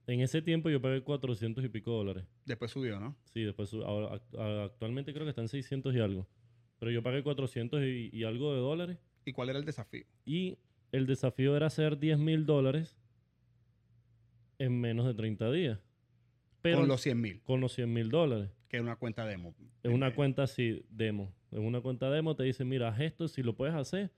En 0.07 0.21
ese 0.21 0.41
tiempo 0.41 0.69
yo 0.69 0.81
pagué 0.81 1.01
400 1.01 1.65
y 1.65 1.69
pico 1.69 1.91
dólares. 1.91 2.23
Después 2.45 2.71
subió, 2.71 2.99
¿no? 2.99 3.17
Sí, 3.33 3.41
después 3.43 3.69
su- 3.69 3.83
ahora, 3.83 4.15
act- 4.15 4.39
a- 4.39 4.63
actualmente 4.65 5.13
creo 5.13 5.25
que 5.25 5.31
están 5.31 5.49
600 5.49 5.93
y 5.95 5.99
algo. 5.99 6.25
Pero 6.79 6.91
yo 6.91 7.03
pagué 7.03 7.23
400 7.23 7.81
y, 7.83 8.09
y 8.13 8.23
algo 8.23 8.53
de 8.53 8.59
dólares. 8.61 8.97
¿Y 9.25 9.33
cuál 9.33 9.49
era 9.49 9.59
el 9.59 9.65
desafío? 9.65 10.05
Y 10.25 10.57
el 10.93 11.05
desafío 11.07 11.57
era 11.57 11.65
hacer 11.67 11.97
10 11.99 12.17
mil 12.17 12.45
dólares 12.45 12.95
en 14.59 14.79
menos 14.79 15.05
de 15.05 15.13
30 15.13 15.51
días. 15.51 15.79
Pero 16.61 16.79
con 16.79 16.87
los 16.87 17.01
100 17.01 17.21
mil, 17.21 17.41
con 17.43 17.61
los 17.61 17.73
100 17.73 17.91
mil 17.93 18.09
dólares. 18.09 18.49
que 18.67 18.77
es 18.77 18.83
una 18.83 18.95
cuenta 18.95 19.25
demo. 19.25 19.55
En 19.83 19.93
una 19.93 20.13
cuenta 20.13 20.43
así, 20.43 20.83
demo. 20.89 21.33
En 21.51 21.63
una 21.63 21.79
cuenta 21.81 22.09
demo 22.09 22.35
te 22.35 22.43
dice, 22.43 22.65
mira, 22.65 22.89
haz 22.89 22.99
esto, 22.99 23.27
si 23.27 23.41
lo 23.43 23.55
puedes 23.55 23.75
hacer. 23.75 24.11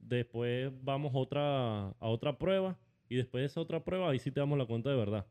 Después 0.00 0.72
vamos 0.82 1.12
otra, 1.14 1.88
a 1.88 2.08
otra 2.08 2.38
prueba. 2.38 2.78
Y 3.08 3.16
después 3.16 3.42
de 3.42 3.46
esa 3.46 3.60
otra 3.60 3.84
prueba, 3.84 4.10
ahí 4.10 4.18
sí 4.18 4.30
te 4.30 4.40
damos 4.40 4.56
la 4.58 4.64
cuenta 4.64 4.88
de 4.90 4.96
verdad. 4.96 5.26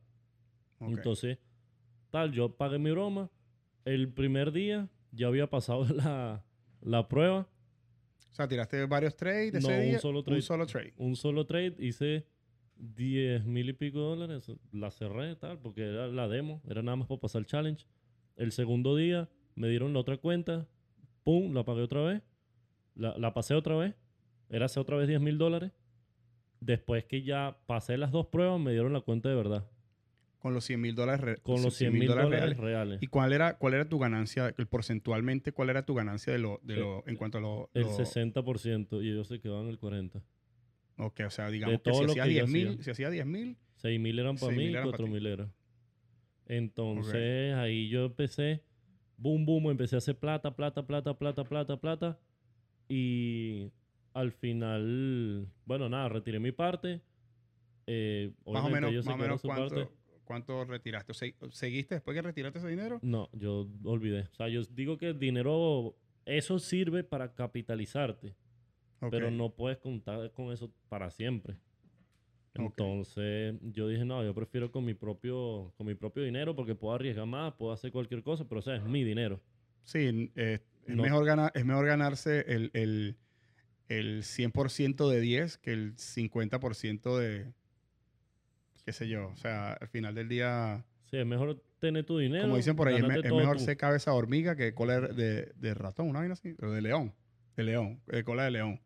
Entonces, 0.79 1.39
tal, 2.11 2.31
yo 2.31 2.55
pagué 2.55 2.77
mi 2.77 2.91
broma. 2.91 3.29
El 3.85 4.09
primer 4.13 4.51
día 4.51 4.87
ya 5.11 5.27
había 5.27 5.49
pasado 5.49 5.85
la, 5.95 6.43
la 6.81 7.07
prueba. 7.07 7.47
O 8.31 8.33
sea, 8.35 8.47
tiraste 8.47 8.85
varios 8.85 9.15
trades 9.17 9.51
de 9.53 9.59
No, 9.61 9.69
ese 9.69 9.79
un 9.79 9.85
día. 9.89 9.99
solo 9.99 10.23
trade. 10.23 10.37
Un 10.37 10.41
solo 10.43 10.65
trade. 10.67 10.93
Un 10.97 11.15
solo 11.15 11.45
trade, 11.45 11.75
hice 11.79 12.25
10 12.81 13.45
mil 13.45 13.69
y 13.69 13.73
pico 13.73 13.99
dólares. 13.99 14.51
La 14.71 14.89
cerré, 14.91 15.35
tal, 15.35 15.59
porque 15.59 15.83
era 15.87 16.07
la 16.07 16.27
demo. 16.27 16.61
Era 16.67 16.81
nada 16.81 16.95
más 16.97 17.07
para 17.07 17.21
pasar 17.21 17.39
el 17.41 17.45
challenge. 17.45 17.85
El 18.35 18.51
segundo 18.51 18.95
día 18.95 19.29
me 19.55 19.69
dieron 19.69 19.93
la 19.93 19.99
otra 19.99 20.17
cuenta. 20.17 20.67
Pum, 21.23 21.53
la 21.53 21.63
pagué 21.63 21.81
otra 21.83 22.01
vez. 22.01 22.21
La, 22.95 23.17
la 23.17 23.33
pasé 23.33 23.53
otra 23.53 23.75
vez. 23.75 23.95
Era 24.49 24.65
hacer 24.65 24.81
otra 24.81 24.97
vez 24.97 25.07
10 25.07 25.21
mil 25.21 25.37
dólares. 25.37 25.71
Después 26.59 27.05
que 27.05 27.23
ya 27.23 27.57
pasé 27.65 27.97
las 27.97 28.11
dos 28.11 28.27
pruebas, 28.27 28.59
me 28.59 28.71
dieron 28.71 28.93
la 28.93 29.01
cuenta 29.01 29.29
de 29.29 29.35
verdad. 29.35 29.67
Con 30.39 30.53
los 30.55 30.65
100 30.65 30.81
mil 30.81 30.95
dólares 30.95 31.21
re- 31.21 31.37
Con 31.37 31.61
los 31.61 31.75
100 31.75 31.93
mil 31.93 32.07
dólares 32.07 32.31
reales. 32.31 32.57
reales. 32.57 33.03
¿Y 33.03 33.07
cuál 33.07 33.31
era, 33.31 33.57
cuál 33.59 33.75
era 33.75 33.87
tu 33.87 33.99
ganancia, 33.99 34.53
el 34.57 34.67
porcentualmente, 34.67 35.51
cuál 35.51 35.69
era 35.69 35.85
tu 35.85 35.93
ganancia 35.93 36.33
de 36.33 36.39
lo, 36.39 36.59
de 36.63 36.73
Eh, 36.75 36.79
lo, 36.79 37.03
en 37.07 37.15
cuanto 37.15 37.37
a 37.37 37.41
lo... 37.41 37.69
El 37.75 37.83
lo- 37.83 37.89
60% 37.89 39.03
y 39.03 39.11
ellos 39.11 39.27
se 39.27 39.39
quedaban 39.39 39.67
el 39.67 39.79
40%. 39.79 40.21
Ok, 41.03 41.21
o 41.25 41.29
sea, 41.31 41.49
digamos 41.49 41.81
que 41.81 41.89
todo 41.89 41.95
si 42.01 42.05
lo 42.05 42.11
hacías 42.11 42.27
que 42.27 42.33
yo 42.35 42.45
10 42.45 42.49
mil, 42.49 42.67
hacía. 42.67 42.83
si 42.83 42.91
hacía 42.91 43.09
10 43.09 43.25
mil, 43.25 43.57
6 43.77 43.99
mil 43.99 44.19
eran 44.19 44.35
para 44.37 44.53
6.000 44.53 44.55
mí 44.55 44.65
y 44.65 44.69
eran 44.69 44.83
pa' 44.83 44.89
4 44.89 45.05
ti. 45.05 45.11
mil 45.11 45.25
eran. 45.25 45.53
Entonces 46.45 47.55
ahí 47.55 47.89
yo 47.89 48.05
empecé, 48.05 48.61
boom, 49.17 49.45
boom, 49.45 49.71
empecé 49.71 49.95
a 49.95 49.97
hacer 49.97 50.15
plata, 50.19 50.55
plata, 50.55 50.85
plata, 50.85 51.17
plata, 51.17 51.43
plata, 51.43 51.77
plata. 51.79 52.19
Y 52.87 53.71
al 54.13 54.31
final, 54.31 55.47
bueno, 55.65 55.89
nada, 55.89 56.09
retiré 56.09 56.39
mi 56.39 56.51
parte. 56.51 57.01
Eh, 57.87 58.31
más 58.45 58.63
o 58.63 58.69
menos, 58.69 59.05
más 59.05 59.17
menos 59.17 59.41
cuánto, 59.41 59.75
parte. 59.75 59.91
cuánto 60.23 60.65
retiraste. 60.65 61.13
¿Seguiste 61.51 61.95
después 61.95 62.13
que 62.13 62.21
retiraste 62.21 62.59
ese 62.59 62.67
dinero? 62.67 62.99
No, 63.01 63.27
yo 63.33 63.67
olvidé. 63.83 64.27
O 64.31 64.35
sea, 64.35 64.49
yo 64.49 64.61
digo 64.65 64.97
que 64.97 65.07
el 65.07 65.19
dinero, 65.19 65.95
eso 66.25 66.59
sirve 66.59 67.03
para 67.03 67.33
capitalizarte. 67.33 68.35
Pero 69.09 69.31
no 69.31 69.49
puedes 69.49 69.77
contar 69.79 70.31
con 70.31 70.51
eso 70.51 70.71
para 70.89 71.09
siempre. 71.09 71.55
Entonces 72.53 73.55
yo 73.61 73.87
dije, 73.87 74.03
no, 74.03 74.23
yo 74.23 74.33
prefiero 74.35 74.71
con 74.71 74.83
mi 74.83 74.93
propio 74.93 75.73
con 75.77 75.87
mi 75.87 75.95
propio 75.95 76.23
dinero 76.23 76.55
porque 76.55 76.75
puedo 76.75 76.93
arriesgar 76.93 77.25
más, 77.25 77.53
puedo 77.53 77.71
hacer 77.71 77.91
cualquier 77.91 78.23
cosa, 78.23 78.45
pero 78.47 78.59
o 78.59 78.61
sea, 78.61 78.75
es 78.75 78.83
mi 78.83 79.03
dinero. 79.03 79.39
Sí, 79.83 80.31
eh, 80.35 80.59
es, 80.85 80.95
No. 80.95 81.03
mejor 81.03 81.25
ganar, 81.25 81.51
es 81.55 81.65
mejor 81.65 81.85
ganarse 81.85 82.43
el, 82.47 82.69
el, 82.73 83.15
el 83.87 84.23
100% 84.23 85.09
de 85.09 85.19
10 85.21 85.57
que 85.57 85.71
el 85.71 85.95
50% 85.95 87.17
de, 87.17 87.53
qué 88.85 88.91
sé 88.91 89.07
yo. 89.07 89.29
O 89.29 89.37
sea, 89.37 89.73
al 89.73 89.87
final 89.87 90.13
del 90.13 90.27
día, 90.27 90.85
Sí, 91.09 91.17
es 91.17 91.25
mejor 91.25 91.61
tener 91.79 92.05
tu 92.05 92.17
dinero. 92.17 92.43
como 92.43 92.57
dicen 92.57 92.75
por 92.75 92.87
ahí, 92.89 92.95
es, 92.97 93.03
me- 93.03 93.21
mejor 93.21 93.57
tú. 93.57 93.63
ser 93.63 93.77
cabeza 93.77 94.11
de 94.11 94.17
hormiga 94.17 94.55
que 94.55 94.73
cola 94.73 94.99
de, 94.99 95.51
de 95.55 95.73
ratón, 95.73 96.09
una 96.09 96.19
vaina 96.19 96.33
así, 96.33 96.55
o 96.61 96.67
de 96.69 96.81
león. 96.81 97.13
De 97.55 97.63
león, 97.63 98.01
de 98.07 98.23
cola 98.23 98.43
de 98.45 98.51
león. 98.51 98.81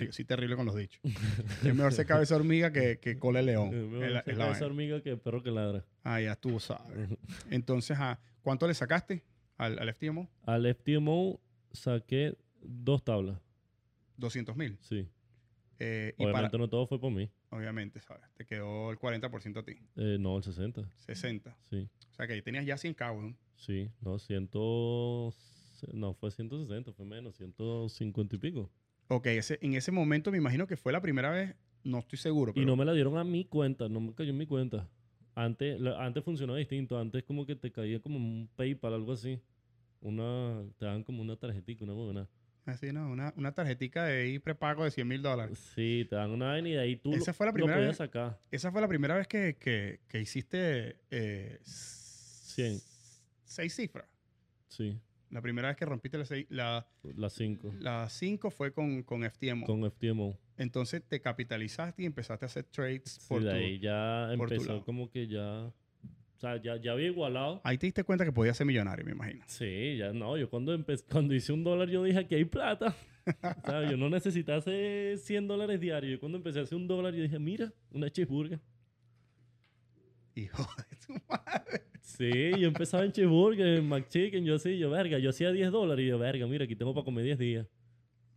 Yo 0.00 0.12
soy 0.12 0.24
terrible 0.24 0.54
con 0.56 0.66
los 0.66 0.76
dichos. 0.76 1.00
es 1.64 1.74
mejor 1.74 1.92
ser 1.92 2.06
cabeza 2.06 2.36
hormiga 2.36 2.72
que, 2.72 2.98
que 3.00 3.18
cola 3.18 3.40
de 3.40 3.46
león. 3.46 3.68
Es 3.74 3.86
mejor 3.88 4.04
Es 4.04 4.08
ser 4.08 4.12
la 4.12 4.22
cabeza 4.24 4.50
vaina. 4.50 4.66
hormiga 4.66 5.02
que 5.02 5.16
perro 5.16 5.42
que 5.42 5.50
ladra. 5.50 5.84
Ah, 6.04 6.20
ya 6.20 6.36
tú 6.36 6.60
sabes. 6.60 7.08
Entonces, 7.50 7.96
ah, 8.00 8.20
¿cuánto 8.42 8.66
le 8.68 8.74
sacaste 8.74 9.24
al, 9.56 9.78
al 9.78 9.92
FTMO? 9.94 10.28
Al 10.42 10.74
FTMO 10.74 11.40
saqué 11.72 12.36
dos 12.60 13.02
tablas, 13.04 13.38
200 14.16 14.56
mil. 14.56 14.78
sí. 14.80 15.08
Eh, 15.80 16.12
y 16.18 16.24
para, 16.24 16.32
Obviamente 16.32 16.58
no 16.58 16.68
todo 16.68 16.86
fue 16.88 17.00
por 17.00 17.12
mí. 17.12 17.30
obviamente, 17.50 18.00
¿sabes? 18.00 18.24
Te 18.34 18.44
quedó 18.44 18.90
el 18.90 18.98
40% 18.98 19.58
a 19.58 19.62
ti. 19.64 19.76
Eh, 19.94 20.16
no, 20.18 20.36
el 20.36 20.42
60. 20.42 20.82
60. 21.06 21.56
Sí, 21.70 21.88
O 22.10 22.14
sea 22.14 22.26
que 22.26 22.32
ahí 22.32 22.42
tenías 22.42 22.66
ya 22.66 22.76
100 22.76 22.94
k 22.94 23.12
weón. 23.12 23.38
sí. 23.54 23.88
No, 24.00 24.18
100... 24.18 24.50
No, 25.92 26.14
fue 26.14 26.32
160, 26.32 26.92
fue 26.92 27.06
menos, 27.06 27.36
150 27.36 28.34
y 28.34 28.38
pico. 28.40 28.72
Ok, 29.08 29.26
ese, 29.26 29.58
en 29.62 29.74
ese 29.74 29.90
momento 29.90 30.30
me 30.30 30.38
imagino 30.38 30.66
que 30.66 30.76
fue 30.76 30.92
la 30.92 31.00
primera 31.00 31.30
vez, 31.30 31.54
no 31.84 31.98
estoy 31.98 32.18
seguro, 32.18 32.52
Y 32.54 32.64
no 32.66 32.76
me 32.76 32.84
la 32.84 32.92
dieron 32.92 33.16
a 33.16 33.24
mi 33.24 33.44
cuenta, 33.44 33.88
no 33.88 34.00
me 34.00 34.14
cayó 34.14 34.30
en 34.30 34.38
mi 34.38 34.46
cuenta. 34.46 34.88
Antes, 35.34 35.80
la- 35.80 36.04
antes 36.04 36.24
funcionaba 36.24 36.58
distinto. 36.58 36.98
Antes 36.98 37.22
como 37.24 37.46
que 37.46 37.54
te 37.56 37.70
caía 37.70 38.00
como 38.00 38.16
un 38.16 38.48
PayPal, 38.56 38.92
algo 38.94 39.12
así. 39.12 39.40
Una, 40.00 40.62
te 40.78 40.84
daban 40.84 41.04
como 41.04 41.22
una 41.22 41.36
tarjetita, 41.36 41.84
una 41.84 41.92
buena. 41.94 42.28
así, 42.66 42.92
¿no? 42.92 43.08
Una, 43.10 43.32
una 43.36 43.52
tarjetica 43.52 44.04
de 44.04 44.22
ahí 44.22 44.38
prepago 44.38 44.84
de 44.84 44.90
100 44.90 45.08
mil 45.08 45.22
dólares. 45.22 45.58
Sí, 45.74 46.06
te 46.10 46.16
dan 46.16 46.30
una 46.32 46.48
vaina 46.48 46.68
y 46.68 46.72
de 46.72 46.80
ahí 46.80 46.96
tú 46.96 47.14
Esa 47.14 47.32
fue 47.32 47.46
la 47.46 47.50
lo 47.52 47.54
primera 47.54 47.76
podías 47.76 47.90
vez. 47.90 47.96
sacar. 47.98 48.38
Esa 48.50 48.70
fue 48.70 48.80
la 48.82 48.88
primera 48.88 49.16
vez 49.16 49.26
que, 49.26 49.56
que, 49.58 50.00
que 50.08 50.20
hiciste 50.20 51.00
eh, 51.10 51.58
100. 51.62 52.78
seis 53.44 53.74
cifras. 53.74 54.06
Sí, 54.68 54.98
La 55.30 55.42
primera 55.42 55.68
vez 55.68 55.76
que 55.76 55.84
rompiste 55.84 56.16
la 56.18 56.24
seis- 56.24 56.46
la, 56.48 56.86
las 57.16 57.32
5. 57.34 57.74
la 57.80 58.08
5 58.08 58.50
fue 58.50 58.72
con, 58.72 59.02
con 59.02 59.22
FTMO. 59.30 59.66
Con 59.66 59.90
FTMO. 59.90 60.38
Entonces 60.56 61.02
te 61.06 61.20
capitalizaste 61.20 62.02
y 62.02 62.06
empezaste 62.06 62.44
a 62.44 62.46
hacer 62.46 62.64
trades 62.64 63.18
Sí, 63.20 63.28
por 63.28 63.42
de 63.44 63.50
tu- 63.50 63.56
ahí 63.56 63.78
ya 63.78 64.32
empezó 64.32 64.84
como 64.84 65.10
que 65.10 65.26
ya... 65.28 65.66
O 65.66 66.40
sea, 66.40 66.62
ya, 66.62 66.76
ya 66.80 66.92
había 66.92 67.08
igualado. 67.08 67.60
Ahí 67.64 67.76
te 67.78 67.86
diste 67.86 68.04
cuenta 68.04 68.24
que 68.24 68.30
podías 68.30 68.56
ser 68.56 68.64
millonario, 68.66 69.04
me 69.04 69.10
imagino. 69.10 69.44
Sí, 69.48 69.96
ya 69.98 70.12
no. 70.12 70.36
Yo 70.38 70.48
cuando, 70.48 70.72
cuando 71.10 71.34
hice 71.34 71.52
un 71.52 71.64
dólar 71.64 71.88
yo 71.90 72.04
dije, 72.04 72.20
aquí 72.20 72.36
hay 72.36 72.44
plata. 72.44 72.94
o 73.26 73.66
sea, 73.68 73.90
yo 73.90 73.96
no 73.96 74.08
necesitaba 74.08 74.58
hacer 74.58 75.18
100 75.18 75.48
dólares 75.48 75.80
diarios. 75.80 76.12
Yo 76.12 76.20
cuando 76.20 76.38
empecé 76.38 76.60
a 76.60 76.62
hacer 76.62 76.76
un 76.78 76.86
dólar 76.86 77.12
yo 77.12 77.22
dije, 77.24 77.38
mira, 77.40 77.72
una 77.90 78.08
cheeseburger. 78.08 78.60
Hijo 80.36 80.64
de 80.76 80.96
tu 81.04 81.12
madre. 81.28 81.82
Sí, 82.18 82.32
yo 82.58 82.66
empezaba 82.66 83.04
en 83.04 83.12
cheeseburger, 83.12 83.78
en 83.78 83.88
McChicken, 83.88 84.44
yo 84.44 84.56
así, 84.56 84.76
yo 84.76 84.90
verga, 84.90 85.20
yo 85.20 85.30
hacía 85.30 85.52
10 85.52 85.70
dólares 85.70 86.04
y 86.04 86.08
yo 86.08 86.18
verga, 86.18 86.48
mira, 86.48 86.64
aquí 86.64 86.74
tengo 86.74 86.92
para 86.92 87.04
comer 87.04 87.24
10 87.24 87.38
días. 87.38 87.66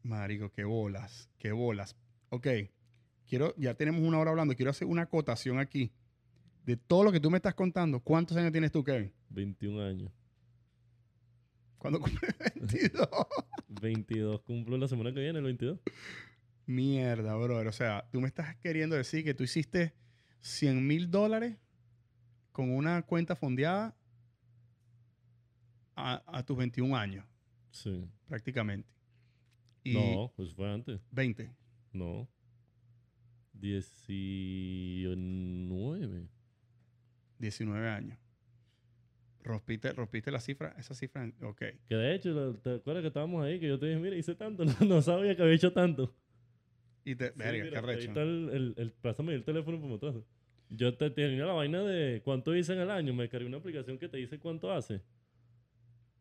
Marico, 0.04 0.52
qué 0.52 0.64
bolas, 0.64 1.32
qué 1.40 1.52
bolas. 1.52 1.96
Ok, 2.30 2.48
quiero, 3.28 3.56
ya 3.58 3.74
tenemos 3.74 4.02
una 4.02 4.20
hora 4.20 4.30
hablando, 4.30 4.56
quiero 4.56 4.70
hacer 4.70 4.88
una 4.88 5.04
acotación 5.04 5.58
aquí. 5.58 5.92
De 6.64 6.78
todo 6.78 7.04
lo 7.04 7.12
que 7.12 7.20
tú 7.20 7.32
me 7.32 7.38
estás 7.38 7.56
contando, 7.56 8.00
¿cuántos 8.00 8.38
años 8.38 8.52
tienes 8.52 8.72
tú, 8.72 8.84
Kevin? 8.84 9.12
21 9.30 9.82
años. 9.84 10.12
¿Cuándo 11.80 12.00
cumples 12.00 12.36
22? 12.56 13.10
22, 13.68 14.42
cumplo 14.42 14.78
la 14.78 14.88
semana 14.88 15.12
que 15.12 15.22
viene, 15.22 15.40
el 15.40 15.46
22. 15.46 15.80
Mierda, 16.68 17.36
brother. 17.36 17.66
O 17.66 17.72
sea, 17.72 18.08
tú 18.12 18.22
me 18.22 18.28
estás 18.28 18.56
queriendo 18.58 18.96
decir 18.96 19.24
que 19.24 19.34
tú 19.34 19.44
hiciste 19.44 19.96
100 20.42 20.86
mil 20.86 21.10
dólares 21.10 21.58
con 22.52 22.70
una 22.72 23.02
cuenta 23.04 23.36
fondeada 23.36 23.96
a, 25.96 26.24
a 26.38 26.46
tus 26.46 26.58
21 26.58 26.96
años, 26.96 27.26
Sí. 27.72 28.06
prácticamente. 28.28 28.88
Y 29.84 29.94
No, 29.94 30.32
pues 30.36 30.54
fue 30.54 30.72
antes. 30.72 31.00
20. 31.12 31.52
No. 31.94 32.28
19. 33.54 36.28
19 37.40 37.90
años. 37.90 38.18
Rompiste, 39.44 39.92
rompiste 39.94 40.30
la 40.32 40.40
cifra, 40.40 40.76
esa 40.78 40.94
cifra, 40.94 41.28
ok. 41.42 41.58
Que 41.88 41.96
de 41.96 42.14
hecho, 42.14 42.56
¿te 42.58 42.76
acuerdas 42.76 43.02
que 43.02 43.08
estábamos 43.08 43.44
ahí? 43.44 43.60
Que 43.60 43.68
yo 43.68 43.80
te 43.80 43.88
dije, 43.88 44.00
mira, 44.00 44.16
hice 44.16 44.36
tanto. 44.36 44.64
No, 44.66 44.76
no 44.86 45.02
sabía 45.02 45.36
que 45.36 45.42
había 45.42 45.56
hecho 45.56 45.74
tanto. 45.74 46.16
Y 47.04 47.16
te, 47.16 47.30
Sí, 47.30 47.34
verga, 47.38 47.64
mira, 47.64 47.70
qué 47.70 47.78
ahí 47.78 47.84
arrecho. 47.96 48.08
está 48.10 48.22
el, 48.22 48.50
el, 48.54 48.74
el- 48.78 48.92
pásame 48.92 49.34
el 49.34 49.44
teléfono 49.44 49.78
para 49.78 49.90
mostrarte. 49.90 50.24
Yo 50.74 50.96
te 50.96 51.10
tenía 51.12 51.46
la 51.46 51.54
vaina 51.54 51.82
de 51.84 52.22
cuánto 52.24 52.56
hice 52.56 52.74
en 52.74 52.80
el 52.80 52.90
año. 52.90 53.14
Me 53.14 53.28
cargué 53.30 53.46
una 53.48 53.58
aplicación 53.58 53.98
que 53.98 54.08
te 54.08 54.18
dice 54.18 54.40
cuánto 54.40 54.72
hace. 54.72 55.02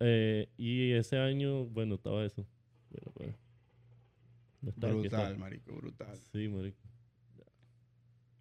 Eh, 0.01 0.49
y 0.57 0.91
ese 0.93 1.19
año, 1.19 1.67
bueno, 1.67 1.95
estaba 1.95 2.25
eso. 2.25 2.45
Pues. 3.15 3.35
No. 4.61 4.73
Brutal, 4.73 5.39
marico, 5.39 5.75
brutal. 5.77 6.19
Sí, 6.33 6.49
marico. 6.49 6.79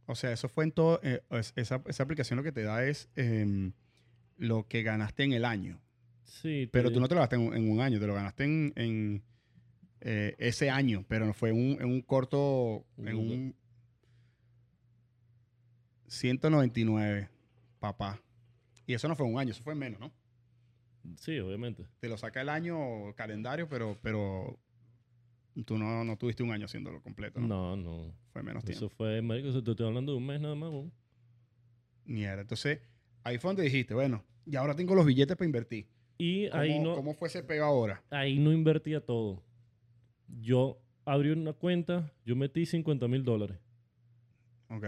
O 0.07 0.15
sea, 0.15 0.31
eso 0.33 0.49
fue 0.49 0.63
en 0.63 0.71
todo. 0.71 0.99
eh, 1.03 1.21
es- 1.29 1.53
esa, 1.55 1.81
esa 1.85 2.03
aplicación 2.03 2.37
lo 2.37 2.43
que 2.43 2.51
te 2.51 2.63
da 2.63 2.83
es 2.85 3.09
em, 3.15 3.73
lo 4.37 4.67
que 4.67 4.81
ganaste 4.81 5.23
en 5.23 5.33
el 5.33 5.45
año. 5.45 5.79
Sí, 6.23 6.67
Pero 6.71 6.91
tú 6.91 6.99
no 6.99 7.07
te 7.07 7.13
lo 7.15 7.19
ganaste 7.19 7.35
en, 7.35 7.41
un- 7.43 7.55
en 7.55 7.69
un 7.71 7.81
año, 7.81 7.99
te 7.99 8.07
lo 8.07 8.13
ganaste 8.15 8.43
en, 8.45 8.73
en, 8.75 9.23
eh, 10.01 10.35
ese 10.39 10.69
año, 10.69 11.05
pero 11.07 11.25
no 11.25 11.33
fue 11.33 11.51
un, 11.51 11.77
en 11.79 11.85
un 11.85 12.01
corto. 12.01 12.85
En 12.97 13.15
Un- 13.15 13.31
un. 13.31 13.55
199, 16.09 17.29
papá. 17.79 18.21
Y 18.85 18.93
eso 18.93 19.07
no 19.07 19.15
fue 19.15 19.25
un 19.25 19.39
año, 19.39 19.51
eso 19.51 19.63
fue 19.63 19.75
menos, 19.75 19.99
¿no? 19.99 20.11
Sí, 21.15 21.39
obviamente. 21.39 21.87
Te 21.99 22.09
lo 22.09 22.17
saca 22.17 22.41
el 22.41 22.49
año 22.49 23.13
calendario, 23.15 23.69
pero, 23.69 23.97
pero 24.01 24.59
tú 25.65 25.77
no, 25.77 26.03
no 26.03 26.17
tuviste 26.17 26.43
un 26.43 26.51
año 26.51 26.65
haciéndolo 26.65 27.01
completo, 27.01 27.39
¿no? 27.39 27.47
No, 27.47 27.75
no. 27.75 28.13
Fue 28.31 28.43
menos 28.43 28.63
tiempo. 28.63 28.85
Eso 28.85 28.89
fue, 28.89 29.21
marico, 29.21 29.51
te 29.63 29.71
estoy 29.71 29.87
hablando 29.87 30.11
de 30.11 30.17
un 30.17 30.25
mes 30.25 30.41
nada 30.41 30.55
más. 30.55 30.69
weón. 30.69 30.91
Mierda. 32.05 32.41
Entonces, 32.41 32.81
ahí 33.23 33.37
fue 33.37 33.49
donde 33.49 33.63
dijiste, 33.63 33.93
bueno, 33.93 34.23
y 34.45 34.55
ahora 34.55 34.75
tengo 34.75 34.95
los 34.95 35.05
billetes 35.05 35.37
para 35.37 35.45
invertir. 35.45 35.87
Y 36.17 36.49
¿Cómo, 36.49 36.61
ahí 36.61 36.79
no, 36.79 36.95
¿Cómo 36.95 37.13
fue 37.13 37.27
ese 37.27 37.43
pego 37.43 37.65
ahora? 37.65 38.03
ahí 38.09 38.39
no 38.39 38.51
invertía 38.51 39.05
todo. 39.05 39.43
Yo 40.27 40.81
abrí 41.05 41.29
una 41.31 41.53
cuenta, 41.53 42.11
yo 42.25 42.35
metí 42.35 42.65
50 42.65 43.07
mil 43.07 43.23
dólares. 43.23 43.57
Ok. 44.69 44.85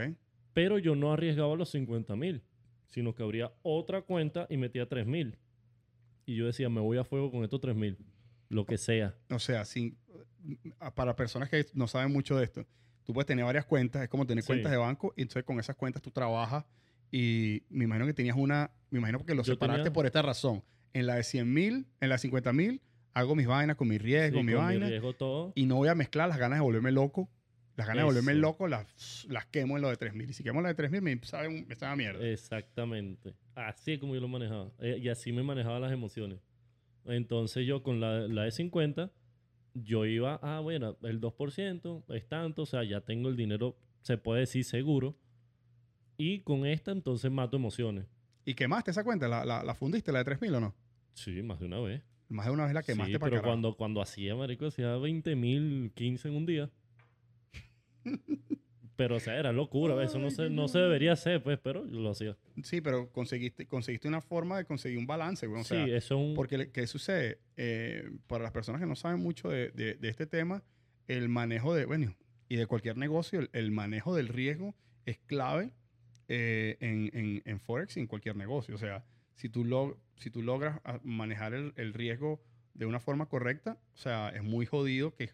Pero 0.54 0.78
yo 0.80 0.96
no 0.96 1.12
arriesgaba 1.14 1.56
los 1.56 1.70
50 1.70 2.16
mil, 2.16 2.42
sino 2.88 3.14
que 3.16 3.24
abría 3.24 3.52
otra 3.62 4.02
cuenta 4.02 4.48
y 4.50 4.58
metía 4.58 4.88
3 4.88 5.06
mil. 5.08 5.38
Y 6.26 6.36
yo 6.36 6.46
decía, 6.46 6.70
me 6.70 6.82
voy 6.82 6.98
a 6.98 7.04
fuego 7.04 7.32
con 7.32 7.44
estos 7.44 7.60
3 7.62 7.76
mil, 7.76 7.98
lo 8.50 8.66
que 8.66 8.78
sea. 8.78 9.16
O 9.30 9.40
sea, 9.40 9.66
sin, 9.66 9.98
para 10.96 11.16
personas 11.16 11.50
que 11.50 11.66
no 11.74 11.88
saben 11.88 12.12
mucho 12.12 12.38
de 12.38 12.44
esto, 12.46 12.66
tú 13.04 13.14
puedes 13.14 13.26
tener 13.28 13.46
varias 13.46 13.66
cuentas, 13.66 14.04
es 14.04 14.10
como 14.10 14.26
tener 14.26 14.44
Sí. 14.44 14.48
cuentas 14.48 14.72
de 14.72 14.78
banco, 14.78 15.14
y 15.16 15.22
entonces 15.24 15.44
con 15.44 15.60
esas 15.60 15.76
cuentas 15.76 16.02
tú 16.02 16.12
trabajas 16.12 16.66
y 17.12 17.64
me 17.70 17.86
imagino 17.86 18.06
que 18.06 18.14
tenías 18.14 18.38
una, 18.38 18.72
me 18.90 19.00
imagino 19.00 19.20
porque 19.20 19.36
lo 19.36 19.44
Yo 19.44 19.54
separaste 19.54 19.84
tenía- 19.84 19.94
por 19.94 20.06
esta 20.06 20.22
razón. 20.22 20.64
En 20.94 21.08
la 21.08 21.16
de 21.16 21.24
100 21.24 21.52
mil, 21.52 21.88
en 22.02 22.10
la 22.10 22.16
de 22.16 22.20
50 22.20 22.52
mil, 22.54 22.82
hago 23.14 23.36
mis 23.36 23.48
vainas 23.48 23.76
con 23.78 23.88
mi 23.88 23.98
riesgo, 23.98 24.40
Sí, 24.40 24.44
mi 24.46 24.54
con 24.54 24.64
vaina, 24.66 24.88
riesgo 24.90 25.14
todo. 25.14 25.52
y 25.56 25.66
no 25.66 25.76
voy 25.78 25.88
a 25.90 25.96
mezclar 25.96 26.30
las 26.30 26.38
ganas 26.38 26.60
de 26.60 26.64
volverme 26.64 26.92
loco. 26.92 27.30
Las 27.78 27.88
ganas 27.88 28.02
de 28.02 28.06
volverme 28.06 28.32
Eso. 28.34 28.42
loco 28.42 28.68
las, 28.68 29.26
las 29.30 29.46
quemo 29.48 29.78
en 29.78 29.82
lo 29.84 29.90
de 29.90 29.98
3000. 29.98 30.30
Y 30.30 30.34
si 30.34 30.44
quemo 30.44 30.62
la 30.62 30.70
de 30.70 30.76
3000 30.76 31.02
me 31.02 31.20
sabe, 31.24 31.48
un- 31.48 31.66
me 31.68 31.76
sabe 31.76 31.94
a 31.94 31.96
mierda. 31.96 32.28
Exactamente. 32.28 33.34
Así 33.56 33.94
es 33.94 34.00
como 34.00 34.14
yo 34.14 34.22
lo 34.22 34.28
manejaba. 34.28 34.72
Eh, 34.80 35.00
y 35.02 35.10
así 35.10 35.32
me 35.32 35.42
manejaba 35.44 35.80
las 35.80 35.92
emociones. 35.92 36.40
Entonces 37.06 37.66
yo 37.66 37.82
con 37.82 38.00
la, 38.00 38.28
la 38.28 38.44
de 38.44 38.52
50, 38.52 39.12
yo 39.74 40.06
iba, 40.06 40.40
ah, 40.44 40.60
bueno, 40.60 40.98
el 41.04 41.20
2% 41.22 42.04
es 42.10 42.28
tanto, 42.28 42.64
o 42.64 42.66
sea, 42.66 42.84
ya 42.84 43.02
tengo 43.02 43.30
el 43.30 43.36
dinero, 43.38 43.78
se 44.02 44.18
puede 44.18 44.42
decir 44.42 44.64
seguro. 44.66 45.18
Y 46.18 46.42
con 46.42 46.66
esta 46.66 46.92
entonces 46.92 47.32
mato 47.32 47.56
emociones. 47.58 48.06
¿Y 48.46 48.54
quemaste 48.54 48.92
esa 48.92 49.04
cuenta? 49.04 49.28
¿La, 49.28 49.46
la, 49.46 49.64
la 49.64 49.74
fundiste, 49.76 50.12
la 50.12 50.20
de 50.20 50.26
3000 50.26 50.54
o 50.56 50.60
no? 50.60 50.76
Sí, 51.14 51.42
más 51.42 51.60
de 51.60 51.66
una 51.66 51.80
vez. 51.80 52.04
Más 52.28 52.46
de 52.46 52.52
una 52.52 52.66
vez 52.66 52.74
la 52.74 52.84
quemaste 52.84 53.14
sí, 53.14 53.18
para 53.20 53.30
pero 53.32 53.42
carajo. 53.42 53.52
cuando, 53.54 53.76
cuando 53.78 54.02
hacía, 54.02 54.36
marico, 54.36 54.66
hacía 54.68 54.96
20 54.98 55.36
mil, 55.36 55.92
15 55.96 56.28
en 56.28 56.36
un 56.36 56.46
día. 56.46 56.70
Pero, 58.96 59.16
o 59.16 59.20
sea, 59.20 59.38
era 59.38 59.52
locura. 59.52 60.02
Eso 60.04 60.20
no 60.20 60.30
se, 60.30 60.50
no 60.50 60.68
se 60.68 60.80
debería 60.80 61.14
hacer, 61.14 61.42
pues, 61.42 61.58
pero 61.60 61.86
yo 61.88 62.00
lo 62.00 62.12
hacía. 62.12 62.38
Sí, 62.64 62.82
pero 62.82 63.10
conseguiste, 63.12 63.66
conseguiste 63.68 64.08
una 64.08 64.22
forma 64.22 64.58
de 64.58 64.66
conseguir 64.66 64.98
un 65.00 65.08
balance, 65.08 65.48
güey. 65.48 65.62
O 65.62 65.64
sea, 65.64 65.86
sí, 65.86 65.92
eso 65.92 66.16
es 66.20 66.30
un... 66.30 66.34
porque, 66.36 66.72
¿qué 66.72 66.86
sucede? 66.88 67.40
Eh, 67.58 68.10
para 68.28 68.44
las 68.44 68.52
personas 68.52 68.80
que 68.82 68.88
no 68.88 68.96
saben 68.96 69.20
mucho 69.20 69.50
de, 69.50 69.72
de- 69.72 69.96
de 69.96 70.10
este 70.10 70.28
tema, 70.28 70.64
el 71.08 71.30
manejo 71.30 71.74
de, 71.74 71.86
bueno, 71.86 72.16
y 72.48 72.58
de 72.58 72.68
cualquier 72.68 72.98
negocio, 72.98 73.40
el, 73.40 73.50
el 73.54 73.72
manejo 73.72 74.16
del 74.16 74.28
riesgo 74.28 74.76
es 75.06 75.18
clave 75.20 75.72
eh, 76.28 76.78
en, 76.80 77.10
en- 77.14 77.42
en 77.46 77.60
Forex 77.60 77.98
y 77.98 78.02
en 78.02 78.08
cualquier 78.08 78.36
negocio. 78.36 78.76
O 78.76 78.78
sea, 78.78 79.04
si 79.36 79.50
tú, 79.50 79.66
log- 79.66 79.98
si 80.18 80.30
tú 80.30 80.44
logras 80.44 80.80
manejar 81.04 81.54
el, 81.54 81.74
el 81.76 81.94
riesgo 81.94 82.40
de 82.76 82.86
una 82.86 83.00
forma 83.00 83.28
correcta, 83.28 83.80
o 83.96 83.98
sea, 83.98 84.30
es 84.30 84.44
muy 84.44 84.66
jodido 84.66 85.16
que, 85.16 85.30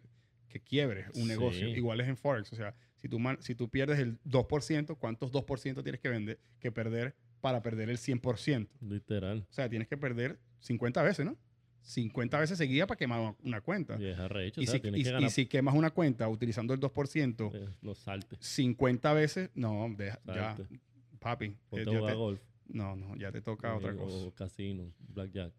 que 0.50 0.60
quiebres 0.62 1.08
un 1.16 1.24
Sí. 1.24 1.28
negocio. 1.28 1.68
Igual 1.68 2.00
es 2.02 2.08
en 2.08 2.18
Forex. 2.18 2.52
O 2.54 2.56
sea, 2.56 2.74
si 2.96 3.08
tú, 3.10 3.20
man- 3.20 3.38
si 3.42 3.56
tú 3.56 3.70
pierdes 3.70 4.00
el 4.00 4.18
2%, 4.24 4.96
¿cuántos 4.98 5.32
2% 5.32 5.84
tienes 5.84 6.00
que, 6.02 6.10
vender, 6.10 6.40
que 6.60 6.72
perder 6.72 7.16
para 7.42 7.62
perder 7.62 7.90
el 7.90 7.98
100%? 7.98 8.70
Literal. 8.82 9.46
O 9.50 9.54
sea, 9.54 9.70
tienes 9.70 9.88
que 9.88 9.98
perder 9.98 10.40
50 10.60 11.02
veces, 11.04 11.26
¿no? 11.26 11.38
50 11.82 12.38
veces 12.40 12.58
seguidas 12.58 12.88
para 12.88 12.98
quemar 12.98 13.36
una- 13.44 13.62
cuenta. 13.62 13.98
Y 14.00 14.08
es 14.08 14.20
arrecho. 14.20 14.60
Y, 14.62 14.68
si, 14.68 14.78
y- 14.78 14.80
que 14.82 14.90
y 14.90 15.04
ganar 15.04 15.30
si 15.30 15.46
quemas 15.46 15.74
una 15.76 15.92
cuenta 15.92 16.28
utilizando 16.28 16.74
el 16.74 16.80
2%, 16.82 17.52
eh, 17.54 17.70
los 17.82 17.98
saltes. 18.00 18.40
50 18.42 19.14
veces, 19.14 19.50
no, 19.56 19.88
deja- 19.98 20.20
ya, 20.26 20.56
Salte. 20.58 20.80
papi. 21.20 21.46
eh, 21.46 21.86
ya 21.86 22.06
te- 22.06 22.14
golf. 22.14 22.42
no, 22.68 22.96
no, 22.98 23.16
ya 23.16 23.32
te 23.32 23.42
toca 23.42 23.74
otra 23.76 23.92
eh, 23.92 23.96
cosa. 23.96 24.18
O 24.18 24.32
casino, 24.34 24.92
blackjack. 25.00 25.54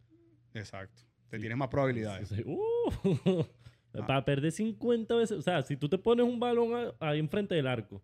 Exacto. 0.54 1.02
Te 1.30 1.36
Sí. 1.36 1.40
tienes 1.42 1.56
más 1.58 1.68
probabilidades. 1.68 2.28
Sí, 2.28 2.42
uh, 2.44 2.58
Ah. 3.94 4.06
Para 4.06 4.24
perder 4.24 4.52
50 4.52 5.14
veces. 5.16 5.38
O 5.38 5.42
sea, 5.42 5.62
si 5.62 5.76
tú 5.76 5.88
te 5.88 5.98
pones 5.98 6.24
un 6.26 6.38
balón 6.38 6.92
ahí 7.00 7.18
enfrente 7.18 7.54
del 7.54 7.66
arco, 7.66 8.02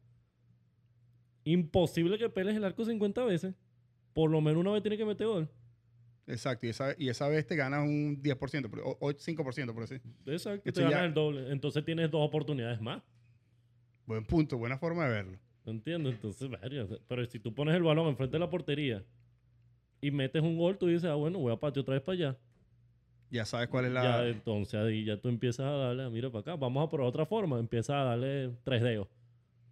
imposible 1.44 2.18
que 2.18 2.28
peles 2.28 2.56
el 2.56 2.64
arco 2.64 2.84
50 2.84 3.24
veces. 3.24 3.54
Por 4.12 4.30
lo 4.30 4.40
menos 4.40 4.60
una 4.60 4.70
vez 4.72 4.82
tiene 4.82 4.96
que 4.96 5.04
meter 5.04 5.26
gol. 5.26 5.48
Exacto. 6.26 6.66
Y 6.66 6.70
esa, 6.70 6.94
y 6.96 7.08
esa 7.08 7.28
vez 7.28 7.46
te 7.46 7.56
ganas 7.56 7.86
un 7.86 8.22
10%, 8.22 8.70
por- 8.70 8.80
o, 8.80 8.96
o 9.00 9.10
5%, 9.12 9.74
por 9.74 9.82
así. 9.82 9.96
Exacto. 10.26 10.62
Te 10.62 10.68
Esto 10.70 10.80
ya- 10.82 10.90
ganas 10.90 11.06
el 11.08 11.14
doble. 11.14 11.50
Entonces 11.52 11.84
tienes 11.84 12.10
dos 12.10 12.26
oportunidades 12.26 12.80
más. 12.80 13.02
Buen 14.06 14.24
punto, 14.24 14.56
buena 14.56 14.78
forma 14.78 15.04
de 15.06 15.10
verlo. 15.12 15.38
¿Entiendes? 15.66 16.14
Entonces, 16.14 16.48
pero 17.08 17.24
si 17.26 17.38
tú 17.40 17.54
pones 17.54 17.74
el 17.74 17.82
balón 17.82 18.06
enfrente 18.08 18.34
de 18.34 18.38
la 18.40 18.50
portería 18.50 19.02
y 20.00 20.10
metes 20.10 20.42
un 20.42 20.58
gol, 20.58 20.76
tú 20.76 20.86
dices, 20.86 21.04
ah, 21.06 21.14
bueno, 21.14 21.38
voy 21.38 21.52
a 21.52 21.56
patear 21.56 21.82
otra 21.82 21.94
vez 21.94 22.02
para 22.02 22.14
allá. 22.16 22.36
Ya 23.34 23.44
sabes 23.44 23.66
cuál 23.66 23.86
es 23.86 23.90
la... 23.90 24.02
Ya, 24.04 24.26
entonces 24.28 24.74
ahí 24.80 25.04
ya 25.04 25.16
tú 25.20 25.28
empiezas 25.28 25.66
a 25.66 25.70
darle, 25.72 26.08
mira 26.08 26.30
para 26.30 26.40
acá, 26.42 26.54
vamos 26.56 26.86
a 26.86 26.88
probar 26.88 27.08
otra 27.08 27.26
forma. 27.26 27.58
Empiezas 27.58 27.96
a 27.96 28.04
darle 28.04 28.52
tres 28.62 28.80
dedos. 28.80 29.08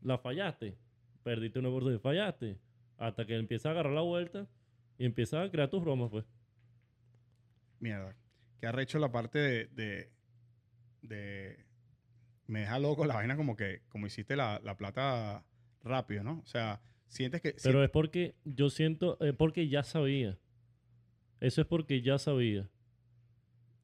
La 0.03 0.19
fallaste, 0.19 0.77
perdiste 1.23 1.61
una 1.61 1.69
oportunidad, 1.69 2.01
fallaste. 2.01 2.59
Hasta 2.99 3.25
que 3.25 3.37
empiezas 3.37 3.67
a 3.67 3.71
agarrar 3.71 3.93
la 3.93 4.01
vuelta 4.01 4.49
y 4.99 5.05
empiezas 5.05 5.47
a 5.47 5.51
crear 5.53 5.71
tus 5.71 5.81
bromas, 5.81 6.11
pues. 6.11 6.25
Mierda. 7.79 8.17
Que 8.59 8.67
arrecho 8.67 8.99
la 8.99 9.13
parte 9.13 9.39
de, 9.39 9.67
de, 9.69 10.11
de- 11.03 11.65
Me 12.49 12.61
deja 12.61 12.81
loco 12.81 13.07
la 13.07 13.15
vaina 13.15 13.37
como 13.37 13.57
que... 13.57 13.83
Como 13.91 14.09
hiciste 14.09 14.35
la, 14.35 14.61
la 14.65 14.77
plata 14.77 15.45
rápido, 15.85 16.25
¿no? 16.25 16.41
O 16.41 16.47
sea, 16.47 16.81
sientes 17.07 17.41
que... 17.41 17.55
Pero 17.63 17.85
es 17.85 17.91
porque 17.91 18.35
yo 18.45 18.71
siento, 18.71 19.19
es 19.21 19.35
porque 19.35 19.69
ya 19.69 19.85
sabía. 19.85 20.37
Eso 21.39 21.61
es 21.61 21.67
porque 21.69 22.03
ya 22.03 22.19
sabía. 22.19 22.69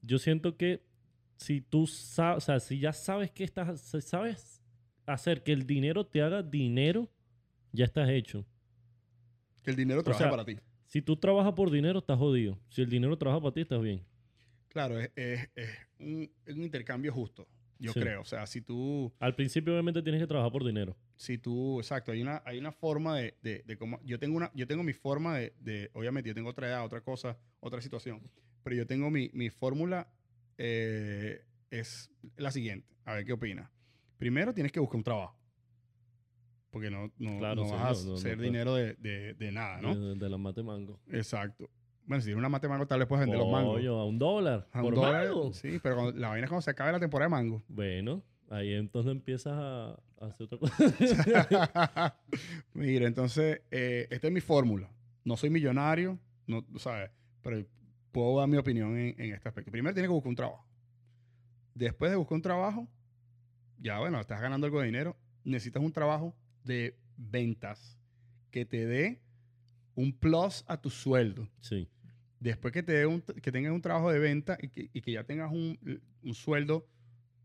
Yo 0.02 0.18
siento 0.18 0.56
que 0.56 0.82
si 1.36 1.60
tú 1.60 1.86
sabes, 1.86 2.38
o 2.38 2.40
sea, 2.46 2.60
si 2.60 2.78
ya 2.78 2.92
sabes 2.92 3.30
que 3.30 3.44
estás, 3.44 3.80
sabes 3.80 4.62
hacer 5.06 5.42
que 5.42 5.52
el 5.52 5.66
dinero 5.66 6.04
te 6.06 6.22
haga 6.22 6.42
dinero, 6.42 7.08
ya 7.72 7.84
estás 7.84 8.08
hecho. 8.10 8.44
que 9.62 9.70
el 9.70 9.76
dinero 9.76 10.02
trabaja 10.02 10.24
sea, 10.24 10.30
para 10.30 10.44
ti. 10.44 10.56
Si 10.86 11.02
tú 11.02 11.16
trabajas 11.16 11.52
por 11.52 11.70
dinero, 11.70 11.98
estás 11.98 12.18
jodido. 12.18 12.58
Si 12.70 12.80
el 12.82 12.88
dinero 12.88 13.16
trabaja 13.18 13.40
para 13.40 13.52
ti, 13.52 13.60
estás 13.60 13.80
bien. 13.82 14.02
Claro, 14.68 14.98
es, 15.00 15.10
es- 15.16 15.48
es 15.54 15.68
un, 15.98 16.30
intercambio 16.46 17.12
justo, 17.12 17.46
yo 17.78 17.92
Sí. 17.92 18.00
creo. 18.00 18.22
O 18.22 18.24
sea, 18.24 18.46
si 18.46 18.60
tú, 18.62 19.12
Al 19.18 19.34
principio, 19.34 19.72
obviamente, 19.74 20.02
tienes 20.02 20.20
que 20.20 20.26
trabajar 20.26 20.50
por 20.52 20.64
dinero. 20.64 20.96
si 21.16 21.36
tú, 21.38 21.78
exacto, 21.80 22.12
hay 22.12 22.22
una, 22.22 22.42
hay 22.46 22.58
una 22.58 22.72
forma 22.72 23.16
de, 23.18 23.36
de, 23.42 23.62
de 23.66 23.76
cómo, 23.76 24.00
yo 24.04 24.18
tengo 24.18 24.36
una, 24.36 24.50
yo 24.54 24.66
tengo 24.66 24.82
mi 24.82 24.92
forma 24.92 25.36
de, 25.38 25.52
de- 25.60 25.90
obviamente 25.94 26.28
yo 26.28 26.34
tengo 26.34 26.48
otra 26.50 26.68
edad, 26.68 26.84
otra 26.84 27.00
cosa, 27.02 27.36
otra 27.60 27.80
situación, 27.80 28.22
pero 28.62 28.76
yo 28.76 28.86
tengo 28.86 29.10
mi, 29.10 29.30
mi 29.32 29.50
fórmula, 29.50 30.08
eh, 30.58 31.44
es 31.70 32.10
la 32.36 32.50
siguiente, 32.50 32.86
a 33.04 33.14
ver 33.14 33.24
qué 33.24 33.32
opinas. 33.32 33.70
Primero 34.18 34.52
tienes 34.54 34.72
que 34.72 34.80
buscar 34.80 34.96
un 34.96 35.04
trabajo, 35.04 35.38
porque 36.70 36.90
no, 36.90 37.12
no, 37.18 37.38
Claro, 37.38 37.62
no 37.62 37.68
sí, 37.68 37.72
vas 37.74 38.04
a 38.04 38.08
no, 38.08 38.14
hacer 38.14 38.38
dinero 38.40 38.74
de, 38.74 38.94
de- 38.94 39.34
de 39.34 39.52
nada, 39.52 39.80
¿no? 39.80 39.94
De, 39.96 40.14
de 40.16 40.28
la 40.28 40.38
mate 40.38 40.62
mango. 40.62 41.00
Exacto. 41.10 41.70
Bueno, 42.04 42.20
si 42.22 42.26
tienes 42.26 42.38
una 42.38 42.48
mate 42.48 42.68
mango, 42.68 42.86
tal 42.86 42.98
vez 43.00 43.08
puedes 43.08 43.20
vender 43.26 43.38
los 43.38 43.50
mangos. 43.52 43.84
A 43.84 44.04
un 44.04 44.18
dólar. 44.18 44.66
A 44.72 44.82
un 44.82 44.94
dólar, 44.94 45.26
mango. 45.28 45.52
Sí, 45.52 45.78
pero 45.82 45.96
cuando- 45.96 46.18
la 46.18 46.28
vaina 46.28 46.44
es 46.46 46.50
cuando 46.50 46.62
se 46.62 46.70
acabe 46.70 46.92
la 46.92 47.00
temporada 47.00 47.26
de 47.26 47.30
mango. 47.30 47.62
Bueno, 47.68 48.22
ahí 48.50 48.72
entonces 48.74 49.12
empiezas 49.12 49.52
a, 49.54 49.90
a 49.90 50.26
hacer 50.26 50.46
otra 50.50 50.58
cosa. 50.58 52.16
Mira, 52.74 53.06
entonces, 53.06 53.60
eh, 53.70 54.06
esta 54.10 54.26
es 54.28 54.32
mi 54.32 54.40
fórmula. 54.40 54.90
No 55.24 55.36
soy 55.36 55.50
millonario, 55.50 56.18
no, 56.46 56.64
¿sabes? 56.78 57.10
Pero 57.42 57.64
puedo 58.12 58.38
dar 58.38 58.48
mi 58.48 58.56
opinión 58.56 58.96
en, 58.96 59.14
en 59.20 59.34
este 59.34 59.48
aspecto. 59.48 59.70
Primero 59.70 59.94
tienes 59.94 60.08
que 60.08 60.12
buscar 60.14 60.30
un 60.30 60.36
trabajo. 60.36 60.64
Después 61.74 62.10
de 62.10 62.16
buscar 62.16 62.36
un 62.36 62.42
trabajo, 62.42 62.88
ya 63.78 63.98
bueno, 63.98 64.20
estás 64.20 64.40
ganando 64.40 64.66
algo 64.66 64.80
de 64.80 64.86
dinero, 64.86 65.16
necesitas 65.44 65.82
un 65.82 65.92
trabajo 65.92 66.34
de 66.64 66.96
ventas 67.16 67.96
que 68.50 68.64
te 68.64 68.86
dé 68.86 69.20
un 69.94 70.12
plus 70.12 70.64
a 70.66 70.80
tu 70.80 70.90
sueldo. 70.90 71.48
Sí. 71.60 71.88
Después 72.40 72.72
que, 72.72 72.82
te 72.82 72.92
dé 72.92 73.06
un, 73.06 73.20
que 73.20 73.50
tengas 73.52 73.72
un 73.72 73.82
trabajo 73.82 74.10
de 74.12 74.18
venta 74.18 74.56
y 74.60 74.68
que, 74.68 74.90
y 74.92 75.00
que 75.00 75.12
ya 75.12 75.24
tengas 75.24 75.50
un, 75.52 75.78
un 76.22 76.34
sueldo, 76.34 76.86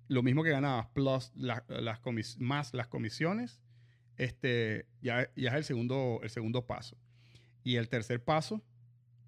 lo 0.08 0.22
mismo 0.22 0.44
que 0.44 0.52
ganabas, 0.52 0.88
plus 0.88 1.32
la- 1.36 1.66
las 1.68 2.00
comis- 2.02 2.38
más 2.38 2.74
las 2.74 2.88
comisiones, 2.88 3.60
este, 4.18 4.86
ya, 5.02 5.30
ya 5.36 5.50
es 5.50 5.56
el 5.56 5.64
segundo, 5.64 6.20
el 6.22 6.30
segundo 6.30 6.66
paso. 6.68 6.96
Y 7.64 7.78
el 7.78 7.90
tercer 7.90 8.24
paso 8.24 8.62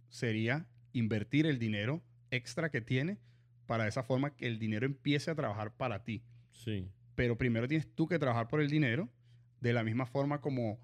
sería 0.10 0.68
invertir 1.00 1.46
el 1.46 1.60
dinero 1.60 2.02
extra 2.32 2.70
que 2.72 2.82
tienes 2.82 3.20
para 3.68 3.88
esa 3.88 4.04
forma 4.04 4.36
que 4.36 4.48
el 4.48 4.60
dinero 4.60 4.86
empiece 4.86 5.30
a 5.32 5.36
trabajar 5.36 5.76
para 5.76 6.04
ti. 6.04 6.24
Sí. 6.52 6.88
Pero 7.16 7.38
primero 7.38 7.68
tienes 7.68 7.88
tú 7.96 8.08
que 8.08 8.20
trabajar 8.20 8.48
por 8.48 8.62
el 8.62 8.70
dinero, 8.70 9.10
de 9.62 9.74
la 9.74 9.84
misma 9.84 10.06
forma 10.06 10.42
como 10.42 10.80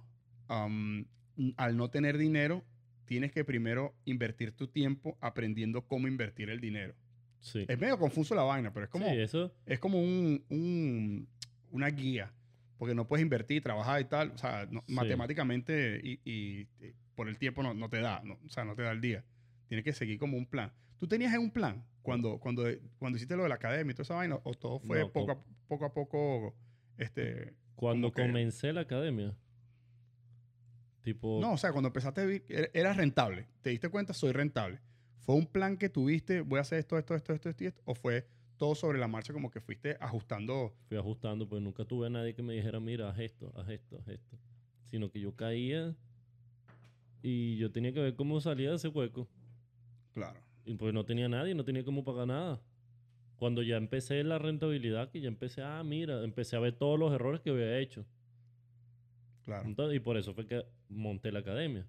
al 0.48 1.78
no 1.78 1.90
tener 1.90 2.18
dinero, 2.18 2.64
tienes 3.06 3.32
que 3.32 3.44
primero 3.46 3.96
invertir 4.06 4.52
tu 4.52 4.68
tiempo 4.68 5.18
aprendiendo 5.22 5.86
cómo 5.88 6.08
invertir 6.08 6.50
el 6.50 6.60
dinero. 6.60 6.96
Sí. 7.40 7.66
Es 7.68 7.80
medio 7.80 7.98
confuso 7.98 8.36
la 8.36 8.44
vaina, 8.44 8.72
pero 8.74 8.86
es 8.86 8.90
como, 8.92 9.10
Sí, 9.10 9.18
eso. 9.20 9.54
es 9.66 9.80
como 9.80 10.00
un, 10.00 10.44
un- 10.50 11.28
una 11.72 11.88
guía, 11.90 12.32
porque 12.78 12.94
no 12.94 13.08
puedes 13.08 13.24
invertir, 13.24 13.64
trabajar 13.64 14.02
y 14.02 14.06
tal, 14.06 14.32
o 14.32 14.38
sea, 14.38 14.68
no- 14.70 14.84
Sí. 14.88 14.94
matemáticamente 14.94 16.00
y, 16.04 16.20
y, 16.30 16.68
eh, 16.82 16.94
por 17.16 17.28
el 17.30 17.38
tiempo 17.38 17.64
no, 17.64 17.74
no 17.74 17.90
te 17.90 18.00
da, 18.02 18.22
no, 18.24 18.38
o 18.46 18.50
sea, 18.50 18.64
no 18.66 18.76
te 18.76 18.84
da 18.84 18.92
el 18.92 19.02
día. 19.02 19.24
Tienes 19.72 19.86
que 19.86 19.94
seguir 19.94 20.20
como 20.20 20.36
un 20.36 20.46
plan. 20.46 20.70
¿Tú 20.98 21.08
tenías 21.08 21.34
un 21.38 21.50
plan 21.50 21.82
cuando, 22.02 22.40
cuando, 22.40 22.66
cuando 23.00 23.16
hiciste 23.16 23.38
lo 23.38 23.44
de 23.44 23.48
la 23.50 23.56
academia 23.56 23.92
y 23.92 23.94
toda 23.94 24.04
esa 24.04 24.16
vaina? 24.16 24.38
¿O 24.44 24.54
todo 24.54 24.80
fue 24.82 25.00
No, 25.00 25.10
poco, 25.14 25.32
a, 25.32 25.42
poco 25.70 25.86
a 25.86 25.94
poco, 25.94 26.56
este... 26.98 27.54
Cuando 27.76 28.12
que- 28.12 28.22
comencé 28.22 28.74
la 28.74 28.82
academia, 28.82 29.34
tipo, 31.04 31.40
No, 31.40 31.54
o 31.54 31.58
sea, 31.58 31.72
cuando 31.72 31.88
empezaste 31.88 32.46
er- 32.50 32.70
eras 32.74 32.98
rentable. 32.98 33.48
Te 33.62 33.70
diste 33.70 33.88
cuenta, 33.88 34.14
soy 34.14 34.34
rentable. 34.34 34.82
¿Fue 35.22 35.36
un 35.36 35.46
plan 35.48 35.78
que 35.78 35.88
tuviste, 35.88 36.42
voy 36.42 36.58
a 36.58 36.64
hacer 36.64 36.80
esto, 36.80 36.98
esto, 36.98 37.16
esto, 37.16 37.32
esto, 37.34 37.48
esto, 37.50 37.64
esto? 37.64 37.82
¿O 37.86 37.96
fue 37.96 38.28
todo 38.58 38.76
sobre 38.76 39.00
la 39.00 39.08
marcha 39.08 39.32
como 39.32 39.50
que 39.52 39.62
fuiste 39.62 39.96
ajustando? 40.02 40.76
fui 40.90 40.98
ajustando, 40.98 41.48
pues 41.48 41.62
nunca 41.62 41.86
tuve 41.86 42.08
a 42.08 42.10
nadie 42.10 42.36
que 42.36 42.44
me 42.44 42.52
dijera, 42.54 42.82
mira, 42.82 43.10
haz 43.10 43.20
esto, 43.20 43.54
haz 43.56 43.70
esto, 43.70 43.98
haz 44.00 44.10
esto. 44.10 44.38
Sino 44.84 45.10
que 45.10 45.22
yo 45.22 45.34
caía 45.34 45.96
y 47.24 47.56
yo 47.58 47.72
tenía 47.72 47.94
que 47.94 48.02
ver 48.02 48.16
cómo 48.16 48.42
salía 48.42 48.72
de 48.72 48.76
ese 48.76 48.90
hueco. 48.90 49.30
Claro. 50.14 50.40
Y 50.66 50.76
pues 50.76 50.94
no 50.94 51.06
tenía 51.06 51.28
nadie, 51.28 51.56
no 51.56 51.64
tenía 51.64 51.84
cómo 51.84 52.04
pagar 52.04 52.28
nada. 52.28 52.62
Cuando 53.38 53.64
ya 53.64 53.78
empecé 53.78 54.24
la 54.24 54.38
rentabilidad, 54.38 55.10
que 55.10 55.20
ya 55.22 55.28
empecé, 55.28 55.64
ah, 55.64 55.84
mira, 55.84 56.24
empecé 56.24 56.56
a 56.56 56.60
ver 56.60 56.74
todos 56.74 57.00
los 57.00 57.12
errores 57.12 57.42
que 57.42 57.50
había 57.50 57.80
hecho. 57.80 58.06
Claro. 59.46 59.68
Entonces, 59.68 59.98
y 59.98 60.00
por 60.00 60.18
eso 60.18 60.34
fue 60.34 60.46
que 60.46 60.64
monté 60.90 61.32
la 61.32 61.40
academia. 61.40 61.88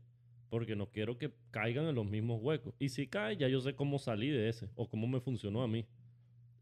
Porque 0.49 0.77
no 0.77 0.90
quiero 0.90 1.19
que 1.19 1.32
caigan 1.51 1.86
en 1.86 1.94
los 1.94 2.07
mismos 2.07 2.40
huecos. 2.43 2.74
Y 2.78 2.89
si 2.89 3.07
cae, 3.07 3.36
ya 3.36 3.49
yo 3.49 3.61
sé 3.61 3.74
cómo 3.74 3.99
salí 3.99 4.31
de 4.31 4.49
ese 4.49 4.70
o 4.74 4.89
cómo 4.89 5.07
me 5.07 5.20
funcionó 5.20 5.62
a 5.62 5.69
mí. 5.69 5.86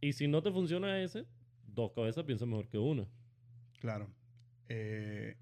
Y 0.01 0.12
si 0.12 0.27
no 0.27 0.43
te 0.43 0.51
funciona 0.51 1.01
ese, 1.03 1.27
dos 1.66 1.93
cabezas 1.93 2.24
piensan 2.24 2.51
mejor 2.51 2.69
que 2.69 2.78
una. 2.78 3.07
Claro. 3.81 4.09
Eh, 4.69 5.37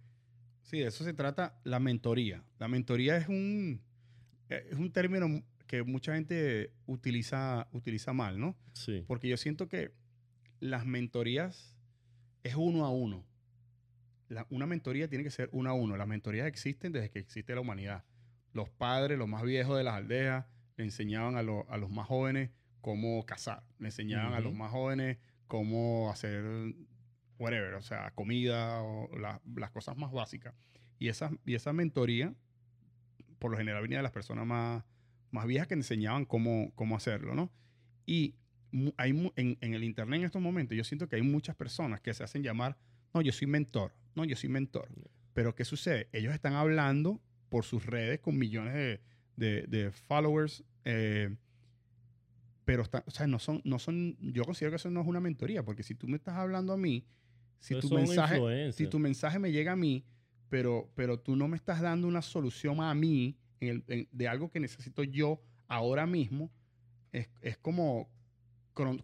sí, 0.62 0.78
de 0.78 0.86
eso 0.86 1.04
se 1.04 1.14
trata 1.14 1.60
la 1.64 1.78
mentoría. 1.78 2.42
La 2.58 2.68
mentoría 2.68 3.16
es 3.16 3.28
un, 3.28 3.80
es 4.48 4.74
un 4.74 4.90
término 4.92 5.42
que 5.68 5.84
mucha 5.84 6.14
gente 6.14 6.72
utiliza, 6.86 7.68
utiliza 7.72 8.12
mal, 8.12 8.40
¿no? 8.40 8.56
Sí. 8.72 9.04
Porque 9.06 9.28
yo 9.28 9.36
siento 9.36 9.68
que 9.68 9.92
las 10.58 10.84
mentorías 10.84 11.76
es 12.42 12.56
uno 12.56 12.84
a 12.84 12.90
uno. 12.90 13.24
La- 14.28 14.46
una 14.50 14.66
mentoría 14.66 15.08
tiene 15.08 15.22
que 15.24 15.30
ser 15.30 15.48
uno 15.52 15.70
a 15.70 15.74
uno. 15.74 15.96
Las 15.96 16.08
mentorías 16.08 16.46
existen 16.48 16.90
desde 16.92 17.10
que 17.10 17.18
existe 17.20 17.54
la 17.54 17.60
humanidad. 17.60 18.04
Los 18.52 18.68
padres, 18.70 19.16
los 19.18 19.28
más 19.28 19.42
viejos 19.44 19.76
de 19.78 19.84
las 19.84 19.94
aldeas, 19.94 20.46
le 20.76 20.84
enseñaban 20.84 21.36
a, 21.36 21.42
lo- 21.42 21.70
a 21.70 21.76
los 21.76 21.90
más 21.90 22.06
jóvenes 22.08 22.50
cómo 22.80 23.24
cazar. 23.26 23.62
Le 23.78 23.86
enseñaban 23.88 24.32
a 24.34 24.40
los 24.40 24.54
más 24.54 24.70
jóvenes 24.72 25.18
cómo 25.46 26.10
hacer 26.10 26.44
whatever, 27.38 27.74
o 27.74 27.82
sea, 27.82 28.10
comida 28.12 28.82
o 28.82 29.16
la- 29.18 29.40
las 29.54 29.70
cosas 29.70 29.96
más 29.96 30.12
básicas. 30.12 30.54
Y 30.98 31.08
esa, 31.08 31.30
y 31.44 31.54
esa 31.54 31.72
mentoría, 31.72 32.34
por 33.38 33.50
lo 33.50 33.56
general, 33.58 33.82
venía 33.82 33.98
de 33.98 34.02
las 34.02 34.12
personas 34.12 34.46
más, 34.46 34.82
más 35.30 35.46
viejas 35.46 35.68
que 35.68 35.74
enseñaban 35.74 36.24
cómo, 36.24 36.72
cómo 36.74 36.96
hacerlo, 36.96 37.34
¿no? 37.34 37.50
Y 38.06 38.34
hay 38.96 39.10
en, 39.36 39.58
en 39.60 39.74
el 39.74 39.84
internet 39.84 40.20
en 40.20 40.26
estos 40.26 40.42
momentos, 40.42 40.76
yo 40.76 40.84
siento 40.84 41.08
que 41.08 41.16
hay 41.16 41.22
muchas 41.22 41.56
personas 41.56 42.00
que 42.00 42.12
se 42.14 42.22
hacen 42.24 42.42
llamar, 42.42 42.76
no, 43.14 43.20
yo 43.22 43.32
soy 43.32 43.46
mentor, 43.46 43.92
no, 44.14 44.24
yo 44.24 44.36
soy 44.36 44.48
mentor. 44.50 44.88
Pero 45.34 45.54
¿qué 45.54 45.64
sucede? 45.64 46.08
Ellos 46.12 46.34
están 46.34 46.54
hablando 46.54 47.20
por 47.48 47.64
sus 47.64 47.86
redes 47.86 48.20
con 48.20 48.36
millones 48.38 48.74
de, 48.74 49.00
de- 49.36 49.62
de 49.66 49.90
followers, 49.92 50.64
eh, 50.84 51.34
pero 52.64 52.82
está- 52.82 53.02
o 53.06 53.10
sea, 53.10 53.26
no 53.26 53.38
son, 53.38 53.62
no 53.64 53.78
son, 53.78 54.16
yo 54.20 54.44
considero 54.44 54.72
que 54.72 54.76
eso 54.76 54.90
no 54.90 55.00
es 55.00 55.06
una 55.06 55.20
mentoría, 55.20 55.64
porque 55.64 55.82
si 55.82 55.94
tú 55.94 56.06
me 56.06 56.16
estás 56.16 56.34
hablando 56.36 56.72
a 56.72 56.76
mí, 56.76 57.06
si 57.60 57.74
tu 57.80 57.88
mensaje, 58.08 58.36
si 58.72 58.84
tu 58.90 58.98
mensaje 58.98 59.38
me 59.38 59.50
llega 59.52 59.72
a 59.72 59.76
mí, 59.76 60.04
pero, 60.50 60.90
pero 60.94 61.18
tú 61.18 61.34
no 61.36 61.48
me 61.48 61.56
estás 61.56 61.80
dando 61.80 62.06
una 62.06 62.20
solución 62.22 62.80
a 62.82 62.94
mí 62.94 63.36
en 63.60 63.68
el- 63.68 63.84
en- 63.88 64.08
de 64.12 64.28
algo 64.28 64.50
que 64.50 64.60
necesito 64.60 65.02
yo 65.04 65.40
ahora 65.66 66.06
mismo, 66.06 66.50
es, 67.12 67.28
es 67.40 67.56
como 67.58 68.08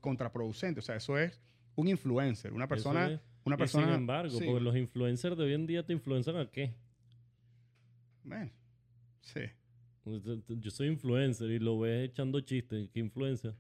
contraproducente. 0.01 0.81
O 0.81 0.83
sea, 0.83 0.97
eso 0.97 1.19
es 1.19 1.41
un 1.75 1.89
influencer, 1.89 2.53
una 2.53 2.69
persona, 2.69 3.11
es. 3.13 3.21
una 3.45 3.57
persona. 3.57 3.87
sin 3.87 3.95
embargo, 3.95 4.39
sí, 4.39 4.45
porque 4.45 4.61
los 4.61 4.77
influencers 4.77 5.37
de 5.37 5.45
hoy 5.45 5.55
en 5.55 5.67
día 5.67 5.85
te 5.85 5.93
influencian 5.93 6.37
a 6.37 6.51
qué? 6.51 6.73
bueno, 8.23 8.51
sí. 9.21 9.41
Yo 10.49 10.71
soy 10.71 10.89
influencer 10.89 11.51
y 11.51 11.59
lo 11.59 11.79
ves 11.79 12.11
echando 12.11 12.41
chistes. 12.41 12.91
¿Qué 12.93 13.01
influencia? 13.01 13.55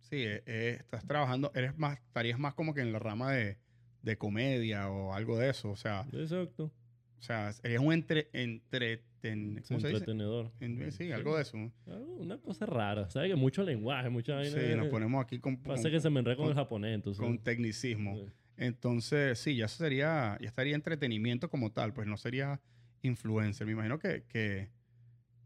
Sí, 0.00 0.16
eh, 0.16 0.42
eh, 0.46 0.76
estás 0.80 1.06
trabajando, 1.06 1.52
eres 1.54 1.76
más, 1.76 1.98
estarías 2.00 2.38
más 2.38 2.54
como 2.54 2.72
que 2.74 2.80
en 2.80 2.92
la 2.92 2.98
rama 2.98 3.32
de, 3.32 3.58
de 4.02 4.16
comedia 4.18 4.88
o 4.90 5.12
algo 5.12 5.38
de 5.38 5.50
eso. 5.50 5.70
O 5.70 5.76
sea, 5.76 6.06
Exacto. 6.12 6.72
o 7.18 7.22
sea, 7.22 7.52
serías 7.52 7.82
un 7.82 7.92
entre, 7.92 8.28
entreten, 8.32 9.05
Es 9.32 9.68
¿cómo 9.68 9.80
se 9.80 9.88
dice? 9.88 9.98
entretenedor. 9.98 10.52
En- 10.60 10.92
sí, 10.92 11.10
algo 11.12 11.36
de 11.36 11.42
eso. 11.42 11.56
¿no? 11.56 11.72
Algo- 11.86 12.14
Una 12.16 12.38
cosa 12.38 12.66
rara. 12.66 13.08
¿Sabes? 13.10 13.30
Que 13.30 13.36
mucho 13.36 13.62
lenguaje, 13.62 14.08
mucha 14.08 14.34
vaina. 14.36 14.50
Sí, 14.60 14.74
nos 14.76 14.88
ponemos 14.88 15.24
aquí 15.24 15.38
con, 15.38 15.56
Pasa 15.58 15.82
con- 15.84 15.92
que 15.92 16.00
se 16.00 16.10
me 16.10 16.20
enreda 16.20 16.36
con, 16.36 16.44
con- 16.46 16.50
el 16.52 16.56
japonés, 16.56 16.94
entonces. 16.94 17.20
con 17.24 17.38
tecnicismo. 17.38 18.16
Sí. 18.16 18.32
Entonces, 18.58 19.38
sí, 19.38 19.56
ya 19.56 19.66
eso 19.66 19.76
sería, 19.76 20.38
ya 20.40 20.46
estaría 20.48 20.74
entretenimiento 20.74 21.50
como 21.50 21.72
tal, 21.72 21.92
pues 21.92 22.06
no 22.08 22.16
sería 22.16 22.60
influencer. 23.02 23.66
Me 23.66 23.72
imagino 23.74 23.98
que, 23.98 24.24
que, 24.28 24.70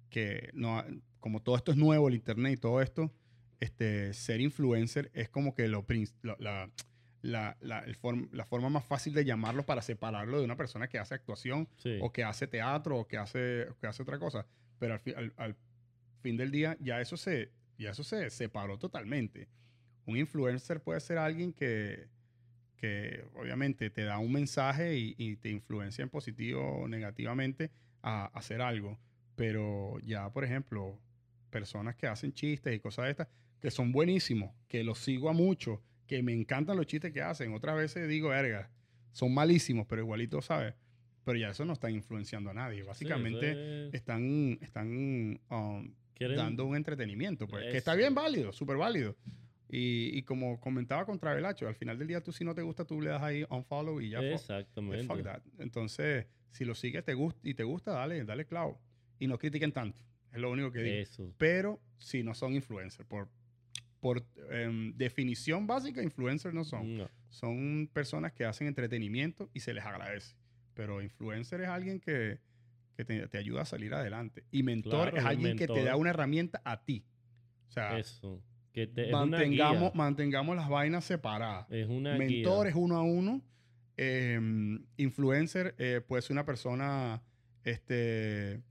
que 0.08 0.50
no, 0.54 0.84
como 1.18 1.42
todo 1.42 1.56
esto 1.56 1.72
es 1.72 1.76
nuevo, 1.76 2.08
el 2.08 2.14
internet 2.14 2.54
y 2.54 2.56
todo 2.56 2.80
esto, 2.80 3.12
este, 3.58 4.12
ser 4.14 4.40
influencer 4.40 5.10
es 5.12 5.28
como 5.28 5.54
que 5.54 5.68
lo, 5.68 5.84
lo- 6.22 6.36
la, 6.38 6.70
la, 7.22 7.56
la, 7.60 7.80
el 7.80 7.96
form- 7.98 8.28
la 8.32 8.44
forma 8.44 8.68
más 8.70 8.84
fácil 8.84 9.12
de 9.14 9.24
llamarlo 9.24 9.64
para 9.64 9.82
separarlo 9.82 10.38
de 10.38 10.44
una 10.44 10.56
persona 10.56 10.88
que 10.88 10.98
hace 10.98 11.14
actuación 11.14 11.68
Sí. 11.76 11.98
o 12.00 12.10
que 12.12 12.24
hace 12.24 12.46
teatro 12.46 12.96
o 12.98 13.06
que 13.06 13.16
hace, 13.18 13.66
que 13.80 13.86
hace 13.86 14.02
otra 14.02 14.18
cosa. 14.18 14.46
Pero 14.78 14.94
al, 14.94 15.00
fi- 15.00 15.12
al- 15.14 15.32
al 15.36 15.56
fin 16.22 16.36
del 16.36 16.50
día 16.50 16.76
ya 16.80 17.00
eso 17.00 17.16
se, 17.16 17.50
ya 17.78 17.90
eso 17.90 18.02
se 18.04 18.30
separó 18.30 18.78
totalmente. 18.78 19.48
Un 20.06 20.16
influencer 20.16 20.82
puede 20.82 21.00
ser 21.00 21.18
alguien 21.18 21.52
que, 21.52 22.08
que 22.76 23.24
obviamente 23.34 23.90
te 23.90 24.04
da 24.04 24.18
un 24.18 24.32
mensaje 24.32 24.96
y, 24.96 25.14
y 25.18 25.36
te 25.36 25.50
influencia 25.50 26.02
en 26.02 26.08
positivo 26.08 26.62
o 26.82 26.88
negativamente 26.88 27.70
a, 28.02 28.26
hacer 28.26 28.62
algo. 28.62 28.98
Pero 29.36 29.98
ya, 30.00 30.30
por 30.32 30.44
ejemplo, 30.44 30.98
personas 31.50 31.96
que 31.96 32.06
hacen 32.06 32.32
chistes 32.32 32.74
y 32.74 32.80
cosas 32.80 33.04
de 33.06 33.10
estas, 33.12 33.28
que 33.60 33.70
son 33.70 33.92
buenísimos, 33.92 34.52
que 34.68 34.82
los 34.84 34.98
sigo 34.98 35.28
a 35.28 35.32
mucho, 35.34 35.82
que 36.10 36.24
me 36.24 36.32
encantan 36.32 36.76
los 36.76 36.86
chistes 36.86 37.12
que 37.12 37.22
hacen. 37.22 37.54
Otras 37.54 37.76
veces 37.76 38.08
digo, 38.08 38.30
verga, 38.30 38.68
son 39.12 39.32
malísimos, 39.32 39.86
pero 39.86 40.02
igualito, 40.02 40.42
¿sabes? 40.42 40.74
Pero 41.22 41.38
ya 41.38 41.50
eso 41.50 41.64
no 41.64 41.72
está 41.74 41.88
influenciando 41.88 42.50
a 42.50 42.54
nadie. 42.54 42.80
Sí, 42.82 42.86
Básicamente 42.88 43.86
es- 43.86 43.94
están, 43.94 44.58
están 44.60 45.40
um, 45.48 45.94
dando 46.18 46.64
un 46.64 46.74
entretenimiento, 46.74 47.46
pues, 47.46 47.70
que 47.70 47.76
está 47.78 47.94
bien 47.94 48.12
válido, 48.12 48.52
súper 48.52 48.76
válido. 48.76 49.16
Y, 49.68 50.10
y 50.18 50.22
como 50.22 50.58
comentaba 50.58 51.06
con 51.06 51.16
Travelacho, 51.20 51.68
al 51.68 51.76
final 51.76 51.96
del 51.96 52.08
día 52.08 52.20
tú 52.24 52.32
si 52.32 52.44
no 52.44 52.56
te 52.56 52.62
gusta, 52.62 52.84
tú 52.84 53.00
le 53.00 53.10
das 53.10 53.22
ahí 53.22 53.44
unfollow 53.48 54.00
y 54.00 54.10
ya. 54.10 54.18
Exactamente. 54.20 55.06
Fuck 55.06 55.22
that. 55.22 55.42
Entonces, 55.60 56.26
si 56.50 56.64
lo 56.64 56.74
sigues 56.74 57.04
te 57.04 57.14
gusta, 57.14 57.38
y 57.44 57.54
te 57.54 57.62
gusta, 57.62 57.92
dale, 57.92 58.24
dale 58.24 58.46
clavo. 58.46 58.80
Y 59.20 59.28
no 59.28 59.38
critiquen 59.38 59.70
tanto. 59.70 60.02
Es 60.32 60.40
lo 60.40 60.50
único 60.50 60.72
que 60.72 60.82
digo. 60.82 60.96
Eso. 60.96 61.32
Pero 61.38 61.80
si 61.98 62.24
no 62.24 62.34
son 62.34 62.54
influencers. 62.54 63.06
Por, 63.08 63.28
por 64.00 64.24
em, 64.50 64.92
definición 64.96 65.66
básica, 65.66 66.02
influencers 66.02 66.54
no 66.54 66.64
son. 66.64 66.96
No. 66.98 67.10
Son 67.28 67.88
personas 67.92 68.32
que 68.32 68.44
hacen 68.44 68.66
entretenimiento 68.66 69.50
y 69.54 69.60
se 69.60 69.72
les 69.74 69.84
agradece. 69.84 70.34
Pero 70.74 71.02
influencer 71.02 71.60
es 71.60 71.68
alguien 71.68 72.00
que, 72.00 72.38
que 72.96 73.04
te, 73.04 73.28
te 73.28 73.38
ayuda 73.38 73.62
a 73.62 73.64
salir 73.66 73.92
adelante. 73.94 74.44
Y 74.50 74.62
mentor 74.62 75.10
Claro, 75.10 75.16
es 75.18 75.24
alguien 75.24 75.56
que 75.56 75.66
te 75.66 75.84
da 75.84 75.96
una 75.96 76.10
herramienta 76.10 76.60
a 76.64 76.82
ti. 76.84 77.04
O 77.68 77.72
sea, 77.72 77.98
Eso. 77.98 78.42
Que 78.72 78.86
te, 78.86 79.02
es 79.02 79.08
una 79.08 79.18
mantengamos, 79.26 79.94
mantengamos 79.94 80.56
las 80.56 80.68
vainas 80.68 81.04
separadas. 81.04 81.66
Es 81.70 81.88
una 81.88 82.16
Mentor 82.16 82.64
guía. 82.66 82.70
es 82.70 82.76
uno 82.76 82.96
a 82.96 83.02
uno. 83.02 83.42
eh, 83.96 84.40
influencer 84.96 85.74
eh, 85.78 86.00
puede 86.06 86.22
ser 86.22 86.32
una 86.32 86.46
persona 86.46 87.22
este, 87.64 88.62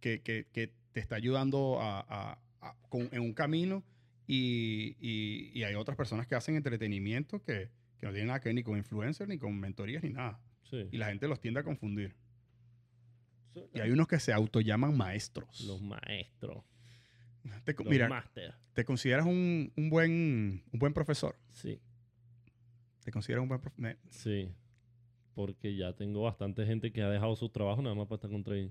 que, 0.00 0.20
que- 0.22 0.46
que 0.52 0.72
te 0.92 1.00
está 1.00 1.16
ayudando 1.16 1.80
a- 1.80 2.00
a- 2.08 2.38
a- 2.60 2.76
con- 2.88 3.08
en 3.12 3.20
un 3.20 3.32
camino 3.32 3.82
y, 4.32 4.96
y- 5.00 5.50
y 5.58 5.64
hay 5.64 5.74
otras 5.74 5.96
personas 5.96 6.26
que 6.26 6.34
hacen 6.34 6.54
entretenimiento 6.56 7.42
que, 7.42 7.70
que 7.98 8.06
no 8.06 8.12
tienen 8.12 8.28
nada 8.28 8.40
que 8.40 8.48
ver 8.50 8.54
ni 8.54 8.62
con 8.62 8.76
influencer, 8.76 9.26
ni 9.28 9.38
con 9.38 9.58
mentorías, 9.58 10.02
ni 10.02 10.10
nada. 10.10 10.40
Sí. 10.62 10.88
Y 10.92 10.98
la 10.98 11.06
gente 11.08 11.26
los 11.26 11.40
tiende 11.40 11.60
a 11.60 11.64
confundir. 11.64 12.14
Y 13.74 13.80
hay 13.80 13.90
unos 13.90 14.06
que 14.06 14.20
se 14.20 14.32
autollaman 14.32 14.96
maestros. 14.96 15.62
Los 15.62 15.82
maestros. 15.82 16.64
Te 17.64 17.72
Los 17.74 17.86
mira. 17.86 18.30
¿te 18.74 18.84
consideras 18.84 19.26
un, 19.26 19.72
un 19.76 19.90
buen, 19.90 20.62
un 20.72 20.78
buen 20.78 20.92
profesor? 20.92 21.36
Sí. 21.54 21.80
¿Te 23.02 23.10
consideras 23.10 23.42
un 23.42 23.48
buen 23.48 23.60
profesor? 23.60 23.96
Sí. 24.10 24.54
Porque 25.34 25.74
ya 25.74 25.94
tengo 25.94 26.22
bastante 26.22 26.64
gente 26.66 26.92
que 26.92 27.02
ha 27.02 27.08
dejado 27.10 27.34
su 27.34 27.48
trabajo 27.48 27.82
nada 27.82 27.94
más 27.96 28.06
para 28.06 28.16
estar 28.16 28.30
con 28.30 28.44
trading. 28.44 28.70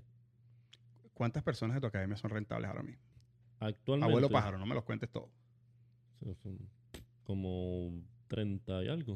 ¿Cuántas 1.12 1.42
personas 1.42 1.74
de 1.74 1.80
tu 1.82 1.86
academia 1.88 2.16
son 2.16 2.30
rentables 2.30 2.68
ahora 2.68 2.82
mismo? 2.82 3.02
Actualmente. 3.58 4.10
Abuelo 4.10 4.30
pájaro, 4.30 4.56
no 4.56 4.64
me 4.64 4.74
los 4.74 4.84
cuentes 4.84 5.10
todo. 5.10 5.30
Como 7.22 8.02
30 8.28 8.84
y 8.84 8.88
algo. 8.88 9.14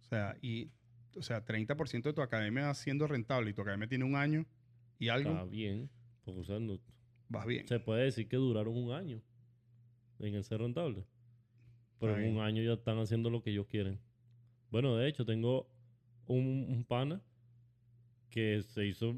O 0.00 0.04
sea, 0.04 0.36
y, 0.40 0.70
o 1.16 1.22
sea, 1.22 1.44
30% 1.44 2.02
de 2.02 2.12
tu 2.12 2.22
academia 2.22 2.72
siendo 2.74 3.06
rentable 3.06 3.50
y 3.50 3.54
tu 3.54 3.62
academia 3.62 3.88
tiene 3.88 4.04
un 4.04 4.14
año 4.16 4.46
y 4.98 5.08
algo, 5.08 5.30
Está 5.30 5.44
bien. 5.44 5.90
Porque, 6.24 6.40
o 6.40 6.44
sea, 6.44 6.58
no- 6.58 6.78
vas 7.28 7.46
bien. 7.46 7.66
se 7.66 7.80
puede 7.80 8.04
decir 8.04 8.28
que 8.28 8.36
duraron 8.36 8.76
un 8.76 8.92
año 8.92 9.20
en 10.18 10.34
el 10.34 10.44
ser 10.44 10.60
rentable. 10.60 11.04
Pero 11.98 12.18
en 12.18 12.36
un 12.36 12.42
año 12.42 12.62
ya 12.62 12.74
están 12.74 12.98
haciendo 12.98 13.30
lo 13.30 13.42
que 13.42 13.50
ellos 13.50 13.66
quieren. 13.66 13.98
Bueno, 14.70 14.96
de 14.96 15.08
hecho, 15.08 15.24
tengo 15.24 15.68
un, 16.26 16.66
un 16.68 16.84
pana 16.84 17.22
que 18.28 18.62
se 18.62 18.86
hizo 18.86 19.16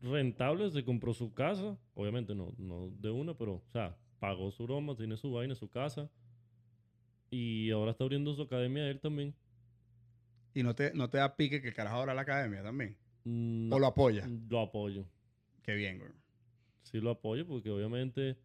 rentable, 0.00 0.70
se 0.70 0.84
compró 0.84 1.12
su 1.12 1.32
casa. 1.34 1.76
Obviamente 1.94 2.34
no, 2.34 2.52
no 2.56 2.90
de 2.98 3.10
una, 3.10 3.34
pero, 3.36 3.54
o 3.56 3.70
sea, 3.72 3.96
pagó 4.20 4.50
su 4.52 4.62
broma, 4.64 4.94
tiene 4.96 5.16
su 5.16 5.32
vaina, 5.32 5.54
su 5.56 5.68
casa. 5.68 6.08
Y 7.30 7.70
ahora 7.70 7.92
está 7.92 8.04
abriendo 8.04 8.34
su 8.34 8.42
academia 8.42 8.88
él 8.88 9.00
también. 9.00 9.34
Y 10.54 10.62
no 10.62 10.74
te, 10.74 10.92
no 10.94 11.08
te 11.08 11.18
da 11.18 11.36
pique 11.36 11.60
que 11.62 11.68
el 11.68 11.74
carajo 11.74 11.98
abra 11.98 12.14
la 12.14 12.22
academia 12.22 12.62
también. 12.62 12.96
Mm, 13.24 13.72
O 13.72 13.78
lo 13.78 13.86
apoya. 13.86 14.28
lo 14.48 14.60
apoyo. 14.60 15.06
Qué 15.62 15.74
bien, 15.74 15.98
güey. 15.98 16.10
sí 16.82 17.00
lo 17.00 17.10
apoyo 17.10 17.46
porque 17.46 17.70
obviamente 17.70 18.36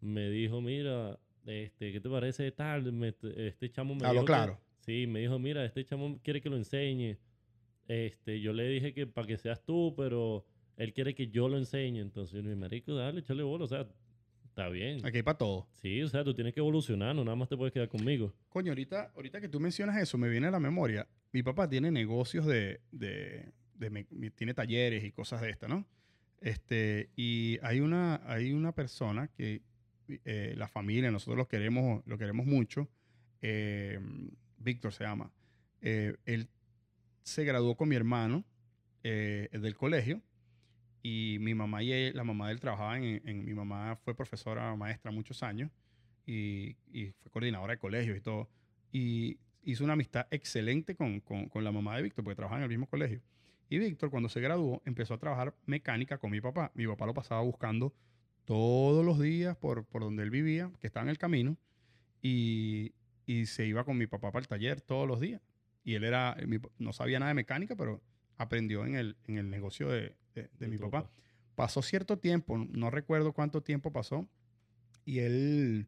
me 0.00 0.30
dijo, 0.30 0.60
mira, 0.62 1.18
este, 1.44 1.92
¿qué 1.92 2.00
te 2.00 2.08
parece 2.08 2.50
tal? 2.52 2.90
Me- 2.92 3.14
este 3.36 3.70
chamo 3.70 3.94
me 3.94 4.06
Hablo 4.06 4.20
dijo 4.20 4.24
que- 4.24 4.32
claro. 4.32 4.60
sí, 4.80 5.06
me 5.06 5.20
dijo, 5.20 5.38
mira, 5.38 5.64
este 5.64 5.84
chamo 5.84 6.18
quiere 6.22 6.40
que 6.40 6.48
lo 6.48 6.56
enseñe. 6.56 7.18
Este, 7.88 8.40
yo 8.40 8.54
le 8.54 8.66
dije 8.68 8.94
que 8.94 9.06
para 9.06 9.26
que 9.26 9.36
seas 9.36 9.62
tú, 9.64 9.92
pero 9.96 10.46
él 10.76 10.94
quiere 10.94 11.14
que 11.14 11.28
yo 11.28 11.48
lo 11.50 11.58
enseñe. 11.58 12.00
Entonces, 12.00 12.42
dije, 12.42 12.56
marico, 12.56 12.94
dale, 12.94 13.20
échale 13.20 13.42
bola, 13.42 13.64
o 13.64 13.68
sea, 13.68 13.86
está 14.54 14.68
bien. 14.68 15.04
Aquí 15.04 15.16
hay 15.16 15.22
para 15.24 15.36
todo. 15.36 15.66
Sí, 15.82 16.00
o 16.02 16.08
sea, 16.08 16.22
tú 16.22 16.32
tienes 16.32 16.54
que 16.54 16.60
evolucionar, 16.60 17.14
no 17.16 17.24
nada 17.24 17.34
más 17.36 17.48
te 17.48 17.56
puedes 17.56 17.72
quedar 17.72 17.88
conmigo. 17.88 18.32
Coño, 18.48 18.70
ahorita, 18.70 19.10
ahorita 19.16 19.40
que 19.40 19.48
tú 19.48 19.58
mencionas 19.58 20.00
eso, 20.00 20.16
me 20.16 20.28
viene 20.28 20.46
a 20.46 20.50
la 20.52 20.60
memoria. 20.60 21.08
Mi 21.32 21.42
papá 21.42 21.68
tiene 21.68 21.90
negocios 21.90 22.46
de, 22.46 22.80
de, 22.92 23.52
de 23.74 23.90
mi- 23.90 24.30
tiene 24.30 24.54
talleres 24.54 25.02
y 25.02 25.10
cosas 25.10 25.40
de 25.40 25.50
esta, 25.50 25.66
¿no? 25.66 25.84
Este, 26.40 27.10
y 27.16 27.58
hay 27.62 27.80
una, 27.80 28.20
hay 28.26 28.52
una 28.52 28.72
persona 28.72 29.26
que 29.28 29.62
eh, 30.24 30.54
la 30.56 30.68
familia, 30.68 31.10
nosotros 31.10 31.36
lo 31.38 31.48
queremos, 31.48 32.02
lo 32.06 32.16
queremos 32.16 32.46
mucho. 32.46 32.88
eh, 33.42 33.98
Víctor 34.58 34.92
se 34.92 35.04
llama. 35.04 35.32
Eh, 35.82 36.14
él 36.26 36.48
se 37.24 37.44
graduó 37.44 37.76
con 37.76 37.88
mi 37.88 37.96
hermano 37.96 38.44
eh, 39.02 39.48
del 39.52 39.74
colegio 39.74 40.22
y 41.04 41.36
mi 41.40 41.54
mamá 41.54 41.82
y 41.82 41.92
él- 41.92 42.16
la 42.16 42.24
mamá 42.24 42.46
de 42.48 42.54
él 42.54 42.60
trabajaban 42.60 43.04
en, 43.04 43.20
en- 43.28 43.44
mi 43.44 43.52
mamá 43.54 43.94
fue 44.04 44.14
profesora 44.16 44.74
maestra 44.74 45.10
muchos 45.12 45.42
años 45.42 45.70
y, 46.26 46.76
y 46.90 47.12
fue 47.20 47.30
coordinadora 47.30 47.74
de 47.74 47.78
colegios 47.78 48.16
y 48.16 48.20
todo. 48.22 48.48
Y 48.90 49.38
hizo 49.62 49.84
una 49.84 49.92
amistad 49.92 50.26
excelente 50.30 50.94
con, 50.96 51.20
con- 51.20 51.48
con 51.50 51.62
la 51.62 51.70
mamá 51.72 51.94
de 51.96 52.02
Víctor, 52.02 52.24
porque 52.24 52.36
trabajaban 52.36 52.62
en 52.62 52.64
el 52.64 52.70
mismo 52.70 52.86
colegio. 52.88 53.20
Y 53.68 53.78
Víctor, 53.78 54.08
cuando 54.10 54.28
se 54.30 54.40
graduó, 54.40 54.80
empezó 54.86 55.12
a 55.14 55.18
trabajar 55.18 55.54
mecánica 55.66 56.16
con 56.18 56.30
mi 56.30 56.40
papá. 56.40 56.72
Mi 56.74 56.86
papá 56.86 57.04
lo 57.06 57.12
pasaba 57.14 57.42
buscando 57.42 57.92
todos 58.46 59.04
los 59.04 59.20
días 59.20 59.56
por, 59.58 59.84
por 59.84 60.00
donde 60.02 60.22
él 60.22 60.30
vivía, 60.30 60.70
que 60.80 60.86
estaba 60.86 61.04
en 61.04 61.10
el 61.10 61.18
camino, 61.18 61.56
y, 62.22 62.92
y 63.26 63.44
se 63.46 63.66
iba 63.66 63.84
con 63.84 63.98
mi 63.98 64.06
papá 64.06 64.32
para 64.32 64.42
el 64.42 64.48
taller 64.48 64.80
todos 64.80 65.06
los 65.06 65.20
días. 65.20 65.42
Y 65.84 65.94
él 65.96 66.04
era, 66.04 66.36
no 66.78 66.92
sabía 66.94 67.18
nada 67.18 67.28
de 67.28 67.34
mecánica, 67.34 67.76
pero 67.76 68.00
aprendió 68.38 68.86
en 68.86 68.94
el, 68.94 69.16
en 69.26 69.36
el 69.38 69.50
negocio 69.50 69.88
de, 69.88 70.16
de- 70.34 70.50
de 70.58 70.68
mi 70.68 70.78
papá. 70.78 71.08
Pasó 71.54 71.82
cierto 71.82 72.18
tiempo, 72.18 72.58
no 72.58 72.90
recuerdo 72.90 73.32
cuánto 73.32 73.62
tiempo 73.62 73.92
pasó, 73.92 74.28
y 75.04 75.20
él, 75.20 75.86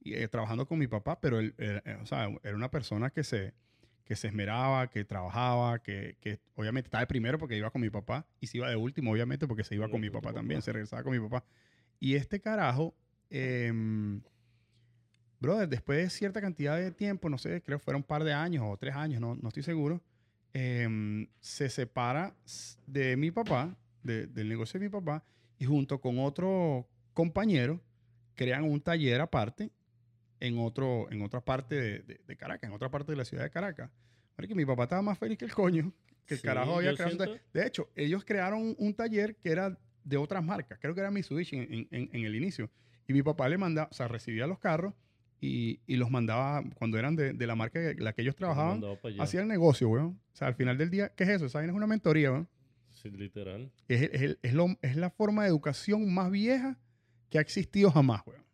y, 0.00 0.14
eh, 0.14 0.28
trabajando 0.28 0.66
con 0.66 0.78
mi 0.78 0.86
papá, 0.86 1.20
pero 1.20 1.38
él, 1.40 1.54
era- 1.58 1.82
eh, 1.84 1.98
o 2.00 2.06
sea, 2.06 2.28
era 2.42 2.54
una 2.54 2.70
persona 2.70 3.10
que 3.10 3.24
se, 3.24 3.54
que 4.04 4.16
se 4.16 4.28
esmeraba, 4.28 4.88
que 4.88 5.04
trabajaba, 5.04 5.80
que, 5.82 6.16
que 6.20 6.40
obviamente 6.54 6.86
estaba 6.86 7.00
de 7.02 7.06
primero 7.08 7.38
porque 7.38 7.56
iba 7.56 7.70
con 7.70 7.80
mi 7.82 7.90
papá, 7.90 8.26
y 8.40 8.46
se 8.46 8.58
iba 8.58 8.70
de 8.70 8.76
último, 8.76 9.10
obviamente, 9.12 9.46
porque 9.46 9.64
se 9.64 9.74
iba 9.74 9.88
con 9.90 10.00
mi 10.00 10.08
papá 10.10 10.32
también, 10.32 10.58
papá. 10.60 10.64
se 10.64 10.72
regresaba 10.72 11.02
con 11.02 11.12
mi 11.12 11.20
papá. 11.20 11.44
Y 12.00 12.14
este 12.14 12.40
carajo, 12.40 12.94
em, 13.28 14.22
brother, 15.40 15.68
después 15.68 15.98
de 15.98 16.10
cierta 16.10 16.40
cantidad 16.40 16.76
de 16.78 16.90
tiempo, 16.90 17.28
no 17.28 17.38
sé, 17.38 17.60
creo 17.62 17.78
que 17.78 17.84
fueron 17.84 18.00
un 18.00 18.06
par 18.06 18.24
de 18.24 18.32
años 18.32 18.64
o 18.66 18.76
tres 18.76 18.94
años, 18.94 19.20
no, 19.20 19.34
no 19.34 19.48
estoy 19.48 19.62
seguro, 19.62 20.00
em, 20.52 21.26
se 21.40 21.68
separa 21.68 22.34
de 22.86 23.16
mi 23.16 23.30
papá, 23.30 23.76
de- 24.02 24.26
del 24.26 24.48
negocio 24.48 24.78
de 24.80 24.86
mi 24.86 24.90
papá, 24.90 25.24
y 25.58 25.64
junto 25.64 26.00
con 26.00 26.18
otro 26.18 26.88
compañero 27.14 27.80
crean 28.34 28.64
un 28.64 28.80
taller 28.80 29.20
aparte 29.20 29.70
en, 30.40 30.58
otro, 30.58 31.10
en 31.10 31.22
otra 31.22 31.40
parte 31.40 31.74
de, 31.74 31.98
de- 32.00 32.20
de 32.26 32.36
Caracas, 32.36 32.68
en 32.68 32.74
otra 32.74 32.90
parte 32.90 33.12
de 33.12 33.16
la 33.16 33.24
ciudad 33.24 33.42
de 33.44 33.50
Caracas. 33.50 33.90
que 34.36 34.54
mi 34.54 34.64
papá 34.64 34.84
estaba 34.84 35.02
más 35.02 35.18
feliz 35.18 35.36
que 35.36 35.44
el 35.46 35.52
coño, 35.52 35.92
que 36.24 36.34
el 36.34 36.40
Sí, 36.40 36.46
carajo 36.46 36.76
había 36.76 36.94
creado 36.94 37.32
un 37.32 37.38
De 37.52 37.66
hecho, 37.66 37.90
ellos 37.96 38.24
crearon 38.24 38.74
un, 38.78 38.94
taller 38.94 39.34
que 39.36 39.50
era 39.50 39.76
de 40.04 40.16
otras 40.16 40.44
marcas, 40.44 40.78
creo 40.80 40.94
que 40.94 41.00
era 41.00 41.10
Mitsubishi 41.10 41.56
en, 41.56 41.88
en- 41.90 42.24
el 42.24 42.34
inicio. 42.36 42.70
Y 43.08 43.12
mi 43.14 43.22
papá 43.22 43.48
le 43.48 43.58
mandaba, 43.58 43.88
o 43.90 43.94
sea, 43.94 44.06
recibía 44.06 44.46
los 44.46 44.58
carros 44.60 44.94
y, 45.40 45.80
y 45.86 45.96
los 45.96 46.10
mandaba, 46.10 46.62
cuando 46.76 46.98
eran 46.98 47.16
de, 47.16 47.32
de 47.32 47.46
la 47.46 47.54
marca 47.56 47.80
que, 47.94 48.00
la 48.00 48.12
que 48.12 48.22
ellos 48.22 48.36
trabajaban, 48.36 48.80
hacía 49.18 49.40
el 49.40 49.48
negocio, 49.48 49.88
weón. 49.88 50.20
O 50.32 50.36
sea, 50.36 50.46
al 50.48 50.54
final 50.54 50.76
del 50.78 50.90
día, 50.90 51.08
¿qué 51.16 51.24
es 51.24 51.30
eso? 51.30 51.46
Esa 51.46 51.64
es 51.64 51.72
una 51.72 51.86
mentoría, 51.86 52.30
weón. 52.30 52.48
Sí, 53.02 53.10
literal. 53.10 53.70
Es, 53.88 54.02
es, 54.12 54.38
es 54.42 54.54
lo- 54.54 54.76
es 54.82 54.96
la 54.96 55.10
forma 55.10 55.42
de 55.44 55.48
educación 55.48 56.12
más 56.12 56.30
vieja 56.30 56.78
que 57.30 57.38
ha 57.38 57.40
existido 57.40 57.90
jamás, 57.90 58.22
weón. 58.26 58.44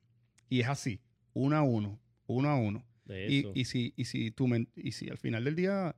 Y 0.48 0.60
es 0.60 0.68
así, 0.68 1.00
uno 1.32 1.56
a 1.56 1.62
uno, 1.62 2.00
uno 2.26 2.48
a 2.48 2.56
uno. 2.56 2.84
De 3.04 3.26
Y, 3.30 3.38
eso. 3.40 3.52
y, 3.54 3.64
si, 3.64 3.92
y, 3.96 4.04
si 4.04 4.30
tu 4.30 4.46
y 4.76 4.92
si 4.92 5.08
al 5.10 5.18
final 5.18 5.44
del 5.44 5.56
día 5.56 5.94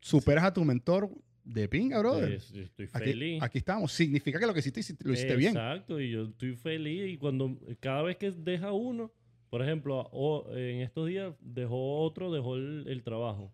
superas 0.00 0.44
a 0.44 0.52
tu 0.52 0.64
mentor 0.64 1.10
de 1.44 1.68
pinga, 1.68 1.98
brother. 1.98 2.38
yo 2.52 2.62
estoy 2.62 2.88
Aquí, 2.92 3.04
feliz. 3.10 3.42
aquí 3.42 3.58
estamos. 3.58 3.92
Significa 3.92 4.38
que 4.38 4.46
lo 4.46 4.54
que 4.54 4.60
hiciste, 4.60 4.94
lo 5.04 5.12
hiciste 5.12 5.34
bien. 5.36 5.50
Exacto, 5.56 6.00
y 6.00 6.10
yo 6.10 6.24
estoy 6.24 6.54
feliz. 6.56 7.12
Y 7.14 7.18
cuando 7.18 7.58
cada 7.80 8.02
vez 8.02 8.16
que 8.16 8.30
deja 8.30 8.72
uno, 8.72 9.12
por 9.50 9.62
ejemplo, 9.62 10.10
en 10.56 10.80
estos 10.82 11.08
días 11.08 11.34
dejó 11.40 12.00
otro, 12.00 12.32
dejó 12.32 12.56
el, 12.56 12.84
el 12.86 13.02
trabajo. 13.02 13.52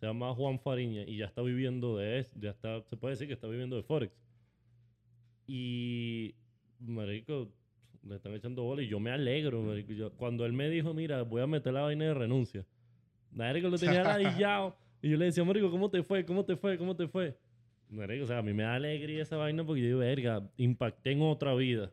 Se 0.00 0.06
llama 0.06 0.34
Juan 0.34 0.58
Fariña 0.58 1.02
y 1.02 1.16
ya 1.18 1.26
está 1.26 1.40
viviendo 1.42 1.96
de 1.96 2.20
eso. 2.20 2.30
Ya 2.40 2.50
está, 2.50 2.82
se 2.82 2.96
puede 2.96 3.12
decir 3.14 3.26
que 3.28 3.34
está 3.34 3.46
viviendo 3.46 3.76
de 3.76 3.82
Forex. 3.82 4.12
Y, 5.46 6.34
marico, 6.80 7.48
le 8.02 8.16
están 8.16 8.34
echando 8.34 8.62
bola 8.62 8.82
y 8.82 8.88
yo 8.88 9.00
me 9.00 9.10
alegro, 9.10 9.62
marico. 9.62 9.92
Yo- 9.92 10.12
cuando 10.12 10.44
él 10.46 10.52
me 10.52 10.68
dijo, 10.68 10.94
mira, 10.94 11.22
voy 11.22 11.42
a 11.42 11.46
meter 11.46 11.72
la 11.72 11.82
vaina 11.82 12.04
de 12.06 12.14
renuncia. 12.14 12.66
Marico, 13.30 13.68
lo 13.68 13.78
tenía 13.78 14.02
ladillado. 14.48 14.76
Y 15.02 15.10
yo 15.10 15.16
le 15.16 15.26
decía, 15.26 15.44
marico, 15.44 15.70
¿cómo 15.70 15.90
te 15.90 16.02
fue? 16.02 16.24
¿Cómo 16.24 16.44
te 16.44 16.56
fue? 16.56 16.78
¿Cómo 16.78 16.96
te 16.96 17.06
fue? 17.08 17.36
Marico, 17.90 18.24
o 18.24 18.26
sea, 18.26 18.38
a 18.38 18.42
mí 18.42 18.52
me 18.52 18.62
da 18.62 18.74
alegría 18.74 19.22
esa 19.22 19.36
vaina 19.36 19.64
porque 19.64 19.82
yo 19.82 19.86
digo, 19.88 19.98
verga, 20.00 20.48
impacté 20.56 21.12
en 21.12 21.22
otra 21.22 21.54
vida. 21.54 21.92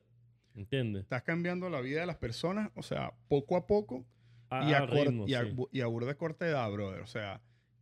¿Entiendes? 0.56 1.04
Estás 1.04 1.24
cambiando 1.24 1.70
la 1.70 1.80
vida 1.82 2.02
de 2.02 2.06
las 2.08 2.18
personas, 2.18 2.72
o 2.76 2.82
sea, 2.84 3.14
poco 3.30 3.56
a 3.56 3.66
poco 3.68 4.06
A, 4.50 4.70
y, 4.70 4.74
a 4.74 4.86
ritmo, 4.86 5.26
y, 5.26 5.34
a, 5.34 5.46
sí. 5.46 5.56
y 5.72 5.80
a 5.80 5.86
burda 5.88 6.14
corta 6.18 6.46
edad, 6.46 6.70
brother. 6.72 7.00
O 7.02 7.08
sea, 7.08 7.42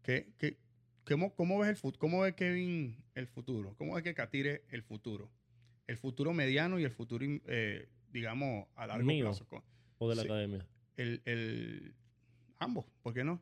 ¿qué, 0.10 0.34
qué, 0.40 0.57
cómo, 1.06 1.36
cómo 1.36 1.60
ves 1.60 1.69
el 1.69 1.77
fut- 1.77 1.98
¿cómo 1.99 2.22
ve 2.22 2.34
Kevin 2.34 2.95
el 3.14 3.27
futuro? 3.27 3.76
¿Cómo 3.77 3.94
ve 3.94 4.02
que 4.02 4.15
Catire 4.15 4.64
el 4.69 4.81
futuro? 4.81 5.30
El 5.86 5.98
futuro 5.98 6.34
mediano 6.34 6.80
y 6.80 6.84
el 6.84 6.90
futuro, 6.91 7.23
eh, 7.45 7.88
digamos, 8.11 8.68
a 8.76 8.88
largo 8.88 9.06
Mío. 9.06 9.26
plazo. 9.26 9.45
O 9.99 10.10
de 10.10 10.15
la 10.15 10.23
sí. 10.23 10.27
academia. 10.27 10.65
El, 10.98 11.22
el- 11.26 11.94
ambos, 12.57 12.86
¿por 13.03 13.14
qué 13.14 13.23
no? 13.23 13.40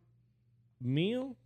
Mío, 0.80 1.38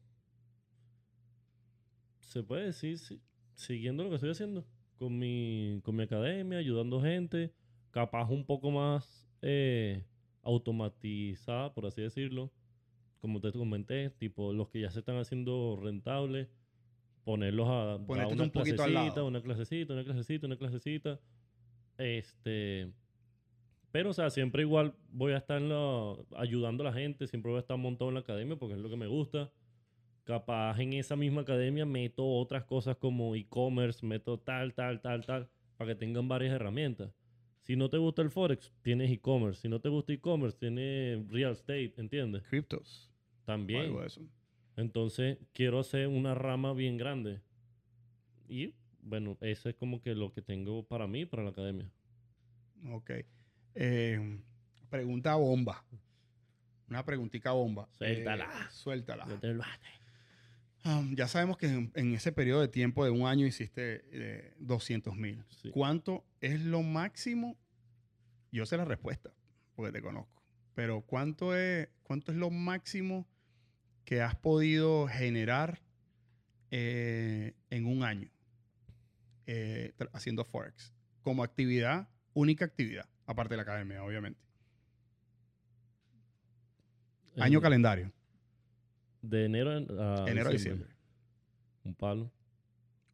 se 2.21 2.41
puede 2.43 2.65
decir, 2.65 2.97
sí, 2.97 3.21
siguiendo 3.55 4.03
lo 4.03 4.09
que 4.09 4.15
estoy 4.15 4.31
haciendo. 4.31 4.65
con 4.97 5.17
mi, 5.17 5.81
con 5.83 5.95
mi 5.95 6.03
academia, 6.03 6.59
ayudando 6.59 7.01
gente, 7.01 7.51
capaz 7.91 8.29
un 8.29 8.45
poco 8.45 8.69
más 8.71 9.27
eh, 9.41 10.03
automatizada, 10.43 11.73
por 11.73 11.85
así 11.87 12.01
decirlo, 12.03 12.51
como 13.21 13.39
te 13.39 13.51
comenté, 13.51 14.09
tipo 14.09 14.51
los 14.51 14.69
que 14.69 14.81
ya 14.81 14.91
se 14.91 14.99
están 14.99 15.17
haciendo 15.17 15.79
rentables, 15.81 16.49
ponerlos 17.23 17.67
a, 17.69 17.95
una 18.07 18.27
un 18.27 18.49
poquito 18.51 18.83
al 18.83 18.91
clasecita, 18.91 19.15
lado. 19.15 19.27
una 19.27 19.41
clasecita, 19.41 19.93
una 19.93 20.03
clasecita, 20.03 20.47
una 20.47 20.57
clasecita. 20.57 21.19
Este, 21.97 22.91
pero, 23.91 24.09
o 24.09 24.13
sea, 24.13 24.29
siempre 24.29 24.63
igual 24.63 24.95
voy 25.11 25.33
a 25.33 25.37
estar 25.37 25.61
en 25.61 25.69
la- 25.69 26.15
ayudando 26.35 26.83
a 26.83 26.87
la 26.87 26.93
gente, 26.93 27.27
siempre 27.27 27.51
voy 27.51 27.57
a 27.57 27.61
estar 27.61 27.77
montado 27.77 28.09
en 28.09 28.15
la 28.15 28.21
academia 28.21 28.55
porque 28.55 28.75
es 28.75 28.81
lo 28.81 28.89
que 28.89 28.97
me 28.97 29.07
gusta. 29.07 29.51
Capaz 30.23 30.79
en 30.79 30.93
esa 30.93 31.15
misma 31.15 31.41
academia 31.41 31.85
meto 31.85 32.25
otras 32.25 32.63
cosas 32.63 32.95
como 32.97 33.35
e-commerce, 33.35 34.05
meto 34.05 34.39
tal, 34.39 34.73
tal, 34.73 35.01
tal, 35.01 35.25
tal, 35.25 35.49
para 35.77 35.91
que 35.91 35.95
tengan 35.95 36.27
varias 36.27 36.53
herramientas. 36.53 37.11
Si 37.61 37.75
no 37.75 37.89
te 37.89 37.97
gusta 37.97 38.21
el 38.21 38.31
Forex, 38.31 38.71
tienes 38.81 39.11
e-commerce. 39.11 39.61
Si 39.61 39.69
no 39.69 39.79
te 39.79 39.89
gusta 39.89 40.13
e-commerce, 40.13 40.57
tienes 40.57 41.27
real 41.27 41.51
estate, 41.51 41.93
¿entiendes? 41.97 42.43
Cryptos. 42.43 43.10
También. 43.45 43.81
Algo 43.81 44.01
de 44.01 44.07
eso. 44.07 44.21
Entonces, 44.75 45.37
quiero 45.53 45.79
hacer 45.79 46.07
una 46.07 46.33
rama 46.33 46.73
bien 46.73 46.97
grande. 46.97 47.41
Y, 48.47 48.73
bueno, 49.01 49.37
eso 49.41 49.69
es 49.69 49.75
como 49.75 50.01
que 50.01 50.15
lo 50.15 50.31
que 50.33 50.41
tengo 50.41 50.83
para 50.83 51.07
mí, 51.07 51.25
para 51.25 51.43
la 51.43 51.49
academia. 51.49 51.89
Ok. 52.89 53.11
Eh, 53.75 54.39
pregunta 54.89 55.35
bomba. 55.35 55.83
Una 56.89 57.05
preguntita 57.05 57.51
bomba. 57.51 57.87
Suéltala. 57.97 58.45
Eh, 58.45 58.67
suéltala. 58.71 59.25
Te 59.39 59.53
bate. 59.53 59.87
Um, 60.83 61.15
ya 61.15 61.27
sabemos 61.27 61.57
que 61.57 61.67
en, 61.67 61.91
en 61.93 62.13
ese 62.15 62.31
periodo 62.31 62.61
de 62.61 62.67
tiempo 62.67 63.05
de 63.05 63.11
un 63.11 63.27
año 63.27 63.45
hiciste 63.45 64.01
eh, 64.11 64.53
200 64.59 65.15
mil. 65.15 65.43
Sí. 65.61 65.69
¿Cuánto 65.69 66.25
es 66.39 66.59
lo 66.59 66.81
máximo? 66.81 67.55
Yo 68.51 68.65
sé 68.65 68.77
la 68.77 68.85
respuesta, 68.85 69.31
porque 69.75 69.91
te 69.91 70.01
conozco. 70.01 70.43
Pero 70.73 71.01
¿cuánto 71.01 71.55
es, 71.55 71.87
cuánto 72.03 72.31
es 72.31 72.37
lo 72.37 72.49
máximo 72.49 73.27
que 74.05 74.21
has 74.21 74.35
podido 74.35 75.07
generar 75.07 75.81
eh, 76.71 77.55
en 77.69 77.85
un 77.85 78.03
año 78.03 78.29
eh, 79.45 79.93
haciendo 80.13 80.43
Forex? 80.45 80.93
Como 81.21 81.43
actividad, 81.43 82.09
única 82.33 82.65
actividad, 82.65 83.07
aparte 83.25 83.53
de 83.53 83.57
la 83.57 83.63
academia, 83.63 84.03
obviamente. 84.03 84.39
Año 87.37 87.61
calendario, 87.61 88.11
De 89.21 89.45
enero 89.45 89.71
a, 89.71 90.25
a 90.25 90.29
enero 90.29 90.49
a 90.49 90.51
diciembre. 90.51 90.89
Un 91.83 91.95
palo, 91.95 92.31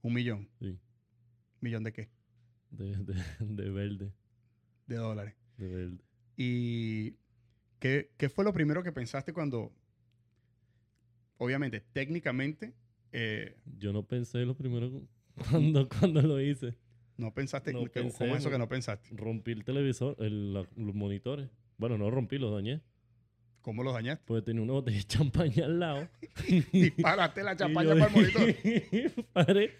Un 0.01 0.13
millón. 0.13 0.49
sí. 0.59 0.79
¿Millón 1.61 1.83
de 1.83 1.93
qué? 1.93 2.09
De, 2.69 2.95
de, 2.97 3.23
de 3.39 3.69
verde. 3.71 4.13
De 4.85 4.95
dólares. 4.95 5.35
De 5.57 5.67
verde. 5.67 6.03
¿Y 6.35 7.11
qué, 7.79 8.11
qué 8.17 8.29
fue 8.29 8.43
lo 8.43 8.53
primero 8.53 8.83
que 8.83 8.91
pensaste 8.91 9.33
cuando, 9.33 9.73
obviamente, 11.37 11.81
técnicamente, 11.93 12.73
eh, 13.11 13.55
Yo 13.77 13.93
no 13.93 14.03
pensé 14.03 14.39
lo 14.45 14.55
primero 14.55 14.91
cuando, 15.51 15.87
cuando 15.87 16.21
lo 16.21 16.41
hice. 16.41 16.75
no 17.17 17.33
pensaste, 17.33 17.73
No 17.73 17.83
que- 17.85 17.89
pensé, 18.01 18.17
¿cómo 18.19 18.35
es 18.35 18.41
eso 18.41 18.49
que 18.51 18.57
no 18.57 18.67
pensaste? 18.67 19.09
Rompí 19.15 19.51
el 19.51 19.63
televisor, 19.63 20.15
el- 20.19 20.53
la- 20.53 20.67
los 20.75 20.95
monitores. 20.95 21.49
Bueno, 21.77 21.97
no 21.97 22.09
rompí, 22.11 22.37
los 22.37 22.53
dañé. 22.53 22.81
¿Cómo 23.61 23.83
los 23.83 23.93
dañaste? 23.93 24.23
Pues 24.25 24.43
tenía 24.45 24.61
una 24.61 24.73
botella 24.73 24.97
de 24.97 25.03
champaña 25.03 25.65
al 25.65 25.79
lado. 25.79 26.07
Disparaste 26.71 27.43
la 27.43 27.55
champaña 27.57 27.93
para 27.95 28.05
el 28.07 28.11
monitor. 28.13 28.55
disparé, 29.15 29.71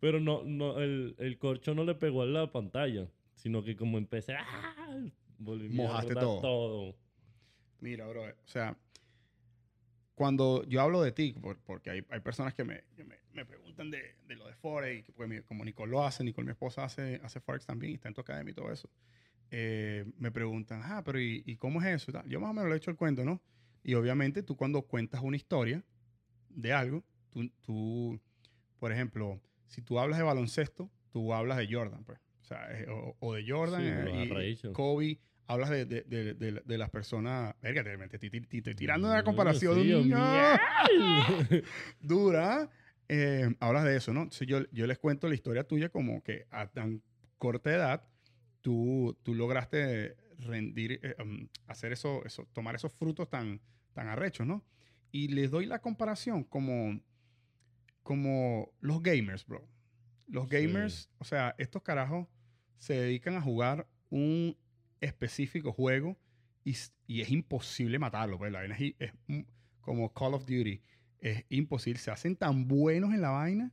pero 0.00 0.20
no, 0.20 0.44
no, 0.44 0.80
el, 0.80 1.14
el 1.18 1.38
corcho 1.38 1.74
no 1.74 1.84
le 1.84 1.94
pegó 1.96 2.22
a 2.22 2.26
la 2.26 2.52
pantalla, 2.52 3.08
sino 3.34 3.64
que 3.64 3.74
como 3.76 3.98
empecé, 3.98 4.34
¡ah! 4.34 5.00
Mojaste 5.38 6.14
todo. 6.14 6.40
todo. 6.40 6.96
Mira, 7.80 8.06
bro, 8.06 8.22
o 8.24 8.32
sea, 8.46 8.76
cuando 10.14 10.64
yo 10.64 10.80
hablo 10.80 11.02
de 11.02 11.12
ti, 11.12 11.32
por- 11.40 11.58
porque 11.58 11.90
hay, 11.90 12.04
hay 12.10 12.20
personas 12.20 12.54
que 12.54 12.64
me, 12.64 12.82
que 12.96 13.04
me, 13.04 13.16
me 13.32 13.44
preguntan 13.44 13.90
de, 13.90 14.16
de 14.26 14.36
lo 14.36 14.46
de 14.46 14.54
Forex, 14.54 15.10
porque 15.12 15.34
mi- 15.36 15.42
como 15.42 15.64
Nicole 15.64 15.90
lo 15.90 16.04
hace, 16.04 16.22
Nicole, 16.24 16.44
mi 16.46 16.52
esposa, 16.52 16.84
hace, 16.84 17.20
hace 17.24 17.40
Forex 17.40 17.66
también, 17.66 17.92
y 17.92 17.94
está 17.96 18.08
en 18.08 18.14
tu 18.14 18.20
academia 18.20 18.52
y 18.52 18.54
todo 18.54 18.70
eso, 18.72 18.88
eh, 19.50 20.04
me 20.18 20.30
preguntan, 20.30 20.80
ah, 20.84 21.02
pero 21.04 21.20
¿y, 21.20 21.42
y 21.46 21.56
cómo 21.56 21.80
es 21.82 21.88
eso? 21.88 22.12
Yo 22.26 22.40
más 22.40 22.50
o 22.50 22.54
menos 22.54 22.68
le 22.68 22.74
he 22.74 22.78
hecho 22.78 22.90
el 22.90 22.96
cuento, 22.96 23.24
¿no? 23.24 23.42
Y 23.82 23.94
obviamente 23.94 24.42
tú 24.42 24.56
cuando 24.56 24.82
cuentas 24.82 25.20
una 25.22 25.36
historia 25.36 25.84
de 26.48 26.72
algo, 26.72 27.04
tú, 27.30 27.50
tú, 27.62 28.20
por 28.78 28.92
ejemplo, 28.92 29.40
si 29.66 29.82
tú 29.82 29.98
hablas 29.98 30.18
de 30.18 30.24
baloncesto, 30.24 30.90
tú 31.12 31.34
hablas 31.34 31.58
de 31.58 31.68
Jordan, 31.72 32.04
pues. 32.04 32.18
O 32.40 32.44
sea, 32.46 32.68
o, 32.88 33.16
o 33.20 33.34
de 33.34 33.44
Jordan 33.48 33.80
Sí, 33.82 33.88
eh, 33.90 34.50
y. 34.64 34.72
Kobe, 34.72 35.18
hablas 35.46 35.70
de, 35.70 35.84
de, 35.84 36.02
de, 36.02 36.34
de- 36.34 36.62
de 36.64 36.78
las 36.78 36.90
personas. 36.90 37.54
Verga, 37.60 37.84
te, 37.84 37.96
te- 38.08 38.18
te- 38.30 38.40
te 38.40 38.56
estoy 38.58 38.74
tirando 38.74 39.08
una 39.08 39.22
Mm, 39.22 39.24
comparación 39.24 39.76
sí, 39.76 40.14
mío. 40.14 40.42
dura. 42.00 42.70
eh, 43.08 43.54
hablas 43.60 43.84
de 43.84 43.96
eso, 43.96 44.12
¿no? 44.14 44.22
Entonces 44.22 44.48
yo, 44.48 44.60
yo 44.72 44.86
les 44.86 44.98
cuento 44.98 45.28
la 45.28 45.34
historia 45.34 45.64
tuya 45.64 45.90
como 45.90 46.22
que 46.22 46.46
a 46.50 46.68
tan 46.68 47.02
corta 47.38 47.70
edad 47.74 48.08
tú, 48.62 49.18
tú 49.22 49.34
lograste 49.34 50.16
rendir, 50.38 51.00
eh, 51.02 51.14
um, 51.22 51.46
hacer 51.66 51.92
eso, 51.92 52.24
eso, 52.24 52.48
tomar 52.54 52.74
esos 52.74 52.92
frutos 52.94 53.28
tan, 53.28 53.60
tan 53.92 54.08
arrechos, 54.08 54.46
¿no? 54.46 54.64
Y 55.12 55.28
les 55.28 55.50
doy 55.50 55.66
la 55.66 55.80
comparación 55.80 56.44
como, 56.44 56.98
como 58.02 58.72
los 58.80 59.02
gamers, 59.02 59.46
bro. 59.46 59.68
Los 60.26 60.48
Sí. 60.48 60.54
gamers, 60.56 61.10
o 61.18 61.24
sea, 61.24 61.54
estos 61.58 61.82
carajos 61.82 62.26
se 62.78 62.94
dedican 62.94 63.34
a 63.36 63.40
jugar 63.42 63.86
un 64.08 64.56
específico 65.04 65.72
juego 65.72 66.16
y, 66.64 66.72
es 66.72 67.30
imposible 67.30 67.98
matarlo. 67.98 68.38
Pues 68.38 68.50
la 68.52 68.60
vaina 68.60 68.76
es, 68.98 69.12
como 69.80 70.12
Call 70.12 70.34
of 70.34 70.46
Duty. 70.46 70.80
Es 71.18 71.44
imposible. 71.48 71.98
Se 72.00 72.10
hacen 72.10 72.36
tan 72.36 72.66
buenos 72.68 73.12
en 73.14 73.20
la 73.20 73.30
vaina 73.30 73.72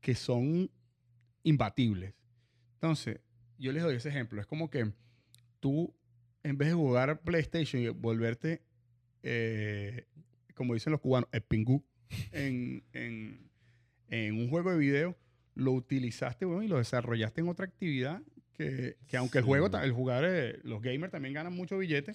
que 0.00 0.14
son 0.14 0.70
imbatibles. 1.42 2.14
Entonces, 2.74 3.20
yo 3.58 3.72
les 3.72 3.82
doy 3.82 3.96
ese 3.96 4.08
ejemplo. 4.08 4.40
Es 4.40 4.46
como 4.46 4.70
que 4.70 4.92
tú, 5.60 5.94
en 6.42 6.56
vez 6.56 6.68
de 6.68 6.74
jugar 6.74 7.20
PlayStation 7.20 7.82
y 7.82 7.88
volverte, 7.88 8.62
eh, 9.22 10.06
como 10.54 10.74
dicen 10.74 10.92
los 10.92 11.00
cubanos, 11.00 11.28
el 11.32 11.42
pingú 11.42 11.84
en, 12.32 12.82
en- 12.92 13.50
en 14.08 14.34
un 14.36 14.48
juego 14.48 14.72
de 14.72 14.78
video, 14.78 15.16
lo 15.54 15.72
utilizaste 15.72 16.44
bueno, 16.44 16.62
y 16.62 16.68
lo 16.68 16.78
desarrollaste 16.78 17.40
en 17.42 17.48
otra 17.48 17.66
actividad 17.66 18.22
que, 18.64 18.96
que 19.06 19.16
aunque 19.16 19.38
el 19.38 19.44
juego, 19.44 19.66
el 19.78 19.92
jugar, 19.92 20.24
eh, 20.26 20.58
los 20.64 20.80
gamers 20.82 21.10
también 21.12 21.34
ganan 21.34 21.54
mucho 21.54 21.78
billete, 21.78 22.12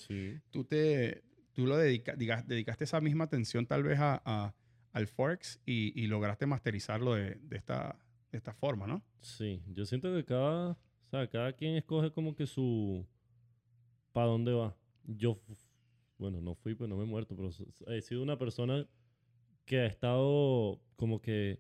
tú 0.52 0.64
te 0.64 1.24
tú 1.54 1.66
lo 1.66 1.78
dedica- 1.78 2.16
diga- 2.16 2.44
dedicaste 2.46 2.84
esa 2.84 3.00
misma 3.02 3.24
atención 3.24 3.66
tal 3.66 3.84
vez 3.84 3.98
a, 4.00 4.22
a- 4.26 4.54
al 4.92 5.08
Forex 5.08 5.60
y, 5.66 5.92
y 6.02 6.08
lograste 6.08 6.46
masterizarlo 6.46 7.16
de, 7.16 7.36
de 7.36 7.58
esta, 7.58 7.98
de 8.32 8.38
esta 8.38 8.54
forma, 8.54 8.88
¿no? 8.88 9.02
Sí, 9.22 9.62
yo 9.74 9.86
siento 9.86 10.14
que 10.14 10.24
cada, 10.26 10.72
o 10.72 10.78
sea, 11.10 11.28
cada 11.30 11.54
quien 11.54 11.76
escoge 11.76 12.12
como 12.12 12.36
que 12.36 12.46
su, 12.46 13.06
para 14.14 14.28
dónde 14.28 14.54
va. 14.54 14.76
Yo, 15.06 15.40
bueno, 16.18 16.42
no 16.42 16.56
fui, 16.56 16.76
pues 16.76 16.90
no 16.90 16.98
me 16.98 17.04
he 17.04 17.08
muerto, 17.08 17.36
pero 17.36 17.50
he 17.88 18.02
sido 18.02 18.22
una 18.24 18.38
persona 18.38 18.86
que 19.66 19.80
ha 19.80 19.86
estado 19.86 20.80
como 20.96 21.22
que 21.22 21.60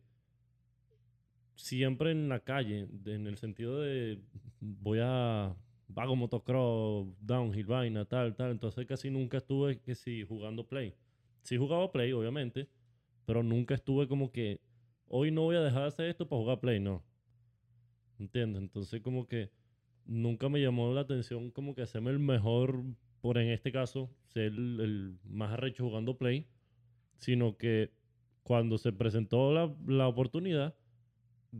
siempre 1.55 2.11
en 2.11 2.29
la 2.29 2.39
calle, 2.39 2.87
en 3.05 3.27
el 3.27 3.37
sentido 3.37 3.79
de 3.79 4.19
voy 4.59 4.99
a, 5.01 5.55
hago 5.95 6.15
motocross, 6.15 7.07
downhill, 7.21 7.65
vaina, 7.65 8.05
tal, 8.05 8.35
tal, 8.35 8.51
entonces 8.51 8.85
casi 8.85 9.09
nunca 9.09 9.37
estuve 9.37 9.79
que 9.79 9.95
sí 9.95 10.23
jugando 10.23 10.67
play. 10.67 10.93
Sí 11.43 11.57
jugaba 11.57 11.91
play, 11.91 12.11
obviamente, 12.11 12.67
pero 13.25 13.43
nunca 13.43 13.75
estuve 13.75 14.07
como 14.07 14.31
que 14.31 14.59
hoy 15.07 15.31
no 15.31 15.43
voy 15.43 15.55
a 15.55 15.61
dejar 15.61 15.83
de 15.83 15.87
hacer 15.87 16.09
esto 16.09 16.27
para 16.27 16.41
jugar 16.41 16.59
play, 16.59 16.79
no. 16.79 17.03
¿Entiendes? 18.19 18.61
Entonces 18.61 19.01
como 19.01 19.27
que 19.27 19.51
nunca 20.05 20.49
me 20.49 20.61
llamó 20.61 20.93
la 20.93 21.01
atención 21.01 21.51
como 21.51 21.75
que 21.75 21.81
hacerme 21.81 22.11
el 22.11 22.19
mejor, 22.19 22.83
por 23.21 23.37
en 23.37 23.49
este 23.49 23.71
caso, 23.71 24.09
ser 24.27 24.45
el, 24.53 24.79
el 24.79 25.17
más 25.23 25.51
arrecho 25.51 25.83
jugando 25.83 26.17
play, 26.17 26.47
sino 27.17 27.57
que 27.57 27.91
cuando 28.43 28.77
se 28.77 28.91
presentó 28.91 29.53
la, 29.53 29.75
la 29.87 30.07
oportunidad, 30.07 30.75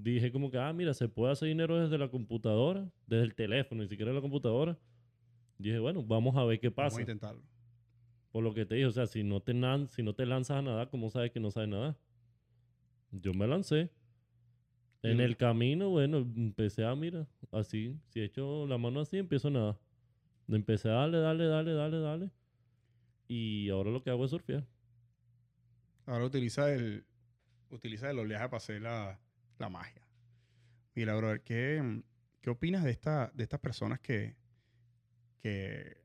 dije 0.03 0.31
como 0.31 0.51
que, 0.51 0.57
ah, 0.57 0.73
mira, 0.73 0.93
se 0.93 1.07
puede 1.07 1.31
hacer 1.31 1.47
dinero 1.47 1.79
desde 1.81 1.97
la 1.97 2.09
computadora, 2.09 2.89
desde 3.07 3.23
el 3.23 3.35
teléfono, 3.35 3.81
ni 3.81 3.87
siquiera 3.87 4.11
la 4.11 4.21
computadora. 4.21 4.77
Dije, 5.57 5.79
bueno, 5.79 6.03
vamos 6.03 6.35
a 6.35 6.43
ver 6.43 6.59
qué 6.59 6.69
Vamos 6.69 6.93
pasa. 6.93 6.97
a 6.97 7.01
intentarlo. 7.01 7.41
Por 8.31 8.43
lo 8.43 8.53
que 8.53 8.65
te 8.65 8.75
dije, 8.75 8.87
o 8.87 8.91
sea, 8.91 9.07
si 9.07 9.23
no 9.23 9.41
te, 9.41 9.53
si 9.89 10.03
no 10.03 10.13
te 10.13 10.25
lanzas 10.25 10.57
a 10.57 10.61
nada, 10.61 10.89
¿cómo 10.89 11.09
sabes 11.09 11.31
que 11.31 11.39
no 11.39 11.51
sabes 11.51 11.69
nada? 11.69 11.97
Yo 13.11 13.33
me 13.33 13.47
lancé. 13.47 13.91
En 15.01 15.21
el 15.21 15.37
camino, 15.37 15.89
bueno, 15.89 16.17
empecé 16.17 16.83
a, 16.83 16.95
mira, 16.95 17.27
así, 17.51 17.95
si 18.09 18.21
echo 18.21 18.65
la 18.65 18.79
mano 18.79 18.99
así, 18.99 19.17
empiezo 19.17 19.51
nada. 19.51 19.79
Empecé 20.47 20.89
a 20.89 20.93
darle, 20.93 21.19
darle, 21.19 21.45
darle, 21.45 21.73
darle, 21.73 21.99
darle. 21.99 22.31
Y 23.27 23.69
ahora 23.69 23.91
lo 23.91 24.01
que 24.01 24.09
hago 24.09 24.25
es 24.25 24.31
surfear. 24.31 24.65
Ahora 26.07 26.25
utiliza 26.25 26.73
el, 26.73 27.05
utiliza 27.69 28.09
el 28.09 28.17
oleaje 28.17 28.45
para 28.45 28.57
hacer 28.57 28.81
la, 28.81 29.19
la 29.57 29.69
magia. 29.69 30.01
Mira, 30.93 31.15
brother, 31.15 31.41
¿qué, 31.41 32.01
qué 32.41 32.49
opinas 32.49 32.83
de, 32.83 32.91
esta, 32.91 33.31
de 33.33 33.43
estas 33.43 33.59
personas 33.59 33.99
que, 33.99 34.35
que 35.41 35.97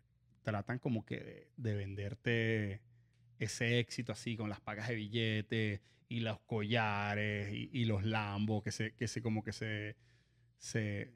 tratan 0.43 0.79
como 0.79 1.05
que 1.05 1.21
de, 1.21 1.49
de 1.57 1.75
venderte 1.75 2.81
ese 3.39 3.79
éxito 3.79 4.13
así 4.13 4.37
con 4.37 4.49
las 4.49 4.61
pagas 4.61 4.89
de 4.89 4.95
billetes 4.95 5.81
y 6.09 6.21
los 6.21 6.41
collares 6.41 7.53
y, 7.53 7.71
y 7.73 7.85
los 7.85 8.05
lambos 8.05 8.63
que 8.63 8.73
se, 8.73 8.95
que 8.95 9.07
se 9.07 9.23
como 9.23 9.43
que 9.43 9.53
se, 9.53 9.97
se 10.59 11.13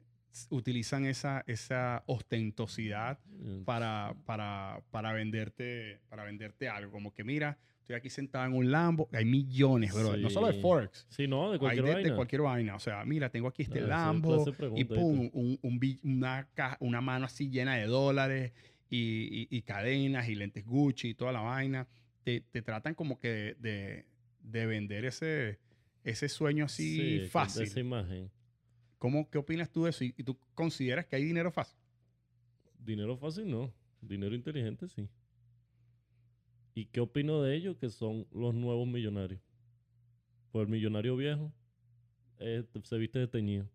utilizan 0.49 1.05
esa, 1.05 1.43
esa 1.47 2.03
ostentosidad 2.07 3.19
Eh, 3.41 3.63
para, 3.65 4.15
para, 4.25 4.81
para 4.91 5.13
venderte 5.13 5.99
para 6.09 6.23
venderte 6.23 6.69
algo 6.69 6.91
como 6.91 7.13
que 7.13 7.23
mira 7.23 7.57
estoy 7.85 7.95
aquí 7.97 8.09
sentado 8.09 8.45
en 8.47 8.53
un 8.53 8.71
Lambo 8.71 9.07
hay 9.11 9.25
millones 9.25 9.93
bro 9.93 10.17
no 10.17 10.29
solo 10.31 10.47
de. 10.47 10.59
Forex 10.59 11.05
Sí, 11.09 11.27
no, 11.27 11.49
de 11.49 11.53
hay 11.53 11.59
cualquier 11.59 11.83
de, 11.85 11.89
de 11.91 11.95
vaina. 12.01 12.15
cualquier 12.15 12.41
vaina 12.41 12.75
o 12.75 12.79
sea 12.79 13.05
mira 13.05 13.29
tengo 13.29 13.47
aquí 13.47 13.61
este 13.61 13.79
Ah, 13.81 13.87
Lambo 13.87 14.43
de 14.43 14.71
y 14.75 14.83
pum, 14.85 15.29
un, 15.33 15.59
una, 16.01 16.47
caja- 16.55 16.77
una 16.79 16.99
mano 17.01 17.27
así 17.27 17.49
llena 17.51 17.75
de 17.75 17.85
dólares 17.85 18.53
y, 18.89 18.97
y- 18.97 19.47
y 19.51 19.61
cadenas 19.61 20.27
y 20.29 20.33
lentes 20.35 20.65
Gucci 20.65 21.09
y 21.09 21.13
toda 21.15 21.31
la 21.31 21.41
vaina. 21.41 21.87
Te, 22.23 22.41
te 22.41 22.61
tratan 22.63 22.95
como 22.95 23.19
que 23.19 23.27
de, 23.29 23.55
de- 23.59 24.05
de 24.41 24.65
vender 24.65 25.05
ese, 25.05 25.59
ese 26.03 26.27
sueño 26.29 26.65
así 26.65 27.19
Sí, 27.21 27.27
fácil. 27.29 27.63
Esa 27.63 27.79
imagen. 27.79 28.31
¿Cómo, 28.97 29.29
¿Qué 29.29 29.37
opinas 29.37 29.69
tú 29.71 29.83
de 29.83 29.89
eso? 29.91 30.03
¿Y, 30.03 30.13
y 30.17 30.23
tú 30.23 30.39
consideras 30.55 31.05
que 31.05 31.15
hay 31.17 31.23
dinero 31.23 31.51
fácil? 31.51 31.77
Dinero 32.79 33.15
fácil 33.17 33.49
no. 33.49 33.71
Dinero 34.01 34.33
inteligente 34.35 34.87
sí. 34.87 35.07
¿Y 36.75 36.85
qué 36.87 36.99
opino 36.99 37.41
de 37.41 37.55
ellos? 37.55 37.77
Que 37.77 37.89
son 37.89 38.27
los 38.31 38.53
nuevos 38.53 38.85
millonarios. 38.87 39.41
Pues 40.51 40.65
el 40.65 40.71
millonario 40.71 41.15
viejo 41.15 41.51
eh, 42.37 42.63
se 42.83 42.97
viste 42.97 43.17
de 43.17 43.27
teñido. 43.27 43.67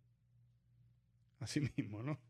Así 1.38 1.60
mismo, 1.76 2.02
¿no? 2.02 2.20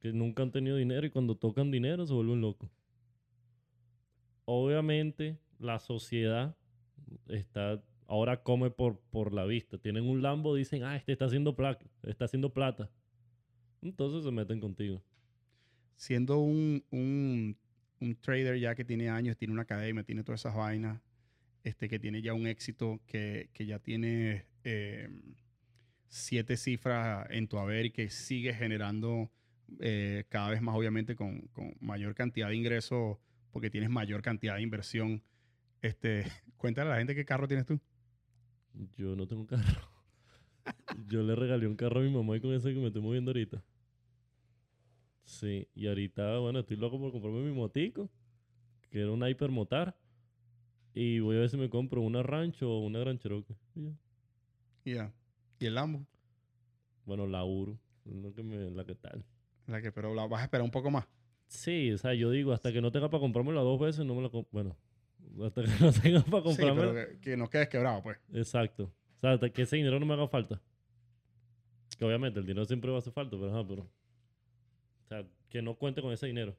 Que 0.00 0.12
nunca 0.12 0.42
han 0.42 0.50
tenido 0.50 0.76
dinero 0.76 1.06
y 1.06 1.10
cuando 1.10 1.36
tocan 1.36 1.70
dinero 1.70 2.04
se 2.04 2.12
vuelven 2.12 2.40
locos. 2.40 2.68
Obviamente 4.44 5.38
la 5.60 5.78
sociedad 5.78 6.56
está 7.28 7.80
ahora 8.08 8.42
come 8.42 8.70
por, 8.70 8.98
por 9.10 9.32
la 9.32 9.44
vista. 9.44 9.78
Tienen 9.78 10.04
un 10.08 10.22
Lambo, 10.22 10.56
dicen, 10.56 10.82
ah, 10.82 10.96
este 10.96 11.12
está 11.12 11.26
haciendo, 11.26 11.54
pla- 11.54 11.78
está 12.02 12.24
haciendo 12.24 12.52
plata. 12.52 12.90
Entonces 13.80 14.24
se 14.24 14.30
meten 14.32 14.58
contigo. 14.60 15.02
Siendo 15.94 16.38
un, 16.40 16.84
un, 16.90 17.56
un 18.02 18.16
trader 18.16 18.58
ya 18.58 18.74
que 18.74 18.84
tiene 18.84 19.08
años, 19.08 19.36
tiene 19.36 19.52
una 19.52 19.62
academia, 19.62 20.02
tiene 20.02 20.24
todas 20.24 20.40
esas 20.40 20.54
vainas, 20.56 21.00
este, 21.62 21.88
que 21.88 21.98
tiene 21.98 22.20
ya 22.20 22.34
un 22.34 22.46
éxito, 22.46 23.00
que, 23.06 23.48
que 23.52 23.64
ya 23.64 23.78
tiene 23.78 24.46
eh, 24.64 25.08
siete 26.08 26.56
cifras 26.56 27.26
en 27.30 27.46
tu 27.46 27.58
haber 27.58 27.86
y 27.86 27.90
que 27.92 28.10
sigue 28.10 28.52
generando 28.52 29.30
eh, 29.80 30.24
cada 30.28 30.50
vez 30.50 30.60
más, 30.60 30.74
obviamente, 30.74 31.14
con, 31.14 31.42
con 31.52 31.74
mayor 31.80 32.14
cantidad 32.14 32.48
de 32.48 32.56
ingresos, 32.56 33.18
porque 33.52 33.70
tienes 33.70 33.90
mayor 33.90 34.20
cantidad 34.20 34.56
de 34.56 34.62
inversión. 34.62 35.22
Este, 35.80 36.24
cuéntale 36.56 36.90
a 36.90 36.92
la 36.94 36.98
gente 36.98 37.14
qué 37.14 37.24
carro 37.24 37.46
tienes 37.46 37.66
tú. 37.66 37.80
Yo 38.96 39.14
no 39.14 39.26
tengo 39.26 39.46
carro. 39.46 39.88
Yo 41.08 41.22
le 41.22 41.36
regalé 41.36 41.66
un 41.66 41.76
carro 41.76 42.00
a 42.00 42.02
mi 42.02 42.10
mamá 42.10 42.36
y 42.36 42.40
con 42.40 42.52
ese 42.52 42.74
que 42.74 42.80
me 42.80 42.88
estoy 42.88 43.02
moviendo 43.02 43.30
ahorita. 43.30 43.62
Sí, 45.24 45.68
y 45.74 45.86
ahorita, 45.86 46.38
bueno, 46.38 46.60
estoy 46.60 46.76
loco 46.76 46.98
por 46.98 47.12
comprarme 47.12 47.40
mi 47.42 47.52
motico, 47.54 48.10
que 48.90 49.00
era 49.00 49.10
una 49.10 49.30
hipermotar. 49.30 49.96
Y 50.94 51.20
voy 51.20 51.36
a 51.36 51.40
ver 51.40 51.48
si 51.48 51.56
me 51.56 51.70
compro 51.70 52.02
una 52.02 52.22
rancho 52.22 52.70
o 52.70 52.80
una 52.80 52.98
gran 52.98 53.18
Cherokee. 53.18 53.56
Ya. 54.84 55.12
Y 55.58 55.66
el 55.66 55.74
Lambo, 55.74 56.04
Bueno, 57.06 57.26
la 57.26 57.44
Uru, 57.44 57.78
que 58.34 58.42
me, 58.42 58.70
la 58.70 58.84
que 58.84 58.94
tal. 58.94 59.24
la 59.66 59.80
que, 59.80 59.90
pero 59.92 60.14
la 60.14 60.26
vas 60.26 60.40
a 60.40 60.44
esperar 60.44 60.64
un 60.64 60.70
poco 60.70 60.90
más. 60.90 61.06
Sí, 61.46 61.92
o 61.92 61.98
sea, 61.98 62.14
yo 62.14 62.30
digo, 62.30 62.52
hasta 62.52 62.72
que 62.72 62.80
no 62.82 62.90
tenga 62.92 63.08
para 63.08 63.20
comprármela 63.20 63.60
dos 63.60 63.80
veces, 63.80 64.04
no 64.04 64.14
me 64.14 64.22
la. 64.22 64.30
Bueno, 64.50 64.76
hasta 65.44 65.62
que 65.62 65.68
no 65.80 65.92
tenga 65.92 66.20
para 66.22 66.38
Sí, 66.42 66.44
comprarme. 66.62 66.80
pero 66.82 66.94
que, 66.94 67.20
que 67.20 67.36
no 67.36 67.48
quedes 67.48 67.68
quebrado, 67.68 68.02
pues. 68.02 68.18
Exacto. 68.34 68.84
O 69.16 69.20
sea, 69.20 69.32
hasta 69.32 69.48
que 69.50 69.62
ese 69.62 69.76
dinero 69.76 69.98
no 70.00 70.04
me 70.06 70.14
haga 70.14 70.26
falta. 70.28 70.60
Que 71.96 72.04
obviamente 72.04 72.40
el 72.40 72.46
dinero 72.46 72.64
siempre 72.64 72.90
va 72.90 72.96
a 72.96 72.98
hacer 73.00 73.12
falta, 73.12 73.36
pero 73.38 73.50
ajá, 73.50 73.66
pero. 73.66 73.88
Sea, 75.12 75.28
que 75.48 75.62
no 75.62 75.74
cuente 75.76 76.00
con 76.02 76.12
ese 76.12 76.26
dinero. 76.26 76.56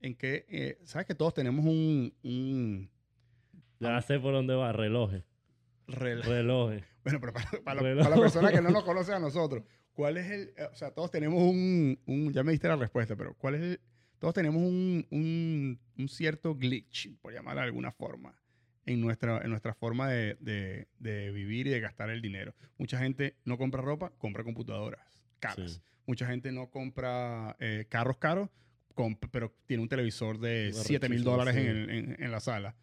En 0.00 0.14
que, 0.14 0.44
eh, 0.48 0.78
¿sabes 0.84 1.06
que 1.06 1.14
todos 1.14 1.34
tenemos 1.34 1.64
un, 1.64 2.12
un 2.22 2.90
Ya 3.80 4.00
sé 4.02 4.18
por 4.20 4.32
dónde 4.34 4.54
va, 4.54 4.72
relojes. 4.72 5.24
rel- 5.86 6.22
Relojes. 6.22 6.82
Bueno, 7.04 7.20
pero 7.20 7.34
para, 7.34 7.50
para 7.62 7.80
Reloj. 7.82 8.02
para 8.04 8.16
la 8.16 8.22
persona 8.22 8.50
que 8.50 8.62
no 8.62 8.70
nos 8.70 8.82
conoce 8.84 9.12
a 9.12 9.18
nosotros, 9.18 9.62
¿cuál 9.92 10.16
es 10.16 10.30
el, 10.30 10.54
eh, 10.56 10.68
o 10.72 10.74
sea, 10.74 10.90
todos 10.90 11.10
tenemos 11.10 11.42
un, 11.42 11.98
un- 12.06 12.32
ya 12.32 12.42
me 12.42 12.52
diste 12.52 12.66
la 12.66 12.76
respuesta, 12.76 13.14
pero 13.14 13.34
¿cuál 13.36 13.56
es 13.56 13.60
el, 13.62 13.80
todos 14.18 14.32
tenemos 14.32 14.62
un, 14.62 15.06
un- 15.10 15.78
un 15.98 16.08
cierto 16.08 16.54
glitch, 16.54 17.14
por 17.20 17.34
llamarlo 17.34 17.60
de 17.60 17.66
alguna 17.66 17.92
forma, 17.92 18.34
en 18.86 19.02
nuestra, 19.02 19.42
en 19.42 19.50
nuestra 19.50 19.74
forma 19.74 20.08
de, 20.08 20.36
de- 20.40 20.88
de 20.98 21.30
vivir 21.30 21.66
y 21.66 21.70
de 21.70 21.80
gastar 21.80 22.08
el 22.08 22.22
dinero. 22.22 22.54
Mucha 22.78 22.98
gente 22.98 23.36
no 23.44 23.58
compra 23.58 23.82
ropa, 23.82 24.10
compra 24.16 24.44
computadoras 24.44 25.06
caras. 25.40 25.72
Sí. 25.72 25.80
Mucha 26.06 26.26
gente 26.26 26.52
no 26.52 26.70
compra 26.70 27.56
eh, 27.60 27.86
carros 27.88 28.18
caros, 28.18 28.50
comp- 28.94 29.28
pero 29.30 29.54
tiene 29.66 29.82
un 29.82 29.88
televisor 29.88 30.38
de 30.38 30.64
Arrechísimo, 30.64 30.84
7 30.84 31.08
mil 31.08 31.24
dólares 31.24 31.56
en, 31.56 31.62
sí. 31.62 31.68
el- 31.68 31.90
en- 31.90 32.22
en 32.22 32.30
la 32.30 32.40
sala. 32.40 32.76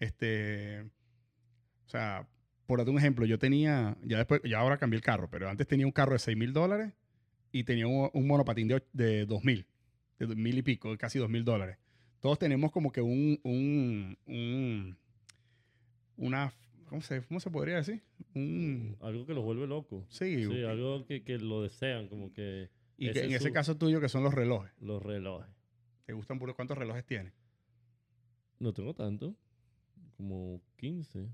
Este, 0.00 0.82
o 0.82 1.88
sea, 1.88 2.28
por 2.66 2.78
darte 2.78 2.90
un 2.90 2.98
ejemplo, 2.98 3.26
yo 3.26 3.38
tenía, 3.38 3.96
ya 4.04 4.18
después, 4.18 4.40
ya 4.44 4.58
ahora 4.58 4.78
cambié 4.78 4.96
el 4.96 5.02
carro, 5.02 5.28
pero 5.30 5.48
antes 5.48 5.66
tenía 5.66 5.86
un 5.86 5.92
carro 5.92 6.12
de 6.12 6.18
6 6.20 6.36
mil 6.36 6.52
dólares 6.52 6.92
y 7.50 7.64
tenía 7.64 7.86
un, 7.86 8.10
un 8.12 8.26
monopatín 8.26 8.68
de, 8.68 8.82
de 8.92 9.24
2 9.26 9.42
mil, 9.44 9.66
de 10.18 10.26
dos 10.26 10.36
mil 10.36 10.56
y 10.58 10.62
pico, 10.62 10.96
casi 10.98 11.18
2 11.18 11.28
mil 11.30 11.44
dólares. 11.44 11.78
Todos 12.20 12.38
tenemos 12.38 12.70
como 12.72 12.92
que 12.92 13.00
un, 13.00 13.40
un, 13.42 14.18
un- 14.26 14.98
una, 16.16 16.52
¿cómo 16.88 17.00
se, 17.02 17.22
¿cómo 17.22 17.40
se 17.40 17.50
podría 17.50 17.76
decir? 17.76 18.02
Un, 18.34 18.96
Algo 19.00 19.26
que 19.26 19.34
los 19.34 19.44
vuelve 19.44 19.66
locos. 19.66 20.04
sí, 20.08 20.44
Sí, 20.44 20.62
algo 20.64 21.04
que, 21.06 21.22
que 21.22 21.38
lo 21.38 21.62
desean, 21.62 22.08
como 22.08 22.32
que 22.32 22.70
y 22.96 23.10
que 23.12 23.20
en 23.20 23.30
es 23.30 23.36
ese 23.36 23.48
su- 23.48 23.52
caso 23.54 23.76
tuyo 23.76 24.00
que 24.00 24.08
son 24.08 24.22
los 24.24 24.34
relojes. 24.34 24.72
los 24.80 25.02
relojes. 25.02 25.48
¿Te 26.06 26.12
gustan 26.14 26.38
puro? 26.38 26.54
¿Cuántos 26.56 26.76
relojes 26.78 27.04
tienes? 27.04 27.32
No 28.58 28.72
tengo 28.72 28.94
tanto. 28.94 29.36
Como 30.16 30.60
15. 30.76 31.28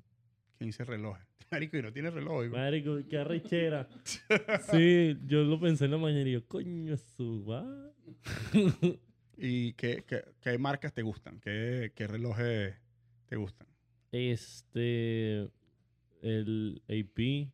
15 0.59 0.85
relojes. 0.85 1.25
Marico, 1.51 1.77
y 1.79 1.83
no 1.83 1.93
tienes 1.93 2.13
reloj. 2.13 2.45
hijo. 2.47 2.57
Marico, 2.57 2.99
qué 3.09 3.19
arrechera. 3.19 3.89
sí, 4.71 5.17
yo 5.27 5.43
lo 5.45 5.59
pensé 5.61 5.87
en 5.87 5.93
la 5.93 5.99
mañana 5.99 6.29
y 6.29 6.33
yo, 6.33 6.47
coño, 6.47 6.97
su 6.97 7.45
va. 7.47 7.65
¿Y 9.37 9.73
qué, 9.75 10.05
qué, 10.07 10.23
qué 10.41 10.59
marcas 10.59 10.93
te 10.93 11.03
gustan? 11.03 11.41
¿Qué, 11.41 11.93
qué 11.95 12.07
relojes 12.07 12.75
te 13.27 13.37
gustan? 13.37 13.67
Este. 14.15 15.51
El 16.23 16.83
AP. 16.89 17.51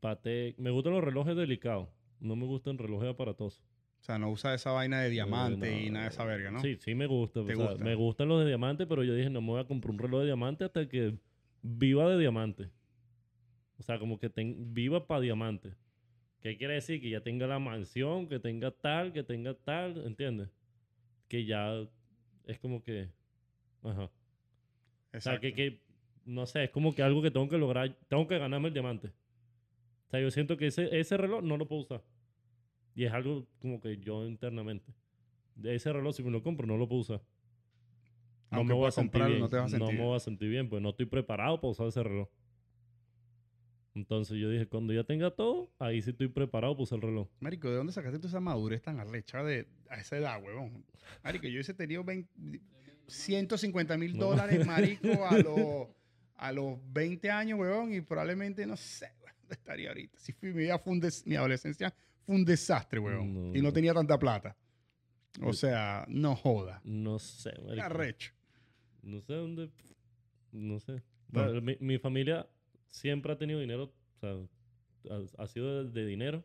Patek. 0.00 0.58
Me 0.58 0.70
gustan 0.70 0.92
los 0.92 1.04
relojes 1.04 1.36
delicados. 1.36 1.88
No 2.18 2.34
me 2.34 2.46
gustan 2.46 2.78
relojes 2.78 3.08
aparatosos. 3.08 3.62
O 4.00 4.02
sea, 4.02 4.18
no 4.18 4.30
usa 4.30 4.54
esa 4.54 4.72
vaina 4.72 5.00
de 5.02 5.10
diamante 5.10 5.68
Eh, 5.68 5.82
y 5.82 5.86
no, 5.86 5.92
nada 5.94 6.06
de 6.06 6.10
esa 6.10 6.24
verga, 6.24 6.50
¿no? 6.50 6.60
Sí, 6.60 6.76
sí 6.80 6.94
me 6.94 7.06
gusta. 7.06 7.44
¿Te 7.44 7.52
o 7.52 7.56
sea, 7.56 7.66
gusta? 7.68 7.84
Me 7.84 7.94
gustan 7.94 8.28
los 8.28 8.40
de 8.40 8.46
diamante, 8.48 8.86
pero 8.86 9.04
yo 9.04 9.14
dije, 9.14 9.30
no 9.30 9.40
me 9.40 9.48
voy 9.48 9.60
a 9.60 9.66
comprar 9.66 9.92
un 9.92 9.98
reloj 9.98 10.20
de 10.20 10.26
diamante 10.26 10.64
hasta 10.64 10.88
que 10.88 11.16
viva 11.62 12.10
de 12.10 12.18
diamante. 12.18 12.70
O 13.78 13.82
sea, 13.82 13.98
como 13.98 14.18
que 14.18 14.30
ten- 14.30 14.74
viva 14.74 15.06
para 15.06 15.20
diamante. 15.20 15.74
¿Qué 16.40 16.56
quiere 16.56 16.74
decir? 16.74 17.00
Que 17.00 17.10
ya 17.10 17.20
tenga 17.20 17.46
la 17.46 17.58
mansión, 17.58 18.26
que 18.26 18.40
tenga 18.40 18.70
tal, 18.72 19.12
que 19.12 19.22
tenga 19.22 19.54
tal, 19.54 20.04
¿entiendes? 20.06 20.48
Que 21.28 21.44
ya 21.44 21.86
es 22.46 22.58
como 22.58 22.82
que... 22.82 23.10
Ajá. 23.82 24.10
O 25.12 25.20
sea, 25.20 25.40
que, 25.40 25.52
que, 25.52 25.82
no 26.24 26.46
sé, 26.46 26.64
es 26.64 26.70
como 26.70 26.94
que 26.94 27.02
algo 27.02 27.22
que 27.22 27.30
tengo 27.30 27.48
que 27.48 27.58
lograr, 27.58 27.96
tengo 28.08 28.26
que 28.26 28.38
ganarme 28.38 28.68
el 28.68 28.74
diamante. 28.74 29.08
O 29.08 30.10
sea, 30.10 30.20
yo 30.20 30.30
siento 30.30 30.56
que 30.56 30.66
ese, 30.66 30.98
ese 30.98 31.16
reloj 31.16 31.42
no 31.42 31.56
lo 31.56 31.66
puedo 31.66 31.82
usar. 31.82 32.02
Y 32.94 33.04
es 33.04 33.12
algo 33.12 33.46
como 33.60 33.80
que 33.80 33.98
yo 33.98 34.26
internamente. 34.26 34.92
De 35.54 35.74
ese 35.74 35.92
reloj, 35.92 36.14
si 36.14 36.22
me 36.22 36.30
lo 36.30 36.42
compro, 36.42 36.66
no 36.66 36.76
lo 36.76 36.88
puedo 36.88 37.02
usar. 37.02 37.22
No 38.50 38.58
Aunque 38.58 38.72
me 38.74 38.78
voy 38.78 38.88
a 38.88 38.90
sentir 38.90 39.12
comprarlo, 39.12 39.34
bien. 39.36 39.40
no 39.42 39.48
te 39.48 39.56
vas 39.56 39.66
a 39.66 39.68
sentir 39.68 39.86
me 39.86 39.92
bien. 39.94 40.06
voy 40.06 40.16
a 40.16 40.20
sentir 40.20 40.48
bien, 40.48 40.68
pues 40.68 40.82
no 40.82 40.90
estoy 40.90 41.06
preparado 41.06 41.60
para 41.60 41.70
usar 41.70 41.86
ese 41.86 42.02
reloj. 42.02 42.28
Entonces 43.94 44.38
yo 44.38 44.48
dije, 44.48 44.66
cuando 44.66 44.92
ya 44.92 45.04
tenga 45.04 45.30
todo, 45.30 45.72
ahí 45.78 46.00
sí 46.02 46.10
estoy 46.10 46.28
preparado 46.28 46.74
para 46.74 46.82
usar 46.82 46.96
el 46.96 47.02
reloj. 47.02 47.28
Marico, 47.40 47.68
¿de 47.68 47.76
dónde 47.76 47.92
sacaste 47.92 48.18
tú 48.18 48.28
esa 48.28 48.40
madurez 48.40 48.82
tan 48.82 48.98
arrecha 49.00 49.42
de, 49.42 49.66
a 49.88 50.00
esa 50.00 50.16
edad, 50.16 50.42
huevón? 50.42 50.84
Marico, 51.22 51.46
yo 51.46 51.54
hubiese 51.54 51.74
tenido 51.74 52.02
20 52.04 52.60
150 53.10 53.96
mil 53.98 54.16
dólares, 54.16 54.66
marico, 54.66 55.26
a 55.26 55.38
los, 55.38 55.88
a 56.36 56.52
los 56.52 56.78
20 56.92 57.30
años, 57.30 57.58
huevón, 57.58 57.92
y 57.94 58.00
probablemente, 58.00 58.66
no 58.66 58.76
sé, 58.76 59.10
¿dónde 59.40 59.54
estaría 59.54 59.88
ahorita? 59.88 60.18
Si 60.18 60.32
fui, 60.32 60.52
mi 60.52 60.62
vida 60.62 60.78
fue 60.78 60.92
un 60.92 61.00
des- 61.00 61.26
mi 61.26 61.36
adolescencia 61.36 61.92
fue 62.24 62.34
un 62.36 62.44
desastre, 62.44 63.00
No, 63.00 63.54
y 63.56 63.60
no 63.62 63.72
tenía 63.72 63.92
tanta 63.94 64.18
plata. 64.18 64.56
O 65.42 65.52
sea, 65.52 66.04
no 66.08 66.34
joda. 66.34 66.80
No 66.84 67.18
sé, 67.18 67.52
marico. 67.64 67.86
arrecho. 67.86 68.32
No 69.02 69.20
sé 69.20 69.32
dónde. 69.34 69.70
No 70.52 70.80
sé. 70.80 71.02
Mi, 71.62 71.76
mi 71.80 71.98
familia 71.98 72.48
siempre 72.88 73.32
ha 73.32 73.38
tenido 73.38 73.60
dinero. 73.60 73.92
O 74.16 74.18
sea, 74.20 75.16
ha, 75.38 75.42
ha 75.42 75.46
sido 75.46 75.84
de, 75.84 75.90
de 75.90 76.06
dinero. 76.06 76.44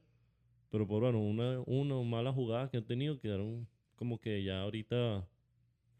Pero 0.69 0.87
por 0.87 1.01
bueno, 1.01 1.19
una, 1.19 1.59
una 1.61 1.95
mala 2.07 2.31
jugada 2.31 2.69
que 2.69 2.77
han 2.77 2.85
tenido 2.85 3.19
quedaron 3.19 3.67
como 3.95 4.19
que 4.19 4.43
ya 4.43 4.61
ahorita 4.61 5.27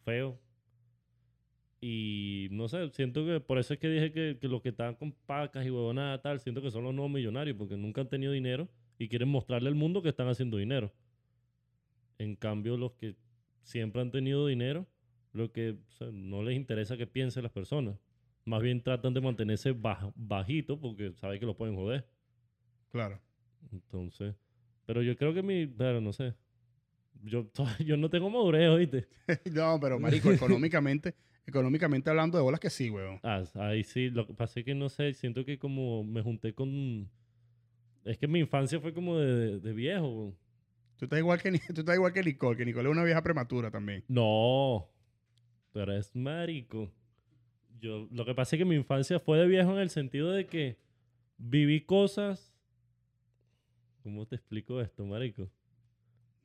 feo. 0.03 0.39
Y 1.87 2.47
no 2.49 2.67
sé, 2.67 2.89
siento 2.89 3.23
que 3.27 3.39
por 3.39 3.59
eso 3.59 3.75
es 3.75 3.79
que 3.79 3.87
dije 3.87 4.11
que, 4.11 4.39
que 4.41 4.47
los 4.47 4.59
que 4.63 4.69
están 4.69 4.95
con 4.95 5.11
pacas 5.11 5.63
y 5.67 5.69
huevonadas 5.69 6.19
tal, 6.19 6.39
siento 6.39 6.59
que 6.63 6.71
son 6.71 6.83
los 6.83 6.95
nuevos 6.95 7.11
millonarios 7.11 7.55
porque 7.55 7.77
nunca 7.77 8.01
han 8.01 8.09
tenido 8.09 8.31
dinero 8.31 8.67
y 8.97 9.07
quieren 9.07 9.29
mostrarle 9.29 9.69
al 9.69 9.75
mundo 9.75 10.01
que 10.01 10.09
están 10.09 10.27
haciendo 10.27 10.57
dinero. 10.57 10.91
En 12.17 12.35
cambio, 12.35 12.75
los 12.75 12.93
que 12.93 13.15
siempre 13.61 14.01
han 14.01 14.09
tenido 14.09 14.47
dinero, 14.47 14.87
lo 15.31 15.51
que 15.51 15.77
o 15.87 15.91
sea, 15.91 16.07
no 16.11 16.41
les 16.41 16.55
interesa 16.55 16.97
que 16.97 17.05
piensen 17.05 17.43
las 17.43 17.51
personas. 17.51 17.99
Más 18.45 18.63
bien 18.63 18.81
tratan 18.81 19.13
de 19.13 19.21
mantenerse 19.21 19.71
baj- 19.75 20.11
bajito 20.15 20.79
porque 20.79 21.13
saben 21.13 21.39
que 21.39 21.45
lo 21.45 21.55
pueden 21.55 21.75
joder. 21.75 22.07
Claro. 22.91 23.21
Entonces, 23.71 24.33
pero 24.87 25.03
yo 25.03 25.15
creo 25.15 25.35
que 25.35 25.43
mi, 25.43 25.67
pero 25.67 26.01
no 26.01 26.13
sé. 26.13 26.33
Yo, 27.23 27.47
yo 27.85 27.95
no 27.95 28.09
tengo 28.09 28.29
madurez, 28.31 28.69
¿oíste? 28.69 29.07
no, 29.53 29.79
pero 29.79 29.99
marico, 29.99 30.31
económicamente, 30.31 31.13
económicamente 31.45 32.09
hablando 32.09 32.37
de 32.37 32.43
bolas 32.43 32.59
que 32.59 32.69
sí, 32.69 32.89
weón. 32.89 33.19
Ah, 33.23 33.43
ahí 33.55 33.83
sí, 33.83 34.09
lo 34.09 34.25
que 34.25 34.33
pasa 34.33 34.59
es 34.59 34.65
que 34.65 34.75
no 34.75 34.89
sé, 34.89 35.13
siento 35.13 35.45
que 35.45 35.57
como 35.57 36.03
me 36.03 36.21
junté 36.21 36.53
con... 36.53 37.09
Es 38.03 38.17
que 38.17 38.27
mi 38.27 38.39
infancia 38.39 38.79
fue 38.79 38.93
como 38.93 39.17
de, 39.17 39.59
de 39.59 39.73
viejo. 39.73 40.07
weón. 40.07 40.45
Tú 40.97 41.05
estás 41.05 41.19
igual 41.19 41.41
que 41.41 41.51
tú 41.73 41.81
estás 41.81 41.95
igual 41.95 42.13
que 42.13 42.23
Nicole, 42.23 42.57
que 42.57 42.65
Nicole 42.65 42.89
es 42.89 42.91
una 42.91 43.03
vieja 43.03 43.21
prematura 43.21 43.69
también. 43.69 44.03
No, 44.07 44.89
pero 45.71 45.93
es 45.93 46.15
marico. 46.15 46.91
Yo, 47.79 48.07
lo 48.11 48.25
que 48.25 48.33
pasa 48.33 48.55
es 48.55 48.59
que 48.59 48.65
mi 48.65 48.75
infancia 48.75 49.19
fue 49.19 49.37
de 49.37 49.47
viejo 49.47 49.73
en 49.73 49.79
el 49.79 49.89
sentido 49.89 50.31
de 50.31 50.47
que 50.47 50.77
viví 51.37 51.81
cosas... 51.81 52.53
¿Cómo 54.03 54.25
te 54.27 54.35
explico 54.35 54.79
esto, 54.81 55.03
marico? 55.03 55.49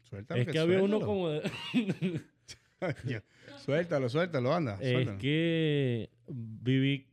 Suéltalo. 0.01 0.40
es 0.40 0.48
que 0.48 0.59
había 0.59 0.82
uno 0.82 1.01
como 1.01 1.28
de... 1.28 1.43
Suéltalo, 3.65 4.09
suéltalo, 4.09 4.52
anda. 4.55 4.78
Es 4.81 4.90
suéltalo. 4.93 5.19
que 5.19 6.11
viví, 6.28 7.07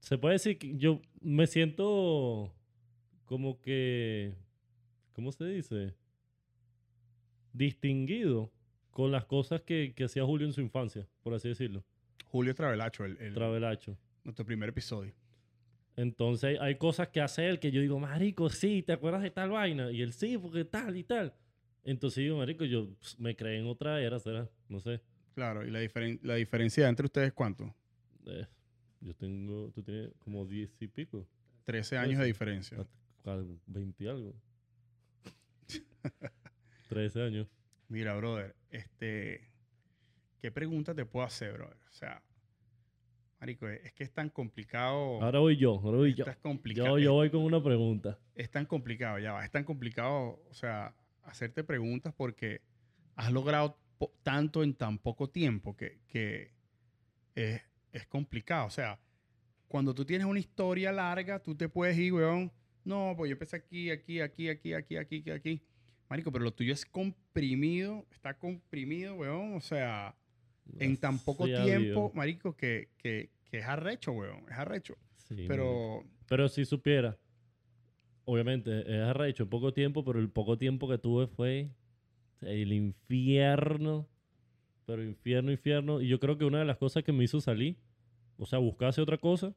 se 0.00 0.18
puede 0.18 0.34
decir 0.34 0.58
que 0.58 0.76
yo 0.76 1.00
me 1.20 1.46
siento 1.46 2.52
como 3.24 3.60
que, 3.60 4.34
¿cómo 5.12 5.30
se 5.32 5.44
dice? 5.46 5.94
Distinguido 7.52 8.50
con 8.90 9.12
las 9.12 9.24
cosas 9.26 9.62
que, 9.62 9.92
que 9.94 10.04
hacía 10.04 10.24
Julio 10.24 10.46
en 10.46 10.52
su 10.52 10.60
infancia, 10.60 11.06
por 11.22 11.34
así 11.34 11.48
decirlo, 11.48 11.84
Julio 12.26 12.54
Travelacho, 12.54 13.04
el, 13.04 13.16
el- 13.18 13.34
Travelacho. 13.34 13.96
nuestro 14.24 14.44
primer 14.44 14.70
episodio. 14.70 15.12
Entonces 15.96 16.58
hay 16.60 16.76
cosas 16.76 17.08
que 17.08 17.20
hace 17.20 17.46
él 17.48 17.58
que 17.60 17.70
yo 17.70 17.80
digo, 17.82 17.98
marico, 17.98 18.48
sí, 18.48 18.82
¿te 18.82 18.92
acuerdas 18.94 19.22
de 19.22 19.30
tal 19.30 19.50
vaina? 19.50 19.90
Y 19.92 20.00
él, 20.00 20.14
sí, 20.14 20.38
porque 20.38 20.64
tal 20.64 20.96
y 20.96 21.04
tal. 21.04 21.34
Entonces 21.84 22.22
digo, 22.24 22.38
marico, 22.38 22.64
yo 22.64 22.88
pss, 23.00 23.18
me 23.20 23.36
creé 23.36 23.58
en 23.58 23.66
otra 23.66 24.00
era, 24.00 24.18
será, 24.18 24.48
no 24.68 24.80
sé. 24.80 25.02
Claro, 25.34 25.66
y 25.66 25.70
la, 25.70 25.80
diferen- 25.80 26.20
la 26.22 26.34
diferencia 26.34 26.88
entre 26.88 27.06
ustedes, 27.06 27.32
¿cuánto? 27.32 27.74
Eh, 28.26 28.46
yo 29.00 29.14
tengo, 29.14 29.70
tú 29.72 29.82
tienes 29.82 30.10
como 30.18 30.44
10 30.46 30.70
y 30.80 30.88
pico. 30.88 31.26
13 31.64 31.96
años 31.98 32.18
de 32.20 32.26
diferencia. 32.26 32.78
Al- 33.24 33.58
20 33.66 34.04
y 34.04 34.08
algo. 34.08 34.34
13 36.88 37.22
años. 37.22 37.48
Mira, 37.88 38.14
brother, 38.16 38.54
este, 38.70 39.50
¿qué 40.40 40.50
pregunta 40.50 40.94
te 40.94 41.04
puedo 41.04 41.24
hacer, 41.26 41.52
brother? 41.54 41.76
O 41.88 41.92
sea, 41.92 42.22
marico, 43.40 43.68
es 43.68 43.92
que 43.92 44.04
es 44.04 44.12
tan 44.12 44.28
complicado. 44.30 45.22
Ahora 45.22 45.38
voy 45.40 45.56
yo, 45.56 45.72
ahora 45.82 45.98
voy 45.98 46.14
yo. 46.14 46.24
Yo, 46.86 46.98
yo 46.98 47.12
voy 47.12 47.30
con 47.30 47.42
una 47.42 47.62
pregunta. 47.62 48.18
es 48.34 48.50
tan 48.50 48.66
complicado, 48.66 49.18
ya 49.18 49.32
va, 49.32 49.44
es 49.44 49.50
tan 49.50 49.64
complicado, 49.64 50.42
o 50.48 50.54
sea, 50.54 50.94
hacerte 51.22 51.62
preguntas 51.64 52.12
porque 52.14 52.60
has 53.14 53.30
logrado 53.32 53.78
tanto 54.22 54.62
en 54.62 54.74
tan 54.74 54.98
poco 54.98 55.28
tiempo 55.30 55.76
que, 55.76 56.00
que 56.08 56.52
es, 57.34 57.60
es 57.92 58.06
complicado. 58.06 58.66
O 58.66 58.70
sea, 58.70 58.98
cuando 59.68 59.94
tú 59.94 60.04
tienes 60.04 60.26
una 60.26 60.40
historia 60.40 60.92
larga, 60.92 61.42
tú 61.42 61.54
te 61.54 61.68
puedes 61.68 61.96
ir, 61.98 62.12
weón, 62.12 62.52
no, 62.84 63.14
pues 63.16 63.28
yo 63.28 63.34
empecé 63.34 63.56
aquí, 63.56 63.90
aquí, 63.90 64.20
aquí, 64.20 64.48
aquí, 64.48 64.74
aquí, 64.74 64.96
aquí, 64.96 65.18
aquí, 65.18 65.30
aquí. 65.30 65.62
Marico, 66.08 66.30
pero 66.30 66.44
lo 66.44 66.52
tuyo 66.52 66.74
es 66.74 66.84
comprimido, 66.84 68.06
está 68.10 68.38
comprimido, 68.38 69.14
weón, 69.14 69.54
o 69.54 69.60
sea, 69.60 70.14
en 70.78 70.96
tan 70.98 71.18
poco 71.18 71.46
tiempo, 71.46 72.00
Dios. 72.00 72.14
marico, 72.14 72.56
que, 72.56 72.90
que, 72.98 73.30
que 73.44 73.58
es 73.58 73.64
arrecho, 73.64 74.12
weón, 74.12 74.44
es 74.50 74.58
arrecho. 74.58 74.96
Sí, 75.16 75.34
marico. 75.34 75.48
Pero, 75.48 76.04
Pero 76.28 76.48
si 76.48 76.64
supiera, 76.64 77.18
obviamente 78.24 78.80
es 78.80 79.02
arrecho 79.02 79.44
en 79.44 79.48
poco 79.48 79.72
tiempo, 79.72 80.04
pero 80.04 80.18
el 80.18 80.28
poco 80.28 80.58
tiempo 80.58 80.88
que 80.88 80.98
tuve 80.98 81.26
fue 81.28 81.70
el 82.42 82.72
infierno. 82.72 84.08
Pero 84.84 85.04
infierno, 85.04 85.52
infierno. 85.52 86.00
Y 86.00 86.08
yo 86.08 86.18
creo 86.20 86.36
que 86.38 86.44
una 86.44 86.58
de 86.58 86.64
las 86.64 86.78
cosas 86.78 87.04
que 87.04 87.12
me 87.12 87.24
hizo 87.24 87.40
salir, 87.40 87.76
o 88.36 88.46
sea, 88.46 88.58
buscarse 88.58 89.00
otra 89.00 89.18
cosa, 89.18 89.54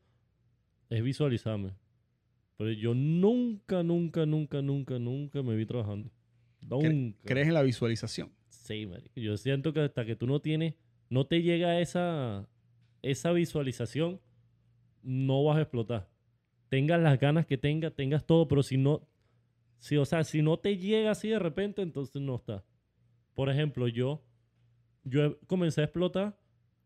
es 0.90 1.04
visualizarme. 1.04 1.74
Pero 2.58 2.72
yo 2.72 2.94
nunca, 2.94 3.84
nunca, 3.84 4.26
nunca, 4.26 4.62
nunca, 4.62 5.00
nunca 5.00 5.44
me 5.44 5.56
vi 5.56 5.66
trabajando. 5.66 6.10
Nunca. 6.62 7.20
¿crees 7.26 7.48
en 7.48 7.54
la 7.54 7.62
visualización? 7.62 8.32
Sí, 8.50 8.86
marico. 8.86 9.20
Yo 9.20 9.38
siento 9.38 9.74
que 9.74 9.82
hasta 9.82 10.06
que 10.06 10.16
tú 10.16 10.26
no 10.26 10.40
tienes, 10.42 10.76
no 11.10 11.28
te 11.28 11.42
llega 11.42 11.80
esa, 11.80 12.48
esa 13.02 13.32
visualización, 13.32 14.20
no 15.04 15.44
vas 15.44 15.58
a 15.58 15.62
explotar. 15.62 16.10
Tengas 16.70 17.02
las 17.02 17.20
ganas 17.20 17.46
que 17.46 17.58
tengas, 17.58 17.94
tengas 17.94 18.26
todo, 18.26 18.48
pero 18.48 18.64
si 18.64 18.78
no, 18.78 19.08
si, 19.78 19.98
o 19.98 20.06
sea, 20.06 20.24
si 20.24 20.42
no 20.42 20.58
te 20.58 20.78
llega 20.78 21.12
así 21.12 21.30
de 21.30 21.40
repente, 21.40 21.82
entonces 21.82 22.22
no 22.22 22.38
está. 22.38 22.64
Por 23.36 23.50
ejemplo, 23.50 23.88
yo, 23.88 24.24
yo 25.04 25.38
comencé 25.46 25.82
a 25.82 25.84
explotar 25.84 26.40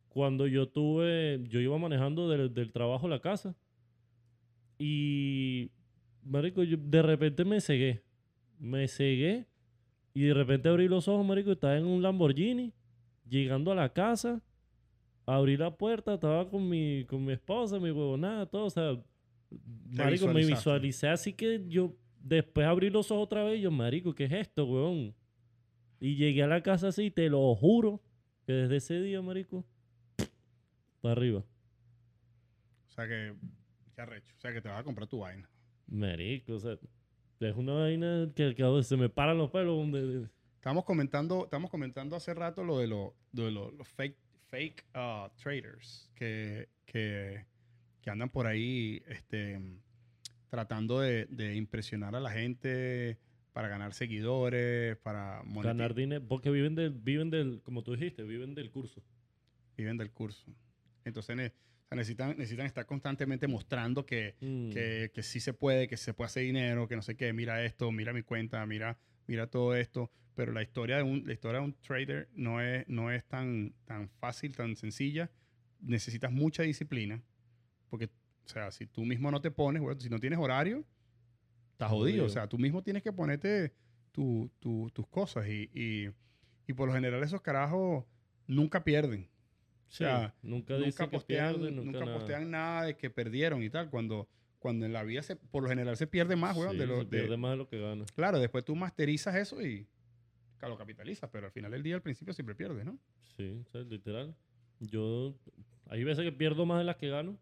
cuando 0.09 0.47
yo 0.47 0.67
tuve, 0.67 1.41
yo 1.47 1.61
iba 1.61 1.77
manejando 1.77 2.27
del, 2.27 2.53
del 2.53 2.71
trabajo 2.73 3.07
a 3.07 3.09
la 3.09 3.21
casa 3.21 3.55
y, 4.79 5.71
marico, 6.23 6.63
yo 6.63 6.77
de 6.77 7.01
repente 7.01 7.45
me 7.45 7.61
cegué. 7.61 8.01
Me 8.57 8.87
cegué 8.87 9.45
y 10.13 10.23
de 10.23 10.33
repente 10.33 10.69
abrí 10.69 10.87
los 10.87 11.07
ojos, 11.07 11.25
marico, 11.25 11.49
y 11.49 11.53
estaba 11.53 11.77
en 11.77 11.85
un 11.85 12.01
Lamborghini, 12.01 12.73
llegando 13.27 13.71
a 13.71 13.75
la 13.75 13.93
casa, 13.93 14.41
abrí 15.25 15.55
la 15.55 15.77
puerta, 15.77 16.15
estaba 16.15 16.49
con 16.49 16.67
mi, 16.67 17.05
con 17.05 17.23
mi 17.23 17.33
esposa, 17.33 17.79
mi 17.79 17.91
huevonada, 17.91 18.45
todo, 18.45 18.65
o 18.65 18.69
sea, 18.69 18.97
marico, 19.91 20.27
me 20.27 20.45
visualicé 20.45 21.07
así 21.07 21.33
que 21.33 21.63
yo 21.67 21.95
después 22.19 22.65
abrí 22.65 22.89
los 22.89 23.11
ojos 23.11 23.25
otra 23.25 23.43
vez 23.43 23.59
y 23.59 23.61
yo, 23.61 23.71
marico, 23.71 24.13
¿qué 24.13 24.25
es 24.25 24.31
esto, 24.31 24.65
huevón? 24.65 25.13
Y 25.99 26.15
llegué 26.15 26.43
a 26.43 26.47
la 26.47 26.63
casa 26.63 26.89
así, 26.89 27.11
te 27.11 27.29
lo 27.29 27.53
juro, 27.55 28.01
que 28.45 28.53
desde 28.53 28.77
ese 28.77 29.01
día, 29.01 29.21
marico, 29.21 29.65
para 31.01 31.13
arriba. 31.13 31.43
O 32.87 32.91
sea 32.91 33.07
que, 33.07 33.33
qué 33.95 34.01
arrecho. 34.01 34.33
O 34.37 34.41
sea 34.41 34.53
que 34.53 34.61
te 34.61 34.69
vas 34.69 34.79
a 34.79 34.83
comprar 34.83 35.07
tu 35.07 35.19
vaina. 35.19 35.49
Marico, 35.87 36.53
o 36.53 36.59
sea, 36.59 36.77
es 37.39 37.55
una 37.55 37.73
vaina 37.73 38.29
que, 38.35 38.53
que 38.55 38.83
se 38.83 38.97
me 38.97 39.09
paran 39.09 39.37
los 39.37 39.49
pelos. 39.51 39.91
de- 39.91 40.27
Estamos 40.55 40.83
comentando, 40.83 41.45
estamos 41.45 41.71
comentando 41.71 42.15
hace 42.15 42.33
rato 42.33 42.63
lo 42.63 42.79
de, 42.79 42.87
lo, 42.87 43.15
de 43.31 43.49
lo- 43.49 43.71
los 43.71 43.87
fake, 43.87 44.17
fake 44.49 44.85
uh, 44.95 45.29
traders 45.41 46.11
que, 46.15 46.67
que, 46.85 47.45
que 48.01 48.09
andan 48.09 48.29
por 48.29 48.45
ahí 48.45 49.01
este, 49.07 49.59
tratando 50.49 50.99
de, 50.99 51.25
de 51.27 51.55
impresionar 51.55 52.13
a 52.15 52.19
la 52.19 52.29
gente 52.31 53.17
para 53.53 53.67
ganar 53.67 53.93
seguidores, 53.93 54.97
para 54.97 55.41
moneti- 55.43 55.63
ganar 55.65 55.93
dinero, 55.95 56.23
porque 56.27 56.49
viven 56.49 56.75
del, 56.75 56.91
viven 56.91 57.29
del, 57.29 57.61
como 57.63 57.83
tú 57.83 57.93
dijiste, 57.95 58.23
viven 58.23 58.53
del 58.55 58.69
curso. 58.71 59.01
viven 59.77 59.97
del 59.97 60.11
curso. 60.11 60.45
Entonces 61.05 61.35
ne- 61.37 61.47
o 61.47 61.87
sea, 61.87 61.95
necesitan, 61.95 62.37
necesitan 62.37 62.65
estar 62.65 62.85
constantemente 62.85 63.47
mostrando 63.47 64.05
que, 64.05 64.35
Mm. 64.41 64.69
que, 64.71 65.11
que 65.13 65.23
sí 65.23 65.39
se 65.39 65.53
puede, 65.53 65.87
que 65.87 65.95
se 65.97 66.13
puede 66.13 66.25
hacer 66.27 66.43
dinero, 66.43 66.87
que 66.87 66.95
no 66.95 67.01
sé 67.01 67.15
qué, 67.15 67.31
mira 67.33 67.63
esto, 67.63 67.91
mira 67.91 68.11
mi 68.13 68.21
cuenta, 68.21 68.65
mira, 68.65 68.97
mira 69.25 69.47
todo 69.47 69.75
esto. 69.75 70.11
Pero 70.35 70.51
la 70.53 70.61
historia 70.61 70.97
de 70.97 71.03
un, 71.03 71.23
la 71.25 71.33
historia 71.33 71.59
de 71.59 71.65
un 71.65 71.73
trader 71.81 72.29
no 72.33 72.61
es, 72.61 72.87
no 72.87 73.11
es 73.11 73.25
tan, 73.25 73.73
tan 73.85 74.09
fácil, 74.09 74.55
tan 74.55 74.75
sencilla. 74.75 75.29
Necesitas 75.81 76.31
mucha 76.31 76.63
disciplina. 76.63 77.21
Porque, 77.89 78.05
o 78.05 78.47
sea, 78.47 78.71
si 78.71 78.85
tú 78.85 79.03
mismo 79.05 79.31
no 79.31 79.41
te 79.41 79.49
pones, 79.51 79.81
bueno, 79.81 79.99
si 79.99 80.09
no 80.09 80.19
tienes 80.19 80.39
horario, 80.39 80.85
estás 81.79 81.89
jodido. 81.91 82.11
Jodido. 82.11 82.25
O 82.25 82.29
sea, 82.29 82.47
tú 82.47 82.57
mismo 82.57 82.83
tienes 82.83 83.01
que 83.03 83.13
ponerte 83.13 83.73
tu- 84.11 84.51
tu- 84.59 84.89
tus 84.93 85.07
cosas. 85.07 85.47
Y, 85.47 85.69
y, 85.73 86.09
y 86.67 86.73
por 86.73 86.89
lo 86.89 86.93
general 86.93 87.23
esos 87.23 87.41
carajos 87.41 88.03
nunca 88.47 88.83
pierden. 88.83 89.29
Sí, 89.87 89.99
sea, 90.03 90.35
nunca, 90.43 90.77
nunca 90.77 91.09
postean, 91.09 91.55
pierden, 91.55 91.75
nunca, 91.77 91.91
nunca, 91.91 92.05
nada. 92.05 92.17
postean 92.19 92.51
nada 92.51 92.83
de 92.83 92.97
que 92.97 93.09
perdieron 93.09 93.63
y 93.63 93.69
tal. 93.69 93.89
Cuando, 93.89 94.27
cuando 94.59 94.85
en 94.85 94.93
la 94.93 95.03
vida, 95.03 95.23
se, 95.23 95.35
por 95.37 95.63
lo 95.63 95.69
general, 95.69 95.95
se 95.97 96.05
pierde 96.05 96.35
más, 96.35 96.55
weón. 96.57 96.73
Sí, 96.73 96.77
de 96.77 96.85
lo, 96.85 96.97
se 96.97 97.05
de- 97.05 97.09
pierde 97.21 97.37
más 97.37 97.51
de 97.51 97.57
lo 97.57 97.67
que 97.69 97.79
gana. 97.79 98.05
Claro, 98.13 98.39
después 98.39 98.63
tú 98.65 98.75
masterizas 98.75 99.35
eso 99.35 99.61
y 99.65 99.87
lo 100.61 100.77
capitalizas, 100.77 101.29
pero 101.31 101.45
al 101.45 101.51
final 101.53 101.71
del 101.71 101.81
día, 101.81 101.95
al 101.95 102.01
principio, 102.01 102.33
siempre 102.33 102.53
pierdes, 102.53 102.85
¿no? 102.85 102.99
Sí, 103.37 103.63
o 103.65 103.69
sea, 103.71 103.81
literal. 103.81 104.35
Yo, 104.81 105.33
hay 105.87 106.03
veces 106.03 106.25
que 106.25 106.31
pierdo 106.33 106.65
más 106.65 106.79
de 106.79 106.83
las 106.83 106.97
que 106.97 107.07
gano. 107.09 107.39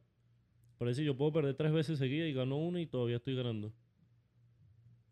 Parece 0.77 1.01
que 1.01 1.05
yo 1.07 1.17
puedo 1.17 1.33
perder 1.33 1.55
tres 1.55 1.71
veces 1.71 1.97
seguidas 1.97 2.29
y 2.29 2.33
gano 2.33 2.57
una 2.57 2.79
y 2.79 2.85
todavía 2.85 3.15
estoy 3.17 3.35
ganando. 3.35 3.73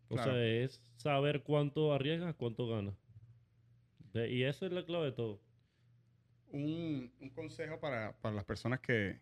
O 0.08 0.16
sea, 0.18 0.44
es 0.44 0.82
saber 0.96 1.42
cuánto 1.42 1.92
arriesgas, 1.92 2.34
cuánto 2.36 2.68
ganas. 2.68 2.94
De- 4.12 4.30
y 4.32 4.44
esa 4.44 4.66
es 4.66 4.72
la 4.72 4.84
clave 4.84 5.06
de 5.06 5.12
todo. 5.12 5.42
un, 6.48 7.12
un 7.20 7.30
consejo 7.30 7.80
para, 7.80 8.16
para 8.20 8.34
las 8.34 8.44
personas 8.44 8.80
que, 8.80 9.20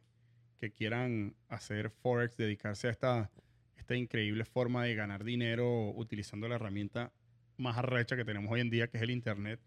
que 0.60 0.72
quieran 0.72 1.36
hacer 1.48 1.90
Forex, 1.90 2.36
dedicarse 2.36 2.88
a 2.88 2.90
esta, 2.90 3.32
esta 3.76 3.96
increíble 3.96 4.44
forma 4.44 4.84
de 4.84 4.94
ganar 4.94 5.24
dinero 5.24 5.90
utilizando 5.90 6.48
la 6.48 6.56
herramienta 6.56 7.12
más 7.56 7.76
arrecha 7.78 8.16
que 8.16 8.24
tenemos 8.24 8.50
hoy 8.52 8.60
en 8.60 8.70
día, 8.70 8.88
que 8.88 8.96
es 8.98 9.02
el 9.02 9.10
Internet, 9.10 9.60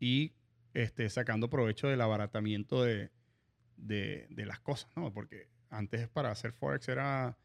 y 0.00 0.34
este, 0.74 1.08
sacando 1.08 1.48
provecho 1.48 1.88
del 1.88 2.00
abaratamiento 2.00 2.82
de, 2.82 3.10
de, 3.76 4.26
de 4.30 4.46
las 4.46 4.60
cosas, 4.60 4.90
¿no? 4.96 5.12
Porque 5.12 5.48
antes 5.70 6.08
para 6.08 6.30
hacer 6.30 6.52
Forex 6.52 6.88
era, 6.88 7.38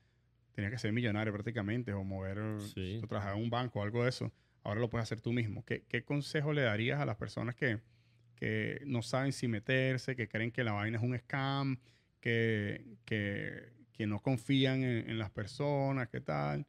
tenía 0.53 0.69
que 0.69 0.77
ser 0.77 0.91
millonario 0.91 1.31
prácticamente, 1.33 1.93
o 1.93 2.03
mover, 2.03 2.59
Sí. 2.61 2.99
o 3.03 3.07
trabajar 3.07 3.35
en 3.37 3.43
un 3.43 3.49
banco 3.49 3.79
o 3.79 3.83
algo 3.83 4.03
de 4.03 4.09
eso. 4.09 4.31
Ahora 4.63 4.79
lo 4.81 4.89
puedes 4.89 5.03
hacer 5.03 5.21
tú 5.21 5.31
mismo. 5.31 5.63
¿Qué, 5.65 5.83
qué 5.87 6.03
consejo 6.03 6.51
le 6.53 6.61
darías 6.63 6.99
a 6.99 7.05
las 7.05 7.15
personas 7.15 7.55
que, 7.55 7.79
que 8.35 8.81
no 8.85 9.01
saben 9.01 9.31
si 9.31 9.47
meterse, 9.47 10.15
que 10.15 10.27
creen 10.27 10.51
que 10.51 10.63
la 10.63 10.73
vaina 10.73 10.97
es 10.97 11.03
un 11.03 11.17
scam, 11.17 11.79
que, 12.19 12.97
que, 13.05 13.71
que 13.93 14.05
no 14.07 14.21
confían 14.21 14.83
en, 14.83 15.09
en 15.09 15.17
las 15.17 15.29
personas, 15.29 16.09
qué 16.09 16.19
tal? 16.21 16.65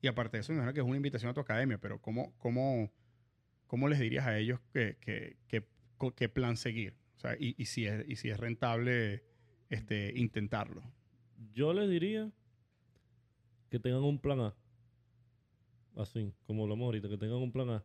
Y 0.00 0.06
aparte 0.08 0.38
de 0.38 0.40
eso, 0.40 0.52
me 0.52 0.56
imagino 0.56 0.72
que 0.72 0.80
es 0.80 0.86
una 0.86 0.96
invitación 0.96 1.30
a 1.30 1.34
tu 1.34 1.40
academia, 1.40 1.76
pero 1.78 2.00
¿cómo, 2.00 2.34
cómo, 2.38 2.90
cómo 3.66 3.86
les 3.88 3.98
dirías 3.98 4.26
a 4.26 4.38
ellos 4.38 4.60
que, 4.72 4.96
que, 5.00 5.36
que- 5.46 5.64
qué 6.16 6.28
plan 6.30 6.56
seguir? 6.56 6.94
O 7.16 7.18
sea, 7.20 7.36
y, 7.38 7.54
y 7.58 7.66
si 7.66 7.84
es, 7.86 8.02
y 8.08 8.16
si 8.16 8.30
es 8.30 8.40
rentable 8.40 9.22
este, 9.68 10.14
intentarlo. 10.16 10.82
Yo 11.52 11.74
les 11.74 11.90
diría 11.90 12.30
que 13.70 13.78
tengan 13.78 14.02
un 14.02 14.18
plan 14.18 14.40
A. 14.40 14.54
Así, 15.96 16.32
como 16.46 16.64
hablamos 16.64 16.84
ahorita, 16.86 17.08
que 17.08 17.16
tengan 17.18 17.38
un 17.38 17.52
plan 17.52 17.70
A. 17.70 17.84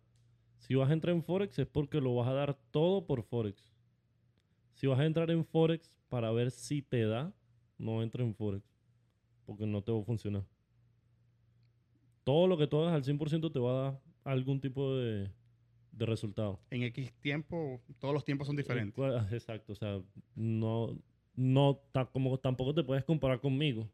Si 0.57 0.75
vas 0.75 0.89
a 0.89 0.93
entrar 0.93 1.15
en 1.15 1.23
Forex 1.23 1.59
es 1.59 1.67
porque 1.67 2.01
lo 2.01 2.15
vas 2.15 2.27
a 2.27 2.33
dar 2.33 2.57
todo 2.71 3.05
por 3.05 3.23
Forex. 3.23 3.71
Si 4.73 4.87
vas 4.87 4.99
a 4.99 5.05
entrar 5.05 5.29
en 5.31 5.45
Forex 5.45 5.97
para 6.09 6.31
ver 6.31 6.51
si 6.51 6.81
te 6.81 7.05
da, 7.05 7.33
no 7.77 8.01
entres 8.03 8.25
en 8.27 8.35
Forex. 8.35 8.65
Porque 9.45 9.65
no 9.65 9.81
te 9.83 9.91
va 9.91 9.99
a 9.99 10.03
funcionar. 10.03 10.43
Todo 12.23 12.47
lo 12.47 12.57
que 12.57 12.67
tú 12.67 12.79
hagas 12.81 12.93
al 12.93 13.03
100% 13.03 13.51
te 13.51 13.59
va 13.59 13.71
a 13.71 13.91
dar 13.91 14.01
algún 14.23 14.59
tipo 14.59 14.95
de, 14.95 15.29
de 15.91 16.05
resultado. 16.05 16.59
En 16.71 16.81
X 16.83 17.13
tiempo, 17.19 17.79
todos 17.99 18.13
los 18.13 18.25
tiempos 18.25 18.47
son 18.47 18.55
diferentes. 18.55 18.97
Ah, 19.03 19.27
Exacto, 19.31 19.73
o 19.73 19.75
sea, 19.75 20.01
no, 20.33 20.97
no 21.35 21.79
ta- 21.91 22.07
como 22.07 22.37
tampoco 22.39 22.73
te 22.73 22.83
puedes 22.83 23.03
comparar 23.03 23.39
conmigo. 23.39 23.87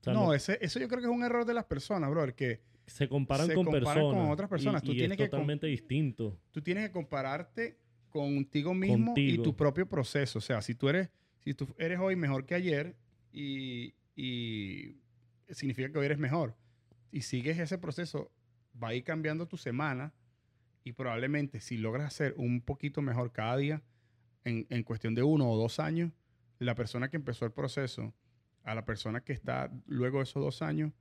Sea, 0.00 0.12
no, 0.12 0.32
ese, 0.34 0.58
eso 0.60 0.78
yo 0.78 0.88
creo 0.88 1.00
que 1.00 1.06
es 1.06 1.12
un 1.12 1.24
error 1.24 1.44
de 1.44 1.54
las 1.54 1.64
personas, 1.64 2.10
brother, 2.10 2.34
que 2.34 2.60
se 2.86 3.08
comparan 3.08 3.46
se 3.48 3.54
con 3.54 3.64
comparan 3.66 3.84
con 4.00 4.12
personas. 4.12 4.32
otras 4.32 4.48
personas. 4.48 4.82
Y, 4.82 4.86
Tú 4.86 4.92
y 4.92 4.96
tienes 4.98 5.12
es 5.18 5.24
que 5.24 5.28
totalmente 5.28 5.66
distinto. 5.66 6.38
tú 6.52 6.62
tienes 6.62 6.86
que 6.86 6.92
compararte 6.92 7.78
contigo 8.08 8.72
mismo 8.74 9.06
Contigo. 9.06 9.42
y 9.42 9.44
tu 9.44 9.56
propio 9.56 9.88
proceso. 9.88 10.38
O 10.38 10.42
sea, 10.42 10.62
si 10.62 10.74
tú 10.74 10.88
eres, 10.88 11.10
si 11.40 11.54
tú 11.54 11.66
eres 11.78 11.98
hoy 11.98 12.14
mejor 12.16 12.46
que 12.46 12.54
ayer 12.54 12.96
y, 13.32 13.94
y 14.14 14.96
significa 15.50 15.90
que 15.90 15.98
hoy 15.98 16.06
eres 16.06 16.18
mejor 16.18 16.56
y 17.10 17.22
sigues 17.22 17.58
ese 17.58 17.76
proceso, 17.78 18.30
va 18.80 18.88
a 18.88 18.94
ir 18.94 19.02
cambiando 19.04 19.46
tu 19.46 19.56
semana 19.56 20.14
y 20.84 20.92
probablemente 20.92 21.60
si 21.60 21.76
logras 21.78 22.06
hacer 22.06 22.34
un 22.36 22.60
poquito 22.60 23.02
mejor 23.02 23.32
cada 23.32 23.56
día, 23.56 23.82
en, 24.44 24.66
en 24.70 24.84
cuestión 24.84 25.14
de 25.16 25.24
uno 25.24 25.50
o 25.50 25.56
dos 25.56 25.80
años, 25.80 26.12
la 26.60 26.76
persona 26.76 27.10
que 27.10 27.16
empezó 27.16 27.44
el 27.44 27.50
proceso 27.52 28.14
a 28.66 28.74
la 28.74 28.84
persona 28.84 29.22
que 29.22 29.32
está 29.32 29.72
luego 29.86 30.18
de 30.18 30.24
esos 30.24 30.42
dos 30.42 30.60
años, 30.62 30.92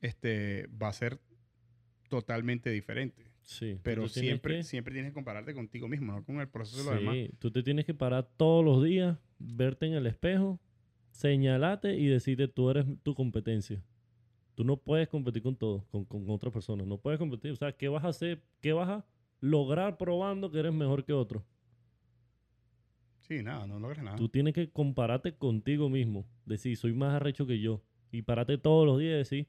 este, 0.00 0.68
va 0.80 0.88
a 0.88 0.92
ser 0.92 1.18
totalmente 2.08 2.70
diferente. 2.70 3.24
Sí. 3.42 3.78
Pero 3.82 4.02
tú 4.04 4.08
tienes 4.10 4.28
siempre, 4.30 4.56
que- 4.56 4.62
siempre 4.64 4.92
tienes 4.94 5.10
que 5.10 5.14
compararte 5.14 5.54
contigo 5.54 5.88
mismo, 5.88 6.12
no 6.12 6.24
con 6.24 6.40
el 6.40 6.48
proceso 6.48 6.78
de 6.78 6.84
los 6.90 7.00
demás. 7.00 7.30
Tú 7.38 7.50
te 7.50 7.62
tienes 7.62 7.84
que 7.84 7.94
parar 7.94 8.28
todos 8.36 8.64
los 8.64 8.82
días, 8.82 9.18
verte 9.38 9.86
en 9.86 9.94
el 9.94 10.06
espejo, 10.06 10.60
señalarte 11.10 11.96
y 11.96 12.06
decirte 12.06 12.48
tú 12.48 12.70
eres 12.70 12.86
tu 13.02 13.14
competencia. 13.14 13.82
Tú 14.54 14.64
no 14.64 14.76
puedes 14.78 15.08
competir 15.08 15.42
con 15.42 15.56
todo, 15.56 15.86
con, 15.90 16.04
con 16.04 16.28
otras 16.30 16.52
personas. 16.52 16.86
No 16.86 16.98
puedes 16.98 17.18
competir. 17.18 17.50
O 17.52 17.56
sea, 17.56 17.72
¿qué 17.72 17.88
vas 17.88 18.04
a 18.04 18.08
hacer? 18.08 18.42
¿Qué 18.60 18.72
vas 18.72 18.88
a 18.88 19.06
lograr 19.40 19.96
probando 19.98 20.50
que 20.50 20.58
eres 20.58 20.72
mejor 20.72 21.04
que 21.04 21.12
otro? 21.12 21.44
Sí, 23.26 23.42
nada, 23.42 23.66
no 23.66 23.80
logras 23.80 24.04
nada. 24.04 24.16
Tú 24.16 24.28
tienes 24.28 24.54
que 24.54 24.70
compararte 24.70 25.34
contigo 25.34 25.88
mismo. 25.88 26.26
Decir, 26.44 26.76
soy 26.76 26.92
más 26.92 27.14
arrecho 27.14 27.46
que 27.46 27.60
yo. 27.60 27.82
Y 28.12 28.22
pararte 28.22 28.56
todos 28.56 28.86
los 28.86 28.98
días 28.98 29.14
y 29.14 29.18
decir, 29.18 29.48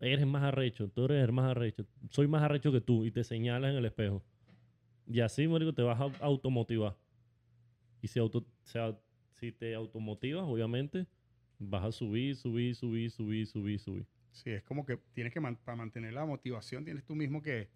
eres 0.00 0.26
más 0.26 0.42
arrecho, 0.42 0.88
tú 0.90 1.06
eres 1.06 1.24
el 1.24 1.32
más 1.32 1.50
arrecho, 1.50 1.86
soy 2.10 2.28
más 2.28 2.42
arrecho 2.42 2.70
que 2.70 2.80
tú. 2.82 3.04
Y 3.04 3.10
te 3.10 3.24
señalas 3.24 3.70
en 3.70 3.76
el 3.78 3.84
espejo. 3.86 4.22
Y 5.06 5.20
así, 5.20 5.48
marico, 5.48 5.72
te 5.72 5.82
vas 5.82 6.00
a 6.00 6.24
automotivar. 6.24 6.96
Y 8.02 8.08
si, 8.08 8.18
auto, 8.18 8.46
si 9.32 9.52
te 9.52 9.74
automotivas, 9.74 10.44
obviamente, 10.44 11.06
vas 11.58 11.84
a 11.84 11.92
subir, 11.92 12.36
subir, 12.36 12.74
subir, 12.74 13.10
subir, 13.10 13.46
subir, 13.46 13.78
subir. 13.80 14.06
Sí, 14.32 14.50
es 14.50 14.62
como 14.64 14.84
que 14.84 14.98
tienes 15.14 15.32
que, 15.32 15.40
man- 15.40 15.56
para 15.64 15.76
mantener 15.76 16.12
la 16.12 16.26
motivación, 16.26 16.84
tienes 16.84 17.04
tú 17.04 17.14
mismo 17.14 17.40
que, 17.40 17.68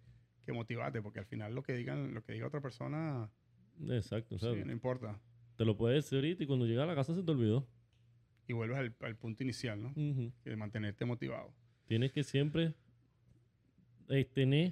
que 0.45 0.51
motivarte, 0.51 1.01
porque 1.01 1.19
al 1.19 1.25
final 1.25 1.55
lo 1.55 1.63
que 1.63 1.73
digan, 1.73 2.13
lo 2.13 2.23
que 2.23 2.33
diga 2.33 2.45
otra 2.47 2.61
persona, 2.61 3.31
Exacto. 3.87 4.37
Sí, 4.37 4.45
no 4.65 4.71
importa. 4.73 5.19
Te 5.59 5.65
lo 5.65 5.75
puedes 5.75 6.05
decir 6.05 6.19
ahorita 6.19 6.41
y 6.41 6.47
cuando 6.47 6.65
llegas 6.65 6.83
a 6.83 6.87
la 6.87 6.95
casa 6.95 7.13
se 7.13 7.21
te 7.21 7.31
olvidó. 7.31 7.67
Y 8.47 8.53
vuelves 8.53 8.77
al, 8.77 8.95
al 9.01 9.17
punto 9.17 9.43
inicial, 9.43 9.81
¿no? 9.81 9.91
De 9.93 10.55
mantenerte 10.55 11.03
motivado. 11.03 11.53
Tienes 11.85 12.13
que 12.13 12.23
siempre 12.23 12.73
eh, 14.07 14.23
tener, 14.23 14.71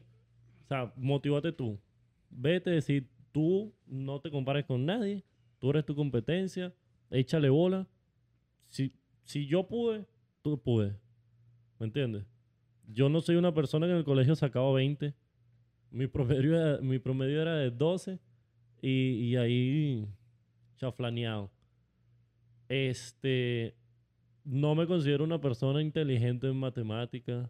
o 0.64 0.68
sea, 0.70 0.94
motivate 0.96 1.52
tú. 1.52 1.78
Vete, 2.30 2.70
decir, 2.70 3.06
tú 3.34 3.76
no 3.86 4.22
te 4.22 4.32
compares 4.32 4.64
con 4.64 4.86
nadie, 4.86 5.26
tú 5.60 5.72
eres 5.72 5.86
tu 5.86 5.94
competencia, 5.94 6.74
échale 7.12 7.50
bola. 7.50 7.86
Si, 8.70 8.94
si 9.26 9.46
yo 9.46 9.68
pude, 9.68 10.06
tú 10.42 10.58
puedes. 10.58 10.96
¿Me 11.80 11.88
entiendes? 11.88 12.24
Yo 12.88 13.10
no 13.10 13.20
soy 13.20 13.36
una 13.36 13.54
persona 13.54 13.88
que 13.88 13.92
en 13.92 13.98
el 13.98 14.06
colegio 14.06 14.38
sacaba 14.38 14.72
20. 14.72 15.14
Mi 15.92 16.08
promedio 16.08 16.56
era, 16.56 16.82
mi 16.82 16.98
promedio 16.98 17.42
era 17.42 17.58
de 17.58 17.72
12 17.72 18.20
y, 18.82 18.90
y 18.90 19.36
ahí 19.36 20.08
chaflaneado. 20.78 21.52
Este, 22.70 23.76
no 24.44 24.76
me 24.76 24.88
considero 24.88 25.24
una 25.24 25.40
persona 25.40 25.82
inteligente 25.82 26.48
en 26.48 26.58
matemáticas. 26.58 27.50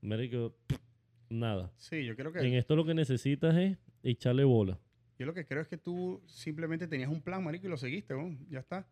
Marico, 0.00 0.54
nada. 1.28 1.72
Sí, 1.76 2.04
yo 2.04 2.16
creo 2.16 2.32
que 2.32 2.40
En 2.40 2.54
esto 2.54 2.76
lo 2.76 2.84
que 2.84 2.94
necesitas 2.94 3.56
es 3.56 3.78
echarle 4.02 4.44
bola. 4.44 4.78
yo 5.18 5.26
lo 5.26 5.34
que 5.34 5.46
creo 5.46 5.62
es 5.62 5.68
que 5.68 5.78
tú 5.78 6.22
simplemente 6.26 6.86
tenías 6.88 7.08
un 7.10 7.22
plan, 7.22 7.42
marico, 7.42 7.66
y 7.66 7.70
lo 7.70 7.76
seguiste, 7.76 8.14
¿no? 8.14 8.36
ya 8.50 8.60
está. 8.60 8.86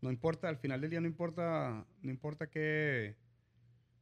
No 0.00 0.10
importa, 0.10 0.48
al 0.48 0.58
final 0.58 0.80
del 0.80 0.90
día 0.90 1.00
no 1.00 1.06
importa, 1.06 1.86
no 2.02 2.10
importa 2.10 2.48
qué, 2.48 3.16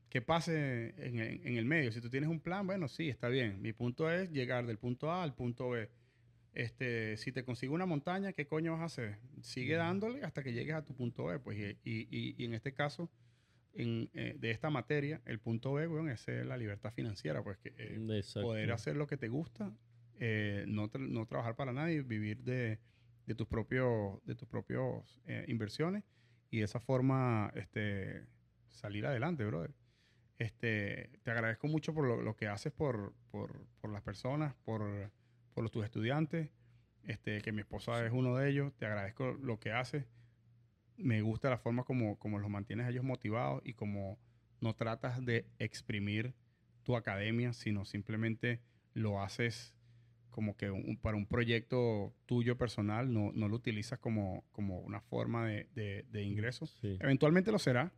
qué 0.08 0.20
pase 0.20 0.94
en 0.98 1.56
el 1.56 1.64
medio. 1.64 1.92
Si 1.92 2.00
tú 2.00 2.10
tienes 2.10 2.28
un 2.28 2.40
plan, 2.40 2.66
bueno, 2.66 2.88
sí, 2.88 3.08
está 3.08 3.28
bien. 3.28 3.62
Mi 3.62 3.72
punto 3.72 4.10
es 4.10 4.30
llegar 4.32 4.66
del 4.66 4.76
punto 4.78 5.10
A 5.10 5.22
al 5.22 5.34
punto 5.34 5.70
B. 5.70 5.88
Este, 6.54 7.16
si 7.16 7.32
te 7.32 7.44
consigo 7.44 7.74
una 7.74 7.84
montaña, 7.86 8.32
¿qué 8.32 8.46
coño 8.46 8.72
vas 8.72 8.80
a 8.82 8.84
hacer? 8.84 9.18
Sigue 9.42 9.74
dándole 9.74 10.22
hasta 10.24 10.42
que 10.42 10.52
llegues 10.52 10.74
a 10.74 10.84
tu 10.84 10.94
punto 10.94 11.24
B. 11.26 11.38
Pues, 11.40 11.58
y, 11.58 11.90
y- 11.90 12.34
y- 12.38 12.44
en 12.44 12.54
este 12.54 12.72
caso, 12.72 13.10
en, 13.74 14.08
eh, 14.14 14.36
de 14.38 14.50
esta 14.52 14.70
materia, 14.70 15.20
el 15.24 15.40
punto 15.40 15.72
B, 15.74 15.86
bueno, 15.88 16.10
es 16.10 16.26
la 16.28 16.56
libertad 16.56 16.92
financiera, 16.92 17.42
pues 17.42 17.58
que 17.58 17.74
eh, 17.76 17.98
poder 18.42 18.68
hacer 18.74 18.94
lo 18.96 19.06
que 19.08 19.16
te 19.16 19.26
gusta, 19.28 19.76
eh, 20.20 20.64
no, 20.68 20.88
tra- 20.90 21.08
no 21.08 21.26
trabajar 21.26 21.56
para 21.56 21.72
nadie, 21.72 22.02
vivir 22.02 22.44
de, 22.44 22.78
de 23.26 23.34
tus 23.34 23.48
propios, 23.48 24.24
de 24.24 24.36
tus 24.36 24.46
propios 24.48 25.20
inversiones 25.48 26.04
y 26.50 26.58
de 26.58 26.64
esa 26.66 26.78
forma 26.78 27.52
este, 27.56 28.26
salir 28.68 29.06
adelante, 29.06 29.44
brother. 29.44 29.74
Este, 30.38 31.10
te 31.24 31.30
agradezco 31.32 31.66
mucho 31.66 31.92
por 31.94 32.06
lo, 32.06 32.22
lo 32.22 32.36
que 32.36 32.46
haces 32.46 32.72
por, 32.72 33.12
por, 33.32 33.66
por 33.80 33.90
las 33.90 34.02
personas, 34.02 34.54
por, 34.64 35.10
por 35.54 35.62
los, 35.64 35.70
tus 35.72 35.84
estudiantes, 35.84 36.50
este, 37.04 37.40
que 37.40 37.52
mi 37.52 37.60
esposa 37.60 38.04
es 38.04 38.12
uno 38.12 38.36
de 38.36 38.50
ellos. 38.50 38.72
Te 38.76 38.86
agradezco 38.86 39.32
lo 39.32 39.58
que 39.58 39.72
haces. 39.72 40.04
Me 40.96 41.22
gusta 41.22 41.50
la 41.50 41.58
forma 41.58 41.84
como, 41.84 42.18
como 42.18 42.38
los 42.38 42.50
mantienes 42.50 42.86
a 42.86 42.90
ellos 42.90 43.04
motivados 43.04 43.62
y 43.64 43.74
como 43.74 44.18
no 44.60 44.74
tratas 44.74 45.24
de 45.24 45.46
exprimir 45.58 46.34
tu 46.82 46.96
academia, 46.96 47.52
sino 47.52 47.84
simplemente 47.84 48.60
lo 48.94 49.20
haces 49.22 49.74
como 50.30 50.56
que 50.56 50.70
un- 50.70 50.96
para 50.96 51.16
un 51.16 51.26
proyecto 51.26 52.12
tuyo 52.26 52.56
personal, 52.58 53.12
no, 53.12 53.30
no 53.34 53.48
lo 53.48 53.56
utilizas 53.56 53.98
como, 53.98 54.44
como 54.52 54.80
una 54.80 55.00
forma 55.00 55.46
de, 55.46 55.68
de, 55.74 56.04
de 56.10 56.22
ingreso. 56.24 56.66
Sí. 56.66 56.96
Eventualmente 57.00 57.52
lo 57.52 57.58
será. 57.58 57.92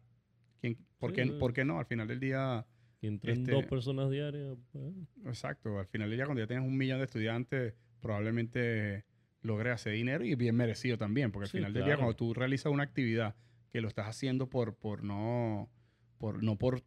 ¿Quién- 0.61 0.79
por, 0.99 1.11
Sí, 1.11 1.17
qué, 1.17 1.27
por 1.33 1.53
qué 1.53 1.65
no? 1.65 1.79
Al 1.79 1.87
final 1.87 2.09
del 2.09 2.21
día, 2.21 2.67
Que 3.01 3.09
entren 3.09 3.39
este- 3.41 3.53
dos 3.53 3.67
personas 3.67 4.11
diarias. 4.11 4.57
pues, 4.73 4.95
exacto, 5.27 5.79
al 5.79 5.87
final 5.87 6.09
del 6.09 6.19
día 6.19 6.25
cuando 6.27 6.43
ya 6.43 6.47
tienes 6.47 6.67
un 6.67 6.77
millón 6.77 6.99
de 6.99 7.05
estudiantes, 7.05 7.75
probablemente 8.01 9.05
logres 9.43 9.75
hacer 9.75 9.93
dinero 9.93 10.25
y 10.25 10.35
bien 10.35 10.57
merecido 10.57 10.97
también, 10.99 11.31
porque 11.31 11.45
al 11.45 11.51
Sí, 11.51 11.59
final 11.59 11.73
del 11.73 11.85
día 11.85 11.97
cuando 11.97 12.17
tú 12.17 12.35
realizas 12.35 12.73
una 12.73 12.83
actividad 12.83 13.37
que 13.71 13.81
lo 13.81 13.89
estás 13.89 14.07
haciendo 14.07 14.49
por, 14.49 14.75
por 14.77 15.03
no, 15.05 15.71
por, 16.19 16.43
no 16.43 16.57
por 16.57 16.83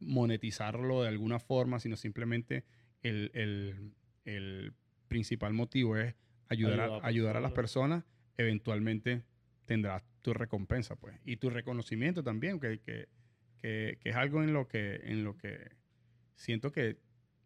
monetizarlo 0.00 1.02
de 1.02 1.08
alguna 1.08 1.38
forma, 1.38 1.78
sino 1.80 1.96
simplemente 1.96 2.64
el, 3.02 3.30
el, 3.34 3.92
el 4.24 4.72
principal 5.08 5.52
motivo 5.52 5.96
es 5.96 6.14
ayudar, 6.48 6.80
a, 6.80 7.06
ayudar 7.06 7.36
a 7.36 7.40
las 7.40 7.52
personas, 7.52 8.04
eventualmente 8.36 9.22
tendrás 9.64 10.02
tu 10.22 10.34
recompensa, 10.34 10.96
pues. 10.96 11.16
Y 11.24 11.36
tu 11.36 11.50
reconocimiento 11.50 12.22
también, 12.22 12.60
que, 12.60 12.80
que, 12.80 13.08
que, 13.64 13.98
es 14.10 14.16
algo 14.16 14.42
en 14.42 14.52
lo 14.52 14.68
que, 14.68 15.00
en 15.04 15.24
lo 15.24 15.38
que 15.38 15.70
siento 16.36 16.70
que 16.70 16.98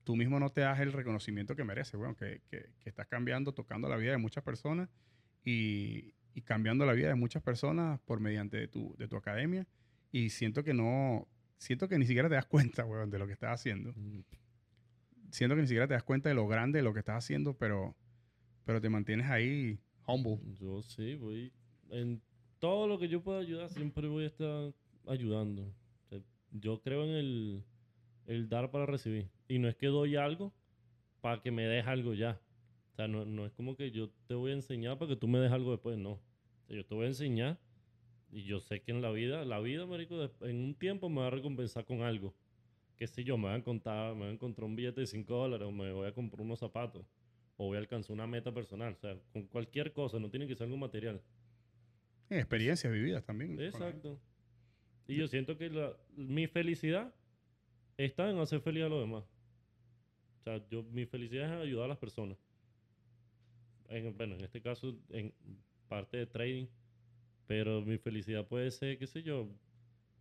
tú 0.02 0.16
mismo 0.16 0.40
no 0.40 0.50
te 0.50 0.62
das 0.62 0.80
el 0.80 0.92
reconocimiento 0.92 1.54
que 1.54 1.62
mereces, 1.62 1.94
bueno, 1.94 2.16
que, 2.16 2.42
que, 2.48 2.72
estás 2.84 3.06
cambiando, 3.06 3.52
tocando 3.52 3.88
la 3.88 3.96
vida 3.96 4.10
de 4.12 4.18
muchas 4.18 4.42
personas 4.42 4.88
y, 5.44 6.14
y, 6.34 6.42
cambiando 6.42 6.84
la 6.86 6.92
vida 6.92 7.08
de 7.08 7.14
muchas 7.14 7.42
personas 7.42 8.00
por 8.00 8.18
mediante 8.18 8.56
de 8.56 8.66
tu, 8.66 8.96
de 8.98 9.06
tu 9.06 9.16
academia. 9.16 9.66
Y 10.10 10.30
siento 10.30 10.64
que 10.64 10.74
no, 10.74 11.28
siento 11.58 11.88
que 11.88 11.98
ni 11.98 12.06
siquiera 12.06 12.28
te 12.28 12.34
das 12.34 12.46
cuenta, 12.46 12.84
weón, 12.84 13.10
de 13.10 13.18
lo 13.20 13.26
que 13.26 13.34
estás 13.34 13.52
haciendo. 13.52 13.92
Mm. 13.94 14.24
Siento 15.30 15.54
que 15.54 15.62
ni 15.62 15.68
siquiera 15.68 15.86
te 15.86 15.94
das 15.94 16.02
cuenta 16.02 16.30
de 16.30 16.34
lo 16.34 16.48
grande 16.48 16.78
de 16.78 16.82
lo 16.82 16.94
que 16.94 17.00
estás 17.00 17.24
haciendo, 17.24 17.56
pero, 17.56 17.94
pero 18.64 18.80
te 18.80 18.88
mantienes 18.88 19.30
ahí 19.30 19.78
humble. 20.06 20.40
Yo 20.54 20.82
sí, 20.82 21.14
voy. 21.14 21.52
En 21.90 22.20
todo 22.58 22.88
lo 22.88 22.98
que 22.98 23.08
yo 23.08 23.22
pueda 23.22 23.38
ayudar, 23.38 23.70
siempre 23.70 24.08
voy 24.08 24.24
a 24.24 24.28
estar 24.28 24.72
ayudando. 25.06 25.72
Yo 26.50 26.80
creo 26.80 27.04
en 27.04 27.10
el, 27.10 27.64
el, 28.26 28.48
dar 28.48 28.70
para 28.70 28.86
recibir. 28.86 29.28
Y 29.48 29.58
no 29.58 29.68
es 29.68 29.76
que 29.76 29.86
doy 29.86 30.16
algo 30.16 30.52
para 31.20 31.40
que 31.42 31.50
me 31.50 31.66
des 31.66 31.86
algo 31.86 32.14
ya. 32.14 32.40
O 32.92 32.96
sea, 32.96 33.08
no, 33.08 33.24
no 33.24 33.46
es 33.46 33.52
como 33.52 33.76
que 33.76 33.90
yo 33.90 34.10
te 34.26 34.34
voy 34.34 34.50
a 34.50 34.54
enseñar 34.54 34.98
para 34.98 35.10
que 35.10 35.16
tú 35.16 35.28
me 35.28 35.38
des 35.38 35.52
algo 35.52 35.70
después, 35.70 35.98
no. 35.98 36.20
yo 36.68 36.84
te 36.84 36.94
voy 36.94 37.04
a 37.04 37.08
enseñar 37.08 37.58
y 38.30 38.44
yo 38.44 38.60
sé 38.60 38.82
que 38.82 38.90
en 38.90 39.00
la 39.00 39.10
vida, 39.10 39.44
la 39.44 39.60
vida, 39.60 39.86
marico, 39.86 40.30
en 40.42 40.56
un 40.56 40.74
tiempo 40.74 41.08
me 41.08 41.20
va 41.20 41.28
a 41.28 41.30
recompensar 41.30 41.84
con 41.84 42.02
algo. 42.02 42.34
Que 42.96 43.06
si 43.06 43.22
yo 43.24 43.36
me 43.36 43.44
voy 43.44 43.52
a 43.52 43.56
encontrar, 43.56 44.14
me 44.14 44.20
voy 44.20 44.28
a 44.28 44.32
encontrar 44.32 44.64
un 44.64 44.76
billete 44.76 45.00
de 45.02 45.06
5 45.06 45.32
dólares 45.32 45.66
o 45.66 45.70
me 45.70 45.92
voy 45.92 46.08
a 46.08 46.12
comprar 46.12 46.42
unos 46.42 46.58
zapatos 46.58 47.06
o 47.56 47.66
voy 47.66 47.76
a 47.76 47.80
alcanzar 47.80 48.12
una 48.12 48.26
meta 48.26 48.52
personal. 48.52 48.94
O 48.94 48.98
sea, 48.98 49.16
con 49.32 49.46
cualquier 49.46 49.92
cosa, 49.92 50.18
no 50.18 50.30
tiene 50.30 50.46
que 50.46 50.54
ser 50.54 50.64
algo 50.64 50.76
material. 50.76 51.22
experiencias 52.28 52.92
vividas 52.92 53.24
también. 53.24 53.60
Exacto. 53.60 54.18
Y 55.08 55.16
yo 55.16 55.26
siento 55.26 55.56
que 55.56 55.70
mi 56.16 56.46
felicidad 56.46 57.12
está 57.96 58.30
en 58.30 58.38
hacer 58.38 58.60
feliz 58.60 58.84
a 58.84 58.88
los 58.88 59.00
demás. 59.00 59.24
O 60.40 60.42
sea, 60.44 60.64
yo, 60.68 60.84
mi 60.84 61.06
felicidad 61.06 61.52
es 61.52 61.62
ayudar 61.62 61.86
a 61.86 61.88
las 61.88 61.98
personas. 61.98 62.38
bueno, 64.16 64.36
en 64.36 64.44
este 64.44 64.60
caso, 64.62 64.96
en 65.08 65.34
parte 65.88 66.18
de 66.18 66.26
trading 66.26 66.66
pero 67.48 67.80
mi 67.80 67.96
felicidad 67.96 68.46
puede 68.46 68.70
ser, 68.70 68.98
qué 68.98 69.06
sé 69.06 69.22
yo, 69.22 69.48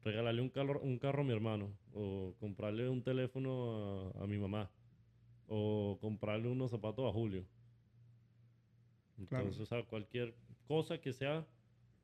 regalarle 0.06 0.42
un 0.42 0.50
carro, 0.50 0.80
un 0.80 0.98
carro 0.98 1.22
a 1.22 1.26
mi 1.26 1.34
hermano, 1.34 1.78
o 1.94 2.34
comprarle 2.40 2.88
un 2.88 3.04
teléfono 3.04 4.14
a, 4.18 4.26
mi 4.26 4.38
mamá, 4.38 4.72
o 5.46 5.98
comprarle 6.00 6.48
unos 6.48 6.72
zapatos 6.72 7.06
a 7.06 7.12
Julio. 7.12 7.46
Entonces, 9.20 9.60
o 9.60 9.66
sea, 9.66 9.84
cualquier 9.84 10.34
cosa 10.70 11.02
que 11.02 11.12
sea, 11.12 11.46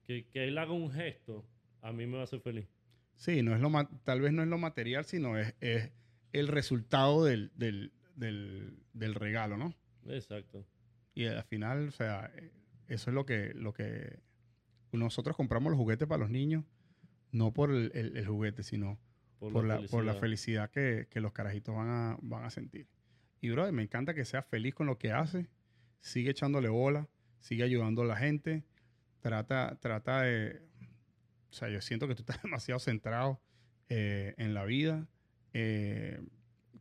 que, 0.06 0.28
que, 0.28 0.44
él 0.44 0.58
haga 0.58 0.74
un 0.74 0.92
gesto, 0.92 1.46
a 1.84 1.92
mí 1.92 2.08
me 2.08 2.16
va 2.16 2.22
a 2.22 2.24
hacer 2.24 2.40
feliz. 2.40 2.68
Sí, 3.16 3.44
no 3.44 3.54
es 3.54 3.62
lo 3.62 3.72
tal 4.04 4.22
vez 4.22 4.34
no 4.34 4.42
es 4.42 4.48
lo 4.48 4.58
material, 4.58 5.06
sino 5.06 5.38
es, 5.38 5.54
es 5.60 5.92
el 6.32 6.48
resultado 6.48 7.24
del, 7.24 7.52
del, 7.56 7.92
del, 8.16 8.80
del, 8.94 9.14
regalo, 9.14 9.58
¿no? 9.58 9.76
Exacto. 10.08 10.66
Y 11.14 11.26
al 11.26 11.44
final, 11.44 11.90
o 11.90 11.92
sea, 11.92 12.32
eso 12.88 13.10
es 13.12 13.14
lo 13.14 13.26
que, 13.26 13.54
lo 13.54 13.74
que 13.74 14.20
nosotros 14.92 15.36
compramos 15.36 15.72
los 15.72 15.78
juguetes 15.78 16.08
para 16.08 16.22
los 16.22 16.30
niños, 16.30 16.64
no 17.32 17.54
por 17.54 17.72
el, 17.72 18.26
juguete, 18.26 18.64
sino 18.64 18.98
por, 19.40 19.66
la, 19.66 19.82
por, 19.92 20.04
la, 20.04 20.16
felicidad 20.16 20.72
que, 20.72 21.08
los 21.16 21.34
carajitos 21.34 21.76
van 21.76 21.90
a, 21.90 22.18
van 22.22 22.46
a 22.46 22.50
sentir. 22.50 22.88
Y, 23.42 23.50
bro, 23.50 23.72
me 23.74 23.84
encanta 23.84 24.14
que 24.14 24.26
sea 24.26 24.42
feliz 24.42 24.74
con 24.74 24.88
lo 24.88 24.98
que 24.98 25.12
hace, 25.12 25.50
sigue 26.00 26.32
echándole 26.32 26.70
bola, 26.70 27.10
sigue 27.42 27.64
ayudando 27.64 28.04
a 28.04 28.06
la 28.06 28.16
gente, 28.16 28.64
trata, 29.20 29.78
trata 29.82 30.22
de... 30.22 30.62
O 31.54 31.56
sea, 31.56 31.70
yo 31.70 31.82
siento 31.82 32.08
que 32.08 32.16
tú 32.16 32.24
estás 32.24 32.42
demasiado 32.44 32.80
centrado 32.80 33.40
eh, 33.88 34.34
en 34.38 34.56
la 34.56 34.66
vida, 34.66 35.08
eh, 35.54 36.20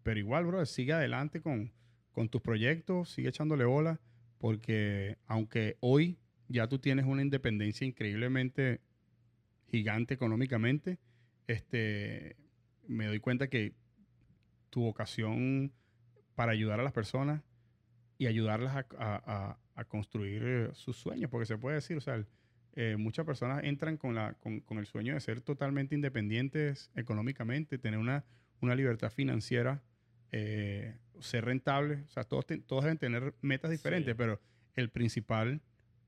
pero 0.03 0.19
igual, 0.19 0.47
bro, 0.47 0.65
sigue 0.65 0.95
adelante 0.95 1.43
con, 1.43 1.73
con 2.11 2.31
tus 2.31 2.41
proyectos, 2.41 3.11
sigue 3.11 3.29
echándole 3.29 3.67
bola, 3.67 4.01
porque 4.39 5.19
aunque 5.27 5.77
hoy 5.81 6.19
ya 6.49 6.69
tú 6.69 6.79
tienes 6.79 7.05
una 7.05 7.21
independencia 7.21 7.87
increíblemente 7.87 8.81
gigante 9.67 10.15
económicamente, 10.15 10.99
este, 11.47 12.37
me 12.89 13.07
doy 13.07 13.21
cuenta 13.21 13.49
que 13.49 13.75
tu 14.71 14.81
vocación 14.81 15.71
para 16.35 16.53
ayudar 16.53 16.81
a 16.81 16.83
las 16.83 16.95
personas 16.95 17.43
y 18.17 18.27
ayudarlas 18.27 18.87
a, 18.99 19.59
construir 19.89 20.43
eh, 20.45 20.71
sus 20.73 20.97
sueños, 20.97 21.31
porque 21.31 21.45
se 21.45 21.59
puede 21.59 21.75
decir, 21.75 21.99
o 21.99 22.01
sea, 22.01 22.25
eh, 22.75 22.97
muchas 22.97 23.27
personas 23.27 23.65
entran 23.65 23.97
con, 23.99 24.15
la, 24.15 24.35
con, 24.35 24.79
el 24.79 24.87
sueño 24.87 25.15
de 25.15 25.21
ser 25.21 25.43
totalmente 25.43 25.95
independientes 25.95 26.91
económicamente, 26.95 27.79
tener 27.79 27.99
una, 27.99 28.25
una 28.61 28.75
libertad 28.75 29.11
financiera, 29.11 29.83
eh, 30.31 30.97
ser 31.21 31.45
rentable, 31.45 32.05
o 32.07 32.09
sea, 32.09 32.25
todos, 32.25 32.47
todos 32.67 32.85
deben 32.85 32.99
tener 32.99 33.35
metas 33.43 33.71
diferentes, 33.71 34.15
pero 34.15 34.41
el 34.75 34.89
principal 34.89 35.61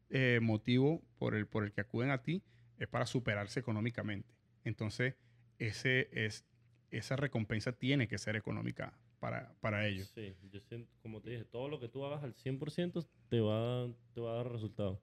eh, 0.09 0.39
motivo 0.41 1.03
por 1.19 1.35
el, 1.35 1.47
por 1.47 1.65
el 1.65 1.73
que 1.73 1.83
acuden 1.83 2.11
a 2.11 2.23
ti 2.23 2.43
es 2.79 2.89
para 2.89 3.05
superarse 3.05 3.61
económicamente. 3.61 4.35
Entonces, 4.65 5.17
ese 5.59 6.09
es, 6.13 6.47
esa 6.91 7.17
recompensa 7.17 7.73
tiene 7.73 8.09
que 8.09 8.17
ser 8.17 8.37
económica 8.37 8.99
para, 9.19 9.55
para 9.61 9.87
ellos. 9.87 10.11
Sí, 10.15 10.35
yo 10.51 10.61
siento, 10.61 10.91
como 11.03 11.21
te 11.21 11.31
dije, 11.31 11.45
todo 11.45 11.69
lo 11.69 11.79
que 11.79 11.89
tú 11.89 12.05
hagas 12.07 12.23
al 12.25 12.35
100% 12.35 13.07
te 13.29 13.41
va, 13.41 13.89
te 14.15 14.21
va 14.21 14.33
a 14.33 14.37
dar 14.37 14.51
resultado. 14.51 15.01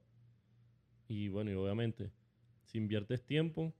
Y 1.12 1.28
bueno, 1.28 1.50
y 1.50 1.54
obviamente, 1.54 2.10
si 2.64 2.78
inviertes 2.78 3.22
tiempo, 3.22 3.74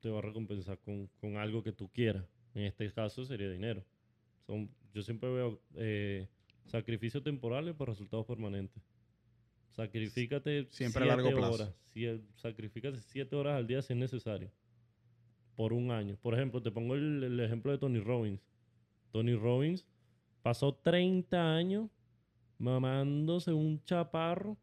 te 0.00 0.08
va 0.08 0.20
a 0.20 0.22
recompensar 0.22 0.78
con, 0.78 1.06
con 1.20 1.36
algo 1.36 1.62
que 1.62 1.70
tú 1.70 1.90
quieras. 1.92 2.24
En 2.54 2.62
este 2.62 2.90
caso 2.90 3.26
sería 3.26 3.50
dinero. 3.50 3.84
Son, 4.46 4.70
yo 4.94 5.02
siempre 5.02 5.28
veo 5.30 5.60
eh, 5.74 6.26
sacrificios 6.64 7.22
temporales 7.22 7.74
por 7.74 7.90
resultados 7.90 8.24
permanentes. 8.24 8.82
Sacrifícate 9.68 10.68
siempre 10.70 11.04
a 11.04 11.08
largo 11.08 11.28
plazo. 11.28 11.52
horas. 11.52 11.74
sacrifícate 12.36 13.02
siete 13.02 13.36
horas 13.36 13.58
al 13.58 13.66
día 13.66 13.82
si 13.82 13.92
es 13.92 13.98
necesario. 13.98 14.50
Por 15.56 15.74
un 15.74 15.90
año. 15.90 16.16
Por 16.22 16.32
ejemplo, 16.32 16.62
te 16.62 16.70
pongo 16.70 16.94
el, 16.94 17.38
ejemplo 17.38 17.70
de 17.70 17.76
Tony 17.76 18.00
Robbins. 18.00 18.40
Tony 19.10 19.34
Robbins 19.34 19.86
pasó 20.40 20.74
30 20.74 21.54
años 21.54 21.90
mamándose 22.56 23.52
un 23.52 23.84
chaparro 23.84 24.56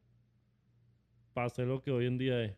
para 1.33 1.47
hacer 1.47 1.67
lo 1.67 1.81
que 1.81 1.91
hoy 1.91 2.05
en 2.05 2.17
día 2.17 2.43
es. 2.43 2.55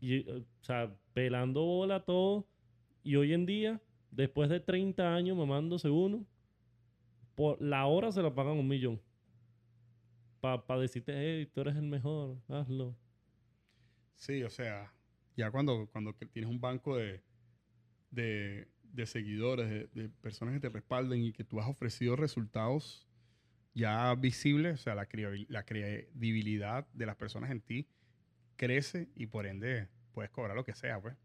Y, 0.00 0.28
o 0.30 0.44
sea, 0.60 0.94
pelando 1.12 1.62
bola 1.62 2.04
todo. 2.04 2.46
Y 3.02 3.16
hoy 3.16 3.32
en 3.32 3.46
día, 3.46 3.80
después 4.10 4.48
de 4.48 4.60
30 4.60 5.14
años 5.14 5.36
mamándose 5.36 5.90
uno, 5.90 6.24
por 7.34 7.60
la 7.60 7.86
hora 7.86 8.12
se 8.12 8.22
la 8.22 8.34
pagan 8.34 8.58
un 8.58 8.68
millón 8.68 9.00
para 10.42 10.80
decirte, 10.80 11.12
hey, 11.14 11.48
tú 11.54 11.60
eres 11.60 11.76
el 11.76 11.84
mejor, 11.84 12.36
hazlo. 12.48 12.96
Sí, 14.16 14.42
o 14.42 14.50
sea, 14.50 14.92
ya 15.36 15.52
cuando, 15.52 15.88
cuando 15.92 16.12
tienes 16.32 16.50
un 16.50 16.60
banco 16.60 16.96
de, 16.96 17.22
de, 18.10 18.66
de 18.82 19.06
seguidores, 19.06 19.92
de, 19.94 20.08
personas 20.20 20.54
que 20.54 20.60
te 20.60 20.68
respalden 20.68 21.22
y 21.22 21.32
que 21.32 21.44
tú 21.44 21.60
has 21.60 21.68
ofrecido 21.68 22.16
resultados 22.16 23.06
ya 23.74 24.14
visibles, 24.14 24.80
o 24.80 24.82
sea, 24.82 24.94
la, 24.94 25.08
la 25.48 25.64
credibilidad 25.64 26.86
de 26.92 27.06
las 27.06 27.16
personas 27.16 27.50
en 27.50 27.60
ti 27.60 27.88
crece 28.56 29.08
y 29.16 29.26
por 29.26 29.46
ende 29.46 29.88
puedes 30.12 30.30
cobrar 30.30 30.56
lo 30.56 30.64
que 30.64 30.74
sea, 30.74 31.00
pues. 31.00 31.16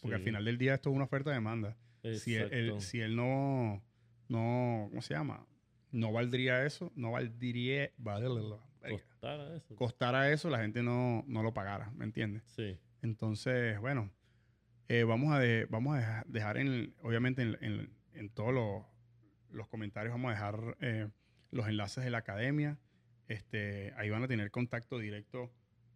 Porque 0.00 0.16
al 0.16 0.22
final 0.22 0.44
del 0.44 0.56
día 0.56 0.74
esto 0.74 0.90
es 0.90 0.96
una 0.96 1.04
oferta-demanda. 1.04 1.76
Si 2.14 2.34
él, 2.34 2.80
si 2.80 3.00
él 3.00 3.14
no, 3.14 3.82
no, 4.28 4.86
¿cómo 4.88 5.02
se 5.02 5.12
llama? 5.12 5.46
no 5.92 6.12
valdría 6.12 6.64
eso, 6.64 6.92
no 6.94 7.12
valdría, 7.12 7.90
costara 8.88 9.56
eso. 9.56 9.74
Costara 9.76 10.32
eso, 10.32 10.50
la 10.50 10.58
gente 10.58 10.82
no, 10.82 11.24
no 11.26 11.42
lo 11.42 11.52
pagara, 11.52 11.90
¿me 11.96 12.04
entiendes? 12.04 12.42
Sí. 12.46 12.78
Entonces, 13.02 13.78
bueno, 13.80 14.10
eh, 14.88 15.04
vamos 15.04 15.32
a, 15.32 15.40
vamos 15.68 15.98
a 15.98 16.24
dejar, 16.26 16.58
en, 16.58 16.94
obviamente, 17.02 17.42
en, 17.42 17.90
en, 18.14 18.30
todos 18.30 18.52
los, 18.52 18.84
los, 19.50 19.68
comentarios, 19.68 20.12
vamos 20.12 20.30
a 20.30 20.34
dejar 20.34 20.76
eh, 20.80 21.08
los 21.50 21.68
enlaces 21.68 22.04
de 22.04 22.10
la 22.10 22.18
academia. 22.18 22.78
Este, 23.28 23.92
ahí 23.96 24.10
van 24.10 24.22
a 24.22 24.28
tener 24.28 24.50
contacto 24.50 24.98
directo 24.98 25.52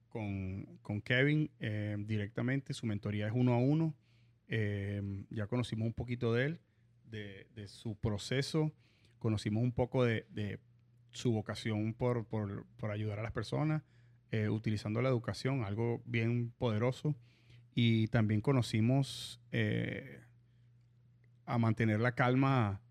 con, 0.08 0.78
con 0.82 1.00
Kevin 1.00 1.50
eh, 1.60 1.96
directamente. 1.98 2.74
Su 2.74 2.86
mentoría 2.86 3.26
es 3.26 3.32
uno 3.34 3.54
a 3.54 3.58
uno. 3.58 3.94
ya 4.48 5.46
conocimos 5.46 5.86
un 5.86 5.94
poquito 5.94 6.32
de 6.32 6.46
él, 6.46 6.60
de, 7.10 7.68
su 7.68 7.96
proceso 7.96 8.72
conocimos 9.24 9.62
un 9.62 9.72
poco 9.72 10.04
de, 10.04 10.60
su 11.10 11.32
vocación 11.32 11.94
por, 11.94 12.26
ayudar 12.90 13.20
a 13.20 13.22
las 13.22 13.32
personas, 13.32 13.82
eh, 14.30 14.50
utilizando 14.50 15.00
la 15.00 15.08
educación, 15.08 15.64
algo 15.64 16.02
bien 16.04 16.52
poderoso. 16.58 17.16
Y 17.74 18.08
también 18.08 18.42
conocimos 18.42 19.40
eh, 19.50 20.20
a 21.46 21.56
mantener 21.56 22.00
la 22.00 22.14
calma 22.14 22.82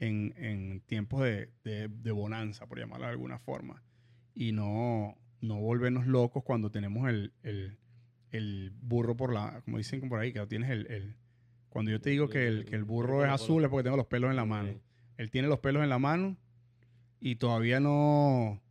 en, 0.00 0.34
en 0.36 0.80
tiempos 0.80 1.22
de, 1.22 1.50
de, 1.64 1.88
de 1.88 2.12
bonanza, 2.12 2.66
por 2.66 2.78
llamarlo 2.78 3.06
de 3.06 3.12
alguna 3.12 3.38
forma. 3.38 3.82
Y 4.34 4.52
no, 4.52 5.16
no 5.40 5.60
volvernos 5.60 6.06
locos 6.06 6.42
cuando 6.44 6.70
tenemos 6.70 7.08
el, 7.08 7.32
el, 7.42 7.78
el 8.30 8.72
burro 8.82 9.16
por 9.16 9.32
la, 9.32 9.62
como 9.64 9.78
dicen 9.78 10.08
por 10.08 10.20
ahí, 10.20 10.32
que 10.32 10.46
tienes 10.46 10.70
el, 10.70 10.86
el 10.88 11.16
cuando 11.68 11.90
yo 11.90 12.00
te 12.00 12.10
digo 12.10 12.28
que 12.28 12.46
el, 12.46 12.64
que 12.64 12.74
el 12.74 12.84
burro 12.84 13.24
es 13.24 13.30
azul 13.30 13.62
es 13.62 13.70
porque 13.70 13.84
tengo 13.84 13.96
los 13.96 14.06
pelos 14.06 14.30
en 14.30 14.36
la 14.36 14.46
mano. 14.46 14.80
Él 15.18 15.30
tiene 15.30 15.48
los 15.48 15.58
pelos 15.58 15.82
en 15.82 15.88
la 15.88 15.98
mano 15.98 16.36
y 17.20 17.36
todavía 17.36 17.80
no, 17.80 18.62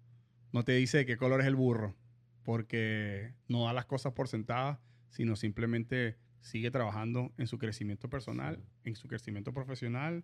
no 0.51 0.63
te 0.63 0.73
dice 0.73 0.99
de 0.99 1.05
qué 1.05 1.17
color 1.17 1.41
es 1.41 1.47
el 1.47 1.55
burro, 1.55 1.95
porque 2.43 3.33
no 3.47 3.65
da 3.65 3.73
las 3.73 3.85
cosas 3.85 4.13
por 4.13 4.27
sentadas, 4.27 4.79
sino 5.09 5.35
simplemente 5.35 6.17
sigue 6.41 6.71
trabajando 6.71 7.31
en 7.37 7.47
su 7.47 7.57
crecimiento 7.57 8.09
personal, 8.09 8.63
en 8.83 8.95
su 8.95 9.07
crecimiento 9.07 9.53
profesional 9.53 10.23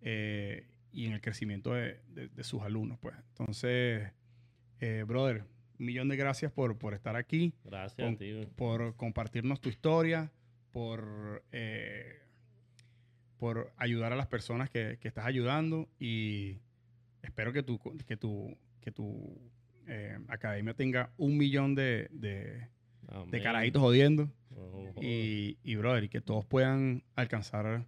eh, 0.00 0.66
y 0.92 1.06
en 1.06 1.12
el 1.12 1.20
crecimiento 1.20 1.72
de, 1.74 2.00
de, 2.08 2.44
sus 2.44 2.62
alumnos. 2.62 2.98
Pues. 2.98 3.14
Entonces, 3.30 4.10
eh, 4.80 5.04
brother, 5.06 5.44
un 5.78 5.86
millón 5.86 6.08
de 6.08 6.16
gracias 6.16 6.52
por, 6.52 6.78
por 6.78 6.94
estar 6.94 7.16
aquí. 7.16 7.52
Gracias, 7.64 8.18
tío. 8.18 8.48
Por 8.50 8.96
compartirnos 8.96 9.60
tu 9.60 9.68
historia, 9.68 10.32
por, 10.70 11.44
eh, 11.52 12.20
por 13.38 13.72
ayudar 13.76 14.12
a 14.12 14.16
las 14.16 14.26
personas 14.26 14.70
que, 14.70 14.98
que, 15.00 15.08
estás 15.08 15.26
ayudando 15.26 15.88
y 15.98 16.60
espero 17.22 17.52
que 17.52 17.62
tu, 17.62 17.78
que 18.06 18.16
tu, 18.16 18.56
que 18.80 18.90
tu 18.90 19.38
academia 20.28 20.74
tenga 20.74 21.12
un 21.16 21.36
millón 21.36 21.74
de, 21.74 22.08
de, 22.10 22.68
de 23.28 23.40
carajitos 23.42 23.80
jodiendo. 23.82 24.30
y, 25.00 25.58
y, 25.62 25.76
brother, 25.76 26.04
y 26.04 26.08
que 26.08 26.20
todos 26.20 26.44
puedan 26.44 27.04
alcanzar 27.14 27.86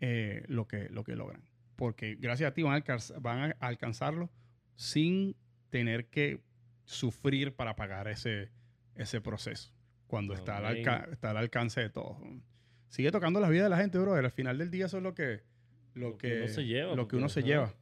eh, 0.00 0.44
lo, 0.48 0.66
que, 0.66 0.88
lo 0.90 1.04
que 1.04 1.16
logran. 1.16 1.42
Porque 1.76 2.16
gracias 2.16 2.50
a 2.50 2.54
ti 2.54 2.62
van 2.62 2.82
a, 2.82 3.20
van 3.20 3.50
a 3.52 3.56
alcanzarlo 3.66 4.30
sin 4.74 5.36
tener 5.70 6.06
que 6.06 6.40
sufrir 6.84 7.54
para 7.54 7.76
pagar 7.76 8.08
ese, 8.08 8.50
ese 8.94 9.20
proceso 9.20 9.72
cuando 10.06 10.34
está 10.34 10.56
al, 10.56 10.78
está 10.78 11.30
al, 11.30 11.36
alcance 11.36 11.80
de 11.80 11.90
todos. 11.90 12.16
Sigue 12.88 13.12
tocando 13.12 13.40
la 13.40 13.48
vida 13.48 13.64
de 13.64 13.68
la 13.68 13.76
gente, 13.76 13.98
bro. 13.98 14.14
Al 14.14 14.30
final 14.30 14.58
del 14.58 14.70
día 14.70 14.86
eso 14.86 14.96
es 14.96 15.02
lo 15.02 15.14
que, 15.14 15.42
lo, 15.94 16.16
que, 16.16 16.38
uno 16.38 16.48
se 16.48 16.64
lleva. 16.64 16.94
Lo 16.94 17.06
que 17.06 17.16
uno 17.16 17.28
se 17.28 17.42
lleva. 17.42 17.74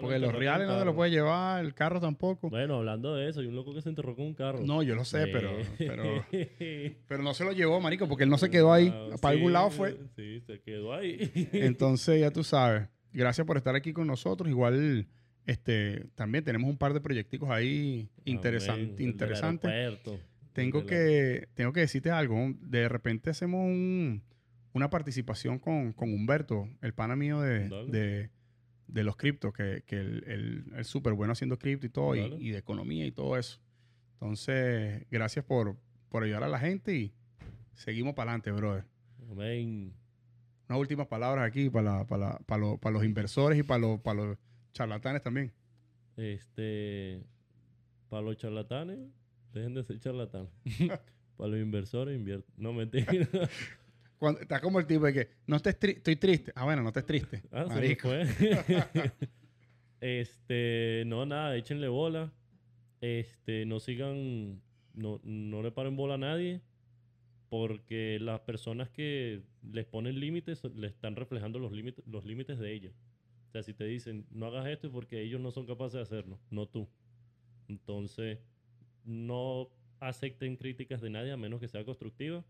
Porque 0.00 0.18
los 0.18 0.32
reales 0.34 0.66
no 0.66 0.78
se 0.78 0.84
los 0.84 0.94
puede 0.94 1.10
llevar, 1.10 1.64
el 1.64 1.74
carro 1.74 2.00
tampoco. 2.00 2.50
Bueno, 2.50 2.76
hablando 2.76 3.14
de 3.14 3.28
eso, 3.28 3.40
hay 3.40 3.46
un 3.46 3.54
loco 3.54 3.74
que 3.74 3.82
se 3.82 3.88
enterró 3.88 4.16
con 4.16 4.26
un 4.26 4.34
carro. 4.34 4.60
No, 4.64 4.82
yo 4.82 4.94
lo 4.94 5.04
sé, 5.04 5.26
pero, 5.28 5.50
pero, 5.78 6.24
pero 7.08 7.22
no 7.22 7.34
se 7.34 7.44
lo 7.44 7.52
llevó, 7.52 7.80
marico, 7.80 8.08
porque 8.08 8.24
él 8.24 8.30
no 8.30 8.38
se 8.38 8.50
quedó 8.50 8.72
ahí. 8.72 8.92
para 9.20 9.34
algún 9.34 9.52
lado 9.52 9.70
fue. 9.70 9.98
Sí, 10.16 10.40
se 10.40 10.60
quedó 10.60 10.92
ahí. 10.92 11.30
Entonces, 11.52 12.20
ya 12.20 12.30
tú 12.30 12.42
sabes. 12.44 12.88
Gracias 13.12 13.46
por 13.46 13.56
estar 13.56 13.74
aquí 13.74 13.92
con 13.92 14.06
nosotros. 14.06 14.48
Igual 14.48 15.06
este, 15.46 16.06
también 16.14 16.44
tenemos 16.44 16.70
un 16.70 16.78
par 16.78 16.92
de 16.94 17.00
proyectos 17.00 17.48
ahí 17.48 18.08
interesantes. 18.24 19.68
Tengo 20.52 20.84
que, 20.84 21.48
tengo 21.54 21.72
que 21.72 21.80
decirte 21.80 22.10
algo. 22.10 22.54
De 22.60 22.88
repente 22.88 23.30
hacemos 23.30 23.68
una 24.72 24.90
participación 24.90 25.58
con, 25.58 25.94
Humberto, 25.96 26.68
el 26.82 26.94
pana 26.94 27.16
mío 27.16 27.40
de, 27.40 27.68
de, 27.88 28.30
los 28.92 29.16
criptos, 29.16 29.52
que, 29.52 29.82
que 29.86 29.96
él 29.96 30.72
es 30.76 30.86
súper 30.86 31.14
bueno 31.14 31.32
haciendo 31.32 31.58
cripto 31.58 31.86
y 31.86 31.90
todo, 31.90 32.14
y, 32.16 32.50
de 32.50 32.58
economía 32.58 33.06
y 33.06 33.12
todo 33.12 33.36
eso. 33.36 33.60
Entonces, 34.14 35.06
gracias 35.10 35.44
por, 35.44 35.76
por 36.08 36.24
ayudar 36.24 36.44
a 36.44 36.48
la 36.48 36.58
gente 36.58 36.94
y 36.94 37.12
seguimos 37.74 38.14
para 38.14 38.32
adelante, 38.32 38.52
brother. 38.52 38.84
Amén. 39.30 39.94
Unas 40.68 40.80
últimas 40.80 41.06
palabras 41.06 41.46
aquí 41.46 41.70
para, 41.70 42.06
para, 42.06 42.38
para, 42.40 42.76
para 42.76 42.92
los 42.92 43.04
inversores 43.04 43.58
y 43.58 43.62
para 43.62 43.80
los, 43.80 44.00
para 44.00 44.24
los 44.24 44.38
Charlatanes 44.72 45.22
también. 45.22 45.52
Este, 46.16 47.22
para 48.08 48.22
los 48.22 48.36
charlatanes, 48.36 48.98
dejen 49.52 49.74
de 49.74 49.84
ser 49.84 49.98
charlatanes. 50.00 50.50
para 51.36 51.50
los 51.50 51.60
inversores, 51.60 52.16
invierten. 52.16 52.52
No, 52.56 52.72
mentira. 52.72 53.06
Cuando, 54.20 54.42
está 54.42 54.60
como 54.60 54.78
el 54.78 54.86
tipo 54.86 55.06
de 55.06 55.14
que, 55.14 55.30
no 55.46 55.56
estés 55.56 55.78
estoy 55.80 56.16
triste. 56.16 56.52
Ah, 56.54 56.64
bueno, 56.64 56.82
no 56.82 56.88
estés 56.88 57.06
triste. 57.06 57.42
Ah, 57.52 57.64
marico. 57.64 58.10
este, 60.00 61.04
no, 61.06 61.24
nada, 61.24 61.56
échenle 61.56 61.88
bola. 61.88 62.30
Este, 63.00 63.64
no 63.64 63.80
sigan, 63.80 64.60
no, 64.92 65.22
no 65.24 65.62
le 65.62 65.72
paren 65.72 65.96
bola 65.96 66.14
a 66.14 66.18
nadie. 66.18 66.60
Porque 67.48 68.18
las 68.20 68.40
personas 68.40 68.90
que 68.90 69.42
les 69.62 69.86
ponen 69.86 70.20
límites, 70.20 70.62
le 70.64 70.88
están 70.88 71.16
reflejando 71.16 71.58
los 71.58 71.72
límites, 71.72 72.06
los 72.06 72.26
límites 72.26 72.58
de 72.58 72.74
ellos. 72.74 72.92
O 73.48 73.52
sea, 73.52 73.62
si 73.62 73.72
te 73.72 73.84
dicen, 73.84 74.26
no 74.30 74.46
hagas 74.46 74.66
esto 74.66 74.88
es 74.88 74.92
porque 74.92 75.22
ellos 75.22 75.40
no 75.40 75.50
son 75.50 75.64
capaces 75.64 75.94
de 75.94 76.02
hacerlo, 76.02 76.38
no 76.50 76.68
tú. 76.68 76.86
Entonces, 77.68 78.38
no 79.04 79.70
acepten 79.98 80.56
críticas 80.56 81.00
de 81.00 81.08
nadie 81.08 81.32
a 81.32 81.38
menos 81.38 81.58
que 81.58 81.68
sea 81.68 81.86
constructiva. 81.86 82.44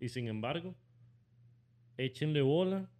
Y 0.00 0.08
sin 0.08 0.26
embargo, 0.28 0.74
échenle 1.96 2.42
bola. 2.42 2.90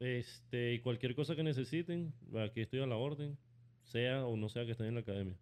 Este, 0.00 0.74
y 0.74 0.78
cualquier 0.78 1.14
cosa 1.14 1.36
que 1.36 1.42
necesiten, 1.42 2.14
aquí 2.44 2.60
estoy 2.60 2.80
a 2.80 2.86
la 2.86 2.96
orden, 2.96 3.36
sea 3.82 4.24
o 4.24 4.36
no 4.36 4.48
sea 4.48 4.64
que 4.64 4.72
estén 4.72 4.86
en 4.86 4.94
la 4.94 5.00
academia. 5.00 5.36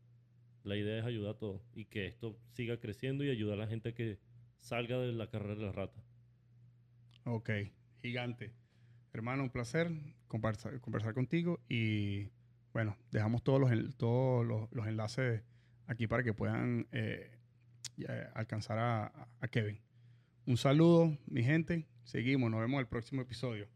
La 0.65 0.77
idea 0.77 0.99
es 0.99 1.05
ayudar 1.05 1.35
a 1.35 1.39
todos 1.39 1.63
y 1.75 1.85
que 1.85 2.07
esto 2.07 2.37
siga 2.53 2.79
creciendo 2.79 3.23
y 3.23 3.31
ayudar 3.31 3.55
a 3.55 3.65
la 3.65 3.69
gente 3.69 3.95
que 3.95 4.19
salga 4.59 4.99
de 4.99 5.13
la 5.13 5.29
carrera 5.29 5.55
de 5.55 5.67
la 5.67 5.73
rata. 5.73 6.03
Ok, 7.25 7.51
gigante. 8.03 8.53
Hermano, 9.13 9.45
un 9.45 9.51
placer 9.51 9.91
conversar, 10.27 11.15
contigo 11.15 11.61
y 11.69 12.31
bueno, 12.73 12.97
dejamos 13.11 13.43
todos 13.43 13.61
los, 13.61 13.97
todos 13.97 14.45
los, 14.45 14.87
enlaces 14.87 15.43
aquí 15.87 16.07
para 16.07 16.23
que 16.23 16.35
puedan 16.35 16.89
eh, 16.93 17.36
alcanzar 18.35 18.79
a, 18.79 19.29
a 19.41 19.49
Kevin. 19.49 19.81
Un 20.47 20.57
saludo, 20.57 21.17
mi 21.27 21.43
gente. 21.43 21.87
Seguimos, 22.05 22.51
nos 22.51 22.61
vemos 22.61 22.75
en 22.75 22.81
el 22.81 22.87
próximo 22.87 23.23
episodio. 23.23 23.69